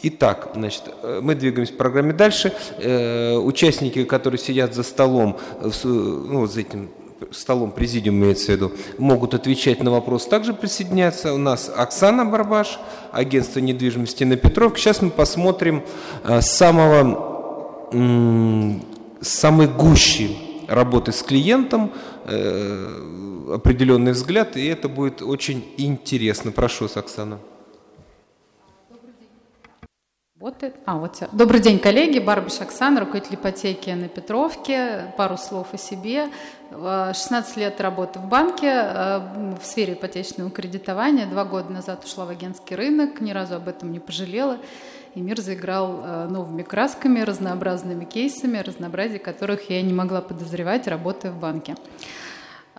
Итак, 0.03 0.51
значит, 0.53 0.83
мы 1.21 1.33
двигаемся 1.33 1.73
в 1.73 1.77
программе 1.77 2.13
дальше. 2.13 2.53
Э, 2.77 3.35
участники, 3.35 4.03
которые 4.05 4.39
сидят 4.39 4.73
за 4.73 4.83
столом, 4.83 5.37
ну, 5.83 6.45
за 6.45 6.61
этим 6.61 6.89
столом 7.31 7.71
президиум 7.71 8.15
имеется 8.17 8.47
в 8.47 8.49
виду, 8.49 8.71
могут 8.97 9.33
отвечать 9.33 9.83
на 9.83 9.91
вопрос, 9.91 10.25
также 10.27 10.53
присоединяться. 10.53 11.33
У 11.33 11.37
нас 11.37 11.71
Оксана 11.75 12.25
Барбаш, 12.25 12.79
агентство 13.11 13.59
недвижимости 13.59 14.23
на 14.23 14.35
Петровке. 14.35 14.81
Сейчас 14.81 15.01
мы 15.01 15.09
посмотрим 15.09 15.83
э, 16.23 16.41
самого, 16.41 17.91
самой 19.21 19.67
гущи 19.67 20.37
работы 20.67 21.11
с 21.11 21.21
клиентом, 21.23 21.91
э, 22.25 23.53
определенный 23.55 24.11
взгляд, 24.11 24.57
и 24.57 24.65
это 24.65 24.89
будет 24.89 25.21
очень 25.21 25.65
интересно. 25.77 26.51
Прошу, 26.51 26.89
Оксана. 26.93 27.39
Работает. 30.39 30.75
А, 30.85 30.97
вот. 30.97 31.23
Добрый 31.31 31.59
день, 31.59 31.79
коллеги. 31.79 32.19
Барбиш 32.19 32.61
Оксана, 32.61 32.99
руководитель 32.99 33.33
ипотеки 33.33 33.89
на 33.89 34.07
Петровке. 34.07 35.11
Пару 35.17 35.35
слов 35.35 35.73
о 35.73 35.79
себе. 35.79 36.27
16 36.69 37.57
лет 37.57 37.81
работы 37.81 38.19
в 38.19 38.25
банке 38.27 38.67
э, 38.67 39.19
в 39.59 39.65
сфере 39.65 39.93
ипотечного 39.93 40.51
кредитования. 40.51 41.25
Два 41.25 41.43
года 41.43 41.73
назад 41.73 42.05
ушла 42.05 42.25
в 42.25 42.29
агентский 42.29 42.75
рынок, 42.75 43.19
ни 43.19 43.31
разу 43.31 43.55
об 43.55 43.67
этом 43.67 43.91
не 43.91 43.99
пожалела. 43.99 44.59
И 45.15 45.21
мир 45.21 45.41
заиграл 45.41 46.01
э, 46.03 46.27
новыми 46.27 46.61
красками, 46.61 47.21
разнообразными 47.21 48.05
кейсами, 48.05 48.59
разнообразие 48.59 49.17
которых 49.17 49.71
я 49.71 49.81
не 49.81 49.93
могла 49.93 50.21
подозревать, 50.21 50.87
работая 50.87 51.31
в 51.31 51.39
банке. 51.39 51.75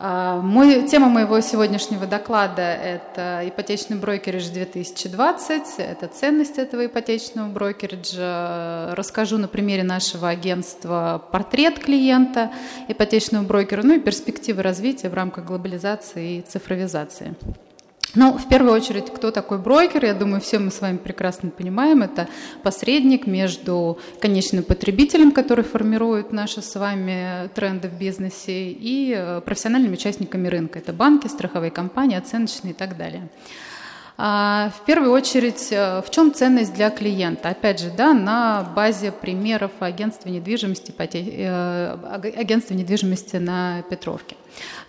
А, 0.01 0.40
мой, 0.40 0.86
тема 0.86 1.09
моего 1.09 1.40
сегодняшнего 1.40 2.07
доклада– 2.07 2.62
это 2.62 3.42
ипотечный 3.49 3.96
брокеридж 3.96 4.49
2020, 4.49 5.62
это 5.78 6.07
ценность 6.07 6.57
этого 6.57 6.86
ипотечного 6.86 7.49
брокериджа. 7.49 8.94
Расскажу 8.94 9.38
на 9.38 9.49
примере 9.49 9.82
нашего 9.82 10.28
агентства 10.28 11.20
портрет 11.32 11.80
клиента 11.80 12.53
ипотечного 12.86 13.42
брокера, 13.42 13.82
ну 13.82 13.96
и 13.96 13.99
перспективы 13.99 14.62
развития 14.62 15.09
в 15.09 15.14
рамках 15.14 15.44
глобализации 15.46 16.36
и 16.36 16.42
цифровизации. 16.42 17.34
Ну, 18.14 18.38
в 18.38 18.48
первую 18.48 18.72
очередь, 18.72 19.11
кто 19.12 19.30
такой 19.30 19.59
брокер? 19.59 20.04
Я 20.04 20.14
думаю, 20.14 20.40
все 20.40 20.59
мы 20.59 20.70
с 20.70 20.80
вами 20.80 20.96
прекрасно 20.96 21.50
понимаем. 21.50 22.02
Это 22.02 22.26
посредник 22.62 23.26
между 23.26 23.98
конечным 24.18 24.64
потребителем, 24.64 25.30
который 25.30 25.64
формирует 25.64 26.32
наши 26.32 26.62
с 26.62 26.74
вами 26.74 27.48
тренды 27.54 27.88
в 27.88 27.98
бизнесе, 27.98 28.70
и 28.70 29.14
э, 29.14 29.42
профессиональными 29.42 29.92
участниками 29.92 30.48
рынка. 30.48 30.78
Это 30.78 30.94
банки, 30.94 31.26
страховые 31.26 31.70
компании, 31.70 32.16
оценочные 32.16 32.72
и 32.72 32.74
так 32.74 32.96
далее. 32.96 33.28
А, 34.20 34.70
в 34.70 34.84
первую 34.86 35.12
очередь, 35.12 35.68
э, 35.70 36.02
в 36.04 36.11
чем 36.11 36.32
ценность 36.32 36.74
для 36.74 36.90
клиента? 36.90 37.51
Опять 37.51 37.78
же, 37.78 37.90
да, 37.97 38.14
на 38.14 38.72
базе 38.74 39.12
примеров 39.12 39.70
агентства 39.80 40.28
недвижимости, 40.30 40.93
э, 40.98 41.97
агентства 42.36 42.74
недвижимости 42.74 43.36
на 43.36 43.82
Петровке. 43.82 44.35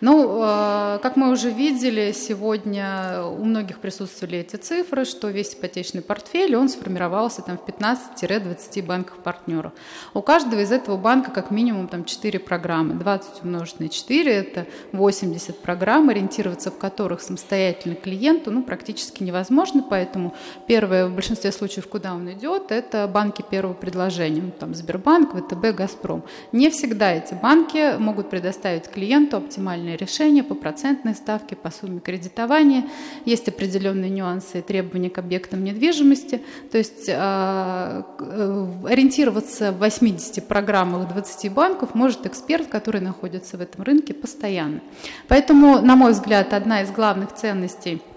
Ну, 0.02 0.42
э, 0.42 1.00
как 1.02 1.16
мы 1.16 1.32
уже 1.32 1.50
видели, 1.52 2.12
сегодня 2.12 3.24
у 3.24 3.44
многих 3.44 3.80
присутствовали 3.80 4.40
эти 4.40 4.56
цифры, 4.56 5.06
что 5.06 5.30
весь 5.30 5.54
ипотечный 5.54 6.02
портфель, 6.02 6.56
он 6.56 6.70
сформировался 6.70 7.42
там, 7.42 7.58
в 7.58 7.68
15-20 7.68 8.86
банках 8.86 9.18
партнеров. 9.18 9.74
У 10.14 10.22
каждого 10.22 10.62
из 10.62 10.72
этого 10.72 10.98
банка 10.98 11.32
как 11.32 11.52
минимум 11.52 11.88
там, 11.88 12.06
4 12.06 12.40
программы. 12.40 12.96
20 12.96 13.44
умножить 13.44 13.80
на 13.80 13.90
4– 13.90 14.32
это 14.34 14.66
80 14.94 15.60
программ, 15.60 16.10
ориентироваться 16.10 16.72
в 16.72 16.78
которых 16.78 17.22
самостоятельно 17.22 17.96
клиенту 17.96 18.52
ну, 18.52 18.64
практически 18.64 19.24
невозможно, 19.24 19.84
поэтому 19.88 20.34
первое 20.68 21.08
в 21.08 21.14
большинстве 21.14 21.52
случаев, 21.52 21.88
куда 21.88 22.14
он 22.14 22.32
идет, 22.32 22.72
это 22.72 23.08
банки 23.08 23.44
первого 23.50 23.74
предложения, 23.74 24.42
ну, 24.42 24.52
там 24.52 24.74
Сбербанк, 24.74 25.34
ВТБ, 25.34 25.76
Газпром. 25.76 26.24
Не 26.52 26.70
всегда 26.70 27.14
эти 27.14 27.34
банки 27.34 27.98
могут 27.98 28.30
предоставить 28.30 28.88
клиенту 28.90 29.38
оптимальный 29.38 29.59
оптимальное 29.60 29.98
решение 29.98 30.42
по 30.42 30.56
процентной 30.56 31.14
ставке, 31.14 31.56
по 31.56 31.70
сумме 31.70 32.00
кредитования. 32.00 32.86
Есть 33.26 33.50
определенные 33.50 34.10
нюансы 34.10 34.60
и 34.60 34.62
требования 34.62 35.10
к 35.10 35.18
объектам 35.18 35.66
недвижимости. 35.66 36.42
То 36.72 36.78
есть 36.78 37.10
а, 37.10 38.06
э, 38.20 38.68
ориентироваться 38.90 39.74
в 39.74 39.80
80 39.80 40.48
программах 40.48 41.10
20 41.10 41.52
банков 41.52 41.94
может 41.94 42.26
эксперт, 42.26 42.68
который 42.68 43.02
находится 43.02 43.58
в 43.58 43.62
этом 43.62 43.84
рынке 43.84 44.14
постоянно. 44.14 44.80
Поэтому, 45.28 45.82
на 45.82 45.96
мой 45.98 46.14
взгляд, 46.14 46.54
одна 46.54 46.82
из 46.82 46.92
главных 46.92 47.34
ценностей– 47.34 48.02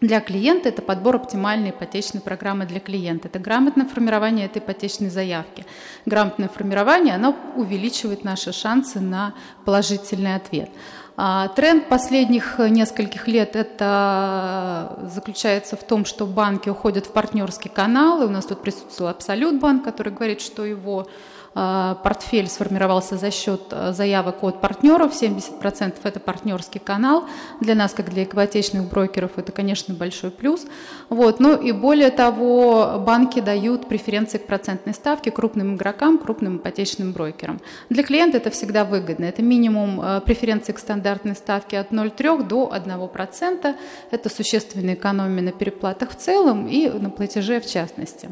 для 0.00 0.20
клиента 0.20 0.68
это 0.68 0.82
подбор 0.82 1.16
оптимальной 1.16 1.70
ипотечной 1.70 2.20
программы 2.20 2.66
для 2.66 2.80
клиента. 2.80 3.28
Это 3.28 3.38
грамотное 3.38 3.86
формирование 3.86 4.46
этой 4.46 4.58
ипотечной 4.58 5.08
заявки. 5.08 5.64
Грамотное 6.04 6.48
формирование, 6.48 7.14
оно 7.14 7.34
увеличивает 7.56 8.24
наши 8.24 8.52
шансы 8.52 9.00
на 9.00 9.34
положительный 9.64 10.34
ответ. 10.34 10.70
А 11.16 11.46
тренд 11.48 11.88
последних 11.88 12.58
нескольких 12.58 13.28
лет 13.28 13.54
это 13.54 15.08
заключается 15.14 15.76
в 15.76 15.84
том, 15.84 16.04
что 16.04 16.26
банки 16.26 16.68
уходят 16.68 17.06
в 17.06 17.12
партнерский 17.12 17.68
канал. 17.68 18.22
И 18.22 18.26
у 18.26 18.30
нас 18.30 18.46
тут 18.46 18.62
присутствовал 18.62 19.10
Абсолют 19.10 19.60
банк, 19.60 19.84
который 19.84 20.12
говорит, 20.12 20.40
что 20.40 20.64
его 20.64 21.06
портфель 21.54 22.48
сформировался 22.48 23.16
за 23.16 23.30
счет 23.30 23.62
э, 23.70 23.92
заявок 23.92 24.42
от 24.42 24.60
партнеров, 24.60 25.12
70% 25.12 25.94
это 26.02 26.20
партнерский 26.20 26.80
канал. 26.80 27.26
Для 27.60 27.76
нас, 27.76 27.92
как 27.92 28.10
для 28.10 28.24
ипотечных 28.24 28.88
брокеров, 28.88 29.32
это, 29.36 29.52
конечно, 29.52 29.94
большой 29.94 30.30
плюс. 30.30 30.66
Вот. 31.08 31.38
Ну 31.38 31.56
и 31.56 31.70
более 31.70 32.10
того, 32.10 32.98
банки 32.98 33.40
дают 33.40 33.88
преференции 33.88 34.38
к 34.38 34.46
процентной 34.46 34.94
ставке 34.94 35.30
крупным 35.30 35.76
игрокам, 35.76 36.18
крупным 36.18 36.56
ипотечным 36.56 37.12
брокерам. 37.12 37.60
Для 37.88 38.02
клиента 38.02 38.38
это 38.38 38.50
всегда 38.50 38.84
выгодно. 38.84 39.24
Это 39.24 39.42
минимум 39.42 40.00
э, 40.00 40.20
преференции 40.22 40.72
к 40.72 40.78
стандартной 40.80 41.36
ставке 41.36 41.78
от 41.78 41.92
0,3 41.92 42.46
до 42.48 42.72
1%. 42.74 43.74
Это 44.10 44.28
существенная 44.28 44.94
экономия 44.94 45.42
на 45.42 45.52
переплатах 45.52 46.10
в 46.10 46.16
целом 46.16 46.66
и 46.66 46.88
на 46.88 47.10
платеже 47.10 47.60
в 47.60 47.66
частности. 47.70 48.30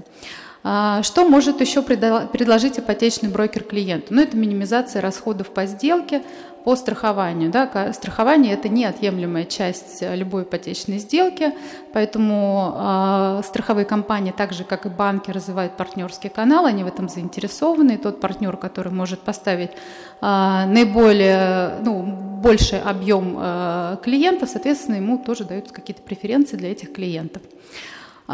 А, 0.64 1.02
что 1.02 1.28
может 1.28 1.60
еще 1.60 1.82
предложить 1.82 2.78
ипотечный 2.78 3.28
брокер 3.28 3.64
клиенту? 3.64 4.08
Ну, 4.10 4.22
это 4.22 4.36
минимизация 4.36 5.02
расходов 5.02 5.50
по 5.50 5.66
сделке, 5.66 6.22
по 6.64 6.76
страхованию. 6.76 7.50
Да? 7.50 7.92
Страхование– 7.92 8.52
это 8.54 8.68
неотъемлемая 8.68 9.44
часть 9.44 10.02
любой 10.02 10.44
ипотечной 10.44 10.98
сделки, 10.98 11.52
поэтому 11.92 12.74
э, 12.76 13.42
страховые 13.44 13.84
компании, 13.84 14.32
так 14.36 14.52
же, 14.52 14.62
как 14.62 14.86
и 14.86 14.88
банки, 14.88 15.32
развивают 15.32 15.76
партнерский 15.76 16.28
канал, 16.28 16.66
они 16.66 16.84
в 16.84 16.86
этом 16.86 17.08
заинтересованы. 17.08 17.92
И 17.92 17.96
тот 17.96 18.20
партнер, 18.20 18.56
который 18.56 18.92
может 18.92 19.20
поставить 19.20 19.70
э, 19.70 19.74
наиболее, 20.20 21.80
ну, 21.82 22.02
больший 22.42 22.80
объем 22.80 23.36
э, 23.38 23.96
клиентов, 24.04 24.48
соответственно, 24.50 24.96
ему 24.96 25.18
тоже 25.18 25.44
даются 25.44 25.74
какие-то 25.74 26.02
преференции 26.02 26.56
для 26.56 26.70
этих 26.70 26.92
клиентов. 26.92 27.42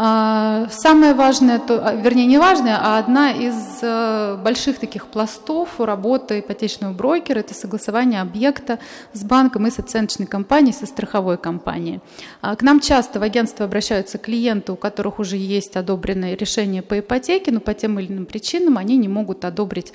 А, 0.01 0.69
самое 0.71 1.13
важное, 1.13 1.61
а, 1.69 1.93
вернее 1.97 2.27
не 2.27 2.39
важное, 2.39 2.79
а 2.81 2.99
одна 2.99 3.33
из 3.33 3.81
э, 3.83 4.37
больших 4.41 4.79
таких 4.79 5.09
пластов 5.09 5.81
работы 5.81 6.39
ипотечного 6.39 6.93
брокера– 6.93 7.39
это 7.41 7.53
согласование 7.53 8.21
объекта 8.21 8.79
с 9.13 9.25
банком 9.25 9.67
и 9.67 9.73
с 9.73 9.81
оценочной 9.81 10.27
компанией, 10.27 10.73
со 10.73 10.87
страховой 10.87 11.37
компанией. 11.37 11.99
А, 12.43 12.55
к 12.55 12.63
нам 12.63 12.79
часто 12.79 13.19
в 13.19 13.25
агентство 13.25 13.65
обращаются 13.65 14.19
клиенты, 14.19 14.71
у 14.71 14.77
которых 14.77 15.19
уже 15.19 15.37
есть 15.37 15.75
одобренное 15.75 16.37
решение 16.37 16.83
по 16.83 17.01
ипотеке, 17.01 17.51
но 17.51 17.59
по 17.59 17.75
тем 17.75 17.99
или 17.99 18.13
иным 18.13 18.27
причинам 18.27 18.79
они 18.79 18.97
не 18.99 19.09
могут 19.09 19.45
одобрить 19.45 19.93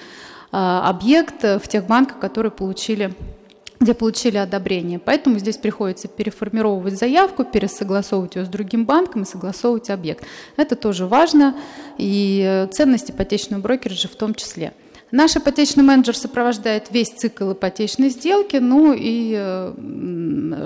объект 0.51 1.41
в 1.41 1.67
тех 1.67 1.87
банках, 1.87 2.19
которые 2.19 2.51
получили 2.51 3.15
где 3.83 3.93
получили 3.93 4.37
одобрение. 4.37 4.99
Поэтому 4.99 5.39
здесь 5.39 5.57
приходится 5.57 6.07
переформировывать 6.07 6.97
заявку, 6.97 7.43
пересогласовывать 7.43 8.35
ее 8.35 8.45
с 8.45 8.49
другим 8.49 8.85
банком 8.85 9.23
и 9.23 9.25
согласовывать 9.25 9.89
объект. 9.89 10.25
Это 10.57 10.75
тоже 10.75 11.05
важно, 11.05 11.55
и 11.97 12.67
ценность 12.71 13.11
ипотечного 13.11 13.61
брокера 13.61 13.93
в 13.93 14.15
том 14.15 14.33
числе. 14.33 14.73
Наш 15.11 15.35
ипотечный 15.35 15.83
менеджер 15.83 16.17
сопровождает 16.17 16.87
весь 16.89 17.09
цикл 17.09 17.51
ипотечной 17.51 18.09
сделки, 18.09 18.55
ну 18.55 18.95
и 18.97 19.71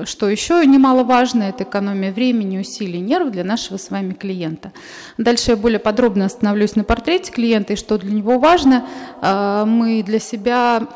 что 0.06 0.30
еще 0.30 0.65
немаловажно, 0.65 1.44
это 1.44 1.65
экономия 1.65 2.14
времени, 2.14 2.57
усилий, 2.57 3.02
нервов 3.02 3.34
для 3.34 3.44
нашего 3.44 3.76
с 3.76 3.89
вами 3.89 4.14
клиента. 4.14 4.72
Дальше 5.18 5.52
я 5.52 5.57
более 5.57 5.80
подробно 5.80 6.23
остановлюсь 6.23 6.77
на 6.77 6.85
портрете 6.85 7.30
клиента 7.34 7.73
и 7.73 7.76
что 7.76 7.98
для 7.98 8.14
него 8.14 8.39
важно. 8.39 8.85
А, 9.22 9.65
мы 9.65 10.02
для 10.02 10.19
себя 10.19 10.88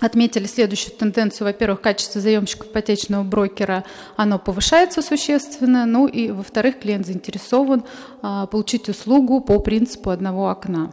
отметили 0.00 0.46
следующую 0.46 0.94
тенденцию. 0.96 1.46
Во-первых, 1.46 1.80
качество 1.80 2.20
заемщиков 2.20 2.68
ипотечного 2.68 3.22
брокера, 3.22 3.84
оно 4.16 4.38
повышается 4.38 5.02
существенно. 5.02 5.86
Ну 5.86 6.06
и, 6.06 6.30
во-вторых, 6.30 6.78
клиент 6.78 7.06
заинтересован 7.06 7.84
а, 8.22 8.46
получить 8.46 8.88
услугу 8.88 9.40
по 9.40 9.58
принципу 9.58 10.10
одного 10.10 10.48
окна. 10.48 10.92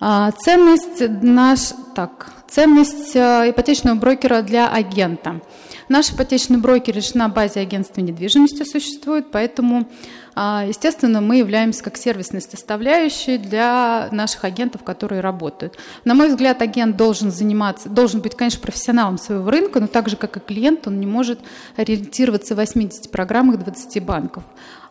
А, 0.00 0.32
ценность, 0.32 1.00
наш, 1.22 1.72
так, 1.94 2.32
ценность 2.48 3.16
а, 3.16 3.48
ипотечного 3.48 3.96
брокера 3.96 4.42
для 4.42 4.68
агента. 4.68 5.40
Наш 5.88 6.10
ипотечный 6.10 6.58
брокер 6.58 6.96
лишь 6.96 7.14
на 7.14 7.28
базе 7.28 7.60
агентства 7.60 8.00
недвижимости 8.00 8.64
существует, 8.64 9.30
поэтому 9.30 9.88
естественно, 10.36 11.20
мы 11.20 11.36
являемся 11.36 11.82
как 11.82 11.96
сервисной 11.96 12.40
составляющей 12.40 13.38
для 13.38 14.08
наших 14.10 14.44
агентов, 14.44 14.82
которые 14.82 15.20
работают. 15.20 15.78
На 16.04 16.14
мой 16.14 16.28
взгляд, 16.28 16.60
агент 16.62 16.96
должен 16.96 17.30
заниматься, 17.30 17.88
должен 17.88 18.20
быть, 18.20 18.34
конечно, 18.34 18.60
профессионалом 18.60 19.18
своего 19.18 19.48
рынка, 19.50 19.80
но 19.80 19.86
так 19.86 20.08
же, 20.08 20.16
как 20.16 20.36
и 20.36 20.40
клиент, 20.40 20.86
он 20.86 20.98
не 20.98 21.06
может 21.06 21.40
ориентироваться 21.76 22.54
в 22.54 22.58
80 22.58 23.10
программах 23.10 23.58
20 23.58 24.04
банков. 24.04 24.44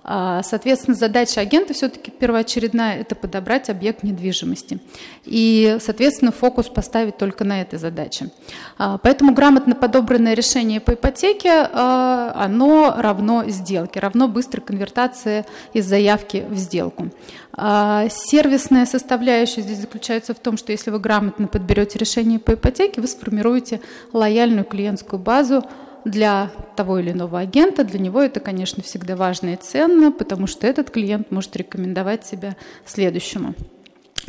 А, 0.03 0.43
соответственно, 0.43 0.95
задача 0.95 1.39
агента 1.39 1.73
все-таки 1.73 2.11
первоочередная– 2.11 2.97
это 2.99 3.15
подобрать 3.15 3.69
объект 3.69 4.03
недвижимости. 4.03 4.79
И, 5.23 5.77
соответственно, 5.79 6.31
фокус 6.31 6.67
поставить 6.67 7.17
только 7.17 7.43
на 7.45 7.61
этой 7.61 7.79
задаче. 7.79 8.29
А, 8.77 8.97
поэтому 8.97 9.33
грамотно 9.33 9.75
подобранное 9.75 10.33
решение 10.33 10.81
по 10.81 10.93
ипотеке, 10.93 11.69
а, 11.71 12.33
оно 12.35 12.95
равно 12.97 13.45
сделке, 13.47 13.99
равно 13.99 14.27
быстрой 14.27 14.63
конвертации 14.63 15.45
из 15.73 15.85
заявки 15.85 16.45
в 16.49 16.55
сделку. 16.55 17.09
Сервисная 17.55 18.87
составляющая 18.87 19.61
здесь 19.61 19.77
заключается 19.77 20.33
в 20.33 20.39
том, 20.39 20.57
что 20.57 20.71
если 20.71 20.89
вы 20.89 20.97
грамотно 20.97 21.47
подберете 21.47 21.99
решение 21.99 22.39
по 22.39 22.55
ипотеке, 22.55 22.99
вы 22.99 23.07
сформируете 23.07 23.79
лояльную 24.11 24.65
клиентскую 24.65 25.19
базу, 25.19 25.63
для 26.05 26.51
того 26.75 26.99
или 26.99 27.11
иного 27.11 27.39
агента, 27.39 27.83
для 27.83 27.99
него 27.99 28.21
это, 28.21 28.39
конечно, 28.39 28.83
всегда 28.83 29.15
важно 29.15 29.53
и 29.53 29.55
ценно, 29.55 30.11
потому 30.11 30.47
что 30.47 30.67
этот 30.67 30.89
клиент 30.89 31.31
может 31.31 31.55
рекомендовать 31.55 32.25
себя 32.25 32.55
следующему. 32.85 33.55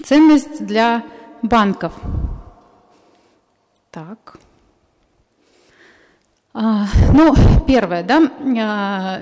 Ценность 0.04 0.64
для 0.64 1.04
банков. 1.42 1.92
Так. 3.90 4.38
А, 6.56 6.86
ну, 7.12 7.34
первое, 7.66 8.04
да, 8.04 8.30
а, 8.60 9.20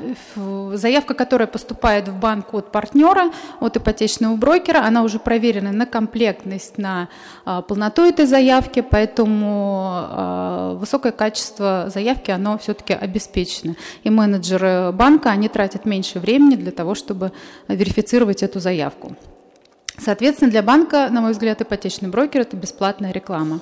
заявка, 0.77 1.15
которая 1.15 1.49
поступает 1.49 2.09
в 2.09 2.21
банк 2.21 2.53
от 2.53 2.71
партнера, 2.71 3.31
от 3.59 3.75
ипотечного 3.79 4.37
брокера, 4.37 4.85
она 4.85 5.03
уже 5.03 5.19
проверена 5.19 5.73
на 5.73 5.87
комплектность, 5.87 6.77
на 6.77 7.09
а, 7.47 7.63
полноту 7.63 8.03
этой 8.03 8.27
заявки, 8.27 8.83
поэтому 8.83 10.77
высокое 10.79 11.13
качество 11.13 11.87
заявки, 11.89 12.31
оно 12.31 12.59
все-таки 12.59 12.93
обеспечено. 12.93 13.77
И 14.03 14.11
менеджеры 14.11 14.93
банка, 14.93 15.31
они 15.31 15.49
тратят 15.49 15.87
меньше 15.87 16.19
времени 16.19 16.57
для 16.57 16.71
того, 16.71 16.95
чтобы 16.95 17.33
верифицировать 17.67 18.43
эту 18.43 18.61
заявку. 18.61 19.17
Соответственно, 19.97 20.51
для 20.51 20.63
банка, 20.63 21.09
на 21.11 21.23
мой 21.23 21.33
взгляд, 21.33 21.63
ипотечный 21.63 22.11
брокер– 22.11 22.41
это 22.43 22.59
бесплатная 22.59 23.13
реклама. 23.13 23.61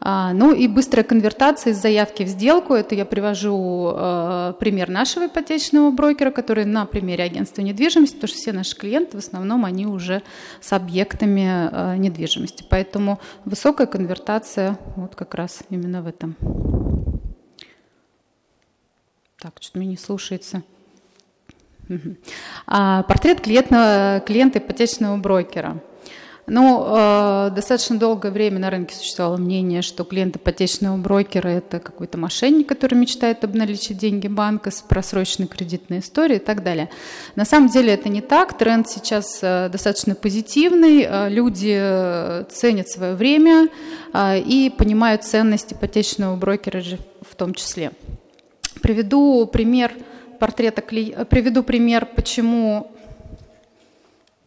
А, 0.00 0.32
ну 0.32 0.54
и 0.54 0.68
быстрая 0.68 1.04
конвертация 1.04 1.72
из 1.72 1.82
заявки 1.82 2.22
в 2.22 2.28
сделку. 2.28 2.74
Это 2.74 2.94
я 2.94 3.04
привожу 3.04 3.92
э, 3.94 4.54
пример 4.60 4.88
нашего 4.88 5.26
ипотечного 5.26 5.90
брокера, 5.90 6.30
который 6.30 6.64
на 6.64 6.86
примере 6.86 7.24
агентства 7.24 7.62
недвижимости, 7.62 8.14
потому 8.14 8.28
что 8.28 8.38
все 8.38 8.52
наши 8.52 8.76
клиенты 8.76 9.16
в 9.16 9.20
основном 9.20 9.64
они 9.64 9.86
уже 9.86 10.22
с 10.60 10.72
объектами 10.72 11.68
э, 11.70 11.96
недвижимости. 11.96 12.64
Поэтому 12.68 13.20
высокая 13.44 13.86
конвертация 13.86 14.78
вот 14.96 15.14
как 15.16 15.34
раз 15.34 15.60
именно 15.70 16.02
в 16.02 16.06
этом. 16.06 16.36
Так, 19.40 19.52
что-то 19.60 19.78
мне 19.78 19.88
не 19.88 19.96
слушается. 19.96 20.62
А, 22.66 23.02
портрет 23.04 23.40
клиента, 23.40 24.22
клиента 24.26 24.58
ипотечного 24.58 25.16
брокера. 25.16 25.80
Ну, 26.48 26.84
э, 26.86 27.50
достаточно 27.54 27.98
долгое 27.98 28.30
время 28.30 28.58
на 28.58 28.70
рынке 28.70 28.94
существовало 28.94 29.36
мнение, 29.36 29.82
что 29.82 30.04
клиент 30.04 30.36
ипотечного 30.36 30.96
брокера– 30.96 31.48
это 31.48 31.78
какой-то 31.78 32.18
мошенник, 32.18 32.68
который 32.68 32.94
мечтает 32.94 33.44
обналичить 33.44 33.98
деньги 33.98 34.28
банка 34.28 34.70
с 34.70 34.80
просроченной 34.80 35.46
кредитной 35.46 35.98
историей 35.98 36.38
и 36.38 36.44
так 36.44 36.62
далее. 36.62 36.88
На 37.36 37.44
самом 37.44 37.68
деле 37.68 37.92
это 37.92 38.08
не 38.08 38.22
так. 38.22 38.56
Тренд 38.56 38.88
сейчас 38.88 39.40
э, 39.42 39.68
достаточно 39.70 40.14
позитивный. 40.14 41.06
Э, 41.08 41.28
люди 41.28 41.76
э, 41.78 42.44
ценят 42.50 42.88
свое 42.88 43.14
время 43.14 43.68
э, 44.12 44.40
и 44.40 44.70
понимают 44.70 45.24
ценность 45.24 45.72
ипотечного 45.72 46.36
брокера 46.36 46.80
же 46.80 46.98
том 47.38 47.54
числе. 47.54 47.92
Приведу 48.82 49.46
пример 49.46 49.92
портрета, 50.38 50.82
приведу 50.82 51.62
пример, 51.62 52.06
почему... 52.06 52.90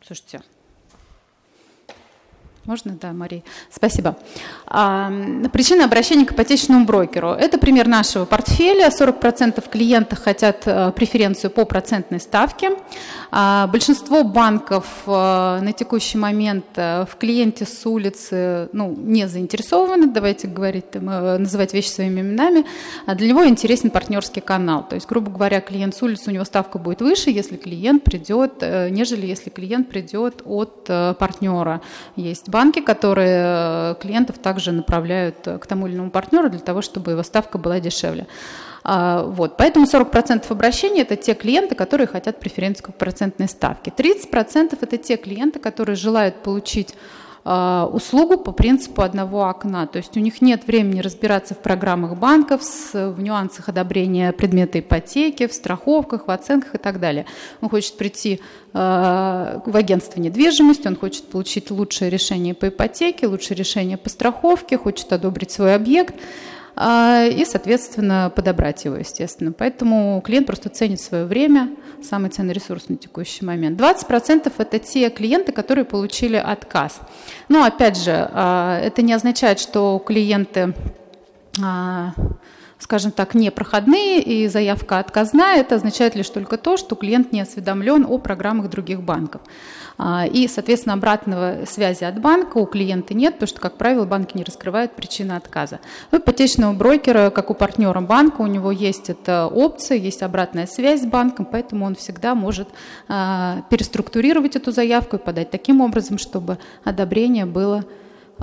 Слушайте, 0.05 0.41
можно, 2.65 2.95
да, 2.99 3.11
Мария? 3.11 3.43
Спасибо. 3.71 4.15
А, 4.67 5.11
причина 5.51 5.85
обращения 5.85 6.25
к 6.25 6.33
ипотечному 6.33 6.85
брокеру. 6.85 7.31
Это 7.31 7.57
пример 7.57 7.87
нашего 7.87 8.25
портфеля. 8.25 8.89
40% 8.89 9.67
клиентов 9.69 10.19
хотят 10.19 10.63
а, 10.65 10.91
преференцию 10.91 11.51
по 11.51 11.65
процентной 11.65 12.19
ставке. 12.19 12.71
А, 13.31 13.67
большинство 13.67 14.23
банков 14.23 14.85
а, 15.07 15.61
на 15.61 15.71
текущий 15.73 16.17
момент 16.17 16.65
а, 16.75 17.05
в 17.05 17.15
клиенте 17.15 17.65
с 17.65 17.85
улицы 17.85 18.69
ну, 18.73 18.93
не 18.95 19.27
заинтересованы, 19.27 20.07
давайте 20.07 20.47
говорить, 20.47 20.93
называть 20.93 21.73
вещи 21.73 21.87
своими 21.87 22.19
именами. 22.21 22.65
А 23.05 23.15
для 23.15 23.29
него 23.29 23.47
интересен 23.47 23.89
партнерский 23.89 24.41
канал. 24.41 24.85
То 24.87 24.95
есть, 24.95 25.07
грубо 25.07 25.31
говоря, 25.31 25.61
клиент 25.61 25.95
с 25.95 26.03
улицы, 26.03 26.29
у 26.29 26.33
него 26.33 26.43
ставка 26.43 26.77
будет 26.77 27.01
выше, 27.01 27.31
если 27.31 27.55
клиент 27.55 28.03
придет, 28.03 28.55
э, 28.61 28.89
нежели 28.89 29.25
если 29.25 29.49
клиент 29.49 29.89
придет 29.89 30.41
от 30.45 30.85
э, 30.89 31.15
партнера. 31.17 31.81
Есть 32.15 32.49
банки, 32.51 32.81
которые 32.81 33.43
э, 33.43 33.95
клиентов 34.01 34.37
также 34.37 34.71
направляют 34.71 35.47
э, 35.47 35.57
к 35.57 35.65
тому 35.65 35.87
или 35.87 35.95
иному 35.95 36.11
партнеру 36.11 36.49
для 36.49 36.59
того, 36.59 36.81
чтобы 36.81 37.11
его 37.11 37.23
ставка 37.23 37.57
была 37.57 37.79
дешевле. 37.79 38.27
А, 38.83 39.23
вот. 39.23 39.57
Поэтому 39.57 39.85
40% 39.85 40.45
обращений– 40.49 41.01
это 41.03 41.15
те 41.15 41.33
клиенты, 41.33 41.75
которые 41.75 42.07
хотят 42.07 42.39
преференцию 42.39 42.93
процентной 42.97 43.47
ставке. 43.47 43.91
30%– 43.95 44.77
это 44.81 44.97
те 44.97 45.17
клиенты, 45.17 45.59
которые 45.59 45.95
желают 45.95 46.35
получить 46.43 46.95
услугу 47.43 48.37
по 48.37 48.51
принципу 48.51 49.01
одного 49.01 49.45
окна. 49.45 49.87
То 49.87 49.97
есть 49.97 50.15
у 50.15 50.19
них 50.19 50.41
нет 50.41 50.67
времени 50.67 50.99
разбираться 50.99 51.55
в 51.55 51.57
программах 51.57 52.15
банков, 52.15 52.61
в 52.93 53.19
нюансах 53.19 53.69
одобрения 53.69 54.31
предмета 54.31 54.79
ипотеки, 54.79 55.47
в 55.47 55.53
страховках, 55.53 56.27
в 56.27 56.31
оценках 56.31 56.75
и 56.75 56.77
так 56.77 56.99
далее. 56.99 57.25
Он 57.61 57.69
хочет 57.69 57.97
прийти 57.97 58.41
а, 58.73 59.61
в 59.65 59.75
агентство 59.75 60.19
недвижимости, 60.19 60.87
он 60.87 60.95
хочет 60.95 61.27
получить 61.27 61.71
лучшее 61.71 62.09
решение 62.09 62.53
по 62.53 62.67
ипотеке, 62.67 63.27
лучшее 63.27 63.57
решение 63.57 63.97
по 63.97 64.09
страховке, 64.09 64.77
хочет 64.77 65.11
одобрить 65.11 65.51
свой 65.51 65.75
объект 65.75 66.15
а, 66.15 66.21
и, 66.75 67.45
соответственно, 67.47 68.31
подобрать 68.33 68.85
его, 68.85 68.95
естественно. 68.95 69.51
Поэтому 69.51 70.21
клиент 70.23 70.47
просто 70.47 70.69
ценит 70.69 71.01
свое 71.01 71.25
время, 71.25 71.69
самый 72.01 72.29
ценный 72.29 72.53
ресурс 72.53 72.89
на 72.89 72.97
текущий 72.97 73.45
момент. 73.45 73.79
20% 73.79 74.51
это 74.57 74.79
те 74.79 75.09
клиенты, 75.09 75.51
которые 75.51 75.85
получили 75.85 76.37
отказ. 76.37 76.99
Но, 77.49 77.63
опять 77.63 77.97
же, 77.97 78.29
а, 78.33 78.79
это 78.79 79.01
не 79.01 79.13
означает, 79.13 79.59
что 79.59 79.99
клиенты 79.99 80.73
а, 81.61 82.13
скажем 82.81 83.11
так, 83.11 83.35
непроходные 83.35 84.21
и 84.21 84.47
заявка 84.47 84.99
отказная, 84.99 85.57
это 85.57 85.75
означает 85.75 86.15
лишь 86.15 86.29
только 86.29 86.57
то, 86.57 86.77
что 86.77 86.95
клиент 86.95 87.31
не 87.31 87.41
осведомлен 87.41 88.05
о 88.09 88.17
программах 88.17 88.69
других 88.69 89.03
банков. 89.03 89.41
А, 89.97 90.25
и, 90.25 90.47
соответственно, 90.47 90.95
обратного 90.95 91.65
связи 91.67 92.03
от 92.03 92.19
банка 92.19 92.57
у 92.57 92.65
клиента 92.65 93.13
нет, 93.13 93.35
потому 93.35 93.47
что, 93.47 93.59
как 93.59 93.77
правило, 93.77 94.05
банки 94.05 94.35
не 94.35 94.43
раскрывают 94.43 94.95
причины 94.95 95.33
отказа. 95.33 95.79
У 96.11 96.17
ипотечного 96.17 96.73
брокера, 96.73 97.29
как 97.29 97.51
у 97.51 97.53
партнера 97.53 98.01
банка, 98.01 98.41
у 98.41 98.47
него 98.47 98.71
есть 98.71 99.11
эта 99.11 99.45
опция, 99.45 99.97
есть 99.97 100.23
обратная 100.23 100.65
связь 100.65 101.03
с 101.03 101.05
банком, 101.05 101.45
поэтому 101.45 101.85
он 101.85 101.93
всегда 101.93 102.33
может 102.33 102.67
а, 103.07 103.61
переструктурировать 103.69 104.55
эту 104.55 104.71
заявку 104.71 105.17
и 105.17 105.19
подать 105.19 105.51
таким 105.51 105.81
образом, 105.81 106.17
чтобы 106.17 106.57
одобрение 106.83 107.45
было 107.45 107.85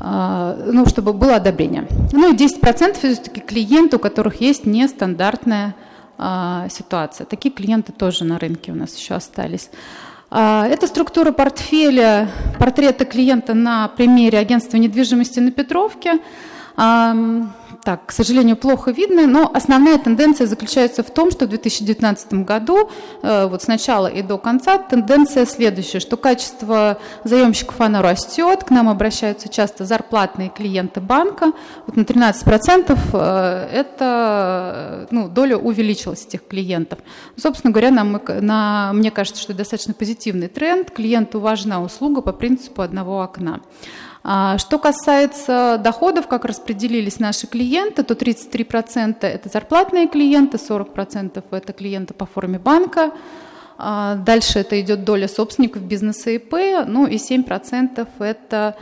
ну, 0.01 0.87
чтобы 0.87 1.13
было 1.13 1.37
одобрение. 1.37 1.87
Ну 2.13 2.33
и 2.33 2.37
10% 2.37 2.95
все-таки 2.95 3.41
клиенты, 3.41 3.97
у 3.97 3.99
которых 3.99 4.41
есть 4.41 4.67
нестандартная 4.67 5.75
ситуация. 6.71 7.25
Такие 7.27 7.55
клиенты 7.55 7.93
тоже 7.93 8.25
на 8.25 8.39
рынке 8.39 8.73
у 8.73 8.75
нас 8.75 8.97
еще 8.97 9.15
остались. 9.15 9.71
А, 10.31 10.67
это 10.67 10.87
структура 10.87 11.33
портфеля 11.33 12.29
портрета 12.59 13.05
клиента 13.05 13.55
на 13.55 13.89
примере 13.89 14.39
агентства 14.39 14.77
недвижимости 14.77 15.41
на 15.41 15.53
Петровке 15.53 16.19
так, 17.89 18.05
к 18.05 18.13
сожалению, 18.13 18.59
плохо 18.59 18.91
видно, 18.91 19.27
но 19.27 19.51
основная 19.55 19.97
тенденция 19.97 20.47
заключается 20.47 21.03
в 21.03 21.11
том, 21.11 21.31
что 21.31 21.47
в 21.47 21.49
2019 21.49 22.45
году, 22.45 22.91
э, 23.23 23.47
вот 23.47 23.63
с 23.63 23.67
начала 23.67 24.09
и 24.09 24.21
до 24.21 24.37
конца, 24.37 24.77
тенденция 24.77 25.47
следующая, 25.47 25.99
что 25.99 26.19
качество 26.19 26.99
заемщиков 27.25 27.81
оно 27.81 28.03
растет, 28.03 28.65
к 28.65 28.69
нам 28.69 28.91
обращаются 28.91 29.49
часто 29.49 29.87
зарплатные 29.87 30.51
клиенты 30.51 31.01
банка, 31.01 31.53
вот 31.87 31.97
на 31.97 32.03
13% 32.03 32.99
э, 33.15 33.69
это, 33.73 35.09
ну, 35.11 35.27
доля 35.31 35.57
увеличилась 35.57 36.27
этих 36.27 36.47
клиентов. 36.47 36.99
Собственно 37.39 37.73
говоря, 37.73 37.91
нам, 37.91 38.21
на, 38.43 38.91
мне 38.93 39.11
кажется, 39.11 39.41
что 39.41 39.53
это 39.53 39.61
достаточно 39.61 39.95
позитивный 39.95 40.49
тренд, 40.49 40.91
клиенту 40.91 41.41
важна 41.41 41.83
услуга 41.83 42.21
по 42.21 42.35
принципу 42.35 42.83
одного 42.83 43.23
окна. 43.23 43.61
А, 44.25 44.59
что 44.59 44.79
касается 44.79 45.81
доходов, 45.83 46.27
как 46.27 46.45
распределились 46.45 47.19
наши 47.19 47.47
клиенты, 47.47 48.03
то 48.03 48.15
33% 48.15 49.27
это 49.27 49.49
зарплатные 49.49 50.09
клиенты, 50.09 50.59
40% 50.59 51.43
это 51.51 51.73
клиенты 51.73 52.15
по 52.15 52.27
форме 52.27 52.59
банка, 52.59 53.13
а, 53.79 54.17
дальше 54.17 54.59
это 54.59 54.81
идет 54.81 55.05
доля 55.05 55.29
собственников 55.29 55.83
бизнеса 55.83 56.31
ИП, 56.31 56.55
ну 56.87 57.07
и 57.07 57.17
7% 57.17 58.07
это 58.19 58.77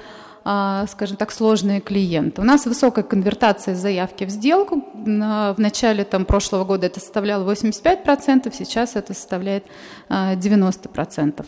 а, 0.49 0.87
скажем 0.87 1.17
так, 1.17 1.33
сложные 1.33 1.81
клиенты. 1.81 2.41
У 2.41 2.45
нас 2.45 2.67
высокая 2.67 3.03
конвертация 3.03 3.75
заявки 3.75 4.23
в 4.23 4.31
сделку. 4.31 4.85
В 4.95 5.57
начале 5.59 6.05
там, 6.05 6.25
прошлого 6.25 6.65
года 6.65 6.87
это 6.87 7.01
составляло 7.01 7.53
85%, 7.53 8.55
сейчас 8.57 8.95
это 8.95 9.13
составляет 9.13 9.65
90%. 10.09 11.45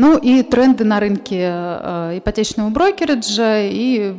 Ну 0.00 0.16
и 0.16 0.42
тренды 0.42 0.84
на 0.84 0.98
рынке 0.98 1.50
э, 1.52 2.18
ипотечного 2.20 2.70
брокериджа. 2.70 3.68
И 3.68 4.14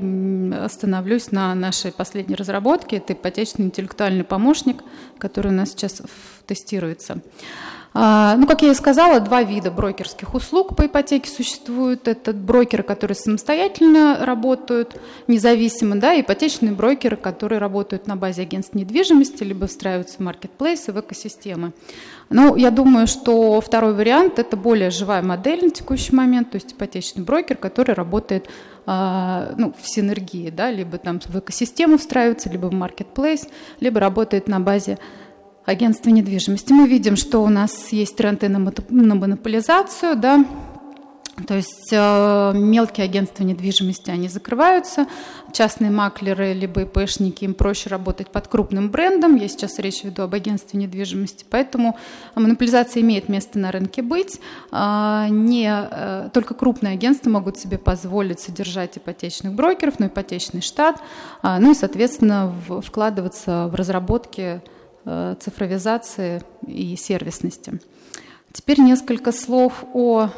остановлюсь 0.64 1.32
на 1.32 1.56
нашей 1.56 1.92
последней 1.92 2.36
разработке. 2.36 2.98
Это 2.98 3.14
ипотечный 3.14 3.66
интеллектуальный 3.66 4.24
помощник, 4.24 4.84
который 5.18 5.48
у 5.48 5.56
нас 5.56 5.72
сейчас 5.72 6.04
тестируется. 6.46 7.22
А, 7.94 8.38
ну, 8.38 8.48
как 8.48 8.62
я 8.62 8.72
и 8.72 8.74
сказала, 8.74 9.20
два 9.20 9.44
вида 9.44 9.70
брокерских 9.70 10.34
услуг 10.34 10.78
по 10.78 10.86
ипотеке 10.86 11.30
существуют. 11.30 12.08
Это 12.08 12.32
брокеры, 12.32 12.84
которые 12.84 13.16
самостоятельно 13.16 14.18
работают, 14.22 14.96
независимо, 15.28 15.98
да, 15.98 16.20
ипотечные 16.20 16.72
брокеры, 16.72 17.18
которые 17.18 17.60
работают 17.60 18.08
на 18.08 18.16
базе 18.16 18.44
агентств 18.44 18.76
недвижимости, 18.76 19.44
либо 19.44 19.68
встраиваются 19.68 20.18
в 20.18 20.20
маркетплейсы, 20.22 20.94
в 20.94 21.00
экосистемы. 21.02 21.74
Ну, 22.30 22.56
я 22.56 22.72
думаю, 22.72 23.08
что 23.08 23.60
второй 23.60 23.94
вариант– 23.94 24.34
это 24.40 24.56
более 24.56 24.90
живая 24.90 25.22
модель 25.22 25.66
на 25.66 25.70
текущий 25.70 26.16
момент, 26.16 26.52
то 26.52 26.56
есть 26.56 26.72
ипотечный 26.72 27.24
брокер, 27.24 27.58
который 27.58 27.94
работает 27.94 28.48
а, 28.86 29.54
ну, 29.58 29.74
в 29.80 29.88
синергии, 29.88 30.50
да, 30.50 30.72
либо 30.72 30.98
там 30.98 31.20
в 31.20 31.38
экосистему 31.38 31.98
встраивается, 31.98 32.50
либо 32.50 32.68
в 32.68 32.74
маркетплейс, 32.74 33.50
либо 33.82 34.00
работает 34.00 34.48
на 34.48 34.62
базе 34.62 34.98
агентства 35.66 36.10
недвижимости. 36.10 36.74
Мы 36.74 36.88
видим, 36.88 37.16
что 37.16 37.40
у 37.40 37.50
нас 37.50 37.90
есть 37.92 38.16
тренды 38.16 38.50
на 38.50 38.60
монополизацию, 38.60 40.16
да, 40.16 40.46
то 41.48 41.56
есть 41.56 41.90
э, 41.92 42.52
мелкие 42.56 43.06
агентства 43.06 43.44
недвижимости, 43.44 44.10
они 44.12 44.28
закрываются, 44.28 45.08
частные 45.54 45.90
маклеры 45.90 46.54
либо 46.54 46.82
ИПшники, 46.82 47.46
им 47.46 47.54
проще 47.54 47.90
работать 47.90 48.30
под 48.30 48.48
крупным 48.48 48.90
брендом, 48.90 49.36
я 49.36 49.48
сейчас 49.48 49.80
речь 49.80 50.04
веду 50.04 50.24
об 50.24 50.36
агентстве 50.36 50.80
недвижимости, 50.80 51.46
поэтому 51.50 51.98
монополизация 52.36 53.02
имеет 53.02 53.30
место 53.30 53.60
на 53.60 53.72
рынке 53.72 54.02
быть, 54.02 54.40
э, 54.72 55.28
не 55.30 55.72
э, 55.72 56.30
только 56.34 56.54
крупные 56.54 56.94
агентства 56.94 57.30
могут 57.30 57.58
себе 57.58 57.78
позволить 57.78 58.40
содержать 58.40 58.98
ипотечных 58.98 59.54
брокеров, 59.54 60.00
но 60.00 60.08
ипотечный 60.08 60.62
штат, 60.62 61.02
э, 61.44 61.58
ну 61.60 61.72
и, 61.72 61.76
соответственно, 61.76 62.54
в, 62.68 62.82
вкладываться 62.82 63.68
в 63.72 63.76
разработки 63.76 64.62
цифровизации 65.04 66.44
и 66.68 66.96
сервисности. 66.96 67.80
Теперь 68.54 68.80
несколько 68.82 69.32
слов 69.32 69.84
о 69.94 70.30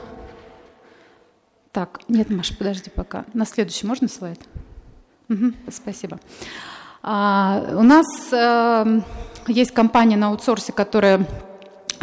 так, 1.74 2.02
нет, 2.08 2.30
Маша, 2.30 2.56
подожди 2.56 2.92
пока. 2.92 3.26
На 3.34 3.46
следующий 3.46 3.88
можно 3.88 4.08
слайд? 4.08 4.40
Угу, 5.28 5.54
спасибо. 5.72 6.20
А, 7.02 7.66
у 7.72 7.82
нас 7.82 8.06
э, 8.32 9.02
есть 9.48 9.72
компания 9.72 10.16
на 10.16 10.28
аутсорсе, 10.28 10.72
которая 10.72 11.28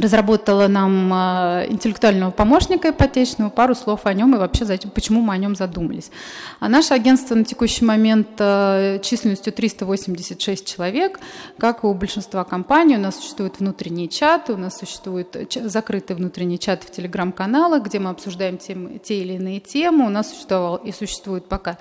разработала 0.01 0.67
нам 0.69 1.11
а, 1.13 1.65
интеллектуального 1.69 2.31
помощника 2.31 2.91
ипотечного, 2.91 3.51
пару 3.51 3.75
слов 3.75 4.01
о 4.05 4.15
нем 4.15 4.35
и 4.35 4.39
вообще 4.39 4.65
почему 4.95 5.21
мы 5.21 5.35
о 5.35 5.37
нем 5.37 5.55
задумались. 5.55 6.11
А 6.59 6.69
наше 6.69 6.95
агентство 6.95 7.35
на 7.35 7.45
текущий 7.45 7.85
момент 7.85 8.29
а, 8.39 8.99
численностью 9.01 9.53
386 9.53 10.67
человек, 10.67 11.21
как 11.59 11.85
и 11.85 11.87
у 11.87 11.95
большинства 11.95 12.45
компаний, 12.45 12.97
у 12.97 13.01
нас 13.01 13.17
существуют 13.17 13.61
внутренние 13.61 14.09
чаты, 14.09 14.53
у 14.55 14.57
нас 14.57 14.79
существуют 14.79 15.37
закрытые 15.65 16.17
внутренние 16.17 16.59
чаты 16.59 16.87
в 16.87 16.91
телеграм-каналах, 16.91 17.85
где 17.85 17.99
мы 17.99 18.11
обсуждаем 18.11 18.59
те 18.59 18.75
или 19.15 19.35
иные 19.35 19.61
темы. 19.61 20.07
У 20.07 20.11
нас 20.11 20.31
существовал 20.31 20.77
и 20.77 20.93
существует 20.93 21.47
пока 21.47 21.79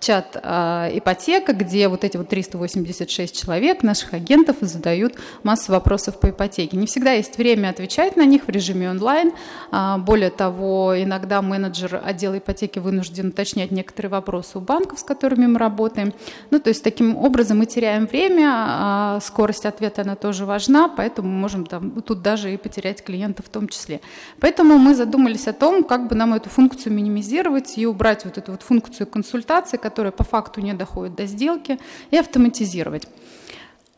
чат 0.00 0.36
э, 0.42 0.90
ипотека, 0.94 1.52
где 1.52 1.88
вот 1.88 2.04
эти 2.04 2.16
вот 2.16 2.28
386 2.28 3.38
человек, 3.38 3.82
наших 3.82 4.14
агентов, 4.14 4.56
задают 4.60 5.14
массу 5.42 5.72
вопросов 5.72 6.18
по 6.18 6.30
ипотеке. 6.30 6.76
Не 6.76 6.86
всегда 6.86 7.12
есть 7.12 7.36
время 7.38 7.68
отвечать 7.68 8.16
на 8.16 8.24
них 8.24 8.44
в 8.46 8.48
режиме 8.48 8.90
онлайн. 8.90 9.32
А, 9.70 9.98
более 9.98 10.30
того, 10.30 10.94
иногда 11.00 11.42
менеджер 11.42 12.00
отдела 12.04 12.38
ипотеки 12.38 12.78
вынужден 12.78 13.28
уточнять 13.28 13.70
некоторые 13.70 14.10
вопросы 14.10 14.58
у 14.58 14.60
банков, 14.60 14.98
с 14.98 15.02
которыми 15.02 15.46
мы 15.46 15.58
работаем. 15.58 16.12
Ну, 16.50 16.58
то 16.58 16.68
есть 16.68 16.82
таким 16.82 17.16
образом 17.16 17.58
мы 17.58 17.66
теряем 17.66 18.06
время, 18.06 18.48
а 18.52 19.20
скорость 19.20 19.66
ответа 19.66 20.02
она 20.02 20.16
тоже 20.16 20.46
важна, 20.46 20.88
поэтому 20.88 21.28
мы 21.28 21.38
можем 21.38 21.66
там, 21.66 22.00
тут 22.02 22.22
даже 22.22 22.52
и 22.52 22.56
потерять 22.56 23.04
клиента 23.04 23.42
в 23.42 23.48
том 23.48 23.68
числе. 23.68 24.00
Поэтому 24.40 24.78
мы 24.78 24.94
задумались 24.94 25.46
о 25.46 25.52
том, 25.52 25.84
как 25.84 26.08
бы 26.08 26.16
нам 26.16 26.32
эту 26.32 26.48
функцию 26.48 26.94
минимизировать 26.94 27.76
и 27.76 27.86
убрать 27.86 28.24
вот 28.24 28.38
эту 28.38 28.52
вот 28.52 28.62
функцию 28.62 29.06
консультации, 29.06 29.76
которая 29.90 30.12
по 30.12 30.24
факту 30.24 30.60
не 30.60 30.72
доходит 30.72 31.16
до 31.16 31.26
сделки, 31.26 31.78
и 32.12 32.16
автоматизировать. 32.16 33.08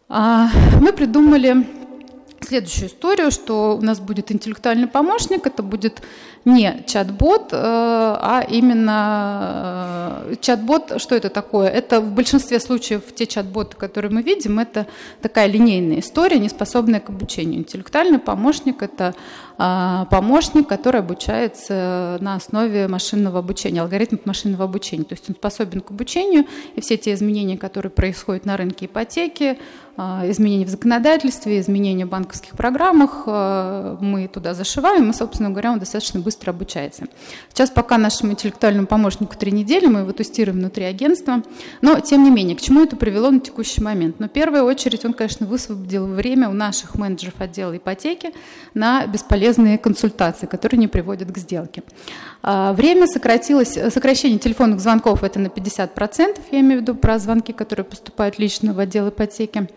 А, 0.08 0.48
мы 0.80 0.92
придумали 0.92 1.66
следующую 2.44 2.88
историю, 2.88 3.30
что 3.30 3.76
у 3.76 3.82
нас 3.82 4.00
будет 4.00 4.32
интеллектуальный 4.32 4.88
помощник, 4.88 5.46
это 5.46 5.62
будет 5.62 6.02
не 6.44 6.82
чат-бот, 6.86 7.52
э, 7.52 7.56
а 7.56 8.44
именно 8.48 10.22
э, 10.26 10.34
чат-бот, 10.40 11.00
что 11.00 11.14
это 11.14 11.28
такое? 11.28 11.68
Это 11.68 12.00
в 12.00 12.12
большинстве 12.12 12.58
случаев 12.60 13.02
те 13.14 13.26
чат-боты, 13.26 13.76
которые 13.76 14.10
мы 14.10 14.22
видим, 14.22 14.58
это 14.58 14.86
такая 15.20 15.46
линейная 15.46 16.00
история, 16.00 16.38
не 16.38 16.48
способная 16.48 17.00
к 17.00 17.10
обучению. 17.10 17.60
Интеллектуальный 17.60 18.18
помощник– 18.18 18.82
это 18.88 19.14
помощник, 19.56 20.68
который 20.68 21.00
обучается 21.00 22.18
на 22.20 22.34
основе 22.34 22.88
машинного 22.88 23.38
обучения, 23.38 23.82
алгоритмов 23.82 24.26
машинного 24.26 24.64
обучения. 24.64 25.04
То 25.04 25.14
есть 25.14 25.28
он 25.28 25.34
способен 25.34 25.80
к 25.80 25.90
обучению, 25.90 26.46
и 26.74 26.80
все 26.80 26.96
те 26.96 27.12
изменения, 27.14 27.56
которые 27.56 27.90
происходят 27.90 28.44
на 28.44 28.56
рынке 28.56 28.86
ипотеки, 28.86 29.58
а, 29.94 30.22
изменения 30.30 30.64
в 30.64 30.70
законодательстве, 30.70 31.60
изменения 31.60 32.06
в 32.06 32.08
банковских 32.08 32.56
программах, 32.56 33.24
а, 33.26 33.98
мы 34.00 34.26
туда 34.26 34.54
зашиваем, 34.54 35.10
и, 35.10 35.12
собственно 35.12 35.50
говоря, 35.50 35.72
он 35.72 35.78
достаточно 35.78 36.18
быстро 36.18 36.50
обучается. 36.50 37.04
Сейчас 37.50 37.68
пока 37.68 37.98
нашему 37.98 38.32
интеллектуальному 38.32 38.86
помощнику 38.86 39.36
три 39.36 39.52
недели, 39.52 39.86
мы 39.86 40.00
его 40.00 40.12
тестируем 40.12 40.60
внутри 40.60 40.84
агентства, 40.84 41.42
но, 41.82 42.00
тем 42.00 42.24
не 42.24 42.30
менее, 42.30 42.56
к 42.56 42.62
чему 42.62 42.82
это 42.82 42.96
привело 42.96 43.30
на 43.30 43.40
текущий 43.40 43.82
момент? 43.82 44.18
Но, 44.18 44.28
в 44.28 44.30
первую 44.30 44.64
очередь, 44.64 45.04
он, 45.04 45.12
конечно, 45.12 45.44
высвободил 45.46 46.06
время 46.06 46.48
у 46.48 46.54
наших 46.54 46.94
менеджеров 46.94 47.34
отдела 47.38 47.76
ипотеки 47.76 48.32
на 48.72 49.06
бесполезные 49.06 49.41
консультации, 49.78 50.46
которые 50.46 50.78
не 50.78 50.88
приводят 50.88 51.30
к 51.30 51.38
сделке. 51.38 51.82
А, 52.42 52.72
время 52.72 53.06
сократилось, 53.06 53.78
сокращение 53.92 54.38
телефонных 54.38 54.80
звонков 54.80 55.22
это 55.22 55.38
на 55.38 55.48
50%, 55.48 56.40
я 56.50 56.60
имею 56.60 56.80
в 56.80 56.82
виду 56.82 56.94
про 56.94 57.18
звонки, 57.18 57.52
которые 57.52 57.84
поступают 57.84 58.38
лично 58.38 58.72
в 58.72 58.78
отдел 58.78 59.08
ипотеки. 59.08 59.68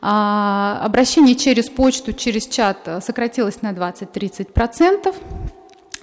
А, 0.00 0.80
обращение 0.82 1.34
через 1.34 1.68
почту, 1.68 2.12
через 2.12 2.46
чат 2.46 2.88
сократилось 3.02 3.62
на 3.62 3.72
20-30%. 3.72 5.14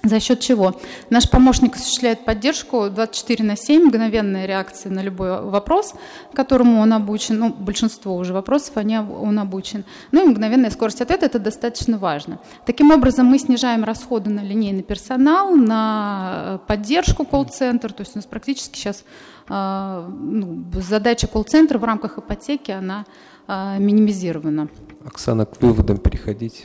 За 0.02 0.20
счет 0.20 0.40
чего? 0.40 0.78
Наш 1.10 1.28
помощник 1.28 1.74
осуществляет 1.74 2.24
поддержку 2.24 2.88
24 2.90 3.44
на 3.44 3.56
7, 3.56 3.86
мгновенная 3.86 4.46
реакция 4.46 4.92
на 4.92 5.00
любой 5.00 5.42
вопрос, 5.42 5.94
которому 6.32 6.80
он 6.80 6.92
обучен. 6.92 7.38
Ну, 7.38 7.52
большинство 7.52 8.14
уже 8.14 8.32
вопросов 8.32 8.76
они, 8.76 8.98
он 8.98 9.38
обучен. 9.38 9.84
Ну 10.12 10.24
и 10.24 10.28
мгновенная 10.28 10.70
скорость 10.70 11.00
ответа– 11.00 11.26
это 11.26 11.38
достаточно 11.38 11.98
важно. 11.98 12.38
Таким 12.66 12.92
образом, 12.92 13.26
мы 13.26 13.38
снижаем 13.38 13.84
расходы 13.84 14.30
на 14.30 14.40
линейный 14.40 14.82
персонал, 14.82 15.56
на 15.56 16.60
поддержку 16.66 17.24
колл-центр. 17.24 17.92
То 17.92 18.02
есть 18.02 18.14
у 18.14 18.18
нас 18.18 18.26
практически 18.26 18.76
сейчас 18.76 19.04
а, 19.48 20.08
ну, 20.08 20.64
задача 20.74 21.26
колл-центра 21.26 21.78
в 21.78 21.84
рамках 21.84 22.18
ипотеки, 22.18 22.70
она 22.70 23.06
а, 23.48 23.78
минимизирована. 23.78 24.68
Оксана, 25.04 25.46
к 25.46 25.60
выводам 25.60 25.98
переходить 25.98 26.64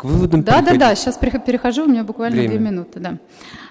к 0.00 0.04
выводам 0.04 0.42
Да, 0.42 0.60
переходить. 0.60 0.80
да, 0.80 0.88
да, 0.88 0.94
сейчас 0.94 1.18
перехожу, 1.18 1.84
у 1.84 1.86
меня 1.86 2.04
буквально 2.04 2.36
Время. 2.38 2.48
две 2.48 2.58
минуты, 2.58 3.00
да. 3.00 3.18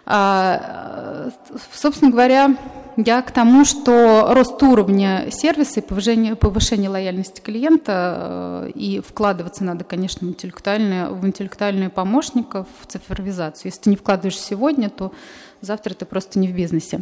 А, 0.06 1.32
собственно 1.74 2.12
говоря, 2.12 2.56
я 2.98 3.22
к 3.24 3.32
тому, 3.32 3.66
что 3.66 4.28
рост 4.32 4.62
уровня 4.62 5.30
сервиса 5.32 5.80
и 5.80 5.84
повышение, 5.84 6.36
повышение 6.36 6.88
лояльности 6.90 7.42
клиента 7.42 8.68
э, 8.68 8.72
и 8.76 9.00
вкладываться 9.00 9.64
надо, 9.64 9.84
конечно, 9.84 10.28
в 10.28 10.30
интеллектуальные, 10.30 11.08
в 11.08 11.26
интеллектуальные 11.26 11.90
помощников, 11.90 12.68
в 12.82 12.86
цифровизацию. 12.86 13.72
Если 13.72 13.82
ты 13.82 13.90
не 13.90 13.96
вкладываешь 13.96 14.38
сегодня, 14.38 14.92
то 14.92 15.12
завтра 15.62 15.96
ты 15.96 16.06
просто 16.06 16.38
не 16.38 16.48
в 16.48 16.56
бизнесе. 16.56 17.02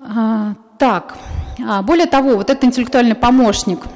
А, 0.00 0.54
так, 0.78 1.18
а, 1.62 1.82
более 1.82 2.06
того, 2.06 2.36
вот 2.36 2.48
этот 2.48 2.64
интеллектуальный 2.64 3.14
помощник– 3.14 3.80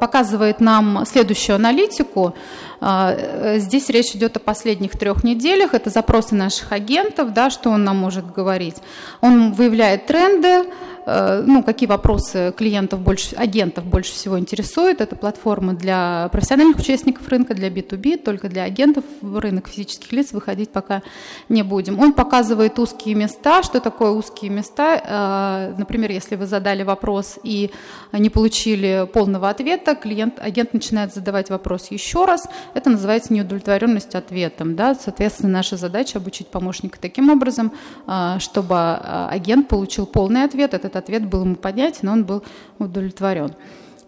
показывает 0.00 0.60
нам 0.60 1.04
следующую 1.06 1.56
аналитику. 1.56 2.34
А, 2.80 3.58
здесь 3.58 3.88
речь 3.90 4.14
идет 4.14 4.36
о 4.36 4.40
последних 4.40 4.98
трех 4.98 5.24
неделях. 5.24 5.74
Это 5.74 5.90
запросы 5.90 6.34
наших 6.34 6.72
агентов, 6.72 7.32
да, 7.32 7.50
что 7.50 7.70
он 7.70 7.84
нам 7.84 7.96
может 7.96 8.32
говорить. 8.32 8.76
Он 9.20 9.52
выявляет 9.52 10.06
тренды, 10.06 10.64
Э, 11.06 11.42
ну, 11.44 11.62
какие 11.62 11.88
вопросы 11.88 12.52
клиентов 12.56 13.00
больше, 13.00 13.34
агентов 13.36 13.84
больше 13.84 14.12
всего 14.12 14.38
интересуют. 14.38 15.00
Это 15.00 15.16
платформа 15.16 15.72
для 15.72 16.28
профессиональных 16.30 16.78
участников 16.78 17.26
рынка, 17.28 17.54
для 17.54 17.68
B2B, 17.68 18.18
только 18.18 18.48
для 18.48 18.64
агентов 18.64 19.04
в 19.20 19.38
рынок 19.38 19.68
физических 19.68 20.12
лиц 20.12 20.32
выходить 20.32 20.70
пока 20.70 21.02
не 21.48 21.62
будем. 21.62 21.98
Он 21.98 22.12
показывает 22.12 22.78
узкие 22.78 23.14
места. 23.14 23.62
Что 23.62 23.80
такое 23.80 24.10
узкие 24.10 24.50
места? 24.50 25.72
Э, 25.72 25.74
например, 25.78 26.10
если 26.10 26.36
вы 26.36 26.46
задали 26.46 26.82
вопрос 26.82 27.38
и 27.42 27.70
не 28.12 28.30
получили 28.30 29.08
полного 29.12 29.48
ответа, 29.48 29.94
клиент, 29.94 30.38
агент 30.38 30.74
начинает 30.74 31.14
задавать 31.14 31.50
вопрос 31.50 31.90
еще 31.90 32.24
раз. 32.24 32.48
Это 32.74 32.90
называется 32.90 33.32
неудовлетворенность 33.32 34.14
ответом. 34.14 34.76
Да? 34.76 34.94
Соответственно, 34.94 35.48
наша 35.50 35.76
задача 35.76 36.18
обучить 36.18 36.48
помощника 36.48 36.98
таким 37.00 37.30
образом, 37.30 37.72
э, 38.06 38.36
чтобы 38.38 38.76
агент 38.76 39.68
получил 39.68 40.04
полный 40.04 40.44
ответ. 40.44 40.74
Это 40.74 40.90
этот 40.90 40.96
ответ 40.96 41.26
был 41.26 41.42
ему 41.42 41.56
понятен, 41.56 42.08
он 42.08 42.24
был 42.24 42.42
удовлетворен. 42.78 43.54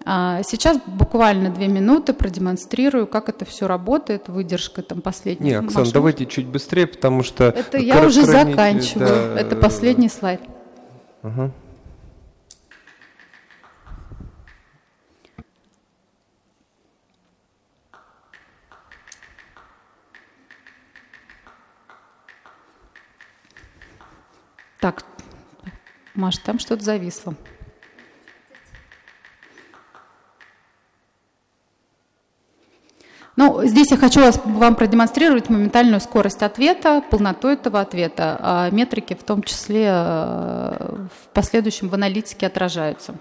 А 0.05 0.43
сейчас 0.43 0.79
буквально 0.85 1.51
две 1.51 1.69
минуты 1.69 2.13
продемонстрирую, 2.13 3.07
как 3.07 3.29
это 3.29 3.45
все 3.45 3.69
работает, 3.69 4.29
выдержка 4.29 4.83
там 4.83 5.01
последняя. 5.01 5.61
Не, 5.61 5.67
Оксана, 5.67 5.87
давайте 5.93 6.27
чуть 6.27 6.47
быстрее, 6.47 6.89
потому 6.89 7.23
что... 7.23 7.45
Это 7.45 7.79
я 7.79 8.05
уже 8.05 8.25
заканчиваю, 8.25 9.35
да, 9.35 9.41
это 9.41 9.55
последний 9.55 10.09
слайд. 10.09 10.41
Ага. 11.23 11.53
Так, 24.83 25.05
Маш, 26.17 26.39
там 26.39 26.59
что-то 26.59 26.83
зависло. 26.83 27.37
Ну, 33.37 33.65
здесь 33.65 33.93
я 33.93 33.97
хочу 33.97 34.19
вас, 34.19 34.41
вам 34.45 34.75
продемонстрировать 34.75 35.49
моментальную 35.49 36.01
скорость 36.01 36.43
ответа, 36.43 37.01
полноту 37.01 37.47
этого 37.47 37.81
ответа. 37.81 38.37
А 38.41 38.71
метрики 38.71 39.15
в 39.15 39.23
том 39.23 39.45
числе 39.45 39.85
э, 39.87 41.07
в 41.07 41.29
последующем 41.33 41.89
в 41.89 41.95
аналитике 41.95 42.49
отражаются. 42.49 43.15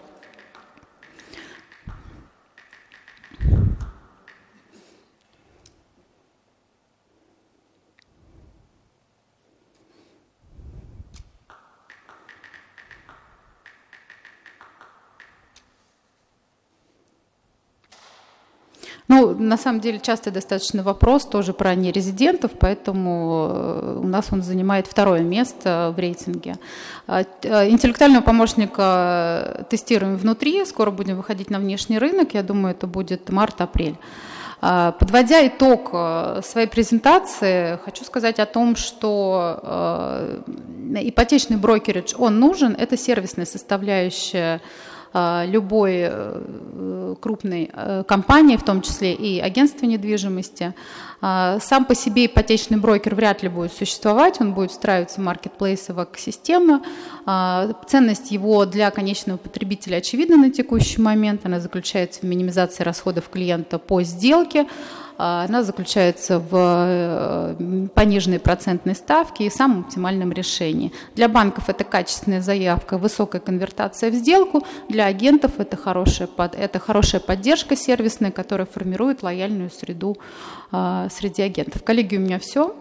Самом 19.62 19.80
деле, 19.80 20.00
часто 20.00 20.32
достаточно 20.32 20.84
вопрос 20.84 21.26
тоже 21.26 21.54
про 21.54 21.76
нерезидентов, 21.76 22.52
поэтому 22.60 23.48
э, 23.50 24.00
у 24.04 24.08
нас 24.08 24.28
он 24.32 24.42
занимает 24.42 24.88
второе 24.88 25.22
место 25.22 25.94
в 25.96 26.00
рейтинге. 26.00 26.56
А, 27.08 27.24
э, 27.42 27.70
интеллектуального 27.70 28.24
помощника 28.24 29.66
тестируем 29.70 30.18
внутри, 30.18 30.66
скоро 30.66 30.92
будем 30.92 31.18
выходить 31.18 31.50
на 31.50 31.60
внешний 31.60 32.00
рынок, 32.00 32.34
я 32.34 32.44
думаю, 32.44 32.76
это 32.76 32.88
будет 32.88 33.30
март-апрель. 33.30 33.96
А, 34.62 34.92
подводя 34.92 35.48
итог 35.48 35.90
э, 35.94 36.42
своей 36.44 36.68
презентации, 36.68 37.80
хочу 37.86 38.04
сказать 38.04 38.40
о 38.40 38.46
том, 38.46 38.76
что 38.76 40.42
ипотечный 40.94 41.58
брокеридж, 41.58 42.16
он 42.18 42.40
нужен, 42.40 42.76
это 42.78 42.98
сервисная 42.98 43.46
составляющая 43.46 44.62
любой 45.14 46.08
э, 46.10 47.16
крупной 47.20 47.70
э, 47.72 48.04
компании, 48.08 48.56
в 48.56 48.64
том 48.64 48.82
числе 48.82 49.14
и 49.14 49.40
агентства 49.40 49.86
недвижимости. 49.86 50.74
Сам 51.22 51.86
по 51.86 51.94
себе 51.94 52.26
ипотечный 52.26 52.78
брокер 52.78 53.14
вряд 53.14 53.44
ли 53.44 53.50
будет 53.50 53.72
существовать, 53.72 54.42
он 54.42 54.54
будет 54.54 54.72
встраиваться 54.72 55.22
в 55.22 55.24
маркетплейсы 55.24 55.94
в 55.94 56.04
экосистему. 56.04 56.82
А, 57.28 57.74
ценность 57.88 58.32
его 58.32 58.66
для 58.66 58.90
конечного 58.90 59.38
потребителя 59.38 59.98
очевидна 59.98 60.36
на 60.38 60.50
текущий 60.50 61.00
момент, 61.00 61.42
она 61.44 61.60
заключается 61.60 62.22
в 62.22 62.24
минимизации 62.24 62.84
расходов 62.84 63.30
клиента 63.30 63.78
по 63.78 64.02
сделке, 64.02 64.66
она 65.24 65.62
заключается 65.62 66.40
в 66.40 66.50
э, 66.52 67.88
пониженной 67.94 68.40
процентной 68.40 68.96
ставке 68.96 69.46
и 69.46 69.50
самом 69.52 69.82
оптимальном 69.82 70.32
решении. 70.32 70.92
Для 71.16 71.30
банков 71.30 71.70
это 71.70 71.84
качественная 71.84 72.42
заявка, 72.42 72.98
высокая 72.98 73.40
конвертация 73.40 74.10
в 74.10 74.16
сделку. 74.16 74.66
Для 74.90 75.06
агентов 75.06 75.60
это 75.60 75.78
хорошая, 75.78 76.28
это 76.38 76.80
хорошая 76.80 77.22
поддержка 77.22 77.76
сервисная, 77.76 78.32
которая 78.32 78.66
формирует 78.66 79.22
лояльную 79.22 79.70
среду 79.70 80.18
а, 80.72 81.08
среди 81.12 81.44
агентов. 81.44 81.84
Коллеги, 81.84 82.18
у 82.18 82.20
меня 82.20 82.40
все. 82.40 82.76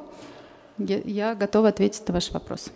Я 0.79 1.35
готова 1.35 1.69
ответить 1.69 2.09
на 2.09 2.15
ваш 2.15 2.31
вопрос. 2.31 2.71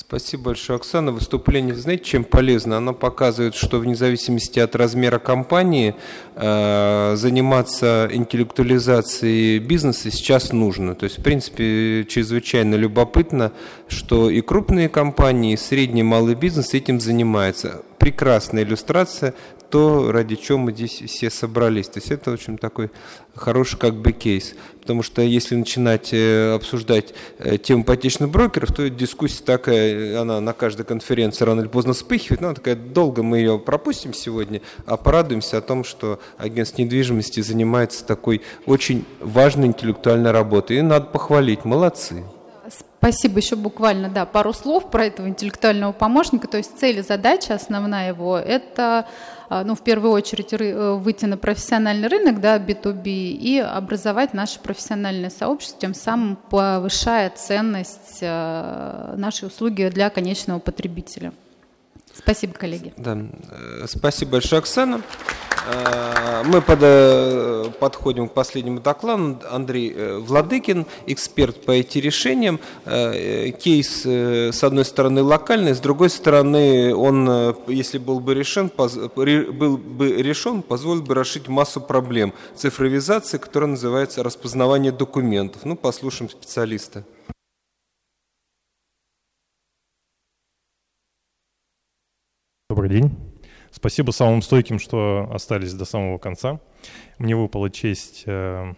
Спасибо 0.00 0.44
большое, 0.44 0.76
Оксана. 0.76 1.10
Выступление, 1.10 1.74
знаете, 1.74 2.04
чем 2.04 2.22
полезно? 2.22 2.76
Оно 2.76 2.94
показывает, 2.94 3.56
что 3.56 3.80
вне 3.80 3.96
зависимости 3.96 4.60
от 4.60 4.76
размера 4.76 5.18
компании 5.18 5.96
э, 6.36 7.14
заниматься 7.16 8.08
интеллектуализацией 8.12 9.58
бизнеса 9.58 10.12
сейчас 10.12 10.52
нужно. 10.52 10.94
То 10.94 11.02
есть, 11.02 11.18
в 11.18 11.22
принципе, 11.22 12.06
чрезвычайно 12.08 12.76
любопытно, 12.76 13.50
что 13.88 14.30
и 14.30 14.40
крупные 14.40 14.88
компании, 14.88 15.54
и 15.54 15.56
средний 15.56 16.00
и 16.00 16.04
малый 16.04 16.34
бизнес 16.34 16.74
этим 16.74 17.00
занимаются. 17.00 17.82
Прекрасная 17.98 18.62
иллюстрация 18.62 19.34
то, 19.70 20.12
ради 20.12 20.36
чего 20.36 20.58
мы 20.58 20.72
здесь 20.72 21.02
все 21.06 21.30
собрались. 21.30 21.88
То 21.88 21.98
есть 21.98 22.10
это, 22.10 22.32
общем, 22.32 22.58
такой 22.58 22.90
хороший 23.34 23.78
как 23.78 23.94
бы 23.94 24.12
кейс. 24.12 24.54
Потому 24.80 25.02
что 25.02 25.20
если 25.20 25.54
начинать 25.54 26.10
э, 26.12 26.54
обсуждать 26.54 27.12
э, 27.38 27.58
тему 27.58 27.82
ипотечных 27.82 28.30
брокеров, 28.30 28.72
то 28.72 28.88
дискуссия 28.88 29.42
такая, 29.44 30.20
она 30.20 30.40
на 30.40 30.52
каждой 30.54 30.86
конференции 30.86 31.44
рано 31.44 31.60
или 31.60 31.68
поздно 31.68 31.92
вспыхивает, 31.92 32.40
но 32.40 32.48
она 32.48 32.54
такая, 32.54 32.76
долго 32.76 33.22
мы 33.22 33.38
ее 33.38 33.58
пропустим 33.58 34.14
сегодня, 34.14 34.62
а 34.86 34.96
порадуемся 34.96 35.58
о 35.58 35.60
том, 35.60 35.84
что 35.84 36.18
агентство 36.38 36.80
недвижимости 36.80 37.40
занимается 37.40 38.04
такой 38.06 38.40
очень 38.64 39.04
важной 39.20 39.66
интеллектуальной 39.68 40.30
работой. 40.30 40.78
И 40.78 40.82
надо 40.82 41.06
похвалить, 41.06 41.64
молодцы. 41.64 42.24
Спасибо. 42.98 43.38
Еще 43.38 43.54
буквально, 43.56 44.08
да, 44.08 44.26
пару 44.26 44.52
слов 44.52 44.90
про 44.90 45.06
этого 45.06 45.28
интеллектуального 45.28 45.92
помощника. 45.92 46.48
То 46.48 46.56
есть 46.56 46.78
цель 46.78 46.98
и 46.98 47.02
задача 47.02 47.54
основная 47.54 48.08
его– 48.08 48.36
это, 48.38 49.06
а, 49.48 49.62
ну, 49.62 49.76
в 49.76 49.82
первую 49.82 50.12
очередь, 50.12 50.52
э, 50.52 50.92
выйти 50.94 51.24
на 51.26 51.36
профессиональный 51.36 52.08
рынок, 52.08 52.40
да, 52.40 52.58
B2B, 52.58 53.06
и 53.06 53.58
образовать 53.60 54.34
наше 54.34 54.58
профессиональное 54.58 55.30
сообщество, 55.30 55.78
тем 55.80 55.94
самым 55.94 56.36
повышая 56.50 57.30
ценность 57.30 58.18
э, 58.20 59.14
нашей 59.16 59.46
услуги 59.46 59.88
для 59.94 60.10
конечного 60.10 60.58
потребителя. 60.58 61.32
Спасибо, 62.12 62.54
коллеги. 62.54 62.92
Да. 62.96 63.16
Э, 63.50 63.86
спасибо 63.86 64.32
большое, 64.32 64.58
Оксана. 64.58 65.02
Э, 65.68 66.42
мы 66.44 66.62
под, 66.62 66.78
э, 66.82 67.70
подходим 67.78 68.28
к 68.28 68.32
последнему 68.32 68.80
докладу. 68.80 69.38
Андрей 69.50 70.18
Владыкин, 70.18 70.86
эксперт 71.06 71.64
по 71.64 71.76
IT-решениям. 71.76 72.58
Кейс, 72.84 74.04
с 74.04 74.64
одной 74.64 74.84
стороны, 74.84 75.22
локальный, 75.22 75.74
с 75.74 75.80
другой 75.80 76.10
стороны, 76.10 76.94
он, 76.94 77.56
если 77.68 77.98
был 77.98 78.20
бы 78.20 78.34
решен, 78.34 78.70
был 78.76 79.76
бы 79.78 80.12
решен, 80.22 80.62
позволил 80.62 81.02
бы 81.02 81.14
решить 81.14 81.48
массу 81.48 81.80
проблем 81.80 82.32
цифровизации, 82.54 83.38
которая 83.38 83.70
называется 83.70 84.22
распознавание 84.22 84.92
документов. 84.92 85.64
Ну, 85.64 85.76
послушаем 85.76 86.30
специалиста. 86.30 87.04
Добрый 92.68 92.90
день. 92.90 93.27
Спасибо 93.70 94.10
самым 94.10 94.42
стойким, 94.42 94.78
что 94.78 95.28
остались 95.32 95.74
до 95.74 95.84
самого 95.84 96.18
конца. 96.18 96.60
Мне 97.18 97.36
выпала 97.36 97.70
честь, 97.70 98.24
э, 98.26 98.74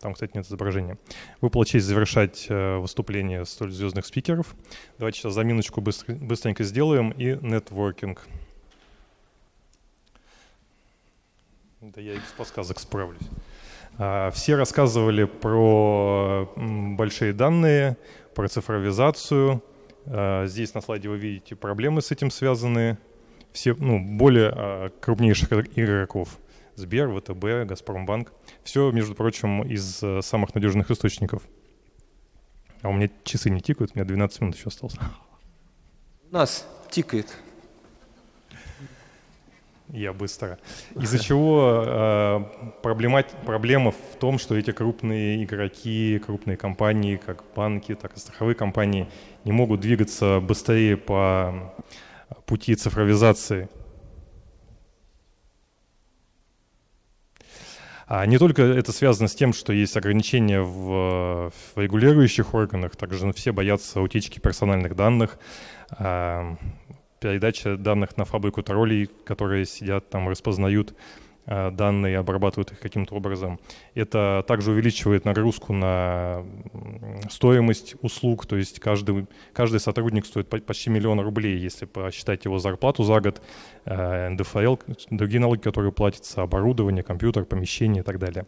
там, 0.00 0.14
кстати, 0.14 0.32
нет 0.34 0.46
изображения, 0.46 0.98
выпала 1.40 1.64
честь 1.64 1.86
завершать 1.86 2.46
э, 2.48 2.76
выступление 2.76 3.44
столь 3.44 3.72
звездных 3.72 4.06
спикеров. 4.06 4.54
Давайте 4.98 5.20
сейчас 5.20 5.34
заминочку 5.34 5.80
быстренько 5.80 6.64
сделаем 6.64 7.10
и 7.10 7.38
нетворкинг. 7.40 8.26
Да 11.80 12.00
я 12.00 12.14
и 12.14 12.16
без 12.16 12.32
подсказок 12.36 12.78
справлюсь. 12.80 13.28
А, 13.98 14.30
все 14.30 14.56
рассказывали 14.56 15.24
про 15.24 16.50
большие 16.56 17.32
данные, 17.32 17.96
про 18.34 18.48
цифровизацию. 18.48 19.62
А, 20.06 20.46
здесь 20.46 20.74
на 20.74 20.80
слайде 20.80 21.08
вы 21.08 21.16
видите 21.16 21.54
проблемы 21.54 22.02
с 22.02 22.10
этим 22.10 22.30
связанные 22.30 22.98
все, 23.56 23.74
ну, 23.74 23.98
более 23.98 24.52
а, 24.54 24.90
крупнейших 25.00 25.50
игроков. 25.50 26.38
Сбер, 26.74 27.08
ВТБ, 27.08 27.66
Газпромбанк. 27.66 28.30
Все, 28.62 28.90
между 28.90 29.14
прочим, 29.14 29.62
из 29.62 30.00
а, 30.02 30.20
самых 30.20 30.54
надежных 30.54 30.90
источников. 30.90 31.42
А 32.82 32.90
у 32.90 32.92
меня 32.92 33.08
часы 33.24 33.48
не 33.48 33.62
тикают, 33.62 33.92
у 33.94 33.98
меня 33.98 34.06
12 34.06 34.40
минут 34.42 34.56
еще 34.56 34.68
осталось. 34.68 34.96
У 36.30 36.34
нас 36.34 36.68
тикает. 36.90 37.34
Я 39.88 40.12
быстро. 40.12 40.58
Из-за 41.00 41.18
чего 41.18 41.84
э, 41.86 42.44
проблема, 42.82 43.22
проблема 43.46 43.92
в 43.92 44.18
том, 44.18 44.38
что 44.38 44.56
эти 44.56 44.72
крупные 44.72 45.44
игроки, 45.44 46.18
крупные 46.18 46.56
компании, 46.56 47.16
как 47.16 47.44
банки, 47.54 47.94
так 47.94 48.16
и 48.16 48.18
страховые 48.18 48.56
компании, 48.56 49.08
не 49.44 49.52
могут 49.52 49.80
двигаться 49.80 50.40
быстрее 50.40 50.96
по 50.96 51.72
пути 52.46 52.74
цифровизации. 52.74 53.68
А 58.08 58.24
не 58.24 58.38
только 58.38 58.62
это 58.62 58.92
связано 58.92 59.26
с 59.26 59.34
тем, 59.34 59.52
что 59.52 59.72
есть 59.72 59.96
ограничения 59.96 60.60
в, 60.60 61.50
в 61.50 61.80
регулирующих 61.80 62.54
органах, 62.54 62.94
также 62.94 63.32
все 63.32 63.52
боятся 63.52 64.00
утечки 64.00 64.38
персональных 64.38 64.94
данных, 64.94 65.38
а, 65.90 66.56
передача 67.18 67.76
данных 67.76 68.16
на 68.16 68.24
фабрику 68.24 68.62
троллей, 68.62 69.10
которые 69.24 69.66
сидят 69.66 70.08
там, 70.08 70.28
распознают 70.28 70.94
данные, 71.46 72.18
обрабатывают 72.18 72.72
их 72.72 72.80
каким-то 72.80 73.14
образом. 73.14 73.60
Это 73.94 74.44
также 74.46 74.72
увеличивает 74.72 75.24
нагрузку 75.24 75.72
на 75.72 76.44
стоимость 77.30 77.94
услуг, 78.02 78.46
то 78.46 78.56
есть 78.56 78.80
каждый, 78.80 79.26
каждый 79.52 79.80
сотрудник 79.80 80.26
стоит 80.26 80.48
почти 80.48 80.90
миллион 80.90 81.20
рублей, 81.20 81.56
если 81.58 81.86
посчитать 81.86 82.44
его 82.44 82.58
зарплату 82.58 83.04
за 83.04 83.20
год, 83.20 83.42
э, 83.84 84.28
НДФЛ, 84.30 84.76
другие 85.10 85.40
налоги, 85.40 85.60
которые 85.60 85.92
платятся, 85.92 86.42
оборудование, 86.42 87.02
компьютер, 87.02 87.44
помещение 87.44 88.02
и 88.02 88.04
так 88.04 88.18
далее. 88.18 88.46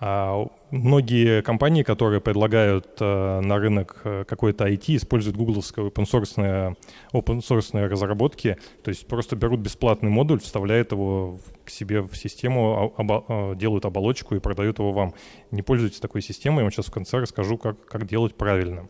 А 0.00 0.48
многие 0.70 1.40
компании, 1.42 1.84
которые 1.84 2.20
предлагают 2.20 2.96
э, 3.00 3.40
на 3.40 3.58
рынок 3.58 4.00
э, 4.02 4.24
какой-то 4.26 4.66
IT, 4.68 4.96
используют 4.96 5.36
гугловские 5.36 5.86
open 5.86 6.04
source, 6.04 6.76
open 7.12 7.86
разработки, 7.88 8.58
то 8.82 8.88
есть 8.88 9.06
просто 9.06 9.36
берут 9.36 9.60
бесплатный 9.60 10.10
модуль, 10.10 10.40
вставляют 10.40 10.90
его 10.90 11.38
к 11.64 11.70
себе 11.70 12.00
в 12.02 12.16
систему, 12.16 12.92
а, 12.98 13.54
делают 13.54 13.84
оболочку 13.84 14.34
и 14.34 14.40
продают 14.40 14.80
его 14.80 14.92
вам. 14.92 15.14
Не 15.52 15.62
пользуйтесь 15.62 16.00
такой 16.00 16.22
системой, 16.22 16.58
я 16.58 16.62
вам 16.64 16.72
сейчас 16.72 16.86
в 16.86 16.92
конце 16.92 17.18
расскажу, 17.18 17.56
как, 17.56 17.84
как 17.86 18.06
делать 18.06 18.34
правильно. 18.34 18.88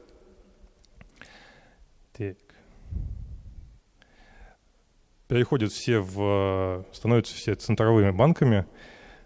Так. 2.17 2.39
Переходят 5.29 5.71
все 5.71 6.01
в, 6.01 6.87
становятся 6.93 7.35
все 7.35 7.55
центровыми 7.55 8.11
банками, 8.11 8.59
а, 8.59 8.67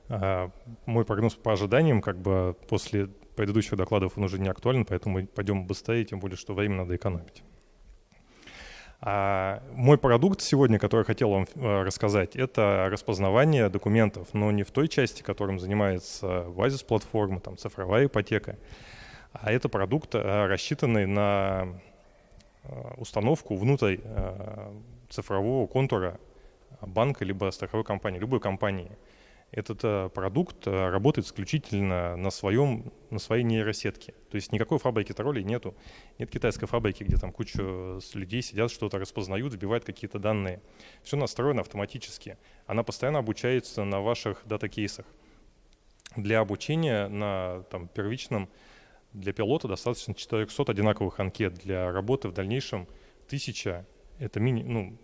мой 0.09 1.05
прогноз 1.05 1.35
по 1.35 1.53
ожиданиям, 1.53 2.01
как 2.01 2.19
бы 2.19 2.57
после 2.69 3.09
предыдущих 3.37 3.77
докладов 3.77 4.17
он 4.17 4.25
уже 4.25 4.39
не 4.39 4.49
актуален, 4.49 4.85
поэтому 4.85 5.21
мы 5.21 5.27
пойдем 5.27 5.67
быстрее, 5.67 6.05
тем 6.05 6.19
более, 6.19 6.37
что 6.37 6.55
время 6.55 6.77
надо 6.77 6.97
экономить. 6.97 7.43
А 9.01 9.63
мой 9.75 9.97
продукт 9.97 10.41
сегодня, 10.41 10.79
который 10.79 11.03
я 11.03 11.05
хотел 11.05 11.31
вам 11.31 11.47
э, 11.55 11.83
рассказать, 11.83 12.35
это 12.35 12.89
распознавание 12.91 13.69
документов, 13.69 14.29
но 14.33 14.51
не 14.51 14.65
в 14.65 14.73
той 14.73 14.89
части, 14.89 15.23
которым 15.23 15.61
занимается 15.61 16.47
базис 16.49 16.83
платформа, 16.83 17.39
там 17.39 17.57
цифровая 17.57 18.07
ипотека, 18.07 18.59
а 19.33 19.53
это 19.53 19.69
продукт, 19.69 20.15
рассчитанный 20.15 21.07
на 21.07 21.81
установку 22.97 23.55
внутрь 23.57 23.99
цифрового 25.11 25.67
контура 25.67 26.19
банка 26.81 27.25
либо 27.25 27.51
страховой 27.51 27.85
компании, 27.85 28.19
любой 28.19 28.41
компании– 28.41 28.91
этот 29.51 29.81
э, 29.83 30.11
продукт 30.11 30.67
э, 30.67 30.91
работает 30.91 31.27
исключительно 31.27 32.17
на, 32.17 32.31
своем, 32.31 32.93
на 33.09 33.19
своей 33.19 33.45
нейросетке. 33.45 34.13
То 34.31 34.37
есть 34.37 34.53
никакой 34.53 34.79
фабрики 34.79 35.13
троллей 35.13 35.43
нету. 35.43 35.75
Нет 36.19 36.31
китайской 36.31 36.67
фабрики, 36.67 37.03
где 37.03 37.17
там 37.17 37.33
куча 37.33 37.63
людей 38.13 38.43
сидят, 38.43 38.71
что-то 38.71 38.99
распознают, 38.99 39.53
сбивают 39.53 39.85
какие-то 39.85 40.19
данные. 40.19 40.61
Все 41.03 41.17
настроено 41.17 41.63
автоматически. 41.63 42.37
Она 42.67 42.83
постоянно 42.83 43.21
обучается 43.21 43.85
на 43.85 44.01
ваших 44.01 44.43
дата-кейсах. 44.45 45.07
Для 46.17 46.41
обучения 46.41 47.09
на 47.09 47.63
там, 47.71 47.89
первичном 47.89 48.51
для 49.15 49.33
пилота 49.33 49.67
достаточно 49.67 50.15
400 50.15 50.73
одинаковых 50.73 51.21
анкет. 51.21 51.55
Для 51.55 51.91
работы 51.91 52.29
в 52.29 52.35
дальнейшем 52.35 52.87
1000— 53.27 53.87
это 54.19 54.41
мини, 54.41 54.63
ну, 54.63 54.99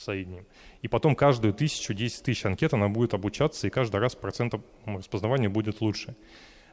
средним. 0.00 0.46
И 0.82 0.88
потом 0.88 1.14
каждую 1.14 1.54
тысячу, 1.54 1.94
10 1.94 2.22
тысяч 2.22 2.44
анкет 2.44 2.74
она 2.74 2.88
будет 2.88 3.14
обучаться, 3.14 3.66
и 3.66 3.70
каждый 3.70 4.00
раз 4.00 4.14
процент 4.14 4.54
распознавания 4.86 5.48
будет 5.48 5.80
лучше. 5.80 6.14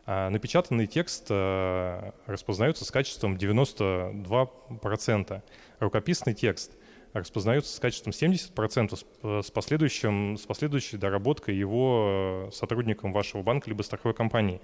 А 0.05 0.29
напечатанный 0.29 0.87
текст 0.87 1.27
э, 1.29 2.11
распознается 2.27 2.85
с 2.85 2.91
качеством 2.91 3.35
92%. 3.35 5.41
Рукописный 5.79 6.33
текст 6.33 6.77
распознается 7.11 7.75
с 7.75 7.79
качеством 7.79 8.11
70% 8.11 9.05
э, 9.23 9.41
с, 9.43 9.51
последующим, 9.51 10.37
с 10.37 10.45
последующей 10.45 10.95
доработкой 10.95 11.57
его 11.57 12.47
э, 12.47 12.51
сотрудником 12.53 13.11
вашего 13.11 13.43
банка 13.43 13.69
либо 13.69 13.81
страховой 13.81 14.13
компании. 14.13 14.61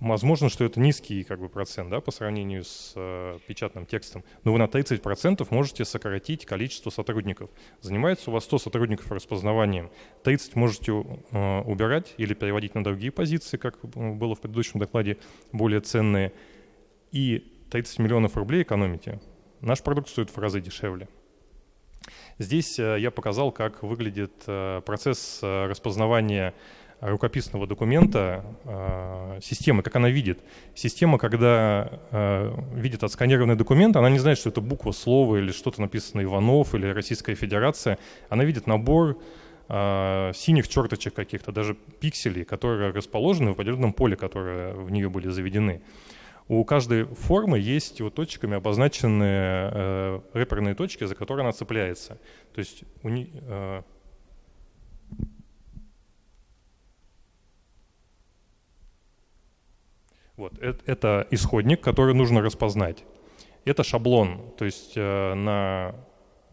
Возможно, 0.00 0.48
что 0.48 0.64
это 0.64 0.80
низкий 0.80 1.24
как 1.24 1.40
бы, 1.40 1.50
процент 1.50 1.90
да, 1.90 2.00
по 2.00 2.10
сравнению 2.10 2.64
с 2.64 2.94
э, 2.96 3.38
печатным 3.46 3.84
текстом, 3.84 4.24
но 4.44 4.52
вы 4.52 4.58
на 4.58 4.64
30% 4.64 5.46
можете 5.50 5.84
сократить 5.84 6.46
количество 6.46 6.88
сотрудников. 6.88 7.50
Занимается 7.82 8.30
у 8.30 8.32
вас 8.32 8.44
100 8.44 8.58
сотрудников 8.58 9.12
распознаванием, 9.12 9.90
30 10.24 10.56
можете 10.56 10.92
э, 10.92 11.60
убирать 11.62 12.14
или 12.16 12.32
переводить 12.32 12.74
на 12.74 12.82
другие 12.82 13.12
позиции, 13.12 13.58
как 13.58 13.78
было 13.82 14.34
в 14.34 14.40
предыдущем 14.40 14.80
докладе, 14.80 15.18
более 15.52 15.80
ценные, 15.80 16.32
и 17.12 17.66
30 17.70 17.98
миллионов 17.98 18.36
рублей 18.36 18.62
экономите. 18.62 19.20
Наш 19.60 19.82
продукт 19.82 20.08
стоит 20.08 20.30
в 20.30 20.38
разы 20.38 20.62
дешевле. 20.62 21.08
Здесь 22.38 22.78
э, 22.78 22.96
я 22.98 23.10
показал, 23.10 23.52
как 23.52 23.82
выглядит 23.82 24.32
э, 24.46 24.80
процесс 24.86 25.40
э, 25.42 25.66
распознавания 25.66 26.54
рукописного 27.00 27.66
документа 27.66 28.44
э, 28.64 29.40
системы, 29.42 29.82
как 29.82 29.96
она 29.96 30.10
видит. 30.10 30.40
Система, 30.74 31.18
когда 31.18 32.00
э, 32.10 32.54
видит 32.74 33.02
отсканированный 33.02 33.56
документ, 33.56 33.96
она 33.96 34.10
не 34.10 34.18
знает, 34.18 34.38
что 34.38 34.50
это 34.50 34.60
буква, 34.60 34.92
слово 34.92 35.36
или 35.36 35.52
что-то 35.52 35.80
написано 35.80 36.22
Иванов 36.22 36.74
или 36.74 36.86
Российская 36.86 37.34
Федерация. 37.34 37.98
Она 38.28 38.44
видит 38.44 38.66
набор 38.66 39.18
э, 39.68 40.32
синих 40.34 40.68
черточек 40.68 41.14
каких-то, 41.14 41.52
даже 41.52 41.74
пикселей, 42.00 42.44
которые 42.44 42.90
расположены 42.92 43.50
в 43.50 43.52
определенном 43.52 43.92
поле, 43.92 44.16
которые 44.16 44.74
в 44.74 44.90
нее 44.90 45.08
были 45.08 45.28
заведены. 45.28 45.80
У 46.48 46.64
каждой 46.64 47.04
формы 47.04 47.60
есть 47.60 48.00
вот 48.00 48.14
точками 48.14 48.56
обозначенные 48.56 49.70
э, 49.72 50.20
реперные 50.34 50.74
точки, 50.74 51.04
за 51.04 51.14
которые 51.14 51.44
она 51.44 51.52
цепляется. 51.52 52.18
То 52.52 52.58
есть 52.58 52.82
у 53.04 53.08
не, 53.08 53.30
э, 53.32 53.82
Вот, 60.40 60.58
это, 60.58 60.80
это 60.86 61.26
исходник, 61.30 61.82
который 61.82 62.14
нужно 62.14 62.40
распознать. 62.40 63.04
Это 63.66 63.84
шаблон, 63.84 64.40
то 64.56 64.64
есть 64.64 64.94
э, 64.96 65.34
на 65.34 65.94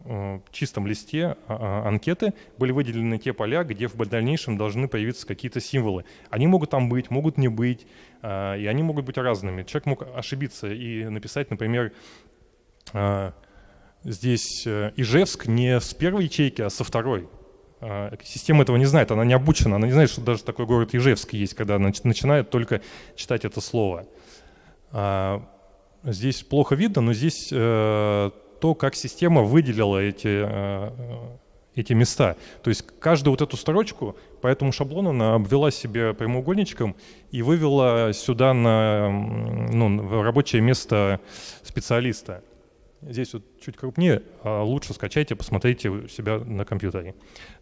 э, 0.04 0.40
чистом 0.52 0.86
листе 0.86 1.38
э, 1.48 1.54
анкеты 1.54 2.34
были 2.58 2.72
выделены 2.72 3.16
те 3.16 3.32
поля, 3.32 3.64
где 3.64 3.88
в 3.88 3.96
дальнейшем 3.96 4.58
должны 4.58 4.88
появиться 4.88 5.26
какие-то 5.26 5.60
символы. 5.60 6.04
Они 6.28 6.46
могут 6.46 6.68
там 6.68 6.90
быть, 6.90 7.10
могут 7.10 7.38
не 7.38 7.48
быть, 7.48 7.86
э, 8.20 8.60
и 8.60 8.66
они 8.66 8.82
могут 8.82 9.06
быть 9.06 9.16
разными. 9.16 9.62
Человек 9.62 9.86
мог 9.86 10.02
ошибиться 10.14 10.66
и 10.70 11.04
написать, 11.04 11.50
например, 11.50 11.92
э, 12.92 13.32
здесь 14.04 14.66
э, 14.66 14.92
Ижевск 14.96 15.46
не 15.46 15.80
с 15.80 15.94
первой 15.94 16.24
ячейки, 16.24 16.60
а 16.60 16.68
со 16.68 16.84
второй. 16.84 17.26
А, 17.80 18.12
система 18.24 18.62
этого 18.62 18.76
не 18.76 18.86
знает, 18.86 19.10
она 19.10 19.24
не 19.24 19.34
обучена, 19.34 19.76
она 19.76 19.86
не 19.86 19.92
знает, 19.92 20.10
что 20.10 20.20
даже 20.20 20.42
такой 20.42 20.66
город 20.66 20.94
Ижевск 20.94 21.32
есть, 21.34 21.54
когда 21.54 21.76
она 21.76 21.90
начинает 22.04 22.50
только 22.50 22.80
читать 23.16 23.44
это 23.44 23.60
слово. 23.60 24.06
А, 24.90 25.42
здесь 26.04 26.42
плохо 26.42 26.74
видно, 26.74 27.02
но 27.02 27.12
здесь 27.12 27.50
э, 27.52 28.30
то, 28.60 28.74
как 28.74 28.94
система 28.94 29.42
выделила 29.42 29.98
эти, 29.98 30.44
э, 30.46 30.90
эти 31.74 31.92
места. 31.92 32.36
То 32.62 32.70
есть 32.70 32.84
каждую 33.00 33.32
вот 33.32 33.42
эту 33.42 33.56
строчку 33.56 34.16
по 34.40 34.48
этому 34.48 34.72
шаблону 34.72 35.10
она 35.10 35.34
обвела 35.34 35.70
себе 35.70 36.14
прямоугольничком 36.14 36.96
и 37.30 37.42
вывела 37.42 38.12
сюда 38.12 38.54
на 38.54 39.10
ну, 39.10 40.02
в 40.02 40.22
рабочее 40.22 40.62
место 40.62 41.20
специалиста. 41.62 42.42
Здесь 43.02 43.32
вот 43.32 43.44
чуть 43.64 43.76
крупнее, 43.76 44.22
а 44.42 44.62
лучше 44.62 44.92
скачайте, 44.92 45.36
посмотрите 45.36 45.88
у 45.88 46.08
себя 46.08 46.38
на 46.38 46.64
компьютере. 46.64 47.14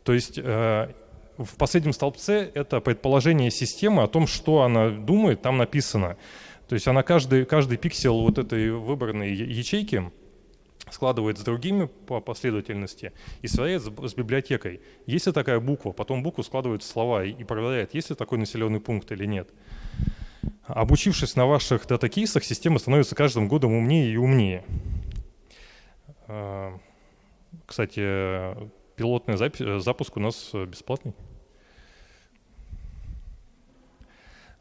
То 0.02 0.14
есть 0.14 0.38
э, 0.38 0.94
в 1.36 1.56
последнем 1.56 1.92
столбце 1.92 2.50
это 2.54 2.80
предположение 2.80 3.50
системы 3.50 4.02
о 4.02 4.06
том, 4.06 4.26
что 4.26 4.62
она 4.62 4.88
думает, 4.88 5.42
там 5.42 5.58
написано. 5.58 6.16
То 6.68 6.74
есть 6.74 6.88
она 6.88 7.02
каждый, 7.02 7.44
каждый 7.44 7.76
пиксель 7.76 8.10
вот 8.10 8.38
этой 8.38 8.70
выбранной 8.70 9.34
ячейки 9.34 10.10
складывает 10.90 11.38
с 11.38 11.42
другими 11.42 11.86
по 12.06 12.20
последовательности 12.20 13.12
и 13.42 13.48
сверяет 13.48 13.82
с, 13.82 14.14
библиотекой. 14.14 14.80
Есть 15.06 15.26
ли 15.26 15.32
такая 15.32 15.60
буква, 15.60 15.92
потом 15.92 16.22
букву 16.22 16.42
складывает 16.42 16.82
в 16.82 16.86
слова 16.86 17.24
и, 17.24 17.30
и 17.32 17.44
проверяет, 17.44 17.94
есть 17.94 18.10
ли 18.10 18.16
такой 18.16 18.38
населенный 18.38 18.80
пункт 18.80 19.10
или 19.12 19.26
нет. 19.26 19.50
Обучившись 20.66 21.36
на 21.36 21.46
ваших 21.46 21.86
дата-кейсах, 21.86 22.44
система 22.44 22.78
становится 22.78 23.14
каждым 23.14 23.48
годом 23.48 23.72
умнее 23.72 24.12
и 24.12 24.16
умнее. 24.16 24.64
А, 26.28 26.78
кстати, 27.66 28.54
пилотный 28.96 29.36
запись, 29.36 29.82
запуск 29.82 30.16
у 30.16 30.20
нас 30.20 30.50
бесплатный. 30.52 31.14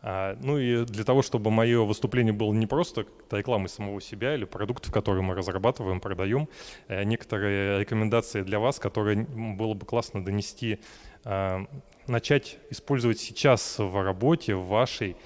А, 0.07 0.37
ну 0.39 0.59
и 0.59 0.85
для 0.85 1.03
того, 1.03 1.23
чтобы 1.23 1.49
мое 1.49 1.83
выступление 1.83 2.31
было 2.31 2.53
не 2.53 2.67
просто 2.67 3.07
рекламой 3.31 3.69
самого 3.69 3.99
себя 3.99 4.35
или 4.35 4.45
продуктов, 4.45 4.93
которые 4.93 5.23
мы 5.23 5.33
разрабатываем, 5.33 5.99
продаем, 5.99 6.47
э, 6.87 7.03
некоторые 7.05 7.79
рекомендации 7.79 8.43
для 8.43 8.59
вас, 8.59 8.77
которые 8.77 9.25
было 9.25 9.73
бы 9.73 9.83
классно 9.87 10.23
донести, 10.23 10.77
а, 11.23 11.65
начать 12.05 12.59
использовать 12.69 13.19
сейчас 13.19 13.79
в 13.79 14.03
работе, 14.03 14.53
в 14.53 14.67
вашей, 14.67 15.17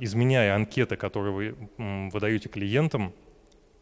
изменяя 0.00 0.56
анкеты, 0.56 0.96
которые 0.96 1.32
вы 1.32 2.10
выдаете 2.10 2.48
клиентам, 2.48 3.14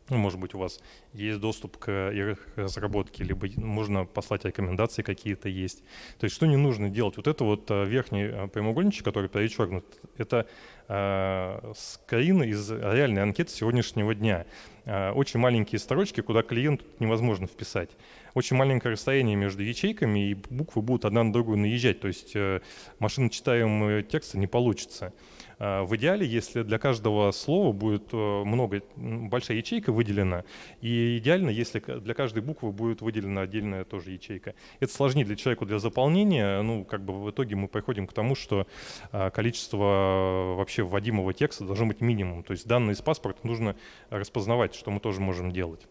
ну, 0.09 0.19
может 0.19 0.39
быть, 0.39 0.55
у 0.55 0.59
вас 0.59 0.81
есть 1.12 1.41
доступ 1.41 1.78
к 1.78 2.11
их 2.11 2.47
разработке, 2.57 3.24
либо 3.24 3.49
можно 3.57 4.05
послать 4.05 4.45
рекомендации 4.45 5.03
какие-то 5.03 5.49
есть. 5.49 5.83
То 6.19 6.24
есть 6.24 6.37
что 6.37 6.47
не 6.47 6.57
нужно 6.57 6.89
делать? 6.89 7.16
Вот 7.16 7.27
это 7.27 7.45
вот 7.45 7.70
э, 7.70 7.85
верхний 7.85 8.24
э, 8.24 8.49
прямоугольничек, 8.49 9.05
который 9.05 9.28
перечеркнут, 9.28 9.85
это 10.16 10.47
э, 10.89 11.73
скрин 11.77 12.43
из 12.45 12.70
реальной 12.70 13.23
анкеты 13.23 13.51
сегодняшнего 13.51 14.15
дня. 14.15 14.47
Э, 14.85 15.11
очень 15.11 15.41
маленькие 15.41 15.81
строчки, 15.81 16.20
куда 16.20 16.43
клиент 16.43 16.83
невозможно 17.01 17.49
вписать. 17.49 17.91
Очень 18.35 18.57
маленькое 18.57 18.93
расстояние 18.93 19.35
между 19.35 19.62
ячейками, 19.62 20.31
и 20.31 20.35
буквы 20.35 20.83
будут 20.83 21.05
одна 21.05 21.24
на 21.24 21.33
другую 21.33 21.59
наезжать. 21.59 22.01
То 22.01 22.09
есть 22.09 22.37
э, 22.37 22.61
машиночитаемого 23.01 24.03
текста 24.03 24.39
не 24.39 24.47
получится. 24.47 25.12
В 25.59 25.97
идеале, 25.97 26.27
если 26.27 26.62
для 26.62 26.78
каждого 26.78 27.31
слова 27.33 27.73
будет 27.73 28.12
э, 28.12 28.16
много, 28.16 28.83
большая 28.97 29.57
ячейка 29.57 29.91
выделена, 29.91 30.45
и 30.83 31.16
идеально, 31.19 31.49
если 31.49 31.81
для 31.81 32.15
каждой 32.15 32.43
буквы 32.43 32.73
будет 32.73 33.01
выделена 33.01 33.43
отдельная 33.43 33.85
тоже 33.85 34.12
ячейка. 34.12 34.55
Это 34.81 34.93
сложнее 34.93 35.24
для 35.24 35.37
человека 35.37 35.65
для 35.65 35.78
заполнения, 35.78 36.61
ну, 36.62 36.85
как 36.85 37.05
бы 37.05 37.15
в 37.15 37.31
итоге 37.31 37.57
мы 37.57 37.69
приходим 37.69 38.07
к 38.07 38.12
тому, 38.12 38.35
что 38.35 38.66
а, 39.12 39.31
количество 39.31 40.55
вообще 40.57 40.83
вводимого 40.83 41.33
текста 41.33 41.65
должно 41.65 41.87
быть 41.87 42.01
минимум. 42.01 42.43
То 42.43 42.53
есть 42.53 42.66
данные 42.66 42.95
из 42.95 43.01
паспорта 43.01 43.47
нужно 43.47 43.77
распознавать, 44.11 44.74
что 44.74 44.91
мы 44.91 45.01
тоже 45.01 45.20
можем 45.20 45.53
делать. 45.53 45.87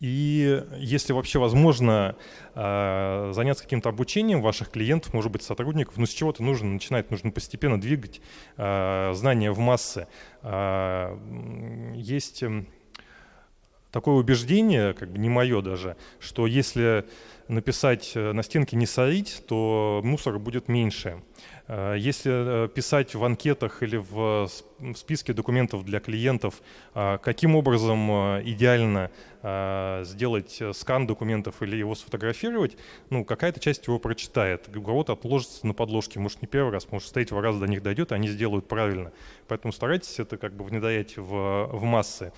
И 0.00 0.62
если 0.76 1.12
вообще 1.12 1.38
возможно 1.38 2.16
э, 2.54 3.30
заняться 3.32 3.62
каким-то 3.62 3.88
обучением 3.88 4.42
ваших 4.42 4.70
клиентов, 4.70 5.14
может 5.14 5.30
быть, 5.30 5.42
сотрудников, 5.42 5.96
ну 5.96 6.06
с 6.06 6.10
чего-то 6.10 6.42
нужно 6.42 6.70
начинать, 6.70 7.10
нужно 7.10 7.30
постепенно 7.30 7.80
двигать 7.80 8.20
э, 8.56 9.12
знания 9.14 9.50
в 9.52 9.58
массы. 9.58 10.06
Э, 10.42 11.16
есть 11.94 12.44
такое 13.94 14.16
убеждение, 14.16 14.92
как 14.92 15.08
бы 15.08 15.18
не 15.18 15.28
мое 15.28 15.62
даже, 15.62 15.96
что 16.18 16.48
если 16.48 17.04
написать 17.46 18.12
э, 18.16 18.32
на 18.32 18.42
стенке 18.42 18.76
«не 18.76 18.86
сорить», 18.86 19.44
то 19.46 20.00
мусора 20.02 20.40
будет 20.40 20.66
меньше. 20.66 21.22
Э, 21.68 21.94
если 21.96 22.64
э, 22.64 22.68
писать 22.68 23.14
в 23.14 23.22
анкетах 23.22 23.84
или 23.84 23.96
в 23.96 24.50
списке 24.96 25.32
документов 25.32 25.84
для 25.84 26.00
клиентов, 26.00 26.60
каким 26.92 27.54
образом 27.56 28.10
идеально 28.42 29.10
сделать 30.04 30.60
скан 30.72 31.06
документов 31.06 31.62
или 31.62 31.76
его 31.76 31.94
сфотографировать, 31.94 32.76
ну, 33.10 33.24
какая-то 33.24 33.60
часть 33.60 33.86
его 33.86 33.98
прочитает. 33.98 34.68
У 34.74 34.82
кого-то 34.82 35.12
отложится 35.14 35.66
на 35.66 35.72
подложке, 35.72 36.18
может, 36.18 36.42
не 36.42 36.48
первый 36.48 36.72
раз, 36.72 36.90
может, 36.90 37.08
с 37.08 37.12
третьего 37.12 37.40
раза 37.40 37.60
до 37.60 37.66
них 37.66 37.82
дойдет, 37.82 38.12
и 38.12 38.14
они 38.14 38.28
сделают 38.28 38.68
правильно. 38.68 39.12
Поэтому 39.48 39.72
старайтесь 39.72 40.18
это 40.18 40.36
как 40.36 40.54
бы 40.54 40.64
внедрять 40.64 41.16
в, 41.16 41.68
в 41.72 41.82
массы 41.84 42.32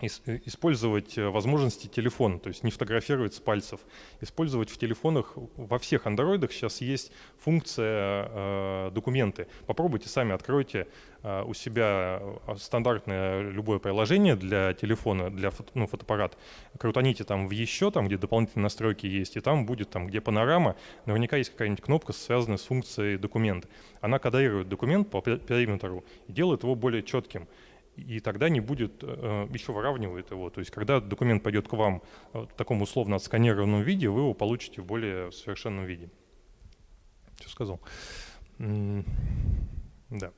использовать 0.00 1.18
э, 1.18 1.28
возможности 1.28 1.86
телефона, 1.86 2.38
то 2.38 2.48
есть 2.48 2.62
не 2.62 2.70
фотографировать 2.70 3.34
с 3.34 3.40
пальцев, 3.40 3.80
использовать 4.20 4.70
в 4.70 4.78
телефонах, 4.78 5.32
во 5.56 5.78
всех 5.78 6.06
андроидах 6.06 6.52
сейчас 6.52 6.80
есть 6.80 7.10
функция 7.38 8.28
э, 8.30 8.90
документы. 8.94 9.48
Попробуйте 9.66 10.08
сами, 10.08 10.34
откройте 10.34 10.86
э, 11.22 11.42
у 11.42 11.52
себя 11.54 12.20
э, 12.20 12.56
стандартное 12.58 13.50
любое 13.50 13.78
приложение 13.78 14.36
для 14.36 14.72
телефона, 14.74 15.30
для 15.30 15.50
фото, 15.50 15.70
ну, 15.74 15.86
фотоаппарат, 15.86 16.38
крутаните 16.78 17.24
там 17.24 17.48
в 17.48 17.50
еще, 17.50 17.90
там 17.90 18.06
где 18.06 18.16
дополнительные 18.16 18.64
настройки 18.64 19.06
есть, 19.06 19.36
и 19.36 19.40
там 19.40 19.66
будет 19.66 19.90
там, 19.90 20.06
где 20.06 20.20
панорама, 20.20 20.76
наверняка 21.06 21.36
есть 21.36 21.50
какая-нибудь 21.50 21.82
кнопка, 21.82 22.12
связанная 22.12 22.58
с 22.58 22.62
функцией 22.62 23.18
документ. 23.18 23.66
Она 24.00 24.18
кодирует 24.18 24.68
документ 24.68 25.10
по 25.10 25.20
периметру 25.20 26.04
и 26.28 26.32
делает 26.32 26.62
его 26.62 26.76
более 26.76 27.02
четким 27.02 27.48
и 28.06 28.20
тогда 28.20 28.48
не 28.48 28.60
будет, 28.60 29.02
э, 29.02 29.48
еще 29.52 29.72
выравнивает 29.72 30.30
его. 30.30 30.50
То 30.50 30.60
есть 30.60 30.70
когда 30.70 31.00
документ 31.00 31.42
пойдет 31.42 31.68
к 31.68 31.72
вам 31.72 32.02
в 32.32 32.48
таком 32.56 32.82
условно 32.82 33.16
отсканированном 33.16 33.82
виде, 33.82 34.08
вы 34.08 34.20
его 34.20 34.34
получите 34.34 34.82
в 34.82 34.86
более 34.86 35.32
совершенном 35.32 35.84
виде. 35.84 36.10
Что 37.40 37.50
сказал? 37.50 37.80
Да. 38.58 40.32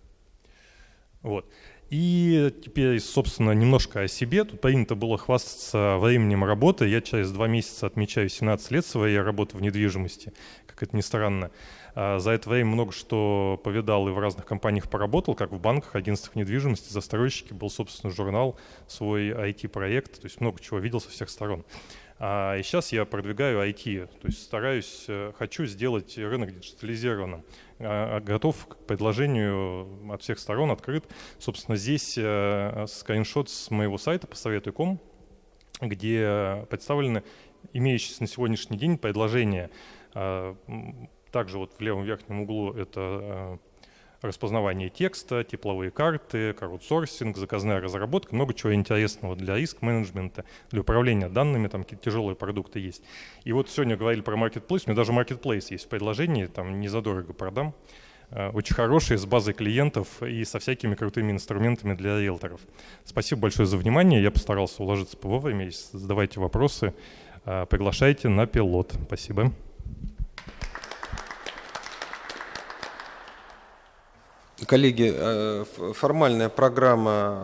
Вот. 1.23 1.51
И 1.91 2.55
теперь, 2.65 3.01
собственно, 3.01 3.51
немножко 3.51 4.03
о 4.03 4.09
себе. 4.09 4.45
Тут 4.45 4.61
принято 4.61 4.95
было 4.95 5.19
хвастаться 5.19 5.99
временем 5.99 6.45
работы. 6.45 6.87
Я 6.87 7.01
через 7.01 7.33
два 7.33 7.49
месяца 7.49 7.87
отмечаю 7.87 8.29
17 8.29 8.71
лет 8.71 8.87
своей 8.87 9.19
работы 9.19 9.57
в 9.57 9.63
недвижимости, 9.63 10.33
как 10.67 10.83
это 10.85 10.97
ни 10.97 11.01
странно. 11.01 11.51
А, 11.95 12.19
за 12.19 12.33
это 12.33 12.49
время 12.49 12.71
много 12.71 12.93
что 12.93 13.61
повидал 13.65 14.09
и 14.09 14.11
в 14.11 14.19
разных 14.19 14.47
компаниях 14.47 14.89
поработал, 14.89 15.35
как 15.35 15.53
в 15.53 15.61
банках, 15.61 15.95
агентствах 15.95 16.37
недвижимости, 16.37 16.93
застройщики, 16.93 17.53
был, 17.53 17.71
собственно, 17.71 18.13
журнал, 18.13 18.59
свой 18.87 19.31
IT-проект, 19.31 20.21
то 20.21 20.27
есть 20.27 20.41
много 20.41 20.61
чего 20.61 20.79
видел 20.79 21.01
со 21.01 21.11
всех 21.11 21.31
сторон. 21.31 21.65
А, 22.19 22.57
и 22.57 22.63
сейчас 22.63 22.93
я 22.93 23.07
продвигаю 23.07 23.67
IT, 23.67 24.07
то 24.21 24.27
есть 24.27 24.43
стараюсь, 24.43 25.07
э, 25.09 25.33
хочу 25.39 25.65
сделать 25.65 26.19
рынок 26.19 26.55
диджитализированным. 26.55 27.45
А, 27.79 28.21
готов 28.21 28.67
к 28.67 28.77
предложению 28.85 30.13
от 30.13 30.23
всех 30.23 30.39
сторон, 30.39 30.71
открыт. 30.71 31.07
Собственно, 31.39 31.79
здесь 31.79 32.17
э, 32.19 32.85
скриншот 32.89 33.49
с 33.49 33.71
моего 33.71 33.97
сайта 33.97 34.27
посоветуй.ком, 34.27 35.01
где 35.81 36.67
представлены 36.69 37.23
имеющиеся 37.73 38.23
на 38.23 38.27
сегодняшний 38.27 38.77
день 38.77 38.99
предложения 38.99 39.71
также 41.31 41.59
вот 41.59 41.73
в 41.79 41.81
левом 41.81 42.05
верхнем 42.05 42.41
углу 42.43 42.73
это 42.73 43.01
э, 43.01 43.59
распознавание 44.23 44.91
текста, 44.91 45.45
тепловые 45.45 45.91
карты, 45.91 46.53
краудсорсинг, 46.53 47.37
заказная 47.37 47.81
разработка, 47.81 48.35
много 48.35 48.55
чего 48.55 48.75
интересного 48.75 49.37
для 49.37 49.57
риск-менеджмента, 49.57 50.45
для 50.71 50.81
управления 50.83 51.29
данными, 51.29 51.69
там 51.69 51.85
какие-то 51.85 52.05
тяжелые 52.05 52.37
продукты 52.37 52.81
есть. 52.81 53.03
И 53.45 53.53
вот 53.53 53.69
сегодня 53.71 53.97
говорили 53.97 54.21
про 54.21 54.37
Marketplace, 54.37 54.83
у 54.87 54.91
меня 54.91 54.97
даже 54.97 55.13
Marketplace 55.13 55.67
есть 55.71 55.87
в 55.87 55.89
предложении, 55.89 56.47
там 56.47 56.81
не 56.81 56.89
задорого 56.89 57.33
продам, 57.33 57.75
э, 58.31 58.51
очень 58.51 58.75
хороший, 58.75 59.17
с 59.17 59.25
базой 59.25 59.55
клиентов 59.55 60.23
и 60.23 60.45
со 60.45 60.59
всякими 60.59 60.95
крутыми 60.95 61.33
инструментами 61.33 61.95
для 61.95 62.19
риэлторов. 62.19 62.61
Спасибо 63.05 63.43
большое 63.43 63.67
за 63.67 63.77
внимание, 63.77 64.23
я 64.23 64.31
постарался 64.31 64.83
уложиться 64.83 65.17
по 65.17 65.29
вовремя, 65.29 65.71
задавайте 65.93 66.41
вопросы, 66.41 66.95
э, 67.45 67.67
приглашайте 67.67 68.29
на 68.29 68.47
пилот. 68.47 68.93
Спасибо. 69.07 69.53
Коллеги, 74.67 75.13
э, 75.15 75.65
формальная 75.95 76.51
программа 76.51 77.39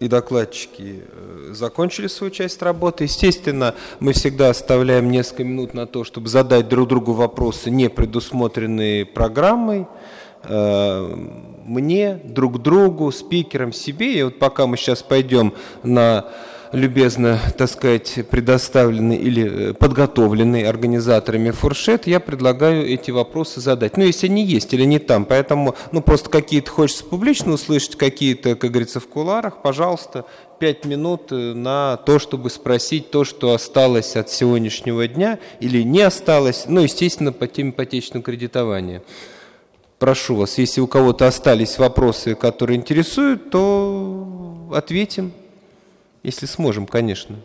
э, 0.00 0.04
и 0.04 0.08
докладчики 0.08 1.02
э, 1.04 1.50
закончили 1.52 2.06
свою 2.06 2.30
часть 2.30 2.62
работы. 2.62 3.04
Естественно, 3.04 3.74
мы 4.00 4.14
всегда 4.14 4.48
оставляем 4.48 5.10
несколько 5.10 5.44
минут 5.44 5.74
на 5.74 5.86
то, 5.86 6.04
чтобы 6.04 6.28
задать 6.28 6.68
друг 6.68 6.88
другу 6.88 7.12
вопросы, 7.12 7.70
не 7.70 7.88
предусмотренные 7.90 9.04
программой, 9.04 9.86
мне, 10.48 12.20
друг 12.22 12.62
другу, 12.62 13.10
спикерам, 13.10 13.72
себе. 13.72 14.20
И 14.20 14.22
вот 14.22 14.38
пока 14.38 14.68
мы 14.68 14.76
сейчас 14.76 15.02
пойдем 15.02 15.52
на 15.82 16.30
любезно, 16.72 17.38
так 17.56 17.70
сказать, 17.70 18.20
предоставленный 18.30 19.16
или 19.16 19.70
э, 19.70 19.74
подготовленный 19.74 20.64
организаторами 20.68 21.50
фуршет, 21.50 22.06
я 22.06 22.20
предлагаю 22.20 22.86
эти 22.86 23.10
вопросы 23.10 23.60
задать. 23.60 23.96
Ну, 23.96 24.04
если 24.04 24.26
они 24.26 24.44
есть 24.44 24.72
или 24.74 24.84
не 24.84 24.98
там. 24.98 25.24
Поэтому, 25.24 25.74
ну, 25.92 26.00
просто 26.00 26.30
какие-то 26.30 26.70
хочется 26.70 27.04
публично 27.04 27.52
услышать, 27.52 27.96
какие-то, 27.96 28.56
как 28.56 28.70
говорится, 28.70 29.00
в 29.00 29.08
куларах, 29.08 29.62
пожалуйста, 29.62 30.24
пять 30.58 30.84
минут 30.84 31.32
э, 31.32 31.54
на 31.54 31.96
то, 31.98 32.18
чтобы 32.18 32.50
спросить 32.50 33.10
то, 33.10 33.24
что 33.24 33.52
осталось 33.52 34.16
от 34.16 34.30
сегодняшнего 34.30 35.06
дня 35.06 35.38
или 35.60 35.82
не 35.82 36.02
осталось, 36.02 36.64
ну, 36.68 36.80
естественно, 36.80 37.32
по 37.32 37.46
теме 37.46 37.70
ипотечного 37.70 38.24
кредитования. 38.24 39.02
Прошу 39.98 40.36
вас, 40.36 40.58
если 40.58 40.82
у 40.82 40.86
кого-то 40.86 41.26
остались 41.26 41.78
вопросы, 41.78 42.34
которые 42.34 42.76
интересуют, 42.76 43.50
то 43.50 44.70
ответим. 44.74 45.32
Если 46.26 46.46
сможем, 46.46 46.88
конечно. 46.88 47.36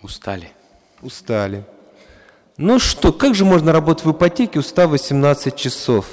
Устали. 0.00 0.52
Устали. 1.02 1.64
Ну 2.56 2.78
что, 2.78 3.12
как 3.12 3.34
же 3.34 3.44
можно 3.44 3.72
работать 3.72 4.04
в 4.04 4.12
ипотеке, 4.12 4.60
устав 4.60 4.90
18 4.90 5.56
часов? 5.56 6.06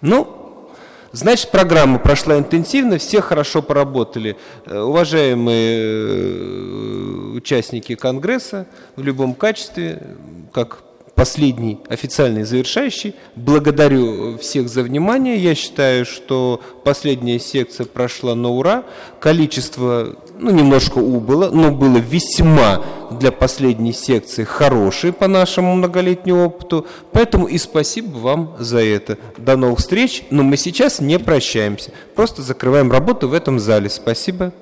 Ну, 0.00 0.70
значит, 1.12 1.50
программа 1.50 1.98
прошла 1.98 2.38
интенсивно, 2.38 2.96
все 2.96 3.20
хорошо 3.20 3.60
поработали. 3.60 4.38
Э, 4.64 4.80
уважаемые 4.80 5.76
э, 5.76 7.36
участники 7.36 7.94
Конгресса 7.94 8.66
в 8.96 9.02
любом 9.02 9.34
качестве, 9.34 10.16
как 10.54 10.82
последний 11.14 11.78
официальный 11.88 12.44
завершающий. 12.44 13.14
Благодарю 13.36 14.38
всех 14.38 14.68
за 14.68 14.82
внимание. 14.82 15.36
Я 15.36 15.54
считаю, 15.54 16.04
что 16.04 16.60
последняя 16.84 17.38
секция 17.38 17.86
прошла 17.86 18.34
на 18.34 18.48
ура. 18.50 18.84
Количество, 19.20 20.16
ну, 20.38 20.50
немножко 20.50 20.98
убыло, 20.98 21.50
но 21.50 21.70
было 21.70 21.98
весьма 21.98 22.82
для 23.10 23.30
последней 23.30 23.92
секции 23.92 24.44
хорошее 24.44 25.12
по 25.12 25.28
нашему 25.28 25.74
многолетнему 25.74 26.46
опыту. 26.46 26.86
Поэтому 27.12 27.46
и 27.46 27.58
спасибо 27.58 28.16
вам 28.16 28.56
за 28.58 28.82
это. 28.82 29.18
До 29.36 29.56
новых 29.56 29.78
встреч. 29.78 30.24
Но 30.30 30.42
мы 30.42 30.56
сейчас 30.56 31.00
не 31.00 31.18
прощаемся. 31.18 31.92
Просто 32.14 32.42
закрываем 32.42 32.90
работу 32.90 33.28
в 33.28 33.34
этом 33.34 33.58
зале. 33.58 33.88
Спасибо. 33.90 34.52